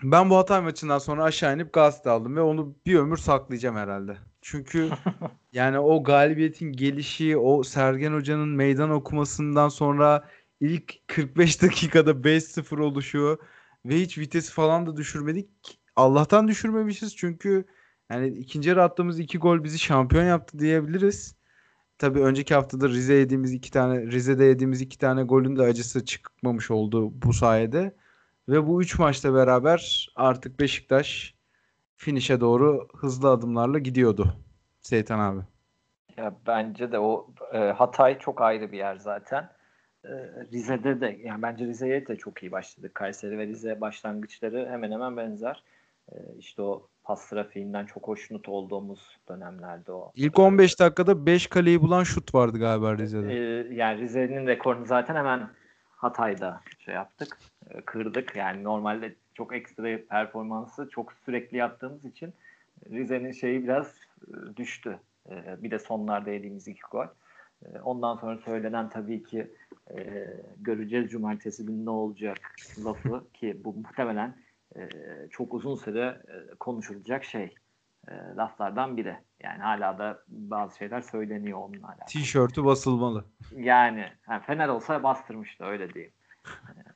Ben 0.02 0.30
bu 0.30 0.36
Hatay 0.36 0.60
maçından 0.60 0.98
sonra 0.98 1.24
aşağı 1.24 1.54
inip 1.54 1.72
gazete 1.72 2.10
aldım 2.10 2.36
ve 2.36 2.40
onu 2.40 2.76
bir 2.86 2.94
ömür 2.94 3.16
saklayacağım 3.16 3.76
herhalde. 3.76 4.18
Çünkü 4.40 4.90
yani 5.52 5.78
o 5.78 6.04
galibiyetin 6.04 6.72
gelişi, 6.72 7.36
o 7.36 7.62
Sergen 7.62 8.12
Hoca'nın 8.12 8.48
meydan 8.48 8.90
okumasından 8.90 9.68
sonra 9.68 10.28
ilk 10.60 11.08
45 11.08 11.62
dakikada 11.62 12.10
5-0 12.10 12.80
oluşu 12.80 13.38
ve 13.86 14.00
hiç 14.00 14.18
vitesi 14.18 14.52
falan 14.52 14.86
da 14.86 14.96
düşürmedik. 14.96 15.80
Allah'tan 15.96 16.48
düşürmemişiz 16.48 17.16
çünkü 17.16 17.64
yani 18.10 18.28
ikinci 18.28 18.68
yarı 18.68 18.82
attığımız 18.82 19.20
iki 19.20 19.38
gol 19.38 19.64
bizi 19.64 19.78
şampiyon 19.78 20.24
yaptı 20.24 20.58
diyebiliriz. 20.58 21.39
Tabii 22.00 22.20
önceki 22.20 22.54
haftada 22.54 22.88
Rize 22.88 23.14
yediğimiz 23.14 23.52
iki 23.52 23.70
tane 23.70 24.02
Rize'de 24.02 24.44
yediğimiz 24.44 24.80
iki 24.80 24.98
tane 24.98 25.22
golün 25.22 25.56
de 25.56 25.62
acısı 25.62 26.04
çıkmamış 26.04 26.70
oldu 26.70 27.22
bu 27.22 27.32
sayede. 27.32 27.94
Ve 28.48 28.66
bu 28.66 28.82
üç 28.82 28.98
maçla 28.98 29.34
beraber 29.34 30.08
artık 30.16 30.60
Beşiktaş 30.60 31.34
finişe 31.96 32.40
doğru 32.40 32.88
hızlı 32.96 33.30
adımlarla 33.30 33.78
gidiyordu. 33.78 34.34
Seytan 34.80 35.18
abi. 35.18 35.40
Ya 36.16 36.34
bence 36.46 36.92
de 36.92 36.98
o 36.98 37.30
e, 37.52 37.58
Hatay 37.58 38.18
çok 38.18 38.40
ayrı 38.40 38.72
bir 38.72 38.78
yer 38.78 38.96
zaten. 38.96 39.50
E, 40.04 40.10
Rize'de 40.52 41.00
de 41.00 41.20
yani 41.24 41.42
bence 41.42 41.66
Rize'ye 41.66 42.06
de 42.06 42.16
çok 42.16 42.42
iyi 42.42 42.52
başladık. 42.52 42.94
Kayseri 42.94 43.38
ve 43.38 43.46
Rize 43.46 43.80
başlangıçları 43.80 44.68
hemen 44.70 44.92
hemen 44.92 45.16
benzer. 45.16 45.64
E, 46.12 46.14
işte 46.38 46.62
o 46.62 46.88
pas 47.10 47.28
trafiğinden 47.28 47.86
çok 47.86 48.08
hoşnut 48.08 48.48
olduğumuz 48.48 49.18
dönemlerde 49.28 49.92
o. 49.92 50.12
İlk 50.14 50.38
15 50.38 50.80
dakikada 50.80 51.26
5 51.26 51.46
kaleyi 51.46 51.80
bulan 51.80 52.04
şut 52.04 52.34
vardı 52.34 52.58
galiba 52.58 52.98
Rize'de. 52.98 53.32
E, 53.32 53.74
yani 53.74 54.00
Rize'nin 54.00 54.46
rekorunu 54.46 54.86
zaten 54.86 55.16
hemen 55.16 55.48
Hatay'da 55.96 56.60
şey 56.78 56.94
yaptık. 56.94 57.38
E, 57.70 57.80
kırdık. 57.80 58.36
Yani 58.36 58.64
normalde 58.64 59.14
çok 59.34 59.54
ekstra 59.54 59.98
performansı 60.08 60.88
çok 60.90 61.12
sürekli 61.12 61.56
yaptığımız 61.56 62.04
için 62.04 62.32
Rize'nin 62.90 63.32
şeyi 63.32 63.64
biraz 63.64 63.86
e, 63.86 64.56
düştü. 64.56 64.98
E, 65.30 65.62
bir 65.62 65.70
de 65.70 65.78
sonlarda 65.78 66.30
yediğimiz 66.30 66.68
iki 66.68 66.82
gol. 66.90 67.06
Ondan 67.82 68.16
sonra 68.16 68.38
söylenen 68.44 68.88
tabii 68.88 69.22
ki 69.22 69.50
göreceğiz 70.60 71.10
cumartesi 71.10 71.66
günü 71.66 71.84
ne 71.84 71.90
olacak 71.90 72.38
lafı 72.84 73.24
ki 73.32 73.60
bu 73.64 73.72
muhtemelen 73.72 74.34
e, 74.76 74.88
çok 75.30 75.54
uzun 75.54 75.74
süre 75.74 76.22
e, 76.28 76.54
konuşulacak 76.54 77.24
şey 77.24 77.54
e, 78.08 78.12
laflardan 78.36 78.96
biri. 78.96 79.16
Yani 79.42 79.62
hala 79.62 79.98
da 79.98 80.22
bazı 80.28 80.76
şeyler 80.76 81.00
söyleniyor 81.00 81.58
onunla 81.58 81.86
alakalı. 81.86 82.06
Tişörtü 82.06 82.64
basılmalı. 82.64 83.24
Yani, 83.56 84.06
yani 84.28 84.42
Fener 84.42 84.68
olsa 84.68 85.02
bastırmıştı 85.02 85.64
öyle 85.64 85.94
diyeyim. 85.94 86.12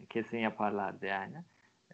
E, 0.00 0.06
kesin 0.06 0.38
yaparlardı 0.38 1.06
yani. 1.06 1.36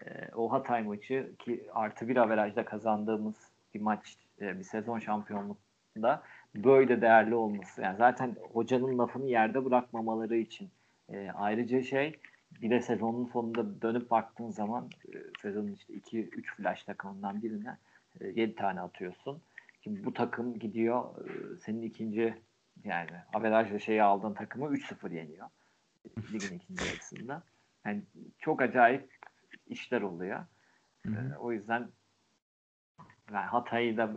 E, 0.07 0.28
o 0.35 0.52
Hatay 0.52 0.82
maçı 0.82 1.32
ki 1.39 1.66
artı 1.74 2.09
bir 2.09 2.16
averajda 2.16 2.65
kazandığımız 2.65 3.36
bir 3.74 3.81
maç, 3.81 4.16
e, 4.40 4.59
bir 4.59 4.65
sezon 4.65 4.98
şampiyonluğunda 4.98 6.23
böyle 6.55 7.01
değerli 7.01 7.35
olması. 7.35 7.82
Yani 7.82 7.97
zaten 7.97 8.36
hocanın 8.52 8.98
lafını 8.98 9.27
yerde 9.27 9.65
bırakmamaları 9.65 10.36
için 10.36 10.70
e, 11.12 11.31
ayrıca 11.35 11.82
şey 11.82 12.20
bir 12.62 12.70
de 12.70 12.81
sezonun 12.81 13.24
sonunda 13.24 13.82
dönüp 13.82 14.10
baktığın 14.10 14.51
zaman 14.51 14.90
e, 15.09 15.18
sezonun 15.43 15.72
işte 15.72 15.94
2-3 15.94 16.56
flash 16.56 16.85
takımından 16.85 17.43
birine 17.43 17.78
e, 18.20 18.27
7 18.27 18.55
tane 18.55 18.81
atıyorsun. 18.81 19.43
Şimdi 19.81 20.05
bu 20.05 20.14
takım 20.14 20.59
gidiyor 20.59 21.05
e, 21.27 21.56
senin 21.60 21.82
ikinci 21.82 22.35
yani 22.85 23.10
averajla 23.35 23.78
şeyi 23.78 24.02
aldığın 24.02 24.35
takımı 24.35 24.66
3-0 24.66 25.14
yeniyor. 25.14 25.47
Ligin 26.32 26.56
ikinci 26.56 26.85
yarısında. 26.85 27.43
Yani 27.86 28.02
çok 28.39 28.62
acayip 28.62 29.18
işler 29.66 30.02
oluyor. 30.02 30.44
Hı 31.06 31.12
hı. 31.12 31.35
E, 31.35 31.36
o 31.36 31.52
yüzden 31.52 31.89
yani 33.32 33.47
Hatay'ı 33.47 33.97
da 33.97 34.10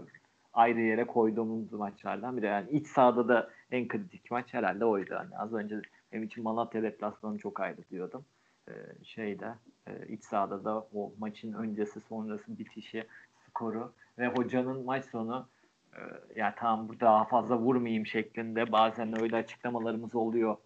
ayrı 0.53 0.81
yere 0.81 1.07
koyduğumuz 1.07 1.71
maçlardan 1.71 2.37
biri. 2.37 2.45
Yani 2.45 2.69
iç 2.69 2.87
sahada 2.87 3.27
da 3.27 3.49
en 3.71 3.87
kritik 3.87 4.31
maç 4.31 4.53
herhalde 4.53 4.85
oydu. 4.85 5.15
Hani 5.15 5.37
az 5.37 5.53
önce 5.53 5.81
benim 6.13 6.23
için 6.23 6.43
Malatya 6.43 6.83
deplasmanı 6.83 7.37
çok 7.37 7.59
ayrı 7.59 7.77
diyordum. 7.91 8.25
Ee, 8.69 8.71
şeyde 9.03 9.53
e, 9.87 10.07
iç 10.07 10.23
sahada 10.23 10.63
da 10.63 10.87
o 10.93 11.13
maçın 11.19 11.53
öncesi 11.53 11.99
sonrası 12.09 12.57
bitişi 12.59 13.03
skoru 13.47 13.91
ve 14.19 14.27
hocanın 14.27 14.85
maç 14.85 15.05
sonu 15.05 15.47
e, 15.93 15.99
ya 16.35 16.55
tamam 16.57 16.89
burada 16.89 17.05
daha 17.05 17.25
fazla 17.25 17.57
vurmayayım 17.57 18.05
şeklinde 18.05 18.71
bazen 18.71 19.21
öyle 19.21 19.35
açıklamalarımız 19.35 20.15
oluyor 20.15 20.57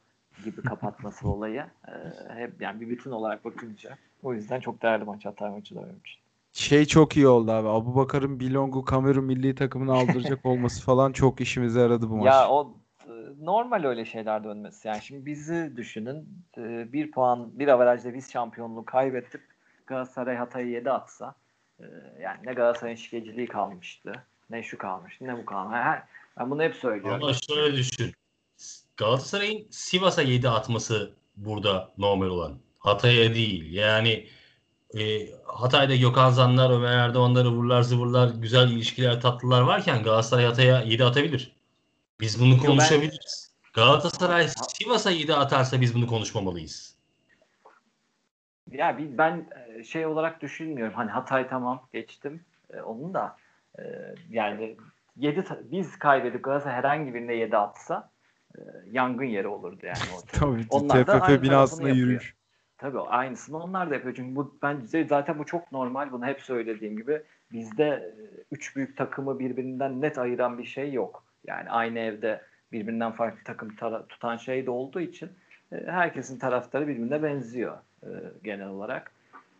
gibi 0.44 0.62
kapatması 0.62 1.30
olayı. 1.30 1.66
E, 1.88 1.94
hep 2.34 2.62
yani 2.62 2.82
bir 2.82 2.90
bütün 2.90 3.12
olarak 3.12 3.46
bakınca 3.46 3.98
o 4.24 4.34
yüzden 4.34 4.60
çok 4.60 4.82
değerli 4.82 5.04
maç 5.04 5.26
Hatay 5.26 5.50
maçı 5.50 5.76
da 5.76 5.84
benim 5.84 6.00
için. 6.00 6.20
Şey 6.54 6.86
çok 6.86 7.18
iyi 7.18 7.28
oldu 7.28 7.52
abi. 7.52 7.68
Abu 7.68 7.96
Bakar'ın 7.96 8.40
Bilong'u 8.40 8.86
Kamerun 8.86 9.24
milli 9.24 9.56
takımına 9.56 9.94
aldıracak 9.94 10.40
olması 10.46 10.84
falan 10.84 11.12
çok 11.12 11.42
işimize 11.42 11.80
yaradı 11.80 12.10
bu 12.10 12.16
maç. 12.16 12.26
Ya 12.26 12.50
o 12.50 12.78
normal 13.42 13.84
öyle 13.84 14.06
şeyler 14.06 14.44
dönmesi. 14.44 14.88
Yani 14.88 15.02
şimdi 15.02 15.26
bizi 15.26 15.74
düşünün. 15.76 16.30
e, 16.58 16.94
Bir 16.94 17.12
puan, 17.12 17.60
bir 17.60 17.68
averajda 17.68 18.14
biz 18.14 18.32
şampiyonluğu 18.32 18.86
kaybettik. 18.86 19.42
Galatasaray 19.88 20.36
Hatay'ı 20.36 20.68
7 20.68 20.92
atsa 20.92 21.36
e, 21.80 21.84
yani 22.22 22.38
ne 22.46 22.54
Galatasaray'ın 22.54 22.96
şikeciliği 22.98 23.48
kalmıştı. 23.48 24.12
Ne 24.50 24.64
şu 24.64 24.78
kalmıştı 24.78 25.26
ne 25.28 25.38
bu 25.38 25.46
kalmıştı. 25.46 25.78
Her- 25.84 26.04
Ben 26.40 26.52
bunu 26.52 26.64
hep 26.64 26.76
söylüyorum. 26.76 27.24
Ama 27.24 27.34
şöyle 27.34 27.78
düşün. 27.78 28.12
Galatasaray'ın 28.98 29.68
Sivas'a 29.72 30.22
7 30.22 30.50
atması 30.50 31.12
burada 31.36 31.92
normal 31.98 32.28
olan. 32.28 32.58
Hatay'a 32.80 33.34
değil. 33.34 33.74
Yani 33.74 34.28
e, 35.00 35.02
Hatay'da 35.46 35.96
Gökhan 35.96 36.30
Zanlar, 36.30 36.70
Ömer 36.72 36.98
Erdoğanları 36.98 37.50
vurlar 37.50 37.82
zıvırlar, 37.82 38.30
güzel 38.30 38.72
ilişkiler, 38.72 39.22
tatlılar 39.22 39.62
varken 39.62 40.04
Galatasaray 40.04 40.46
Hatay'a 40.46 40.82
7 40.82 41.04
atabilir. 41.06 41.57
Biz 42.22 42.42
bunu 42.42 42.58
konuşabiliriz. 42.58 43.52
Galatasaray 43.74 44.48
Sivas'a 44.48 45.12
7 45.12 45.34
atarsa 45.34 45.82
biz 45.82 45.96
bunu 45.96 46.08
konuşmamalıyız. 46.08 46.98
Ya 48.72 48.98
bir, 48.98 49.18
ben 49.18 49.46
e, 49.68 49.84
şey 49.84 50.06
olarak 50.06 50.42
düşünmüyorum. 50.42 50.94
Hani 50.94 51.12
Hatay 51.12 51.50
tamam 51.50 51.88
geçtim. 51.94 52.46
E, 52.74 52.82
onun 52.82 53.14
da 53.14 53.38
e, 53.80 53.84
yani 54.30 54.78
7 55.18 55.44
biz 55.64 56.00
kaybedip 56.00 56.44
Galatasaray 56.44 56.78
herhangi 56.78 57.14
birine 57.14 57.36
7 57.36 57.58
atsa 57.58 58.10
yangın 58.92 59.26
yeri 59.26 59.48
olurdu 59.48 59.86
yani 59.86 59.98
orada. 60.16 60.32
Tabii 60.32 60.66
Onlar 60.70 61.06
TFF 61.06 61.44
binasına 61.44 61.90
yürüyüş. 61.90 62.36
Tabii 62.78 63.00
aynısını 63.00 63.58
onlar 63.58 63.90
da 63.90 63.94
yapıyor. 63.94 64.16
Çünkü 64.16 64.36
bu 64.36 64.58
bence 64.62 65.08
zaten 65.08 65.40
bu 65.40 65.46
çok 65.46 65.72
normal. 65.72 66.12
Bunu 66.12 66.26
hep 66.26 66.42
söylediğim 66.42 66.98
gibi 66.98 67.22
bizde 67.52 68.16
üç 68.52 68.76
büyük 68.76 68.98
takımı 68.98 69.40
birbirinden 69.40 70.02
net 70.02 70.18
ayıran 70.18 70.58
bir 70.58 70.66
şey 70.66 70.94
yok. 70.94 71.27
Yani 71.48 71.70
aynı 71.70 72.00
evde 72.00 72.42
birbirinden 72.72 73.12
farklı 73.12 73.44
takım 73.44 73.76
tutan 74.10 74.38
şey 74.38 74.66
de 74.66 74.72
olduğu 74.72 75.02
için 75.02 75.30
e, 75.72 75.76
herkesin 75.86 76.40
taraftarı 76.40 76.88
birbirine 76.88 77.24
benziyor 77.24 77.78
e, 78.04 78.10
genel 78.44 78.68
olarak. 78.68 79.12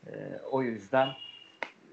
E, 0.08 0.12
o 0.52 0.62
yüzden 0.64 1.10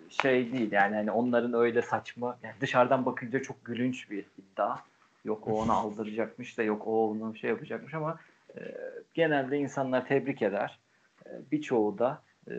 şey 0.08 0.52
değil 0.52 0.72
yani 0.72 0.96
hani 0.96 1.10
onların 1.10 1.54
öyle 1.54 1.82
saçma 1.82 2.38
yani 2.42 2.54
dışarıdan 2.60 3.06
bakınca 3.06 3.42
çok 3.42 3.64
gülünç 3.64 4.10
bir 4.10 4.24
iddia. 4.38 4.78
Yok 5.24 5.48
o 5.48 5.52
onu 5.62 5.72
aldıracakmış 5.72 6.58
da 6.58 6.62
yok 6.62 6.86
o 6.86 7.10
onu 7.10 7.36
şey 7.36 7.50
yapacakmış 7.50 7.94
ama 7.94 8.18
e, 8.58 8.60
genelde 9.14 9.58
insanlar 9.58 10.06
tebrik 10.08 10.42
eder. 10.42 10.78
E, 11.26 11.30
birçoğu 11.52 11.98
da 11.98 12.22
e, 12.50 12.54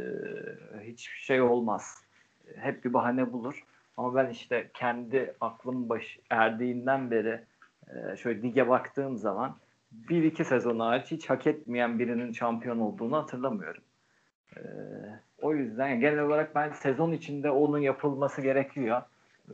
hiç 0.82 1.10
şey 1.10 1.42
olmaz. 1.42 2.04
E, 2.48 2.60
Hep 2.60 2.86
bir 2.86 2.94
bahane 2.94 3.34
bulur. 3.34 3.64
Ama 3.98 4.16
ben 4.16 4.30
işte 4.30 4.70
kendi 4.74 5.34
aklım 5.42 5.90
baş 5.90 6.20
erdiğinden 6.30 7.12
beri 7.12 7.42
şöyle 8.18 8.42
lige 8.42 8.70
baktığım 8.70 9.18
zaman 9.18 9.56
bir 9.92 10.24
iki 10.24 10.46
sezon 10.46 10.80
hariç 10.80 11.12
hiç 11.12 11.30
hak 11.30 11.48
etmeyen 11.48 12.00
birinin 12.00 12.32
şampiyon 12.32 12.80
olduğunu 12.80 13.18
hatırlamıyorum. 13.18 13.84
O 15.42 15.54
yüzden 15.54 16.00
genel 16.00 16.20
olarak 16.20 16.56
ben 16.56 16.72
sezon 16.72 17.12
içinde 17.12 17.52
onun 17.52 17.80
yapılması 17.80 18.42
gerekiyor. 18.42 19.02
E, 19.50 19.54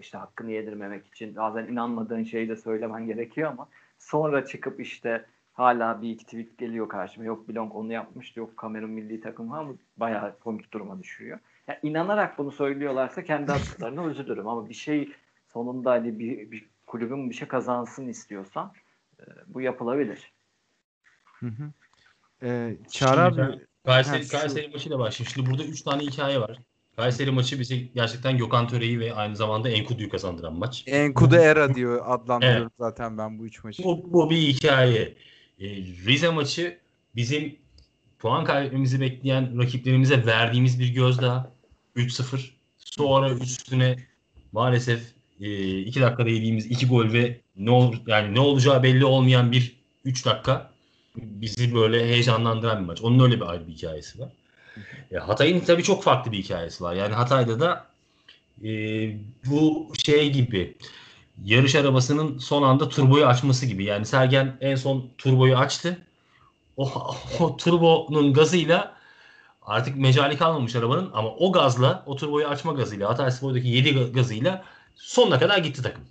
işte 0.00 0.18
hakkını 0.18 0.50
yedirmemek 0.50 1.06
için 1.06 1.36
bazen 1.36 1.66
inanmadığın 1.66 2.22
şeyi 2.22 2.48
de 2.48 2.56
söylemen 2.56 3.06
gerekiyor 3.06 3.50
ama 3.50 3.68
sonra 3.98 4.44
çıkıp 4.44 4.80
işte 4.80 5.24
hala 5.52 6.02
bir 6.02 6.10
iki 6.10 6.24
tweet 6.24 6.58
geliyor 6.58 6.88
karşıma. 6.88 7.26
Yok 7.26 7.48
Bilong 7.48 7.74
onu 7.74 7.92
yapmıştı. 7.92 8.40
Yok 8.40 8.56
Kamerun 8.56 8.90
milli 8.90 9.20
takımı 9.20 9.58
ama 9.58 9.72
bayağı 9.96 10.38
komik 10.38 10.72
duruma 10.72 11.02
düşüyor. 11.02 11.38
Yani 11.68 11.78
inanarak 11.82 12.38
bunu 12.38 12.52
söylüyorlarsa 12.52 13.24
kendi 13.24 13.52
attıklarına 13.52 14.06
üzülürüm 14.06 14.48
ama 14.48 14.68
bir 14.68 14.74
şey 14.74 15.12
sonunda 15.48 15.90
hani 15.90 16.18
bir, 16.18 16.50
bir 16.50 16.68
kulübün 16.86 17.30
bir 17.30 17.34
şey 17.34 17.48
kazansın 17.48 18.08
istiyorsan 18.08 18.72
e, 19.20 19.24
bu 19.46 19.60
yapılabilir. 19.60 20.32
Hı 21.40 21.46
hı. 21.46 21.72
Ee, 22.42 22.76
Çağrı 22.90 23.20
abi 23.20 23.58
Kayseri, 23.84 24.16
Ha, 24.18 24.22
şu- 24.22 24.30
Kayseri 24.30 24.68
maçıyla 24.68 24.98
başlayayım. 24.98 25.32
Şimdi 25.34 25.50
burada 25.50 25.64
3 25.64 25.82
tane 25.82 26.02
hikaye 26.02 26.40
var. 26.40 26.58
Kayseri 26.96 27.30
maçı 27.30 27.60
bize 27.60 27.76
gerçekten 27.76 28.38
Gökhan 28.38 28.68
Töre'yi 28.68 29.00
ve 29.00 29.14
aynı 29.14 29.36
zamanda 29.36 29.68
Enkudu'yu 29.68 30.08
kazandıran 30.08 30.58
maç. 30.58 30.84
Enkudu 30.86 31.36
Era 31.36 31.74
diyor 31.74 32.02
adlandırıyorum 32.06 32.72
zaten 32.78 33.18
ben 33.18 33.38
bu 33.38 33.46
üç 33.46 33.64
maçı. 33.64 33.84
Bu, 33.84 34.12
bu 34.12 34.30
bir 34.30 34.36
hikaye. 34.36 35.00
E, 35.60 35.66
Rize 36.06 36.28
maçı 36.28 36.78
bizim 37.16 37.58
puan 38.22 38.44
kaybetmemizi 38.44 39.00
bekleyen 39.00 39.58
rakiplerimize 39.58 40.26
verdiğimiz 40.26 40.80
bir 40.80 40.88
gözdağı 40.88 41.50
3-0. 41.96 42.50
Sonra 42.78 43.30
üstüne 43.30 43.96
maalesef 44.52 45.00
2 45.40 45.98
e, 45.98 46.02
dakikada 46.02 46.28
yediğimiz 46.28 46.66
2 46.66 46.86
gol 46.86 47.12
ve 47.12 47.40
ne 47.56 47.70
olur 47.70 47.96
yani 48.06 48.34
ne 48.34 48.40
olacağı 48.40 48.82
belli 48.82 49.04
olmayan 49.04 49.52
bir 49.52 49.76
3 50.04 50.26
dakika 50.26 50.70
bizi 51.16 51.74
böyle 51.74 52.04
heyecanlandıran 52.04 52.80
bir 52.80 52.86
maç. 52.86 53.02
Onun 53.02 53.24
öyle 53.24 53.36
bir 53.36 53.46
ayrı 53.46 53.68
bir 53.68 53.72
hikayesi 53.72 54.20
var. 54.20 54.28
E, 55.12 55.16
Hatay'ın 55.16 55.60
tabii 55.60 55.82
çok 55.82 56.02
farklı 56.02 56.32
bir 56.32 56.38
hikayesi 56.38 56.84
var. 56.84 56.94
Yani 56.94 57.14
Hatay'da 57.14 57.60
da 57.60 57.86
e, 58.64 58.70
bu 59.46 59.92
şey 60.04 60.32
gibi 60.32 60.76
yarış 61.44 61.74
arabasının 61.74 62.38
son 62.38 62.62
anda 62.62 62.88
turboyu 62.88 63.26
açması 63.26 63.66
gibi. 63.66 63.84
Yani 63.84 64.06
Sergen 64.06 64.56
en 64.60 64.74
son 64.74 65.10
turboyu 65.18 65.56
açtı. 65.56 65.98
O, 66.82 67.16
o 67.40 67.56
turbonun 67.56 68.32
gazıyla 68.32 68.96
artık 69.62 69.96
mecali 69.96 70.36
kalmamış 70.36 70.76
arabanın 70.76 71.10
ama 71.14 71.28
o 71.28 71.52
gazla, 71.52 72.02
o 72.06 72.16
turboyu 72.16 72.48
açma 72.48 72.72
gazıyla, 72.72 73.08
Hatay 73.08 73.30
Spor'daki 73.30 73.68
7 73.68 74.12
gazıyla 74.12 74.64
sonuna 74.96 75.38
kadar 75.38 75.58
gitti 75.58 75.82
takım. 75.82 76.04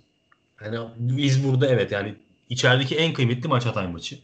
Yani 0.64 0.78
biz 0.98 1.48
burada 1.48 1.66
evet 1.66 1.92
yani 1.92 2.14
içerideki 2.48 2.96
en 2.96 3.12
kıymetli 3.12 3.48
maç 3.48 3.66
Hatay 3.66 3.86
maçı. 3.86 4.18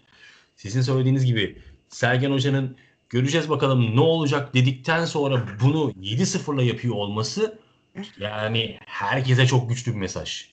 Sizin 0.56 0.80
söylediğiniz 0.80 1.24
gibi 1.24 1.62
Sergen 1.88 2.32
Hoca'nın 2.32 2.76
göreceğiz 3.08 3.50
bakalım 3.50 3.96
ne 3.96 4.00
olacak 4.00 4.54
dedikten 4.54 5.04
sonra 5.04 5.42
bunu 5.62 5.90
7-0'la 5.90 6.62
yapıyor 6.62 6.94
olması 6.94 7.58
yani 8.18 8.78
herkese 8.86 9.46
çok 9.46 9.68
güçlü 9.68 9.92
bir 9.92 9.98
mesaj. 9.98 10.46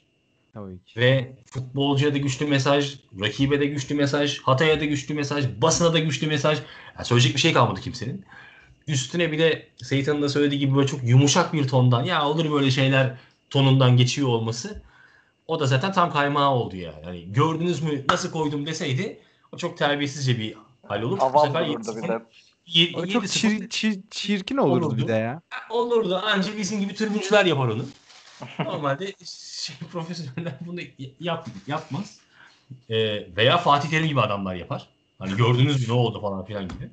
Tabii 0.55 0.83
ki. 0.83 0.99
Ve 0.99 1.35
futbolcuya 1.45 2.13
da 2.13 2.17
güçlü 2.17 2.45
mesaj, 2.47 2.99
rakibe 3.21 3.59
de 3.59 3.65
güçlü 3.65 3.95
mesaj, 3.95 4.39
Hatay'a 4.39 4.79
da 4.79 4.85
güçlü 4.85 5.13
mesaj, 5.15 5.45
basına 5.61 5.93
da 5.93 5.99
güçlü 5.99 6.27
mesaj. 6.27 6.57
Yani 6.95 7.05
söyleyecek 7.05 7.35
bir 7.35 7.39
şey 7.39 7.53
kalmadı 7.53 7.81
kimsenin. 7.81 8.25
Üstüne 8.87 9.31
bir 9.31 9.39
de 9.39 9.67
Seytan'ın 9.77 10.21
da 10.21 10.29
söylediği 10.29 10.59
gibi 10.59 10.75
böyle 10.75 10.87
çok 10.87 11.03
yumuşak 11.03 11.53
bir 11.53 11.67
tondan 11.67 12.03
ya 12.03 12.27
olur 12.27 12.51
böyle 12.51 12.71
şeyler 12.71 13.17
tonundan 13.49 13.97
geçiyor 13.97 14.27
olması. 14.27 14.81
O 15.47 15.59
da 15.59 15.65
zaten 15.65 15.91
tam 15.93 16.11
kaymağı 16.11 16.51
oldu 16.51 16.75
ya. 16.75 16.93
Yani 17.05 17.31
gördünüz 17.31 17.81
mü 17.83 18.05
nasıl 18.09 18.31
koydum 18.31 18.65
deseydi 18.65 19.19
o 19.51 19.57
çok 19.57 19.77
terbiyesizce 19.77 20.39
bir 20.39 20.55
hal 20.87 21.01
olur. 21.01 21.17
Avam 21.21 21.33
Bu 21.33 21.47
sefer 21.47 21.69
olurdu 21.69 21.95
bir 22.03 22.07
de. 22.07 22.19
Y- 22.65 22.91
o 22.95 23.05
çok 23.07 23.27
çir, 23.27 23.69
çir, 23.69 24.01
çirkin 24.11 24.57
olurdu, 24.57 24.85
olurdu 24.85 24.97
bir 25.03 25.07
de 25.07 25.13
ya. 25.13 25.41
Olurdu. 25.69 26.21
Anca 26.25 26.57
bizim 26.57 26.79
gibi 26.79 26.95
tribüncüler 26.95 27.45
yapar 27.45 27.67
onu. 27.67 27.85
Normalde 28.59 29.13
şey, 29.25 29.75
profesyoneller 29.91 30.53
bunu 30.61 30.79
yap, 31.19 31.47
yapmaz. 31.67 32.19
E, 32.89 32.95
veya 33.35 33.57
Fatih 33.57 33.89
Terim 33.89 34.07
gibi 34.07 34.21
adamlar 34.21 34.55
yapar. 34.55 34.87
Hani 35.19 35.35
gördünüz 35.35 35.81
mü 35.81 35.95
ne 35.95 35.99
oldu 35.99 36.21
falan 36.21 36.45
filan 36.45 36.67
gibi. 36.67 36.89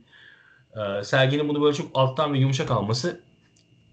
E, 0.77 1.05
Sergen'in 1.05 1.49
bunu 1.49 1.63
böyle 1.63 1.77
çok 1.77 1.91
alttan 1.95 2.35
ve 2.35 2.39
yumuşak 2.39 2.71
alması 2.71 3.21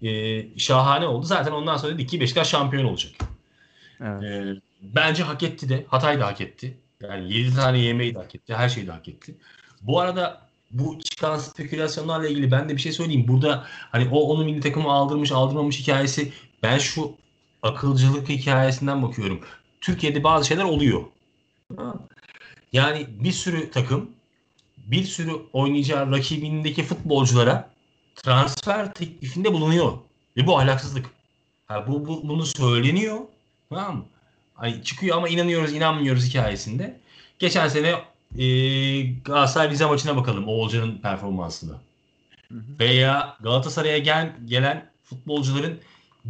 e, 0.02 0.58
şahane 0.58 1.06
oldu. 1.06 1.26
Zaten 1.26 1.52
ondan 1.52 1.76
sonra 1.76 1.94
dedik 1.94 2.08
ki 2.08 2.20
Beşiktaş 2.20 2.48
şampiyon 2.48 2.84
olacak. 2.84 3.12
Evet. 4.00 4.22
E, 4.22 4.54
bence 4.82 5.22
hak 5.22 5.42
etti 5.42 5.68
de. 5.68 5.84
Hatay 5.88 6.20
da 6.20 6.26
hak 6.26 6.40
etti. 6.40 6.78
Yani 7.00 7.32
7 7.32 7.54
tane 7.54 7.78
yemeği 7.78 8.14
de 8.14 8.18
hak 8.18 8.34
etti. 8.34 8.54
Her 8.54 8.68
şeyi 8.68 8.86
de 8.86 8.92
hak 8.92 9.08
etti. 9.08 9.34
Bu 9.82 10.00
arada 10.00 10.50
bu 10.70 10.98
çıkan 11.00 11.38
spekülasyonlarla 11.38 12.28
ilgili 12.28 12.50
ben 12.50 12.68
de 12.68 12.76
bir 12.76 12.80
şey 12.80 12.92
söyleyeyim. 12.92 13.28
Burada 13.28 13.66
hani 13.66 14.08
o 14.12 14.20
onun 14.20 14.44
milli 14.44 14.60
takımı 14.60 14.92
aldırmış 14.92 15.32
aldırmamış 15.32 15.80
hikayesi 15.80 16.32
ben 16.62 16.78
şu 16.78 17.14
akılcılık 17.62 18.28
hikayesinden 18.28 19.02
bakıyorum. 19.02 19.40
Türkiye'de 19.80 20.24
bazı 20.24 20.46
şeyler 20.46 20.64
oluyor. 20.64 21.02
Yani 22.72 23.06
bir 23.10 23.32
sürü 23.32 23.70
takım 23.70 24.10
bir 24.76 25.04
sürü 25.04 25.32
oynayacağı 25.52 26.12
rakibindeki 26.12 26.82
futbolculara 26.82 27.70
transfer 28.14 28.94
teklifinde 28.94 29.52
bulunuyor. 29.52 29.98
Ve 30.36 30.46
bu 30.46 30.58
ahlaksızlık. 30.58 31.06
Ha, 31.66 31.86
bu, 31.88 32.06
bu 32.06 32.28
bunu 32.28 32.46
söyleniyor. 32.46 33.18
Tamam 33.68 33.96
mı? 33.96 34.04
Hani 34.54 34.84
çıkıyor 34.84 35.16
ama 35.16 35.28
inanıyoruz 35.28 35.72
inanmıyoruz 35.72 36.28
hikayesinde. 36.28 37.00
Geçen 37.38 37.68
sene 37.68 37.94
e, 38.38 38.46
Galatasaray 39.02 39.70
Rize 39.70 39.86
maçına 39.86 40.16
bakalım 40.16 40.48
Oğulcan'ın 40.48 40.98
performansına. 40.98 41.72
Veya 42.50 43.36
Galatasaray'a 43.40 43.98
gel, 43.98 44.36
gelen 44.44 44.90
futbolcuların 45.04 45.80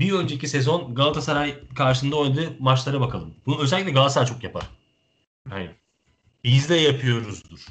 bir 0.01 0.13
önceki 0.13 0.49
sezon 0.49 0.95
Galatasaray 0.95 1.55
karşısında 1.75 2.17
oynadığı 2.17 2.57
maçlara 2.59 3.01
bakalım. 3.01 3.35
Bunu 3.47 3.63
özellikle 3.63 3.91
Galatasaray 3.91 4.29
çok 4.29 4.45
yapar. 4.45 4.65
Yani 5.51 5.71
biz 6.45 6.69
de 6.69 6.75
yapıyoruzdur. 6.75 7.67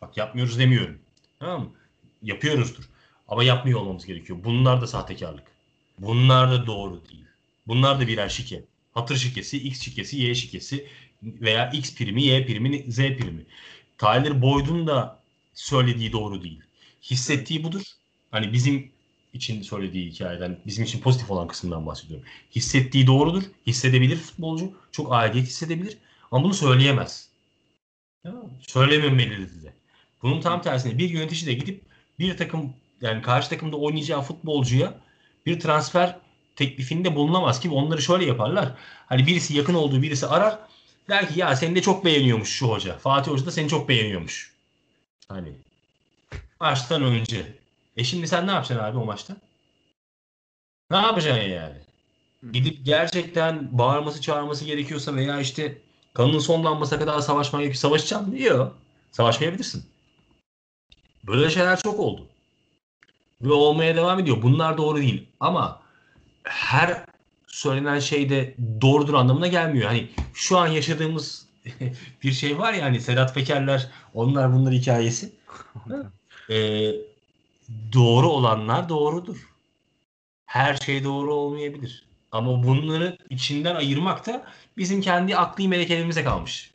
Bak 0.00 0.16
yapmıyoruz 0.16 0.58
demiyorum. 0.58 0.98
Tamam 1.40 1.60
mı? 1.60 1.70
Yapıyoruzdur. 2.22 2.84
Ama 3.28 3.44
yapmıyor 3.44 3.80
olmamız 3.80 4.06
gerekiyor. 4.06 4.38
Bunlar 4.44 4.80
da 4.80 4.86
sahtekarlık. 4.86 5.44
Bunlar 5.98 6.50
da 6.50 6.66
doğru 6.66 7.02
değil. 7.10 7.24
Bunlar 7.66 8.00
da 8.00 8.06
birer 8.08 8.28
şike. 8.28 8.64
Hatır 8.94 9.16
şikesi, 9.16 9.58
X 9.58 9.80
şikesi, 9.80 10.16
Y 10.16 10.34
şikesi 10.34 10.86
veya 11.22 11.70
X 11.70 11.94
primi, 11.94 12.22
Y 12.22 12.46
primi, 12.46 12.92
Z 12.92 12.96
primi. 12.96 13.46
Tyler 13.98 14.42
Boyd'un 14.42 14.86
da 14.86 15.22
söylediği 15.54 16.12
doğru 16.12 16.42
değil. 16.42 16.60
Hissettiği 17.02 17.64
budur. 17.64 17.82
Hani 18.30 18.52
bizim 18.52 18.91
için 19.32 19.62
söylediği 19.62 20.10
hikayeden, 20.10 20.58
bizim 20.66 20.84
için 20.84 21.00
pozitif 21.00 21.30
olan 21.30 21.48
kısımdan 21.48 21.86
bahsediyorum. 21.86 22.26
Hissettiği 22.56 23.06
doğrudur. 23.06 23.42
Hissedebilir 23.66 24.16
futbolcu. 24.16 24.72
Çok 24.92 25.12
aidiyet 25.12 25.46
hissedebilir. 25.46 25.98
Ama 26.30 26.44
bunu 26.44 26.54
söyleyemez. 26.54 27.28
Söylememelidir 28.60 29.62
de. 29.62 29.72
Bunun 30.22 30.40
tam 30.40 30.62
tersine 30.62 30.98
bir 30.98 31.10
yönetici 31.10 31.46
de 31.46 31.52
gidip 31.52 31.82
bir 32.18 32.36
takım 32.36 32.74
yani 33.00 33.22
karşı 33.22 33.50
takımda 33.50 33.76
oynayacağı 33.76 34.22
futbolcuya 34.22 34.94
bir 35.46 35.60
transfer 35.60 36.18
teklifinde 36.56 37.14
bulunamaz 37.14 37.60
ki 37.60 37.70
onları 37.70 38.02
şöyle 38.02 38.24
yaparlar. 38.24 38.74
Hani 39.06 39.26
birisi 39.26 39.56
yakın 39.56 39.74
olduğu 39.74 40.02
birisi 40.02 40.26
arar. 40.26 40.58
Der 41.08 41.28
ki 41.28 41.40
ya 41.40 41.56
seni 41.56 41.74
de 41.74 41.82
çok 41.82 42.04
beğeniyormuş 42.04 42.48
şu 42.48 42.68
hoca. 42.68 42.98
Fatih 42.98 43.32
Hoca 43.32 43.46
da 43.46 43.50
seni 43.50 43.68
çok 43.68 43.88
beğeniyormuş. 43.88 44.52
Hani 45.28 45.52
maçtan 46.60 47.02
önce 47.02 47.61
e 47.96 48.04
şimdi 48.04 48.28
sen 48.28 48.46
ne 48.46 48.50
yapacaksın 48.50 48.84
abi 48.84 48.98
o 48.98 49.04
maçta? 49.04 49.36
Ne 50.90 50.96
yapacaksın 50.96 51.42
yani? 51.42 51.76
Gidip 52.52 52.86
gerçekten 52.86 53.78
bağırması 53.78 54.20
çağırması 54.20 54.64
gerekiyorsa 54.64 55.14
veya 55.14 55.40
işte 55.40 55.78
kanının 56.14 56.38
son 56.38 56.64
damlasına 56.64 56.98
kadar 56.98 57.20
savaşmaya 57.20 57.62
gerekiyor. 57.62 57.80
Savaşacağım 57.80 58.28
mı? 58.28 58.38
Yok. 58.40 58.76
Savaşmayabilirsin. 59.12 59.84
Böyle 61.26 61.50
şeyler 61.50 61.80
çok 61.80 62.00
oldu. 62.00 62.26
Ve 63.42 63.52
olmaya 63.52 63.96
devam 63.96 64.20
ediyor. 64.20 64.42
Bunlar 64.42 64.78
doğru 64.78 64.98
değil. 64.98 65.26
Ama 65.40 65.82
her 66.44 67.04
söylenen 67.46 67.98
şey 67.98 68.30
de 68.30 68.54
doğrudur 68.80 69.14
anlamına 69.14 69.46
gelmiyor. 69.46 69.86
Hani 69.86 70.08
şu 70.34 70.58
an 70.58 70.66
yaşadığımız 70.66 71.46
bir 72.22 72.32
şey 72.32 72.58
var 72.58 72.72
ya 72.72 72.84
hani 72.84 73.00
Sedat 73.00 73.34
Pekerler 73.34 73.90
onlar 74.14 74.52
bunlar 74.52 74.74
hikayesi. 74.74 75.32
ee, 76.50 76.92
doğru 77.92 78.28
olanlar 78.28 78.88
doğrudur. 78.88 79.48
Her 80.46 80.76
şey 80.76 81.04
doğru 81.04 81.34
olmayabilir. 81.34 82.06
Ama 82.32 82.62
bunları 82.62 83.18
içinden 83.30 83.74
ayırmak 83.74 84.26
da 84.26 84.46
bizim 84.76 85.00
kendi 85.00 85.36
akli 85.36 85.68
melekelerimize 85.68 86.24
kalmış. 86.24 86.70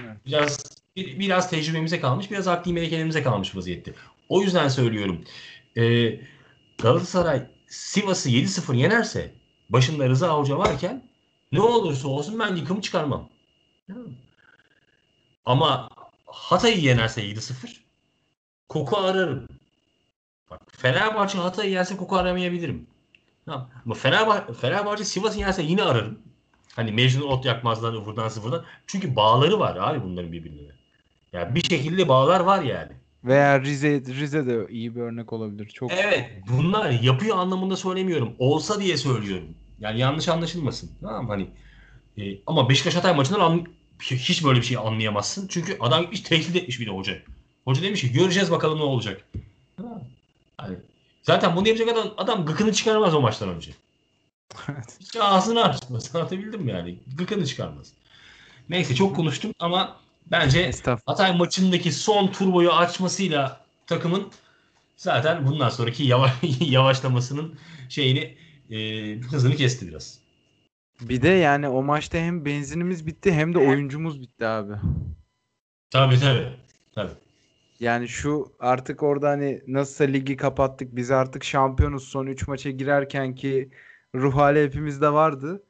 Evet. 0.00 0.16
Biraz 0.26 0.64
bir, 0.96 1.18
biraz 1.18 1.50
tecrübemize 1.50 2.00
kalmış, 2.00 2.30
biraz 2.30 2.48
akli 2.48 2.72
melekelerimize 2.72 3.22
kalmış 3.22 3.56
vaziyette. 3.56 3.94
O 4.28 4.42
yüzden 4.42 4.68
söylüyorum. 4.68 5.24
E, 5.76 6.12
Galatasaray 6.78 7.46
Sivas'ı 7.68 8.30
7-0 8.30 8.76
yenerse 8.76 9.34
başında 9.70 10.08
Rıza 10.08 10.38
Hoca 10.38 10.58
varken 10.58 11.10
ne 11.52 11.60
olursa 11.60 12.08
olsun 12.08 12.38
ben 12.38 12.56
yıkımı 12.56 12.80
çıkarmam. 12.80 13.28
Ama 15.44 15.88
Hatay'ı 16.26 16.80
yenerse 16.80 17.22
7-0 17.22 17.76
koku 18.68 18.96
ararım. 18.96 19.46
Bak 20.50 20.60
Fenerbahçe 20.76 21.38
Hatay'ı 21.38 21.70
yerse 21.70 21.96
koku 21.96 22.16
aramayabilirim. 22.16 22.86
Tamam. 23.46 23.70
Ama 23.84 23.94
Fenerbahçe, 23.94 24.52
Fenerbahçe 24.52 25.04
Sivas'ı 25.04 25.38
yerse 25.38 25.62
yine 25.62 25.82
ararım. 25.82 26.18
Hani 26.76 26.92
Mecnun 26.92 27.28
ot 27.28 27.44
yakmazlar 27.44 27.92
ıvırdan 27.92 28.28
sıfırdan. 28.28 28.64
Çünkü 28.86 29.16
bağları 29.16 29.58
var 29.58 29.76
abi 29.76 30.02
bunların 30.02 30.32
birbirine. 30.32 30.70
Yani 31.32 31.54
bir 31.54 31.62
şekilde 31.62 32.08
bağlar 32.08 32.40
var 32.40 32.62
yani. 32.62 32.92
Veya 33.24 33.60
Rize 33.60 33.90
Rize 34.00 34.46
de 34.46 34.66
iyi 34.70 34.96
bir 34.96 35.00
örnek 35.00 35.32
olabilir. 35.32 35.66
Çok 35.66 35.92
Evet, 35.92 36.30
bunlar 36.48 36.90
yapıyor 36.90 37.38
anlamında 37.38 37.76
söylemiyorum. 37.76 38.32
Olsa 38.38 38.80
diye 38.80 38.96
söylüyorum. 38.96 39.48
Yani 39.80 40.00
yanlış 40.00 40.28
anlaşılmasın. 40.28 40.90
Tamam 41.00 41.28
hani 41.28 41.48
e, 42.18 42.38
ama 42.46 42.68
Beşiktaş 42.68 42.96
Hatay 42.96 43.14
maçından 43.14 43.40
an, 43.40 43.66
hiç 44.00 44.44
böyle 44.44 44.60
bir 44.60 44.64
şey 44.66 44.76
anlayamazsın. 44.76 45.48
Çünkü 45.48 45.76
adam 45.80 46.06
hiç 46.12 46.20
tehdit 46.20 46.56
etmiş 46.56 46.80
bir 46.80 46.86
de 46.86 46.90
hoca. 46.90 47.18
Hoca 47.64 47.82
demiş 47.82 48.00
ki 48.00 48.12
göreceğiz 48.12 48.50
bakalım 48.50 48.78
ne 48.78 48.82
olacak. 48.82 49.24
Hani, 50.62 50.76
zaten 51.22 51.56
bunu 51.56 51.68
yapacak 51.68 51.88
adam, 51.88 52.14
adam 52.16 52.46
gıkını 52.46 52.72
çıkarmaz 52.72 53.14
o 53.14 53.20
maçtan 53.20 53.48
önce. 53.48 53.72
Hiç 55.00 55.16
ağzını 55.16 55.64
açmaz. 55.64 56.10
Anlatabildim 56.14 56.62
mi 56.62 56.70
yani? 56.70 56.98
Gıkını 57.16 57.46
çıkarmaz. 57.46 57.92
Neyse 58.68 58.94
çok 58.94 59.16
konuştum 59.16 59.52
ama 59.58 60.00
Bence. 60.30 60.70
Hatay 61.06 61.36
maçındaki 61.36 61.92
son 61.92 62.32
turboyu 62.32 62.72
açmasıyla 62.72 63.60
takımın 63.86 64.28
zaten 64.96 65.46
bundan 65.46 65.68
sonraki 65.68 66.04
yavaş, 66.04 66.32
yavaşlamasının 66.60 67.58
şeyini 67.88 68.36
e, 68.70 69.14
hızını 69.20 69.56
kesti 69.56 69.88
biraz. 69.88 70.20
Bir 71.00 71.22
de 71.22 71.28
yani 71.28 71.68
o 71.68 71.82
maçta 71.82 72.18
hem 72.18 72.44
benzinimiz 72.44 73.06
bitti 73.06 73.32
hem 73.32 73.54
de 73.54 73.58
oyuncumuz 73.58 74.20
bitti 74.20 74.46
abi. 74.46 74.72
Tabii 75.90 76.20
tabii. 76.20 76.48
tabii. 76.94 77.12
Yani 77.80 78.08
şu 78.08 78.52
artık 78.60 79.02
orada 79.02 79.28
hani 79.28 79.62
nasılsa 79.66 80.04
ligi 80.04 80.36
kapattık 80.36 80.96
biz 80.96 81.10
artık 81.10 81.44
şampiyonuz 81.44 82.04
son 82.08 82.26
3 82.26 82.48
maça 82.48 82.70
girerken 82.70 83.34
ki 83.34 83.70
ruh 84.14 84.36
hali 84.36 84.64
hepimizde 84.64 85.12
vardı. 85.12 85.64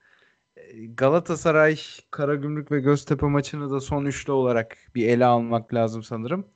Ee, 0.57 0.87
Galatasaray, 0.87 1.81
Karagümrük 2.11 2.73
ve 2.73 2.81
Göztepe 2.81 3.27
maçını 3.27 3.71
da 3.71 3.81
son 3.81 4.05
üçlü 4.05 4.33
olarak 4.33 4.79
bir 4.95 5.09
ele 5.09 5.27
almak 5.27 5.75
lazım 5.75 6.03
sanırım. 6.03 6.47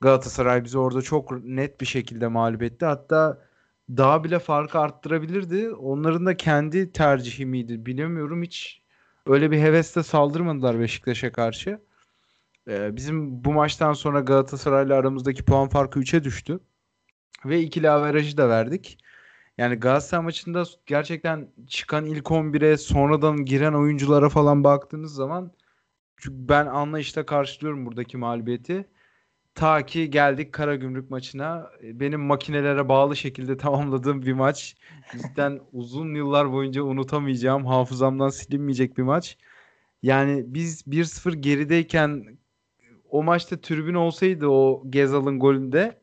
Galatasaray 0.00 0.64
bizi 0.64 0.78
orada 0.78 1.02
çok 1.02 1.44
net 1.44 1.80
bir 1.80 1.86
şekilde 1.86 2.28
mağlup 2.28 2.62
etti. 2.62 2.86
Hatta 2.86 3.48
daha 3.90 4.24
bile 4.24 4.38
farkı 4.38 4.78
arttırabilirdi. 4.78 5.70
Onların 5.70 6.26
da 6.26 6.36
kendi 6.36 6.92
tercihi 6.92 7.46
miydi 7.46 7.86
bilemiyorum. 7.86 8.42
Hiç 8.42 8.82
öyle 9.26 9.50
bir 9.50 9.58
hevesle 9.60 10.02
saldırmadılar 10.02 10.80
Beşiktaş'a 10.80 11.32
karşı. 11.32 11.80
Ee, 12.70 12.96
bizim 12.96 13.44
bu 13.44 13.52
maçtan 13.52 13.92
sonra 13.92 14.20
Galatasaray'la 14.20 14.96
aramızdaki 14.96 15.44
puan 15.44 15.68
farkı 15.68 16.00
3'e 16.00 16.24
düştü. 16.24 16.60
Ve 17.46 17.60
ikili 17.60 17.90
averajı 17.90 18.36
da 18.36 18.48
verdik. 18.48 18.98
Yani 19.58 19.76
Galatasaray 19.76 20.24
maçında 20.24 20.64
gerçekten 20.86 21.48
çıkan 21.68 22.06
ilk 22.06 22.30
11'e 22.30 22.76
sonradan 22.76 23.44
giren 23.44 23.72
oyunculara 23.72 24.28
falan 24.28 24.64
baktığınız 24.64 25.14
zaman 25.14 25.52
çünkü 26.16 26.48
ben 26.48 26.66
anlayışla 26.66 27.26
karşılıyorum 27.26 27.86
buradaki 27.86 28.16
mağlubiyeti. 28.16 28.88
Ta 29.54 29.86
ki 29.86 30.10
geldik 30.10 30.52
Karagümrük 30.52 31.10
maçına. 31.10 31.70
E, 31.84 32.00
Benim 32.00 32.20
makinelere 32.20 32.88
bağlı 32.88 33.16
şekilde 33.16 33.56
tamamladığım 33.58 34.22
bir 34.22 34.32
maç. 34.32 34.76
Cidden 35.12 35.60
uzun 35.72 36.14
yıllar 36.14 36.52
boyunca 36.52 36.82
unutamayacağım, 36.82 37.66
hafızamdan 37.66 38.28
silinmeyecek 38.28 38.98
bir 38.98 39.02
maç. 39.02 39.38
Yani 40.02 40.44
biz 40.46 40.86
1-0 40.86 41.34
gerideyken 41.34 42.39
o 43.10 43.22
maçta 43.22 43.60
tribün 43.60 43.94
olsaydı 43.94 44.46
o 44.48 44.82
Gezal'ın 44.90 45.38
golünde 45.40 46.00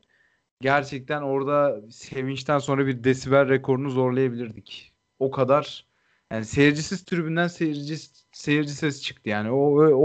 gerçekten 0.60 1.22
orada 1.22 1.80
sevinçten 1.90 2.58
sonra 2.58 2.86
bir 2.86 3.04
desibel 3.04 3.48
rekorunu 3.48 3.90
zorlayabilirdik. 3.90 4.94
O 5.18 5.30
kadar 5.30 5.86
yani 6.32 6.44
seyircisiz 6.44 7.04
tribünden 7.04 7.48
seyirci 7.48 7.96
seyirci 8.32 8.70
ses 8.70 9.02
çıktı 9.02 9.28
yani. 9.28 9.50
O 9.50 9.56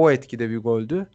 o, 0.03 0.11
etkide 0.11 0.49
bir 0.49 0.57
goldü. 0.57 1.09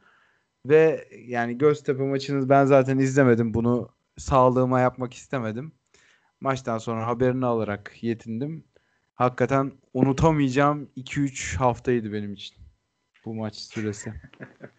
Ve 0.66 1.08
yani 1.26 1.58
Göztepe 1.58 2.02
maçını 2.02 2.48
ben 2.48 2.64
zaten 2.64 2.98
izlemedim. 2.98 3.54
Bunu 3.54 3.88
sağlığıma 4.18 4.80
yapmak 4.80 5.14
istemedim. 5.14 5.72
Maçtan 6.40 6.78
sonra 6.78 7.06
haberini 7.06 7.46
alarak 7.46 8.02
yetindim. 8.02 8.64
Hakikaten 9.14 9.72
unutamayacağım 9.94 10.90
2-3 10.96 11.56
haftaydı 11.56 12.12
benim 12.12 12.32
için. 12.32 12.56
Bu 13.24 13.34
maç 13.34 13.56
süresi. 13.56 14.14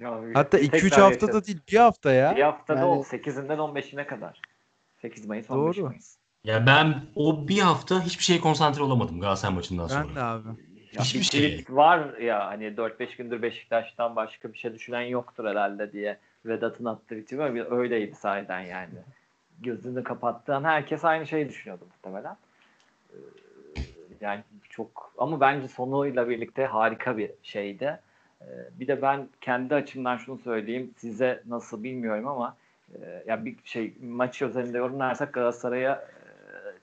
Ya, 0.00 0.20
Hatta 0.34 0.58
tekrar 0.58 0.78
2-3 0.78 0.90
hafta 0.90 1.02
yaşadım. 1.26 1.32
da 1.34 1.46
değil 1.46 1.60
bir 1.72 1.76
hafta 1.76 2.12
ya. 2.12 2.36
Bir 2.36 2.42
haftada 2.42 2.78
Yani- 2.80 2.88
o 2.90 3.02
8'inden 3.02 3.58
15'ine 3.58 4.06
kadar. 4.06 4.40
8 5.02 5.26
Mayıs 5.26 5.50
15 5.50 5.76
Doğru. 5.76 5.86
Mayıs. 5.86 6.16
Ya 6.44 6.66
ben 6.66 6.94
o 7.14 7.48
bir 7.48 7.58
hafta 7.58 8.02
hiçbir 8.02 8.24
şeye 8.24 8.40
konsantre 8.40 8.82
olamadım 8.82 9.20
Galatasaray 9.20 9.54
maçından 9.54 9.86
sonra. 9.86 10.04
Ben 10.08 10.14
de 10.16 10.22
abi. 10.22 10.48
Ya 10.92 11.02
Hiçbir 11.02 11.18
bir 11.20 11.24
şey. 11.24 11.64
var 11.68 12.18
ya 12.18 12.46
hani 12.46 12.76
4-5 12.76 13.16
gündür 13.16 13.42
Beşiktaş'tan 13.42 14.16
başka 14.16 14.52
bir 14.52 14.58
şey 14.58 14.74
düşünen 14.74 15.00
yoktur 15.00 15.44
herhalde 15.44 15.92
diye 15.92 16.18
Vedat'ın 16.46 16.84
attığı 16.84 17.38
var. 17.38 17.78
Öyleydi 17.78 18.14
sahiden 18.14 18.60
yani. 18.60 18.94
Gözünü 19.60 20.04
kapattığın 20.04 20.64
herkes 20.64 21.04
aynı 21.04 21.26
şeyi 21.26 21.48
düşünüyordu 21.48 21.84
muhtemelen. 21.90 22.36
Ee, 23.10 23.16
Yani 24.20 24.40
çok 24.70 25.12
ama 25.18 25.40
bence 25.40 25.68
sonuyla 25.68 26.28
birlikte 26.28 26.66
harika 26.66 27.16
bir 27.16 27.30
şeydi. 27.42 28.00
Ee, 28.42 28.46
Bir 28.80 28.86
de 28.88 29.02
ben 29.02 29.28
kendi 29.40 29.74
açımdan 29.74 30.16
şunu 30.16 30.38
söyleyeyim. 30.38 30.90
Size 30.96 31.42
nasıl 31.46 31.82
bilmiyorum 31.82 32.28
ama 32.28 32.56
e, 32.94 33.24
ya 33.26 33.44
bir 33.44 33.56
şey 33.64 33.94
maç 34.02 34.42
özelinde 34.42 34.78
yorumlarsak 34.78 35.32
Galatasaray'a 35.32 35.92
e, 35.92 36.16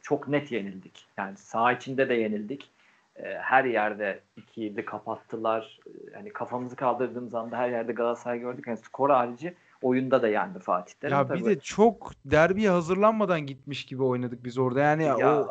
çok 0.02 0.28
net 0.28 0.52
yenildik. 0.52 1.06
Yani 1.18 1.38
saha 1.38 1.74
içinde 1.74 2.10
de 2.10 2.14
yenildik. 2.14 2.70
E, 3.16 3.24
Her 3.38 3.66
yerde 3.66 4.20
2-7 4.58 4.86
kapattılar. 4.86 5.80
Yani 6.14 6.30
kafamızı 6.30 6.76
kaldırdığımız 6.76 7.36
anda 7.36 7.58
her 7.58 7.70
yerde 7.70 7.92
Galatasaray 7.94 8.40
gördük. 8.40 8.68
Yani 8.68 8.78
skor 8.78 9.10
harici 9.10 9.54
oyunda 9.82 10.22
da 10.22 10.28
yendi 10.28 10.60
Fatih 10.60 10.94
Terim. 10.94 11.18
Ya 11.18 11.28
Tabii. 11.28 11.40
bir 11.40 11.46
de 11.46 11.60
çok 11.60 12.12
derbiye 12.26 12.70
hazırlanmadan 12.70 13.42
gitmiş 13.46 13.86
gibi 13.86 14.04
oynadık 14.04 14.44
biz 14.44 14.58
orada. 14.58 14.80
Yani 14.80 15.04
ya, 15.04 15.46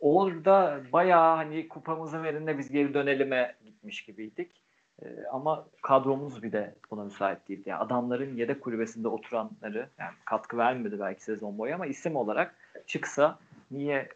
o 0.00 0.24
orada 0.24 0.80
bayağı 0.92 1.36
hani 1.36 1.68
kupamızı 1.68 2.22
verin 2.22 2.46
de 2.46 2.58
biz 2.58 2.70
geri 2.70 2.94
dönelim'e 2.94 3.54
gitmiş 3.64 4.04
gibiydik. 4.04 4.65
Ee, 5.02 5.06
ama 5.32 5.66
kadromuz 5.82 6.42
bir 6.42 6.52
de 6.52 6.74
buna 6.90 7.04
müsait 7.04 7.48
değildi. 7.48 7.68
Yani 7.68 7.80
adamların 7.80 8.36
yedek 8.36 8.60
kulübesinde 8.60 9.08
oturanları 9.08 9.88
yani 9.98 10.12
katkı 10.24 10.56
vermedi 10.58 11.00
belki 11.00 11.24
sezon 11.24 11.58
boyu 11.58 11.74
ama 11.74 11.86
isim 11.86 12.16
olarak 12.16 12.54
çıksa 12.86 13.38
niye 13.70 14.08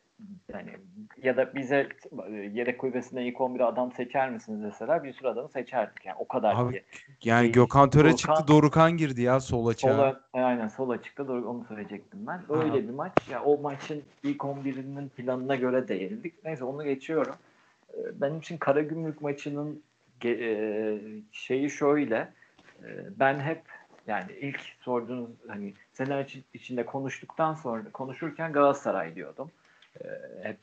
yani 0.52 0.70
ya 1.23 1.36
da 1.36 1.55
bize 1.55 1.89
e, 2.28 2.32
yedek 2.32 2.78
kulübesinde 2.78 3.24
ilk 3.24 3.36
11'e 3.36 3.65
adam 3.65 3.93
seçer 3.93 4.31
misiniz 4.31 4.62
deseler 4.62 5.05
bir 5.05 5.12
sürü 5.12 5.28
adamı 5.28 5.48
seçerdik. 5.48 6.07
Yani 6.07 6.16
o 6.19 6.28
kadar 6.28 6.55
Abi, 6.57 6.73
ki. 6.73 6.82
yani 7.24 7.43
Değil. 7.43 7.52
Gökhan 7.52 7.90
Töre 7.90 8.09
Dorukhan- 8.09 8.16
çıktı, 8.16 8.48
Dorukan 8.48 8.97
girdi 8.97 9.23
ya 9.23 9.40
sol 9.40 9.66
açığa. 9.66 9.93
Sola, 9.93 10.20
aynen 10.32 10.69
sol 10.69 10.90
açıkta 10.90 11.28
doğru 11.28 11.48
onu 11.51 11.65
söyleyecektim 11.65 12.27
ben. 12.27 12.40
Öyle 12.48 12.69
Ha. 12.70 12.74
bir 12.77 12.90
maç. 12.90 13.12
Ya 13.31 13.43
o 13.44 13.61
maçın 13.61 14.02
ilk 14.23 14.40
11'inin 14.44 15.09
planına 15.09 15.57
göre 15.57 15.89
de 15.89 15.94
yenildik. 15.94 16.44
Neyse 16.44 16.65
onu 16.65 16.85
geçiyorum. 16.85 17.35
Ee, 17.94 18.20
Benim 18.20 18.39
için 18.39 18.57
Karagümrük 18.59 19.23
maçının 19.23 19.82
e, 20.28 20.98
şeyi 21.32 21.70
şöyle. 21.70 22.32
e, 22.82 22.88
Ben 23.20 23.40
hep 23.40 23.62
yani 24.06 24.32
ilk 24.40 24.60
sorduğunuz 24.80 25.30
hani 25.48 25.74
içi- 25.98 26.42
içinde 26.55 26.86
konuştuktan 26.86 27.55
sonra 27.55 27.82
konuşurken 27.92 28.52
Galatasaray 28.52 29.14
diyordum. 29.14 29.51
Ee, 30.05 30.09
Hep 30.42 30.56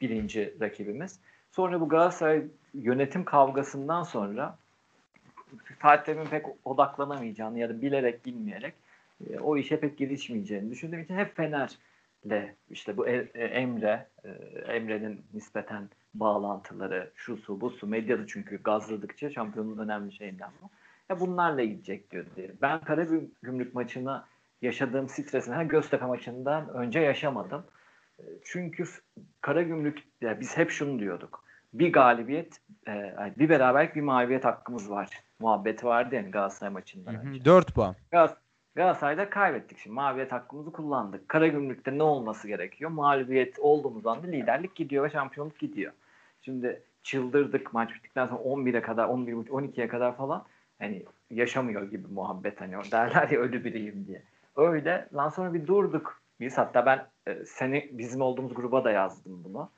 birinci 0.00 0.54
rakibimiz. 0.60 1.18
Sonra 1.50 1.80
bu 1.80 1.88
Galatasaray 1.88 2.42
yönetim 2.74 3.24
kavgasından 3.24 4.02
sonra 4.02 4.56
Fatih 5.78 6.04
Terim'in 6.04 6.26
pek 6.26 6.46
odaklanamayacağını 6.64 7.58
ya 7.58 7.68
da 7.68 7.82
bilerek 7.82 8.26
bilmeyerek 8.26 8.74
e, 9.30 9.38
o 9.38 9.56
işe 9.56 9.80
pek 9.80 9.98
girişmeyeceğini 9.98 10.70
düşündüğüm 10.70 11.00
için 11.00 11.16
hep 11.16 11.36
Fener'le 11.36 12.54
işte 12.70 12.96
bu 12.96 13.08
E- 13.08 13.28
e, 13.34 13.44
Emre, 13.44 14.06
e, 14.24 14.28
Emre'nin 14.72 15.20
nispeten 15.34 15.88
bağlantıları, 16.14 17.10
şu 17.14 17.36
su 17.36 17.60
bu 17.60 17.70
su 17.70 17.86
medyada 17.86 18.26
çünkü 18.26 18.62
gazladıkça 18.62 19.30
şampiyonluğun 19.30 19.78
önemli 19.78 20.12
şeyinden 20.12 20.50
bu. 20.62 20.70
Ya 21.08 21.20
bunlarla 21.20 21.64
gidecek 21.64 22.10
diyor. 22.10 22.24
Ben 22.62 22.80
Karagümrük 22.80 23.74
maçına 23.74 24.26
yaşadığım 24.62 25.08
stresini 25.08 25.54
ha, 25.54 25.62
Göztepe 25.62 26.06
maçından 26.06 26.68
önce 26.68 27.00
yaşamadım. 27.00 27.64
E, 28.18 28.22
Çünkü 28.44 28.84
Karagümrük 29.40 30.04
ya 30.20 30.40
biz 30.40 30.56
hep 30.56 30.70
şunu 30.70 30.98
diyorduk. 30.98 31.44
Bir 31.72 31.92
galibiyet, 31.92 32.60
e, 32.88 33.14
bir 33.38 33.48
beraberlik, 33.48 33.96
bir 33.96 34.00
mağlubiyet 34.00 34.44
hakkımız 34.44 34.90
var. 34.90 35.08
Muhabbeti 35.38 35.86
vardı 35.86 36.14
yani 36.14 36.30
Galatasaray 36.30 36.72
maçından 36.72 37.12
Hı 37.12 37.16
hı, 37.18 37.28
önce. 37.28 37.44
4 37.44 37.74
puan. 37.74 37.96
Gal- 38.12 38.34
Galatasaray'da 38.78 39.30
kaybettik 39.30 39.78
şimdi. 39.78 39.94
Mağlubiyet 39.94 40.32
hakkımızı 40.32 40.72
kullandık. 40.72 41.28
Karagümrük'te 41.28 41.98
ne 41.98 42.02
olması 42.02 42.48
gerekiyor? 42.48 42.90
Mağlubiyet 42.90 43.58
olduğumuz 43.58 44.06
anda 44.06 44.26
liderlik 44.26 44.74
gidiyor 44.74 45.04
ve 45.04 45.10
şampiyonluk 45.10 45.58
gidiyor. 45.58 45.92
Şimdi 46.42 46.82
çıldırdık 47.02 47.74
maç 47.74 47.94
bittikten 47.94 48.26
sonra 48.26 48.40
11'e 48.40 48.82
kadar, 48.82 49.08
11 49.08 49.32
12'ye 49.32 49.88
kadar 49.88 50.16
falan 50.16 50.44
hani 50.78 51.04
yaşamıyor 51.30 51.90
gibi 51.90 52.06
muhabbet 52.06 52.60
hani 52.60 52.72
derler 52.92 53.28
ya 53.28 53.40
ölü 53.40 53.64
biriyim 53.64 54.06
diye. 54.06 54.22
Öyle. 54.56 55.08
Lan 55.14 55.28
sonra 55.28 55.54
bir 55.54 55.66
durduk. 55.66 56.22
Biz 56.40 56.58
hatta 56.58 56.86
ben 56.86 57.06
e, 57.26 57.44
seni 57.44 57.90
bizim 57.92 58.20
olduğumuz 58.20 58.54
gruba 58.54 58.84
da 58.84 58.90
yazdım 58.90 59.44
bunu. 59.44 59.70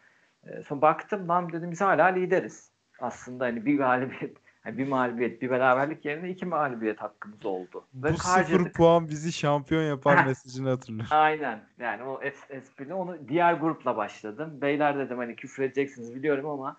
E, 0.47 0.63
sonra 0.63 0.83
baktım 0.83 1.29
lan 1.29 1.53
dedim 1.53 1.71
biz 1.71 1.81
hala 1.81 2.07
lideriz. 2.07 2.71
Aslında 3.01 3.45
hani 3.45 3.67
bir 3.67 3.79
galibiyet, 3.79 4.37
hani 4.71 4.79
bir 4.79 4.89
mağlubiyet, 4.89 5.43
bir 5.43 5.51
beraberlik 5.51 6.05
yerine 6.05 6.31
iki 6.31 6.47
mağlubiyet 6.47 7.01
hakkımız 7.01 7.47
oldu. 7.47 7.85
Ve 7.95 8.13
Bu 8.13 8.19
sıfır 8.19 8.73
puan 8.73 9.09
bizi 9.09 9.33
şampiyon 9.33 9.83
yapar 9.83 10.25
mesajını 10.27 10.69
hatırlar. 10.69 11.09
Aynen. 11.11 11.61
Yani 11.79 12.03
o 12.03 12.23
es 12.23 12.51
esprili. 12.51 12.95
Onu 12.95 13.17
diğer 13.29 13.55
grupla 13.55 13.97
başladım. 13.97 14.59
Beyler 14.61 14.99
dedim 14.99 15.19
hani 15.19 15.37
küfür 15.37 15.63
edeceksiniz 15.63 16.15
biliyorum 16.15 16.51
ama 16.51 16.77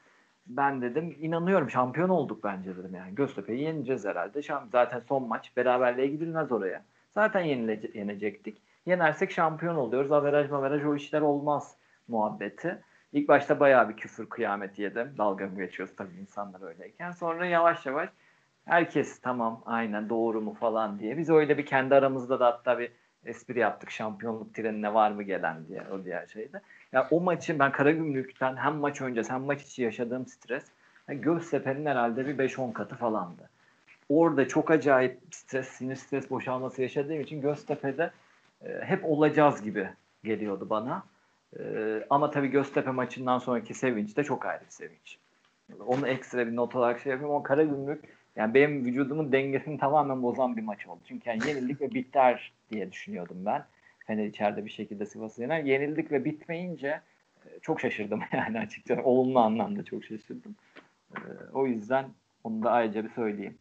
ben 0.47 0.81
dedim 0.81 1.15
inanıyorum 1.19 1.69
şampiyon 1.69 2.09
olduk 2.09 2.43
bence 2.43 2.77
dedim 2.77 2.95
yani. 2.95 3.15
Göztepe'yi 3.15 3.61
yeneceğiz 3.61 4.05
herhalde. 4.05 4.41
Şam 4.41 4.69
zaten 4.71 4.99
son 4.99 5.27
maç 5.27 5.57
beraberliğe 5.57 6.07
gidilmez 6.07 6.51
oraya. 6.51 6.83
Zaten 7.11 7.41
yenecektik. 7.93 8.57
Yenersek 8.85 9.31
şampiyon 9.31 9.75
oluyoruz. 9.75 10.11
Averaj 10.11 10.49
maveraj 10.49 10.85
o 10.85 10.95
işler 10.95 11.21
olmaz 11.21 11.75
muhabbeti. 12.07 12.81
İlk 13.13 13.27
başta 13.27 13.59
bayağı 13.59 13.89
bir 13.89 13.97
küfür 13.97 14.29
kıyameti 14.29 14.81
yedim. 14.81 15.13
Dalga 15.17 15.47
mı 15.47 15.55
geçiyoruz 15.55 15.95
tabii 15.95 16.15
insanlar 16.21 16.67
öyleyken. 16.67 17.11
Sonra 17.11 17.45
yavaş 17.45 17.85
yavaş 17.85 18.09
herkes 18.65 19.19
tamam 19.19 19.63
aynen 19.65 20.09
doğru 20.09 20.41
mu 20.41 20.53
falan 20.53 20.99
diye. 20.99 21.17
Biz 21.17 21.29
öyle 21.29 21.57
bir 21.57 21.65
kendi 21.65 21.95
aramızda 21.95 22.39
da 22.39 22.45
hatta 22.45 22.79
bir 22.79 22.91
espri 23.25 23.59
yaptık 23.59 23.91
şampiyonluk 23.91 24.53
trenine 24.53 24.93
var 24.93 25.11
mı 25.11 25.23
gelen 25.23 25.67
diye 25.67 25.81
o 25.91 26.03
diğer 26.05 26.27
şeyde. 26.27 26.57
Ya 26.57 26.61
yani 26.91 27.07
o 27.11 27.21
maçın 27.21 27.59
ben 27.59 27.71
Karagümrük'ten 27.71 28.55
hem 28.57 28.75
maç 28.75 29.01
öncesi 29.01 29.33
hem 29.33 29.41
maç 29.41 29.61
içi 29.61 29.81
yaşadığım 29.81 30.27
stres 30.27 30.65
yani 31.07 31.21
Göztepe'nin 31.21 31.85
herhalde 31.85 32.27
bir 32.27 32.37
5-10 32.49 32.73
katı 32.73 32.95
falandı. 32.95 33.49
Orada 34.09 34.47
çok 34.47 34.71
acayip 34.71 35.19
stres, 35.31 35.67
sinir 35.67 35.95
stres 35.95 36.29
boşalması 36.29 36.81
yaşadığım 36.81 37.21
için 37.21 37.41
Göztepe'de 37.41 38.11
e, 38.65 38.81
hep 38.81 39.05
olacağız 39.05 39.61
gibi 39.61 39.89
geliyordu 40.23 40.67
bana. 40.69 41.03
E, 41.59 41.63
ama 42.09 42.31
tabii 42.31 42.47
Göztepe 42.47 42.91
maçından 42.91 43.39
sonraki 43.39 43.73
sevinç 43.73 44.17
de 44.17 44.23
çok 44.23 44.45
ayrı 44.45 44.61
bir 44.65 44.71
sevinç. 44.71 45.17
Onu 45.85 46.07
ekstra 46.07 46.47
bir 46.47 46.55
not 46.55 46.75
olarak 46.75 46.99
şey 46.99 47.11
yapayım. 47.11 47.33
O 47.33 47.43
Karagümrük 47.43 48.03
yani 48.35 48.53
benim 48.53 48.85
vücudumun 48.85 49.31
dengesini 49.31 49.77
tamamen 49.79 50.23
bozan 50.23 50.57
bir 50.57 50.61
maç 50.61 50.87
oldu. 50.87 50.99
Çünkü 51.07 51.29
yani 51.29 51.47
yenildik 51.47 51.81
ve 51.81 51.93
biter 51.93 52.51
diye 52.71 52.91
düşünüyordum 52.91 53.45
ben. 53.45 53.65
Fener 54.07 54.25
içeride 54.25 54.65
bir 54.65 54.71
şekilde 54.71 55.05
Sivas'ı 55.05 55.41
yener. 55.41 55.63
Yenildik 55.63 56.11
ve 56.11 56.25
bitmeyince 56.25 57.01
e, 57.45 57.59
çok 57.61 57.81
şaşırdım 57.81 58.21
yani 58.33 58.59
açıkçası. 58.59 59.01
Olumlu 59.01 59.39
anlamda 59.39 59.83
çok 59.83 60.03
şaşırdım. 60.05 60.55
E, 61.15 61.19
o 61.53 61.67
yüzden 61.67 62.05
onu 62.43 62.63
da 62.63 62.71
ayrıca 62.71 63.03
bir 63.03 63.09
söyleyeyim. 63.09 63.57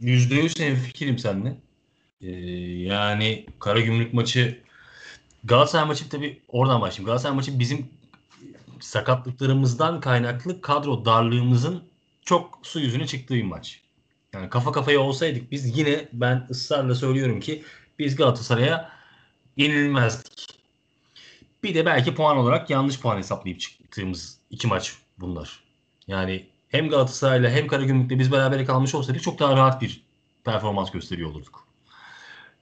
Yüzde 0.00 0.34
yüz 0.34 0.54
fikirim 0.54 1.18
seninle. 1.18 1.56
Ee, 2.20 2.30
yani 2.82 3.46
Karagümrük 3.60 4.14
maçı 4.14 4.58
Galatasaray 5.46 5.86
maçı 5.86 6.08
tabii 6.08 6.42
oradan 6.48 6.80
başlayayım. 6.80 7.06
Galatasaray 7.06 7.36
maçı 7.36 7.58
bizim 7.58 7.90
sakatlıklarımızdan 8.80 10.00
kaynaklı 10.00 10.60
kadro 10.60 11.04
darlığımızın 11.04 11.84
çok 12.22 12.58
su 12.62 12.80
yüzüne 12.80 13.06
çıktığı 13.06 13.34
bir 13.34 13.44
maç. 13.44 13.80
Yani 14.32 14.50
kafa 14.50 14.72
kafaya 14.72 15.00
olsaydık 15.00 15.50
biz 15.50 15.78
yine 15.78 16.08
ben 16.12 16.46
ısrarla 16.50 16.94
söylüyorum 16.94 17.40
ki 17.40 17.64
biz 17.98 18.16
Galatasaray'a 18.16 18.92
yenilmezdik. 19.56 20.58
Bir 21.62 21.74
de 21.74 21.86
belki 21.86 22.14
puan 22.14 22.36
olarak 22.36 22.70
yanlış 22.70 23.00
puan 23.00 23.18
hesaplayıp 23.18 23.60
çıktığımız 23.60 24.38
iki 24.50 24.66
maç 24.66 24.96
bunlar. 25.18 25.60
Yani 26.08 26.46
hem 26.68 26.88
Galatasaray'la 26.88 27.50
hem 27.50 27.66
Karagümrük'le 27.66 28.18
biz 28.18 28.32
beraber 28.32 28.66
kalmış 28.66 28.94
olsaydık 28.94 29.22
çok 29.22 29.38
daha 29.38 29.56
rahat 29.56 29.82
bir 29.82 30.02
performans 30.44 30.90
gösteriyor 30.90 31.30
olurduk. 31.30 31.65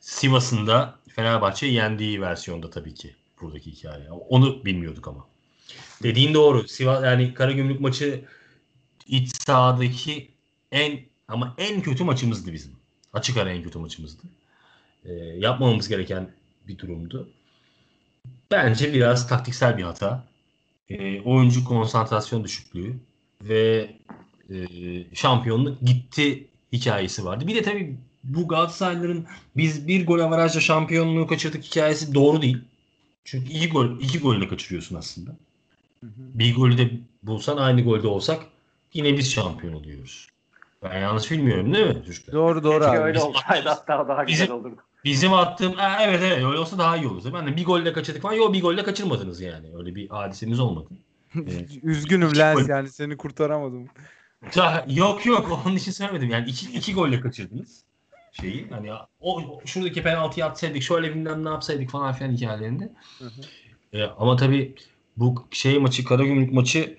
Sivas'ın 0.04 0.66
da 0.66 0.98
Fenerbahçe 1.08 1.66
yendiği 1.66 2.20
versiyonda 2.20 2.70
tabii 2.70 2.94
ki 2.94 3.14
buradaki 3.40 3.72
hikaye. 3.72 4.10
Onu 4.10 4.64
bilmiyorduk 4.64 5.08
ama. 5.08 5.26
Dediğin 6.02 6.34
doğru. 6.34 6.68
Sivas 6.68 7.04
yani 7.04 7.34
Karagümrük 7.34 7.80
maçı 7.80 8.24
iç 9.06 9.42
sahadaki 9.46 10.30
en 10.72 11.00
ama 11.28 11.54
en 11.58 11.82
kötü 11.82 12.04
maçımızdı 12.04 12.52
bizim. 12.52 12.72
Açık 13.12 13.36
ara 13.36 13.50
en 13.50 13.62
kötü 13.62 13.78
maçımızdı. 13.78 14.22
Ee, 15.04 15.12
yapmamamız 15.14 15.88
gereken 15.88 16.30
bir 16.68 16.78
durumdu. 16.78 17.28
Bence 18.50 18.92
biraz 18.92 19.28
taktiksel 19.28 19.78
bir 19.78 19.82
hata. 19.82 20.24
Ee, 20.88 21.20
oyuncu 21.20 21.64
konsantrasyon 21.64 22.44
düşüklüğü 22.44 22.96
ve 23.42 23.90
e, 24.50 24.56
şampiyonluk 25.14 25.80
gitti 25.80 26.46
hikayesi 26.72 27.24
vardı. 27.24 27.46
Bir 27.46 27.54
de 27.54 27.62
tabii 27.62 27.96
bu 28.24 28.48
Galatasaraylıların 28.48 29.26
biz 29.56 29.88
bir 29.88 30.06
gol 30.06 30.18
avarajla 30.18 30.60
şampiyonluğu 30.60 31.26
kaçırdık 31.26 31.64
hikayesi 31.64 32.14
doğru 32.14 32.42
değil. 32.42 32.58
Çünkü 33.24 33.52
iki 33.52 33.68
gol 33.68 34.00
iki 34.00 34.18
golle 34.18 34.48
kaçırıyorsun 34.48 34.96
aslında. 34.96 35.30
Hı 36.00 36.06
hı. 36.06 36.10
Bir 36.34 36.54
golü 36.54 36.78
de 36.78 36.90
bulsan 37.22 37.56
aynı 37.56 37.82
golde 37.82 38.08
olsak 38.08 38.42
yine 38.92 39.18
biz 39.18 39.32
şampiyon 39.32 39.74
oluyoruz. 39.74 40.28
Ben 40.82 41.00
yanlış 41.00 41.30
bilmiyorum 41.30 41.74
değil 41.74 41.86
mi 41.86 42.02
çocuklar? 42.06 42.34
Doğru 42.34 42.64
doğru 42.64 42.80
Keşke 42.80 42.98
abi. 42.98 42.98
öyle 42.98 43.20
olsaydı 43.20 43.68
hatta 43.68 44.08
daha 44.08 44.26
bizim, 44.26 44.46
güzel 44.46 44.56
olurdu. 44.56 44.76
Bizim 45.04 45.32
attığım 45.32 45.74
evet 46.00 46.20
evet 46.22 46.36
öyle 46.36 46.58
olsa 46.58 46.78
daha 46.78 46.96
iyi 46.96 47.06
olur. 47.06 47.32
Ben 47.34 47.46
de 47.46 47.56
bir 47.56 47.64
golle 47.64 47.92
kaçırdık 47.92 48.22
falan. 48.22 48.34
Yok 48.34 48.54
bir 48.54 48.62
golle 48.62 48.82
kaçırmadınız 48.82 49.40
yani. 49.40 49.66
Öyle 49.76 49.94
bir 49.94 50.08
hadiseniz 50.08 50.60
olmadı. 50.60 50.88
Evet. 51.36 51.70
Üzgünüm 51.82 52.38
Lens 52.38 52.68
yani 52.68 52.90
seni 52.90 53.16
kurtaramadım. 53.16 53.88
Ya, 54.54 54.86
yok 54.88 55.26
yok 55.26 55.62
onun 55.66 55.76
için 55.76 55.92
söylemedim. 55.92 56.30
Yani 56.30 56.48
iki, 56.48 56.72
iki 56.72 56.94
golle 56.94 57.20
kaçırdınız 57.20 57.84
şeyi. 58.40 58.68
Hani 58.70 58.90
o 59.20 59.60
şuradaki 59.64 60.02
penaltıyı 60.02 60.46
atsaydık 60.46 60.82
şöyle 60.82 61.14
bilmem 61.14 61.44
ne 61.44 61.48
yapsaydık 61.48 61.90
falan 61.90 62.12
filan 62.12 62.32
hikayelerinde. 62.32 62.92
Hı 63.18 63.24
hı. 63.24 63.98
E, 63.98 64.04
ama 64.04 64.36
tabii 64.36 64.74
bu 65.16 65.46
şey 65.50 65.78
maçı 65.78 66.04
Karagümrük 66.04 66.52
maçı 66.52 66.98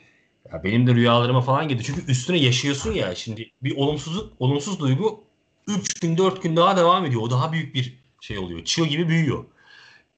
ya 0.52 0.64
benim 0.64 0.88
de 0.88 0.96
rüyalarıma 0.96 1.42
falan 1.42 1.68
girdi. 1.68 1.84
Çünkü 1.84 2.12
üstüne 2.12 2.38
yaşıyorsun 2.38 2.92
ya 2.92 3.16
şimdi 3.16 3.52
bir 3.64 3.76
olumsuzluk, 3.78 4.34
olumsuz 4.40 4.80
duygu 4.80 5.24
3 5.68 6.00
gün 6.00 6.18
4 6.18 6.44
gün 6.44 6.56
daha 6.56 6.78
devam 6.78 7.06
ediyor. 7.06 7.22
O 7.22 7.30
daha 7.32 7.52
büyük 7.52 7.76
bir 7.76 8.00
şey 8.22 8.40
oluyor. 8.40 8.64
Çığ 8.64 8.86
gibi 8.86 9.08
büyüyor. 9.08 9.46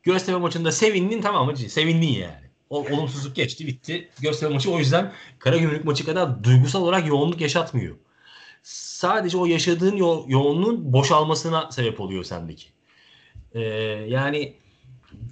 Göztepe 0.04 0.38
maçında 0.38 0.72
sevindin 0.72 1.22
tamam 1.22 1.46
mı? 1.46 1.58
Sevindin 1.58 2.08
yani. 2.08 2.48
O 2.70 2.80
olumsuzluk 2.80 3.36
geçti 3.36 3.68
bitti. 3.68 4.10
Göztepe 4.22 4.54
maçı 4.54 4.72
o 4.72 4.80
yüzden 4.80 5.14
Karagümrük 5.40 5.86
maçı 5.86 6.06
kadar 6.06 6.44
duygusal 6.44 6.82
olarak 6.82 7.08
yoğunluk 7.08 7.42
yaşatmıyor. 7.42 7.96
Sadece 8.98 9.38
o 9.38 9.46
yaşadığın 9.46 9.96
yo- 9.96 10.26
yoğunluğun 10.28 10.94
boşalmasına 10.94 11.72
sebep 11.72 12.02
oluyor 12.02 12.24
sendeki. 12.24 12.68
Ee, 13.54 13.62
yani 14.08 14.54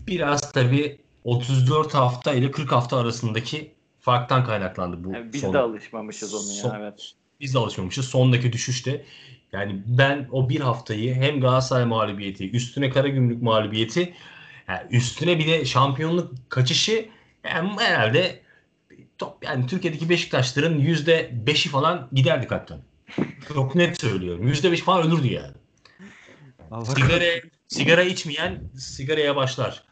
biraz 0.07 0.51
tabii 0.51 0.97
34 1.23 1.93
hafta 1.93 2.33
ile 2.33 2.51
40 2.51 2.71
hafta 2.71 2.97
arasındaki 2.97 3.71
farktan 3.99 4.45
kaynaklandı 4.45 5.03
bu. 5.03 5.13
Yani 5.13 5.33
biz 5.33 5.41
son, 5.41 5.53
de 5.53 5.57
alışmamışız 5.57 6.33
onu 6.33 6.41
son, 6.41 6.69
ya 6.69 6.79
evet. 6.79 7.11
Biz 7.39 7.53
de 7.53 7.59
alışmamışız. 7.59 8.05
Sondaki 8.05 8.53
düşüşte 8.53 9.05
yani 9.51 9.81
ben 9.85 10.27
o 10.31 10.49
bir 10.49 10.59
haftayı 10.59 11.15
hem 11.15 11.41
Galatasaray 11.41 11.85
mağlubiyeti, 11.85 12.51
üstüne 12.51 12.89
Karagümrük 12.89 13.41
mağlubiyeti, 13.41 14.13
yani 14.67 14.81
üstüne 14.91 15.39
bir 15.39 15.47
de 15.47 15.65
şampiyonluk 15.65 16.33
kaçışı 16.49 17.09
yani 17.43 17.69
herhalde 17.79 18.41
top 19.17 19.45
yani 19.45 19.67
Türkiye'deki 19.67 20.09
Beşiktaşların 20.09 20.77
yüzde 20.77 21.31
beşi 21.47 21.69
falan 21.69 22.09
giderdi 22.13 22.47
kalpten. 22.47 22.79
Çok 23.53 23.75
net 23.75 24.01
söylüyorum. 24.01 24.47
Yüzde 24.47 24.71
beş 24.71 24.81
falan 24.81 25.07
ölürdü 25.07 25.27
yani. 25.27 25.53
Allah 26.71 26.85
sigara, 26.85 27.25
sigara 27.67 28.03
içmeyen 28.03 28.61
sigaraya 28.77 29.35
başlar. 29.35 29.83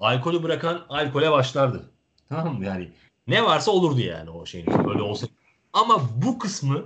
Alkolü 0.00 0.42
bırakan 0.42 0.86
alkole 0.88 1.30
başlardı. 1.30 1.90
Tamam 2.28 2.58
mı? 2.58 2.64
Yani 2.64 2.90
ne 3.26 3.44
varsa 3.44 3.70
olurdu 3.70 4.00
yani 4.00 4.30
o 4.30 4.46
şeyin. 4.46 4.66
Böyle 4.66 5.02
olsa. 5.02 5.26
Ama 5.72 6.00
bu 6.16 6.38
kısmı 6.38 6.84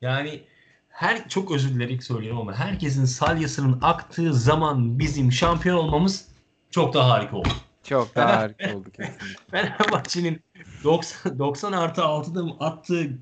yani 0.00 0.42
her 0.88 1.28
çok 1.28 1.50
özür 1.50 1.74
dilerim 1.74 2.00
söylüyorum 2.00 2.40
ama 2.40 2.54
herkesin 2.54 3.04
salyasının 3.04 3.78
aktığı 3.82 4.34
zaman 4.34 4.98
bizim 4.98 5.32
şampiyon 5.32 5.76
olmamız 5.76 6.28
çok 6.70 6.94
daha 6.94 7.10
harika 7.10 7.36
oldu. 7.36 7.48
Çok 7.84 8.14
daha 8.14 8.36
harika 8.36 8.76
oldu 8.76 8.90
kesinlikle. 8.90 9.36
Fenerbahçe'nin 9.50 10.40
90, 10.84 11.38
90 11.38 11.72
artı 11.72 12.00
6'da 12.00 12.64
attığı 12.66 13.18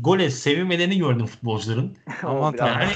gole 0.00 0.30
sevinmelerini 0.30 0.98
gördüm 0.98 1.26
futbolcuların. 1.26 1.96
Aman 2.22 2.54
yani, 2.58 2.92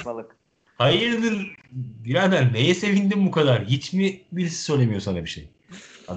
hayırdır 0.79 1.57
birader 2.05 2.53
neye 2.53 2.75
sevindin 2.75 3.27
bu 3.27 3.31
kadar? 3.31 3.65
Hiç 3.65 3.93
mi 3.93 4.21
birisi 4.33 4.63
söylemiyor 4.63 5.01
sana 5.01 5.25
bir 5.25 5.31
şey? 5.31 5.49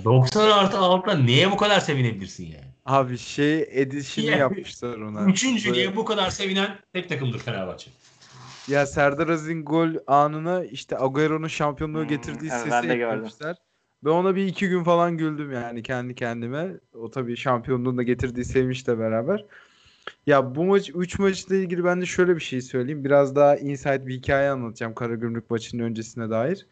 90 0.05 0.49
artı 0.49 0.77
6'da 0.77 1.13
neye 1.13 1.51
bu 1.51 1.57
kadar 1.57 1.79
sevinebilirsin 1.79 2.45
yani? 2.45 2.67
Abi 2.85 3.17
şey 3.17 3.67
edişini 3.71 4.25
Yani, 4.25 4.39
yapmışlar 4.39 4.97
ona. 4.97 5.25
Üçüncülüğe 5.25 5.95
bu 5.95 6.05
kadar 6.05 6.29
sevinen 6.29 6.79
tek 6.93 7.09
takımdır 7.09 7.39
Fenerbahçe. 7.39 7.91
Ya 8.67 8.85
Serdar 8.85 9.27
Aziz'in 9.27 9.65
gol 9.65 9.89
anına 10.07 10.65
işte 10.65 10.99
Agüero'nun 10.99 11.47
şampiyonluğu 11.47 12.01
Hmm, 12.01 12.07
getirdiği 12.07 12.49
evet, 12.51 12.73
sesi 12.73 12.91
eklemişler. 12.91 13.55
Ben 14.03 14.09
ona 14.09 14.35
bir 14.35 14.45
iki 14.45 14.69
gün 14.69 14.83
falan 14.83 15.17
güldüm 15.17 15.51
yani 15.51 15.83
kendi 15.83 16.15
kendime. 16.15 16.67
O 16.93 17.11
tabii 17.11 17.37
şampiyonluğun 17.37 17.97
da 17.97 18.03
getirdiği 18.03 18.45
sevinçle 18.45 18.99
beraber. 18.99 19.45
Ya 20.25 20.55
bu 20.55 20.63
maç 20.63 20.91
3 20.95 21.19
maçla 21.19 21.55
ilgili 21.55 21.83
ben 21.83 22.01
de 22.01 22.05
şöyle 22.05 22.35
bir 22.35 22.41
şey 22.41 22.61
söyleyeyim. 22.61 23.05
Biraz 23.05 23.35
daha 23.35 23.55
insight 23.57 24.07
bir 24.07 24.13
hikaye 24.13 24.49
anlatacağım 24.49 24.95
Karagümrük 24.95 25.51
maçının 25.51 25.83
öncesine 25.83 26.29
dair. 26.29 26.67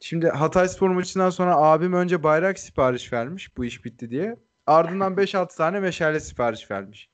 Şimdi 0.00 0.28
Hatayspor 0.28 0.90
maçından 0.90 1.30
sonra 1.30 1.56
abim 1.56 1.92
önce 1.92 2.22
bayrak 2.22 2.58
sipariş 2.58 3.12
vermiş 3.12 3.56
bu 3.56 3.64
iş 3.64 3.84
bitti 3.84 4.10
diye. 4.10 4.36
Ardından 4.66 5.14
5-6 5.14 5.56
tane 5.56 5.80
meşale 5.80 6.20
sipariş 6.20 6.70
vermiş. 6.70 7.08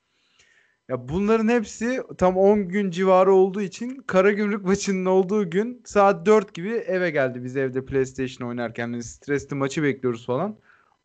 Ya 0.89 1.09
bunların 1.09 1.49
hepsi 1.49 2.03
tam 2.19 2.37
10 2.37 2.69
gün 2.69 2.91
civarı 2.91 3.33
olduğu 3.33 3.61
için 3.61 3.97
Karagümrük 4.07 4.65
maçının 4.65 5.07
olduğu 5.07 5.51
gün 5.51 5.83
saat 5.85 6.27
4 6.27 6.55
gibi 6.55 6.71
eve 6.71 7.11
geldi. 7.11 7.45
Biz 7.45 7.57
evde 7.57 7.85
PlayStation 7.85 8.49
oynarken 8.49 8.83
hani 8.93 9.03
stresli 9.03 9.57
maçı 9.57 9.83
bekliyoruz 9.83 10.27
falan. 10.27 10.57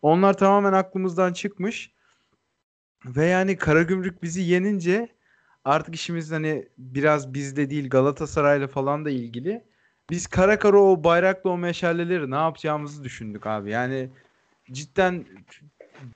Onlar 0.02 0.38
tamamen 0.38 0.74
aklımızdan 0.74 1.34
çıkmış. 1.34 1.92
Ve 3.06 3.26
yani 3.26 3.58
Karagümrük 3.58 4.24
bizi 4.24 4.42
yenince 4.42 5.08
artık 5.66 5.96
işimiz 5.96 6.32
hani 6.32 6.68
biraz 6.78 7.34
bizde 7.34 7.70
değil 7.70 7.90
Galatasaray'la 7.90 8.68
falan 8.68 9.06
da 9.06 9.10
ilgili. 9.10 9.64
Biz 10.10 10.28
kara 10.28 10.60
kara 10.60 10.78
o 10.78 11.04
bayrakla 11.04 11.50
o 11.50 11.58
meşaleleri 11.58 12.32
ne 12.32 12.36
yapacağımızı 12.36 13.04
düşündük 13.04 13.48
abi. 13.48 13.72
Yani 13.72 14.10
cidden 14.72 15.26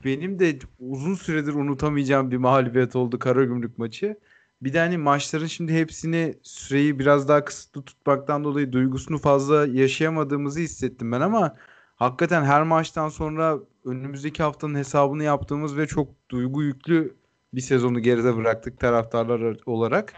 benim 0.06 0.40
de 0.40 0.60
uzun 0.80 1.16
süredir 1.16 1.54
unutamayacağım 1.54 2.32
bir 2.32 2.38
mağlubiyet 2.38 2.96
oldu 2.96 3.20
Karagümrük 3.20 3.78
maçı. 3.78 4.18
Bir 4.62 4.74
de 4.74 4.80
hani 4.80 4.98
maçların 4.98 5.48
şimdi 5.48 5.74
hepsini 5.74 6.36
süreyi 6.44 7.00
biraz 7.00 7.28
daha 7.28 7.46
kısıtlı 7.46 7.82
tutmaktan 7.82 8.44
dolayı 8.44 8.72
duygusunu 8.72 9.18
fazla 9.18 9.68
yaşayamadığımızı 9.68 10.60
hissettim 10.60 11.12
ben 11.12 11.22
ama 11.22 11.56
hakikaten 11.96 12.44
her 12.44 12.64
maçtan 12.64 13.10
sonra 13.10 13.60
önümüzdeki 13.86 14.44
haftanın 14.44 14.76
hesabını 14.76 15.24
yaptığımız 15.24 15.78
ve 15.78 15.88
çok 15.88 16.08
duygu 16.32 16.64
yüklü 16.64 17.16
bir 17.54 17.62
sezonu 17.62 18.00
geride 18.00 18.36
bıraktık 18.36 18.80
taraftarlar 18.80 19.58
olarak. 19.66 20.14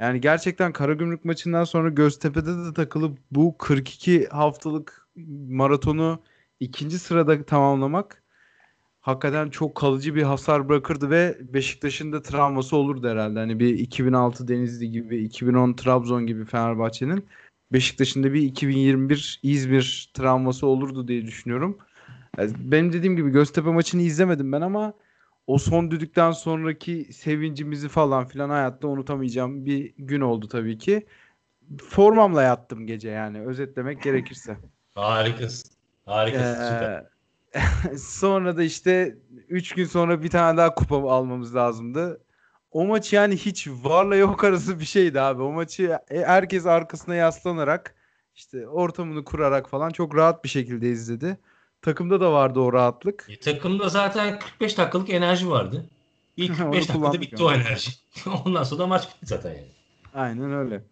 Yani 0.00 0.20
gerçekten 0.20 0.72
Karagümrük 0.72 1.24
maçından 1.24 1.64
sonra 1.64 1.88
Göztepe'de 1.88 2.56
de 2.56 2.74
takılıp 2.74 3.18
bu 3.30 3.58
42 3.58 4.26
haftalık 4.28 5.08
maratonu 5.48 6.22
ikinci 6.60 6.98
sırada 6.98 7.44
tamamlamak 7.44 8.22
hakikaten 9.00 9.50
çok 9.50 9.74
kalıcı 9.74 10.14
bir 10.14 10.22
hasar 10.22 10.68
bırakırdı 10.68 11.10
ve 11.10 11.38
Beşiktaş'ın 11.40 12.12
da 12.12 12.22
travması 12.22 12.76
olurdu 12.76 13.08
herhalde. 13.08 13.38
Hani 13.38 13.58
bir 13.60 13.78
2006 13.78 14.48
Denizli 14.48 14.90
gibi, 14.90 15.18
2010 15.18 15.72
Trabzon 15.72 16.26
gibi 16.26 16.44
Fenerbahçe'nin 16.44 17.26
Beşiktaş'ın 17.72 18.22
da 18.22 18.32
bir 18.32 18.42
2021 18.42 19.40
İzmir 19.42 20.10
travması 20.14 20.66
olurdu 20.66 21.08
diye 21.08 21.26
düşünüyorum. 21.26 21.78
Yani 22.38 22.52
benim 22.58 22.92
dediğim 22.92 23.16
gibi 23.16 23.30
Göztepe 23.30 23.70
maçını 23.70 24.02
izlemedim 24.02 24.52
ben 24.52 24.60
ama 24.60 24.94
o 25.46 25.58
son 25.58 25.90
düdükten 25.90 26.32
sonraki 26.32 27.12
sevincimizi 27.12 27.88
falan 27.88 28.26
filan 28.26 28.50
hayatta 28.50 28.88
unutamayacağım 28.88 29.66
bir 29.66 29.94
gün 29.98 30.20
oldu 30.20 30.48
tabii 30.48 30.78
ki. 30.78 31.06
Formamla 31.90 32.42
yattım 32.42 32.86
gece 32.86 33.10
yani 33.10 33.40
özetlemek 33.40 34.02
gerekirse. 34.02 34.56
Harikasın. 34.94 35.70
Harikasın. 36.06 36.64
süper. 36.64 37.04
Ee, 37.54 37.96
sonra 37.98 38.56
da 38.56 38.62
işte 38.62 39.16
3 39.48 39.74
gün 39.74 39.84
sonra 39.84 40.22
bir 40.22 40.30
tane 40.30 40.56
daha 40.56 40.74
kupa 40.74 40.96
almamız 41.10 41.54
lazımdı. 41.54 42.20
O 42.70 42.86
maç 42.86 43.12
yani 43.12 43.36
hiç 43.36 43.68
varla 43.68 44.16
yok 44.16 44.44
arası 44.44 44.80
bir 44.80 44.84
şeydi 44.84 45.20
abi. 45.20 45.42
O 45.42 45.52
maçı 45.52 45.98
e, 46.10 46.24
herkes 46.24 46.66
arkasına 46.66 47.14
yaslanarak 47.14 47.94
işte 48.34 48.68
ortamını 48.68 49.24
kurarak 49.24 49.68
falan 49.70 49.90
çok 49.90 50.16
rahat 50.16 50.44
bir 50.44 50.48
şekilde 50.48 50.90
izledi. 50.90 51.38
Takımda 51.82 52.20
da 52.20 52.32
vardı 52.32 52.60
o 52.60 52.72
rahatlık. 52.72 53.26
E, 53.28 53.40
takımda 53.40 53.88
zaten 53.88 54.38
45 54.38 54.78
dakikalık 54.78 55.10
enerji 55.10 55.50
vardı. 55.50 55.86
İlk 56.36 56.50
Onu 56.60 56.70
45 56.70 56.88
dakikada 56.88 57.20
bitti 57.20 57.42
yani. 57.42 57.44
o 57.44 57.52
enerji. 57.52 57.90
Ondan 58.44 58.62
sonra 58.62 58.82
da 58.82 58.86
maç 58.86 59.08
bitti 59.08 59.26
zaten 59.26 59.50
yani. 59.50 59.66
Aynen 60.14 60.52
öyle. 60.52 60.82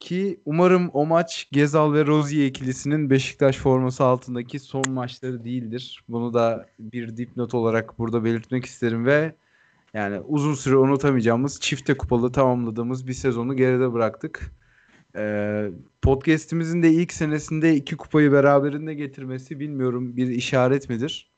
Ki 0.00 0.40
umarım 0.44 0.90
o 0.92 1.06
maç 1.06 1.48
Gezal 1.52 1.92
ve 1.92 2.06
Rozier 2.06 2.46
ikilisinin 2.46 3.10
Beşiktaş 3.10 3.56
forması 3.56 4.04
altındaki 4.04 4.60
son 4.60 4.90
maçları 4.90 5.44
değildir. 5.44 6.02
Bunu 6.08 6.34
da 6.34 6.66
bir 6.78 7.16
dipnot 7.16 7.54
olarak 7.54 7.98
burada 7.98 8.24
belirtmek 8.24 8.64
isterim 8.64 9.06
ve 9.06 9.34
yani 9.94 10.20
uzun 10.20 10.54
süre 10.54 10.76
unutamayacağımız 10.76 11.60
çifte 11.60 11.96
kupalı 11.96 12.32
tamamladığımız 12.32 13.06
bir 13.06 13.12
sezonu 13.12 13.56
geride 13.56 13.92
bıraktık. 13.92 14.52
Ee, 15.16 15.70
podcast'imizin 16.02 16.82
de 16.82 16.90
ilk 16.90 17.12
senesinde 17.12 17.74
iki 17.74 17.96
kupayı 17.96 18.32
beraberinde 18.32 18.94
getirmesi 18.94 19.60
bilmiyorum 19.60 20.16
bir 20.16 20.28
işaret 20.28 20.88
midir? 20.88 21.30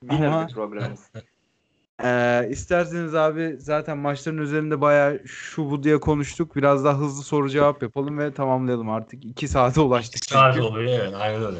Winner 0.00 0.26
Ama- 0.26 0.48
bir 0.48 0.54
programımız. 0.54 1.10
Ee, 2.04 2.48
isterseniz 2.50 3.14
abi 3.14 3.56
zaten 3.58 3.98
maçların 3.98 4.38
üzerinde 4.38 4.80
bayağı 4.80 5.28
şu 5.28 5.70
bu 5.70 5.82
diye 5.82 6.00
konuştuk. 6.00 6.56
Biraz 6.56 6.84
daha 6.84 6.98
hızlı 6.98 7.22
soru 7.22 7.50
cevap 7.50 7.82
yapalım 7.82 8.18
ve 8.18 8.32
tamamlayalım 8.32 8.90
artık. 8.90 9.24
2 9.24 9.48
saate 9.48 9.80
ulaştık. 9.80 10.24
Şarj 10.24 10.54
çünkü. 10.54 10.66
oluyor 10.66 11.00
evet 11.00 11.14
aynen 11.14 11.42
öyle. 11.44 11.58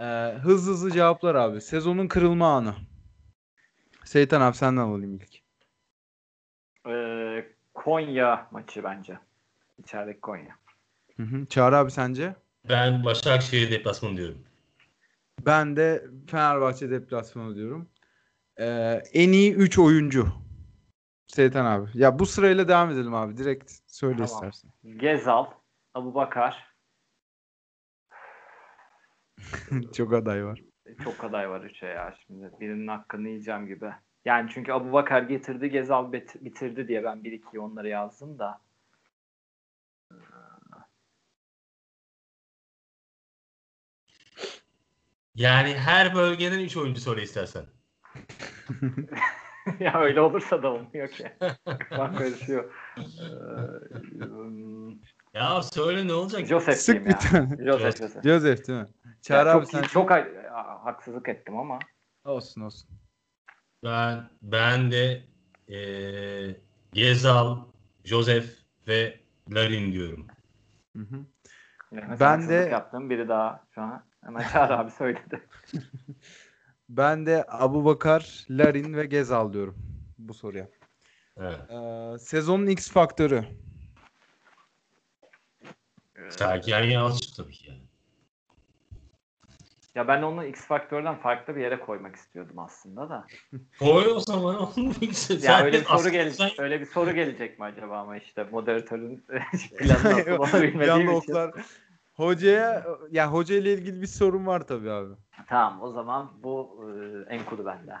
Ee, 0.00 0.38
hızlı 0.38 0.72
hızlı 0.72 0.90
cevaplar 0.90 1.34
abi. 1.34 1.60
Sezonun 1.60 2.08
kırılma 2.08 2.56
anı. 2.56 2.74
Seytan 4.04 4.40
abi 4.40 4.56
senden 4.56 4.82
alayım 4.82 5.14
ilk. 5.14 5.42
Ee, 6.88 7.44
Konya 7.74 8.48
maçı 8.50 8.84
bence. 8.84 9.18
İçerideki 9.86 10.20
Konya. 10.20 10.56
Hı 11.16 11.22
hı. 11.22 11.46
Çağrı 11.46 11.76
abi 11.76 11.90
sence? 11.90 12.34
Ben 12.68 13.04
Başakşehir 13.04 13.70
deplasmanı 13.70 14.16
diyorum. 14.16 14.38
Ben 15.46 15.76
de 15.76 16.04
Fenerbahçe 16.30 16.90
deplasmanı 16.90 17.54
diyorum. 17.54 17.88
Ee, 18.60 19.02
en 19.12 19.32
iyi 19.32 19.54
3 19.54 19.78
oyuncu. 19.78 20.28
Seytan 21.26 21.64
abi. 21.64 21.90
Ya 21.94 22.18
bu 22.18 22.26
sırayla 22.26 22.68
devam 22.68 22.90
edelim 22.90 23.14
abi. 23.14 23.36
Direkt 23.36 23.72
söyle 23.86 24.14
Tamam. 24.16 24.26
istersen. 24.26 24.70
Gezal, 24.96 25.46
Abubakar. 25.94 26.66
Çok 29.96 30.12
aday 30.14 30.44
var. 30.44 30.62
Çok 31.04 31.24
aday 31.24 31.50
var 31.50 31.60
üçe 31.60 31.86
ya 31.86 32.14
şimdi. 32.26 32.50
Birinin 32.60 32.88
hakkını 32.88 33.28
yiyeceğim 33.28 33.66
gibi. 33.66 33.90
Yani 34.24 34.50
çünkü 34.54 34.72
Abubakar 34.72 35.22
getirdi, 35.22 35.70
Gezal 35.70 36.12
bit- 36.12 36.44
bitirdi 36.44 36.88
diye 36.88 37.04
ben 37.04 37.24
bir 37.24 37.32
iki 37.32 37.60
onları 37.60 37.88
yazdım 37.88 38.38
da. 38.38 38.65
Yani 45.36 45.74
her 45.74 46.14
bölgeden 46.14 46.58
3 46.58 46.76
oyuncu 46.76 47.00
söyle 47.00 47.22
istersen. 47.22 47.64
ya 49.80 50.00
öyle 50.00 50.20
olursa 50.20 50.62
da 50.62 50.68
olmuyor 50.72 51.08
ki. 51.10 51.32
Bak 51.98 52.18
karışıyor. 52.18 52.72
Ee, 52.96 53.00
hmm, 54.24 54.90
Ya 55.34 55.62
söyle 55.62 56.08
ne 56.08 56.12
olacak? 56.12 56.46
Joseph 56.46 56.76
Sık 56.76 57.06
bir 57.06 57.10
ya. 57.10 57.18
tane. 57.18 57.56
Joseph 57.64 57.96
Joseph. 57.98 58.24
Joseph 58.24 58.68
değil 58.68 58.78
mi? 58.78 58.86
Çağrı 59.22 59.50
abi 59.50 59.60
çok, 59.60 59.70
sen 59.70 59.82
çok 59.82 60.10
ha- 60.10 60.80
haksızlık 60.84 61.28
ettim 61.28 61.58
ama. 61.58 61.78
olsun 62.24 62.60
olsun. 62.60 62.90
Ben 63.84 64.30
ben 64.42 64.90
de 64.90 65.24
eee 65.68 66.60
Gezal, 66.92 67.58
Joseph 68.04 68.46
ve 68.88 69.20
Larin 69.50 69.92
diyorum. 69.92 70.26
Hı 70.96 71.02
hı. 71.02 71.16
Yani 71.92 72.20
Ben 72.20 72.48
de 72.48 72.54
yaptım. 72.54 73.10
Biri 73.10 73.28
daha 73.28 73.64
şu 73.74 73.82
an 73.82 74.05
hemen 74.26 74.48
Çağrı 74.48 74.78
abi 74.78 74.90
söyledi. 74.90 75.48
Ben 76.88 77.26
de 77.26 77.44
Abubakar, 77.48 78.46
Larin 78.50 78.94
ve 78.96 79.06
Gezal 79.06 79.52
diyorum 79.52 79.76
bu 80.18 80.34
soruya. 80.34 80.68
Evet. 81.36 81.70
Ee, 81.70 82.18
sezonun 82.18 82.66
X 82.66 82.90
faktörü. 82.90 83.44
Sergen 86.30 86.82
Yalçın 86.82 87.42
tabii 87.42 87.52
ki 87.52 87.68
yani. 87.68 87.80
Ya 89.94 90.08
ben 90.08 90.22
onu 90.22 90.44
X 90.44 90.60
Faktör'den 90.60 91.18
farklı 91.18 91.56
bir 91.56 91.60
yere 91.60 91.80
koymak 91.80 92.16
istiyordum 92.16 92.58
aslında 92.58 93.08
da. 93.10 93.26
Koy 93.78 94.06
o 94.06 94.20
zaman 94.20 94.56
onu. 94.56 94.92
Ya 95.42 95.64
öyle 95.64 95.80
bir 95.80 95.84
soru 95.84 96.08
gelecek. 96.10 96.36
sen- 96.36 96.64
Öyle 96.64 96.80
bir 96.80 96.86
soru 96.86 97.14
gelecek 97.14 97.58
mi 97.58 97.64
acaba 97.64 97.98
ama 97.98 98.16
işte 98.16 98.44
moderatörün 98.44 99.24
planı 99.88 100.16
nasıl 100.26 100.58
anda 100.90 101.18
için. 101.18 101.32
oklar. 101.32 101.54
Hocaya 102.16 102.86
ya 103.10 103.32
hoca 103.32 103.54
ile 103.54 103.72
ilgili 103.72 104.02
bir 104.02 104.06
sorun 104.06 104.46
var 104.46 104.66
tabii 104.66 104.90
abi. 104.90 105.14
Tamam 105.46 105.82
o 105.82 105.92
zaman 105.92 106.32
bu 106.42 106.84
e, 106.84 107.34
en 107.34 107.44
kulu 107.44 107.66
bende. 107.66 107.94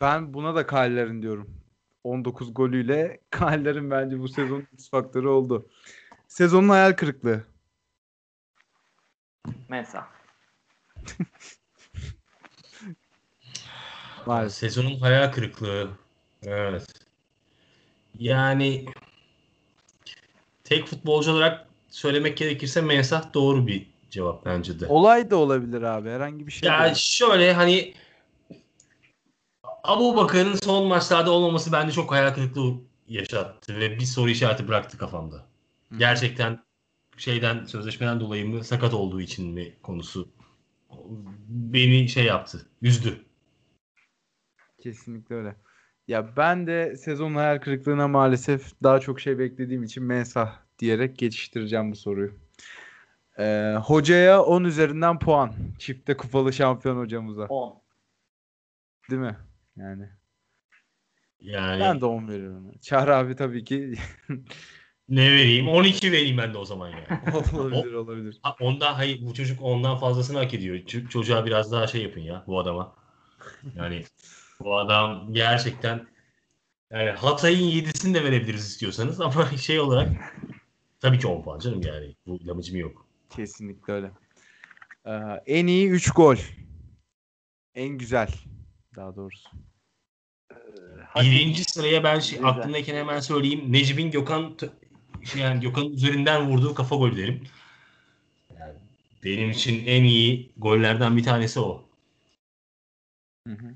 Ben 0.00 0.34
buna 0.34 0.54
da 0.54 0.66
Kale'lerin 0.66 1.22
diyorum. 1.22 1.50
19 2.04 2.54
golüyle 2.54 3.20
Kale'lerin 3.30 3.90
bence 3.90 4.18
bu 4.18 4.28
sezonun 4.28 4.66
X 4.72 4.90
faktörü 4.90 5.28
oldu. 5.28 5.68
Sezonun 6.28 6.68
hayal 6.68 6.92
kırıklığı. 6.92 7.44
Mensa. 9.68 10.08
Maalesef. 14.26 14.58
Sezonun 14.58 15.00
hayal 15.00 15.32
kırıklığı. 15.32 15.90
Evet. 16.42 16.86
Yani 18.18 18.86
tek 20.64 20.86
futbolcu 20.86 21.32
olarak 21.32 21.73
söylemek 21.94 22.36
gerekirse 22.36 22.80
Mensah 22.80 23.34
doğru 23.34 23.66
bir 23.66 23.86
cevap 24.10 24.44
bence 24.44 24.80
de. 24.80 24.86
Olay 24.86 25.30
da 25.30 25.36
olabilir 25.36 25.82
abi. 25.82 26.08
Herhangi 26.08 26.46
bir 26.46 26.52
şey. 26.52 26.68
Ya 26.68 26.84
değil. 26.84 26.94
şöyle 26.94 27.52
hani 27.52 27.94
Abu 29.84 30.16
Bakar'ın 30.16 30.54
son 30.54 30.88
maçlarda 30.88 31.30
olmaması 31.30 31.72
bende 31.72 31.92
çok 31.92 32.12
hayal 32.12 32.34
kırıklığı 32.34 32.74
yaşattı 33.08 33.76
ve 33.80 33.98
bir 33.98 34.04
soru 34.04 34.30
işareti 34.30 34.68
bıraktı 34.68 34.98
kafamda. 34.98 35.36
Hı. 35.36 35.98
Gerçekten 35.98 36.64
şeyden 37.16 37.64
sözleşmeden 37.64 38.20
dolayı 38.20 38.48
mı 38.48 38.64
sakat 38.64 38.94
olduğu 38.94 39.20
için 39.20 39.50
mi 39.50 39.72
konusu 39.82 40.28
beni 41.48 42.08
şey 42.08 42.24
yaptı, 42.24 42.66
üzdü. 42.82 43.24
Kesinlikle 44.82 45.34
öyle. 45.34 45.56
Ya 46.08 46.36
ben 46.36 46.66
de 46.66 46.96
sezon 46.96 47.34
hayal 47.34 47.58
kırıklığına 47.58 48.08
maalesef 48.08 48.82
daha 48.82 49.00
çok 49.00 49.20
şey 49.20 49.38
beklediğim 49.38 49.82
için 49.82 50.04
Mensah 50.04 50.63
diyerek 50.78 51.18
geçiştireceğim 51.18 51.92
bu 51.92 51.96
soruyu. 51.96 52.38
Ee, 53.38 53.74
hocaya 53.84 54.42
10 54.42 54.64
üzerinden 54.64 55.18
puan. 55.18 55.54
Çifte 55.78 56.16
kupalı 56.16 56.52
şampiyon 56.52 56.98
hocamıza. 56.98 57.44
10. 57.44 57.82
Değil 59.10 59.22
mi? 59.22 59.36
Yani 59.76 60.08
Yani 61.40 61.80
ben 61.80 62.00
de 62.00 62.04
10 62.04 62.28
veriyorum. 62.28 62.72
Çağrı 62.82 63.16
abi 63.16 63.36
tabii 63.36 63.64
ki 63.64 63.94
ne 65.08 65.30
vereyim? 65.30 65.68
12 65.68 66.12
vereyim 66.12 66.38
ben 66.38 66.54
de 66.54 66.58
o 66.58 66.64
zaman 66.64 66.88
yani. 66.88 67.06
olabilir 67.52 67.92
olabilir. 67.92 68.38
Ha, 68.42 68.56
ondan 68.60 68.94
hayır 68.94 69.26
bu 69.26 69.34
çocuk 69.34 69.62
ondan 69.62 69.96
fazlasını 69.98 70.38
hak 70.38 70.54
ediyor. 70.54 70.76
Ç- 70.76 71.08
çocuğa 71.08 71.46
biraz 71.46 71.72
daha 71.72 71.86
şey 71.86 72.02
yapın 72.02 72.20
ya 72.20 72.44
bu 72.46 72.58
adama. 72.58 72.96
Yani 73.76 74.04
bu 74.60 74.78
adam 74.78 75.32
gerçekten 75.32 76.06
Yani 76.90 77.10
Hatay'ın 77.10 77.70
7'sini 77.70 78.14
de 78.14 78.24
verebiliriz 78.24 78.66
istiyorsanız 78.66 79.20
ama 79.20 79.46
şey 79.56 79.80
olarak 79.80 80.08
tabii 81.04 81.18
ki 81.18 81.26
10 81.26 81.42
puan 81.42 81.58
canım 81.58 81.82
yani. 81.82 82.14
Bu 82.26 82.46
lamıcım 82.46 82.76
yok. 82.76 83.06
Kesinlikle 83.30 83.92
öyle. 83.92 84.10
Ee, 85.06 85.10
en 85.46 85.66
iyi 85.66 85.88
3 85.88 86.10
gol. 86.10 86.36
En 87.74 87.88
güzel 87.88 88.28
daha 88.96 89.16
doğrusu. 89.16 89.48
Birinci 91.16 91.64
sıraya 91.64 92.04
ben 92.04 92.18
şey, 92.18 92.40
aklımdayken 92.42 92.94
hemen 92.96 93.20
söyleyeyim. 93.20 93.72
Necip'in 93.72 94.10
Gökhan 94.10 94.56
şey 95.24 95.42
yani 95.42 95.60
Gökhan'ın 95.60 95.92
üzerinden 95.92 96.50
vurduğu 96.50 96.74
kafa 96.74 96.96
gol 96.96 97.16
derim. 97.16 97.44
Yani 98.58 98.74
benim 99.24 99.50
için 99.50 99.86
en 99.86 100.04
iyi 100.04 100.52
gollerden 100.56 101.16
bir 101.16 101.22
tanesi 101.22 101.60
o. 101.60 101.88
Hı 103.48 103.54
hı. 103.54 103.74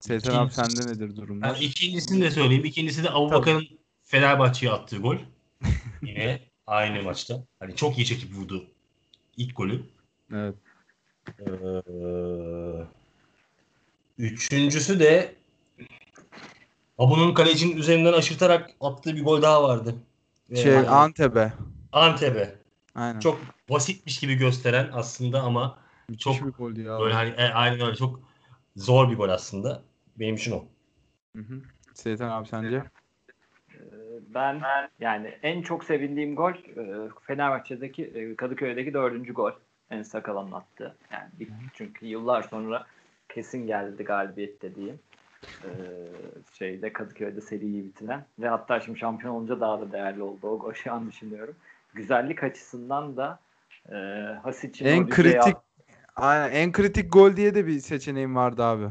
Seyten 0.00 0.34
abi 0.34 0.52
sende 0.52 0.86
nedir 0.86 1.08
Ben 1.08 1.16
durumlar? 1.16 1.58
ikincisini 1.60 2.22
de 2.22 2.30
söyleyeyim. 2.30 2.64
İkincisi 2.64 3.04
de 3.04 3.10
Abubakar'ın 3.10 3.81
Fenerbahçe'ye 4.12 4.72
attığı 4.72 4.96
gol. 4.96 5.16
Yine 6.02 6.40
aynı 6.66 7.02
maçta. 7.02 7.44
Hani 7.58 7.76
çok 7.76 7.98
iyi 7.98 8.06
çekip 8.06 8.34
vurdu 8.34 8.66
ilk 9.36 9.56
golü. 9.56 9.82
Evet. 10.32 10.54
Ee, 11.40 11.44
üçüncüsü 14.18 15.00
de 15.00 15.34
Abu'nun 16.98 17.34
kalecinin 17.34 17.76
üzerinden 17.76 18.12
aşırtarak 18.12 18.70
attığı 18.80 19.16
bir 19.16 19.24
gol 19.24 19.42
daha 19.42 19.62
vardı. 19.62 19.94
Ee, 20.50 20.56
Şey 20.56 20.78
Antep'e. 20.78 21.52
Antep'e. 21.92 22.58
Aynen. 22.94 23.20
Çok 23.20 23.40
basitmiş 23.70 24.20
gibi 24.20 24.34
gösteren 24.34 24.90
aslında 24.92 25.42
ama 25.42 25.78
Müthiş 26.08 26.24
çok 26.24 26.46
bir 26.46 26.52
goldü 26.52 26.82
ya. 26.82 27.00
böyle 27.00 27.14
hani 27.14 27.30
e, 27.30 27.44
aynen 27.48 27.80
öyle 27.80 27.96
çok 27.96 28.20
zor 28.76 29.10
bir 29.10 29.16
gol 29.16 29.28
aslında. 29.28 29.82
Benim 30.16 30.34
için 30.34 30.52
o. 30.52 30.64
Hı 31.36 31.42
hı. 31.42 31.62
Seyten 31.94 32.28
abi 32.28 32.48
sence? 32.48 32.82
Ee, 34.32 34.34
Ben 34.34 34.62
yani 35.00 35.34
en 35.42 35.62
çok 35.62 35.84
sevindiğim 35.84 36.36
gol 36.36 36.52
e, 36.52 37.08
Fenerbahçe'deki 37.22 38.04
e, 38.04 38.36
Kadıköy'deki 38.36 38.94
dördüncü 38.94 39.32
gol. 39.32 39.52
En 39.90 40.02
Sakala'nın 40.02 40.52
attı. 40.52 40.96
Yani 41.12 41.30
çünkü 41.74 42.06
yıllar 42.06 42.42
sonra 42.42 42.86
kesin 43.28 43.66
geldi 43.66 44.04
galibiyet 44.04 44.62
dediğim. 44.62 45.00
Ee, 45.64 45.68
şeyde 46.52 46.92
Kadıköy'de 46.92 47.40
seriyi 47.40 47.84
bitiren 47.84 48.24
ve 48.38 48.48
hatta 48.48 48.80
şimdi 48.80 48.98
şampiyon 48.98 49.34
olunca 49.34 49.60
daha 49.60 49.80
da 49.80 49.92
değerli 49.92 50.22
oldu 50.22 50.48
o 50.48 50.58
gol 50.58 50.72
şu 50.72 50.92
an 50.92 51.08
düşünüyorum. 51.08 51.54
Güzellik 51.94 52.42
açısından 52.42 53.16
da 53.16 53.38
e, 53.90 53.94
Hasic'in 54.42 54.86
En 54.86 55.08
kritik 55.08 55.56
Aynen 56.16 56.50
en 56.52 56.72
kritik 56.72 57.12
gol 57.12 57.36
diye 57.36 57.54
de 57.54 57.66
bir 57.66 57.78
seçeneğim 57.78 58.36
vardı 58.36 58.64
abi. 58.64 58.86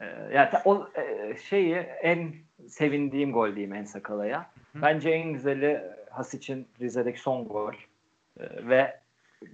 e, 0.00 0.06
yani 0.34 0.48
o 0.64 0.88
e, 0.94 1.36
şeyi 1.36 1.74
en 1.76 2.34
sevindiğim 2.70 3.32
gol 3.32 3.48
diyeyim 3.54 3.74
en 3.74 3.84
Sakala'ya. 3.84 4.50
Bence 4.74 5.10
en 5.10 5.32
güzeli 5.32 5.82
Hasic'in 6.10 6.68
Rize'deki 6.80 7.20
son 7.20 7.44
gol 7.44 7.74
E, 8.40 8.68
ve 8.68 9.00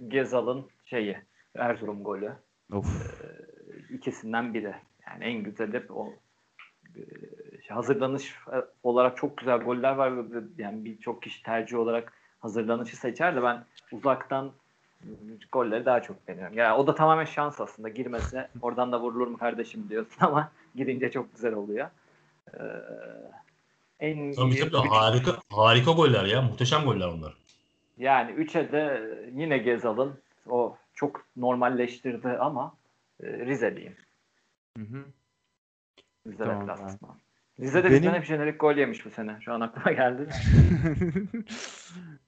Gezal'ın 0.07 0.65
şeyi 0.85 1.17
Erzurum 1.55 2.03
golü. 2.03 2.31
Of. 2.73 2.85
ikisinden 3.89 4.53
biri. 4.53 4.75
Yani 5.07 5.23
en 5.23 5.43
güzeli 5.43 5.83
o 5.89 6.13
e, 6.95 7.01
hazırlanış 7.69 8.35
e, 8.53 8.57
olarak 8.83 9.17
çok 9.17 9.37
güzel 9.37 9.57
goller 9.57 9.95
var 9.95 10.13
yani 10.57 10.85
birçok 10.85 11.23
kişi 11.23 11.43
tercih 11.43 11.77
olarak 11.77 12.13
hazırlanışı 12.39 12.97
seçer 12.97 13.35
de 13.35 13.43
ben 13.43 13.65
uzaktan 13.91 14.51
e, 15.01 15.07
golleri 15.51 15.85
daha 15.85 16.01
çok 16.01 16.27
beğeniyorum. 16.27 16.57
Yani 16.57 16.73
o 16.73 16.87
da 16.87 16.95
tamamen 16.95 17.25
şans 17.25 17.61
aslında. 17.61 17.89
Girmese 17.89 18.47
oradan 18.61 18.91
da 18.91 19.01
vurulur 19.01 19.27
mu 19.27 19.37
kardeşim 19.37 19.89
diyorsun 19.89 20.25
ama 20.25 20.51
girince 20.75 21.11
çok 21.11 21.35
güzel 21.35 21.53
oluyor. 21.53 21.89
Ee, 22.53 22.63
en 23.99 24.33
Tabii 24.33 24.53
iyi 24.53 24.59
tabii 24.59 24.87
üç- 24.87 24.91
harika 24.91 25.37
harika 25.51 25.91
goller 25.91 26.25
ya. 26.25 26.41
Muhteşem 26.41 26.83
goller 26.83 27.07
onlar. 27.07 27.33
yani 27.97 28.31
3'e 28.31 28.71
de 28.71 29.09
yine 29.33 29.57
Gezal'ın 29.57 30.19
o 30.49 30.77
çok 30.93 31.25
normalleştirdi 31.37 32.27
ama 32.27 32.75
e, 33.23 33.27
Rizeliyim. 33.27 33.95
Hı 34.77 34.83
hı. 34.83 35.05
Rize 36.27 36.43
Tamam, 36.43 36.61
deplasman. 36.61 37.19
Rize'de 37.59 37.83
Benim- 37.89 37.95
bizden 38.01 38.13
hep 38.13 38.25
jenerik 38.25 38.59
gol 38.59 38.75
yemiş 38.77 39.05
bu 39.05 39.09
sene. 39.09 39.37
Şu 39.41 39.53
an 39.53 39.61
aklıma 39.61 39.91
geldi. 39.91 40.27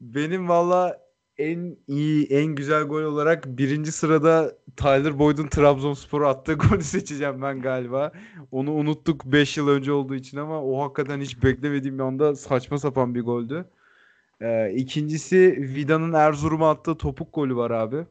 Benim 0.02 0.50
valla 0.50 1.00
en 1.40 1.78
iyi, 1.88 2.26
en 2.28 2.46
güzel 2.46 2.84
gol 2.84 3.02
olarak 3.02 3.46
birinci 3.48 3.92
sırada 3.92 4.52
Tyler 4.78 5.20
Boyd'un 5.20 5.48
Trabzonspor'a 5.48 6.30
attığı 6.30 6.54
golü 6.70 6.84
seçeceğim 6.84 7.42
ben 7.42 7.62
galiba. 7.62 8.12
Onu 8.52 8.72
unuttuk 8.72 9.26
5 9.26 9.58
yıl 9.58 9.68
önce 9.68 9.92
olduğu 9.92 10.16
için 10.16 10.38
ama 10.38 10.64
o 10.64 10.82
hakikaten 10.84 11.22
hiç 11.22 11.44
beklemediğim 11.44 11.98
bir 11.98 12.04
anda 12.04 12.36
saçma 12.36 12.78
sapan 12.78 13.16
bir 13.16 13.22
goldü. 13.22 13.66
Ee, 14.42 14.72
ikincisi 14.74 15.58
Vida'nın 15.76 16.14
Erzurum'a 16.14 16.70
attığı 16.72 16.98
topuk 16.98 17.34
golü 17.34 17.56
var 17.56 17.72
abi. 17.72 18.06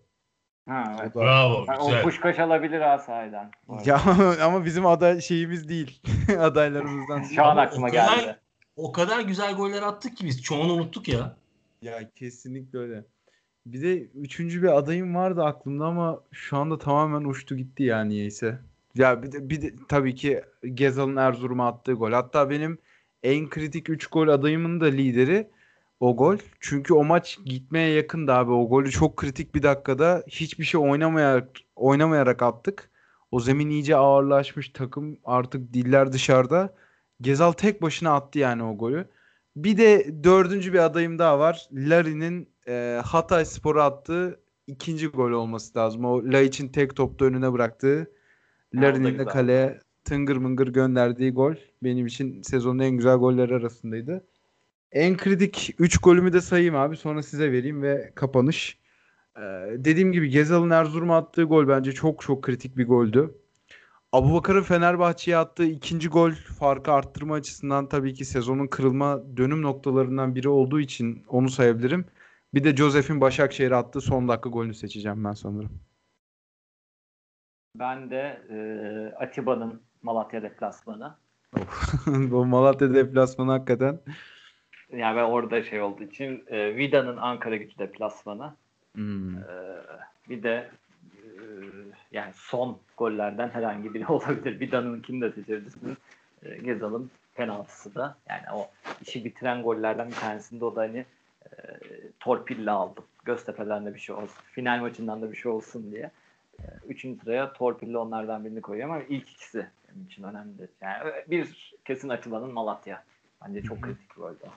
Ha, 0.69 0.97
evet. 1.01 1.17
O 1.17 1.21
da- 1.21 1.25
Bravo. 1.25 1.65
Ha, 1.67 1.77
o 1.81 1.87
Güzel. 1.87 2.03
Puşkaş 2.03 2.39
alabilir 2.39 2.81
ha 2.81 2.99
sahiden. 2.99 3.51
Ya 3.85 4.01
ama 4.43 4.65
bizim 4.65 4.87
aday 4.87 5.21
şeyimiz 5.21 5.69
değil. 5.69 6.03
Adaylarımızdan. 6.39 7.23
Şu 7.23 7.45
an 7.45 7.57
aklıma 7.57 7.87
o 7.87 7.91
kadar- 7.91 8.17
geldi. 8.17 8.37
O 8.77 8.93
kadar 8.93 9.21
güzel 9.21 9.55
goller 9.55 9.83
attık 9.83 10.17
ki 10.17 10.27
biz 10.27 10.43
çoğunu 10.43 10.73
unuttuk 10.73 11.09
ya. 11.09 11.37
Ya 11.83 12.11
kesinlikle 12.15 12.79
öyle. 12.79 13.05
Bir 13.73 13.82
de 13.82 14.03
üçüncü 14.03 14.62
bir 14.62 14.78
adayım 14.78 15.15
vardı 15.15 15.45
aklımda 15.45 15.85
ama 15.85 16.20
şu 16.32 16.57
anda 16.57 16.78
tamamen 16.78 17.24
uçtu 17.24 17.57
gitti 17.57 17.82
ya 17.82 18.05
niyeyse. 18.05 18.59
Ya 18.95 19.23
bir 19.23 19.32
de, 19.32 19.51
bir 19.51 19.62
de 19.62 19.74
tabii 19.89 20.15
ki 20.15 20.43
Gezal'ın 20.74 21.16
Erzurum'a 21.16 21.69
attığı 21.69 21.93
gol. 21.93 22.12
Hatta 22.12 22.51
benim 22.51 22.78
en 23.23 23.49
kritik 23.49 23.90
3 23.90 24.07
gol 24.07 24.28
adayımın 24.28 24.81
da 24.81 24.85
lideri 24.86 25.51
o 26.01 26.16
gol. 26.16 26.36
Çünkü 26.61 26.95
o 26.95 27.05
maç 27.05 27.39
gitmeye 27.45 27.90
yakındı 27.90 28.32
abi. 28.32 28.53
O 28.53 28.69
golü 28.69 28.90
çok 28.90 29.16
kritik 29.16 29.55
bir 29.55 29.62
dakikada 29.62 30.24
hiçbir 30.28 30.65
şey 30.65 30.81
oynamayarak 30.81 31.49
oynamayarak 31.77 32.43
attık. 32.43 32.90
O 33.31 33.40
zemin 33.40 33.70
iyice 33.70 33.97
ağırlaşmış. 33.97 34.69
Takım 34.69 35.19
artık 35.24 35.73
diller 35.73 36.12
dışarıda. 36.12 36.74
Gezal 37.20 37.53
tek 37.53 37.82
başına 37.82 38.15
attı 38.15 38.39
yani 38.39 38.62
o 38.62 38.77
golü. 38.78 39.09
Bir 39.57 39.77
de 39.78 40.24
dördüncü 40.24 40.73
bir 40.73 40.78
adayım 40.78 41.19
daha 41.19 41.39
var. 41.39 41.69
Larin'in 41.73 42.49
e, 42.69 43.01
Hatay 43.05 43.45
Spor'a 43.45 43.85
attığı 43.85 44.40
ikinci 44.66 45.07
gol 45.07 45.31
olması 45.31 45.78
lazım. 45.78 46.05
O 46.05 46.24
Laiç'in 46.24 46.69
tek 46.69 46.97
topta 46.97 47.24
önüne 47.24 47.53
bıraktığı 47.53 48.11
Larin'in 48.74 49.19
de 49.19 49.24
kaleye 49.24 49.81
tıngır 50.05 50.36
mıngır 50.36 50.69
gönderdiği 50.69 51.32
gol 51.32 51.55
benim 51.82 52.07
için 52.07 52.43
sezonun 52.43 52.78
en 52.78 52.90
güzel 52.90 53.16
golleri 53.16 53.55
arasındaydı. 53.55 54.24
En 54.93 55.16
kritik 55.16 55.74
3 55.78 55.99
golümü 55.99 56.32
de 56.32 56.40
sayayım 56.40 56.77
abi. 56.77 56.97
Sonra 56.97 57.23
size 57.23 57.53
vereyim 57.53 57.82
ve 57.82 58.12
kapanış. 58.15 58.78
Ee, 59.36 59.40
dediğim 59.77 60.12
gibi 60.12 60.28
Gezal'ın 60.28 60.70
Erzurum'a 60.70 61.16
attığı 61.16 61.43
gol 61.43 61.69
bence 61.69 61.93
çok 61.93 62.23
çok 62.23 62.43
kritik 62.43 62.77
bir 62.77 62.86
goldü. 62.86 63.35
Abubakar'ın 64.12 64.62
Fenerbahçe'ye 64.62 65.36
attığı 65.36 65.65
ikinci 65.65 66.09
gol 66.09 66.32
farkı 66.32 66.93
arttırma 66.93 67.35
açısından 67.35 67.89
tabii 67.89 68.15
ki 68.15 68.24
sezonun 68.24 68.66
kırılma 68.66 69.23
dönüm 69.36 69.62
noktalarından 69.62 70.35
biri 70.35 70.49
olduğu 70.49 70.81
için 70.81 71.24
onu 71.28 71.49
sayabilirim. 71.49 72.05
Bir 72.55 72.65
de 72.65 72.77
Josef'in 72.77 73.20
Başakşehir'e 73.20 73.77
attığı 73.77 74.01
son 74.01 74.29
dakika 74.29 74.49
golünü 74.49 74.75
seçeceğim 74.75 75.25
ben 75.25 75.33
sanırım. 75.33 75.81
Ben 77.75 78.11
de 78.11 78.43
e, 78.51 78.59
Atiba'nın 79.16 79.83
Malatya 80.03 80.43
deplasmanı. 80.43 81.16
Bu 82.07 82.47
Malatya 82.47 82.95
deplasmanı 82.95 83.51
hakikaten. 83.51 84.01
Yani 84.93 85.16
ben 85.16 85.23
orada 85.23 85.62
şey 85.62 85.81
olduğu 85.81 86.03
için 86.03 86.45
e, 86.47 86.77
Vida'nın 86.77 87.16
Ankara 87.16 87.57
gücü 87.57 87.79
deplasmanı. 87.79 88.55
Hmm. 88.95 89.37
E, 89.37 89.43
bir 90.29 90.43
de 90.43 90.70
e, 91.15 91.23
yani 92.12 92.33
son 92.35 92.79
gollerden 92.97 93.49
herhangi 93.49 93.95
biri 93.95 94.07
olabilir. 94.12 94.61
Vida'nınkini 94.61 95.20
de 95.20 95.33
seçebilirsiniz. 95.33 95.97
E, 96.43 96.59
Gezal'ın 96.59 97.11
penaltısı 97.35 97.95
da. 97.95 98.16
Yani 98.29 98.43
o 98.55 98.70
işi 99.03 99.25
bitiren 99.25 99.62
gollerden 99.62 100.09
bir 100.09 100.15
tanesinde 100.15 100.65
o 100.65 100.77
da 100.77 100.81
hani 100.81 101.05
torpille 102.20 102.70
aldım. 102.70 103.05
Göztepe'den 103.25 103.87
de 103.87 103.95
bir 103.95 104.01
şey 104.01 104.15
olsun. 104.15 104.37
Final 104.53 104.81
maçından 104.81 105.23
da 105.23 105.33
bir 105.33 105.37
şey 105.37 105.53
olsun 105.53 105.91
diye. 105.93 106.11
E, 106.61 106.65
üçüncü 106.89 107.20
sıraya 107.20 107.53
torpille 107.53 107.99
onlardan 107.99 108.45
birini 108.45 108.61
koyuyor 108.61 108.89
ama 108.89 109.03
ilk 109.03 109.31
ikisi 109.31 109.66
benim 109.89 110.07
için 110.07 110.23
önemli. 110.23 110.69
Yani 110.81 111.12
bir 111.27 111.75
kesin 111.85 112.09
Atiba'nın 112.09 112.53
Malatya. 112.53 113.05
Bence 113.47 113.62
çok 113.62 113.83
kritik 113.83 114.11
bir 114.11 114.15
goldü. 114.23 114.39
o. 114.43 114.49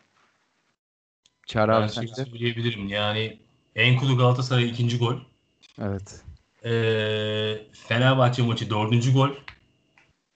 Çağrı 1.46 1.72
Ben 1.72 1.82
abi 1.82 1.90
sence? 1.90 2.26
söyleyebilirim. 2.26 2.88
Yani 2.88 3.40
Enkudu 3.76 4.18
Galatasaray 4.18 4.70
ikinci 4.70 4.98
gol. 4.98 5.16
Evet. 5.82 6.24
Ee, 6.66 7.58
Fenerbahçe 7.74 8.44
maçı 8.44 8.70
dördüncü 8.70 9.14
gol. 9.14 9.30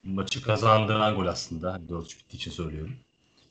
Maçı 0.03 0.41
kazandıran 0.43 1.15
gol 1.15 1.25
aslında. 1.25 1.73
Hani 1.73 1.89
4 1.89 2.05
bittiği 2.19 2.39
için 2.39 2.51
söylüyorum. 2.51 2.95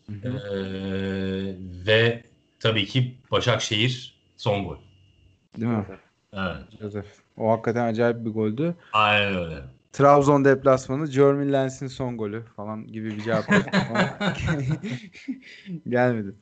Hı 0.06 0.12
Ee, 0.12 0.28
hı. 0.28 1.56
ve 1.86 2.24
tabii 2.65 2.86
ki 2.86 3.15
Başakşehir 3.31 4.15
son 4.36 4.65
gol. 4.65 4.77
Değil 5.57 5.73
mi? 5.73 5.85
Evet. 6.32 6.57
Josef. 6.81 7.07
O 7.36 7.51
hakikaten 7.51 7.86
acayip 7.86 8.24
bir 8.24 8.31
goldü. 8.31 8.74
Aynen 8.93 9.36
öyle. 9.36 9.62
Trabzon 9.93 10.45
deplasmanı 10.45 11.07
Jermin 11.07 11.53
Lens'in 11.53 11.86
son 11.86 12.16
golü 12.16 12.43
falan 12.57 12.86
gibi 12.86 13.11
bir 13.11 13.20
cevap 13.20 13.49
gelmedi. 15.89 16.35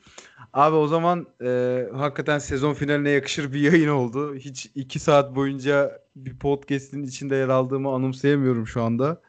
Abi 0.52 0.76
o 0.76 0.86
zaman 0.86 1.26
e, 1.44 1.82
hakikaten 1.94 2.38
sezon 2.38 2.74
finaline 2.74 3.10
yakışır 3.10 3.52
bir 3.52 3.60
yayın 3.60 3.88
oldu. 3.88 4.34
Hiç 4.34 4.70
iki 4.74 4.98
saat 4.98 5.36
boyunca 5.36 6.00
bir 6.16 6.38
podcast'in 6.38 7.02
içinde 7.02 7.36
yer 7.36 7.48
aldığımı 7.48 7.88
anımsayamıyorum 7.88 8.66
şu 8.66 8.82
anda. 8.82 9.20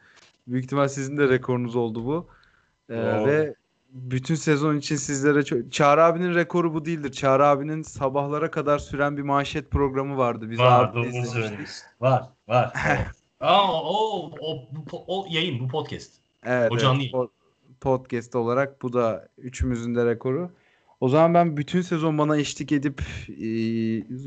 Büyük 0.46 0.64
ihtimal 0.64 0.88
sizin 0.88 1.16
de 1.16 1.28
rekorunuz 1.28 1.76
oldu 1.76 2.04
bu. 2.06 2.28
E, 2.90 2.96
Doğru. 2.96 3.26
ve 3.26 3.54
bütün 3.94 4.34
sezon 4.34 4.76
için 4.76 4.96
sizlere 4.96 5.42
çok... 5.42 5.72
Çağrı 5.72 6.04
abinin 6.04 6.34
rekoru 6.34 6.74
bu 6.74 6.84
değildir. 6.84 7.12
Çağrı 7.12 7.46
abinin 7.46 7.82
sabahlara 7.82 8.50
kadar 8.50 8.78
süren 8.78 9.16
bir 9.16 9.22
manşet 9.22 9.70
programı 9.70 10.16
vardı. 10.16 10.50
Biz 10.50 10.58
Var, 10.58 10.94
doğru. 10.94 11.06
Var, 12.00 12.28
var. 12.48 12.72
Aa, 13.40 13.82
o, 13.82 14.30
o, 14.40 14.68
po- 14.90 15.04
o 15.06 15.26
yayın, 15.30 15.60
bu 15.60 15.68
podcast. 15.68 16.10
Evet, 16.44 16.72
O 16.72 16.78
canlı 16.78 17.02
evet. 17.02 17.12
Po- 17.12 17.28
podcast 17.80 18.34
olarak 18.34 18.82
bu 18.82 18.92
da 18.92 19.28
üçümüzün 19.38 19.94
de 19.94 20.06
rekoru. 20.06 20.50
O 21.00 21.08
zaman 21.08 21.34
ben 21.34 21.56
bütün 21.56 21.82
sezon 21.82 22.18
bana 22.18 22.36
eşlik 22.36 22.72
edip 22.72 23.02
e, 23.28 23.46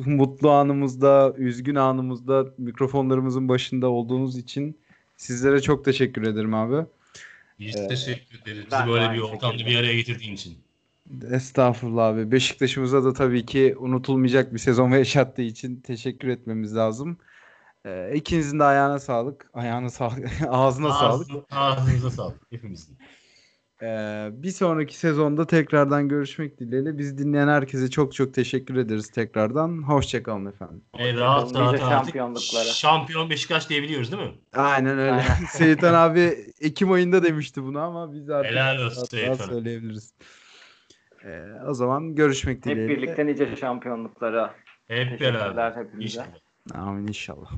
mutlu 0.06 0.52
anımızda, 0.52 1.34
üzgün 1.38 1.76
anımızda 1.76 2.46
mikrofonlarımızın 2.58 3.50
başında 3.50 3.90
olduğunuz 3.90 4.38
için 4.38 4.78
sizlere 5.16 5.62
çok 5.62 5.86
teşekkür 5.86 6.28
ederim 6.28 6.54
abi. 6.54 6.86
Biz 7.60 7.76
Evet. 7.76 7.90
teşekkür 7.90 8.42
ederiz. 8.42 8.66
Bizi 8.72 8.88
böyle 8.88 9.14
bir 9.14 9.20
ortamda 9.20 9.58
bir 9.66 9.76
araya 9.76 9.96
getirdiğin 9.96 10.34
için. 10.34 10.58
Estağfurullah 11.32 12.06
abi. 12.08 12.32
Beşiktaş'ımıza 12.32 13.04
da 13.04 13.14
tabii 13.14 13.46
ki 13.46 13.76
unutulmayacak 13.80 14.54
bir 14.54 14.60
sezon 14.60 14.90
yaşattığı 14.92 15.42
için 15.42 15.82
teşekkür 15.82 16.28
etmemiz 16.28 16.76
lazım. 16.76 17.18
E, 17.86 18.12
ikinizin 18.16 18.60
de 18.60 18.64
ayağına 18.64 19.00
sağlık. 19.00 19.50
Ayağına 19.54 19.90
sağlık. 19.90 20.30
Ağzına 20.48 20.94
sağlık. 20.94 21.30
Ağzı- 21.30 21.46
Ağzınıza 21.52 22.12
sağlık 22.12 22.42
hepimizin. 22.52 22.98
Ee, 23.82 24.30
bir 24.32 24.52
sonraki 24.52 24.98
sezonda 24.98 25.48
tekrardan 25.48 26.10
görüşmek 26.10 26.60
dileğiyle. 26.60 26.98
Bizi 26.98 27.18
dinleyen 27.18 27.48
herkese 27.48 27.90
çok 27.90 28.14
çok 28.14 28.34
teşekkür 28.34 28.76
ederiz 28.76 29.10
tekrardan. 29.12 29.84
Hoşçakalın 29.84 30.46
efendim. 30.46 30.84
E, 30.98 31.14
rahat 31.14 31.56
rahat 31.56 31.74
artık 31.74 31.80
şampiyonluklara. 31.90 32.64
şampiyon 32.64 33.30
Beşiktaş 33.30 33.70
diyebiliyoruz 33.70 34.12
değil 34.12 34.24
mi? 34.24 34.36
Aynen 34.56 35.00
öyle. 35.00 35.24
Seyitan 35.50 35.94
abi 35.94 36.46
Ekim 36.62 36.92
ayında 36.92 37.24
demişti 37.24 37.64
bunu 37.64 37.80
ama 37.80 38.14
biz 38.14 38.30
artık 38.30 38.52
Helal 38.52 38.86
olsun 38.86 39.04
Seyitan. 39.06 39.46
söyleyebiliriz. 39.46 40.14
Ee, 41.26 41.44
o 41.68 41.74
zaman 41.74 42.16
görüşmek 42.16 42.58
Hep 42.58 42.64
dileğiyle. 42.64 42.98
birlikte 42.98 43.26
nice 43.26 43.56
şampiyonluklara. 43.56 44.56
Hep 44.88 45.20
beraber. 45.22 45.72
hepinize. 45.72 46.04
İnşallah. 46.04 46.88
Amin 46.88 47.08
inşallah. 47.08 47.52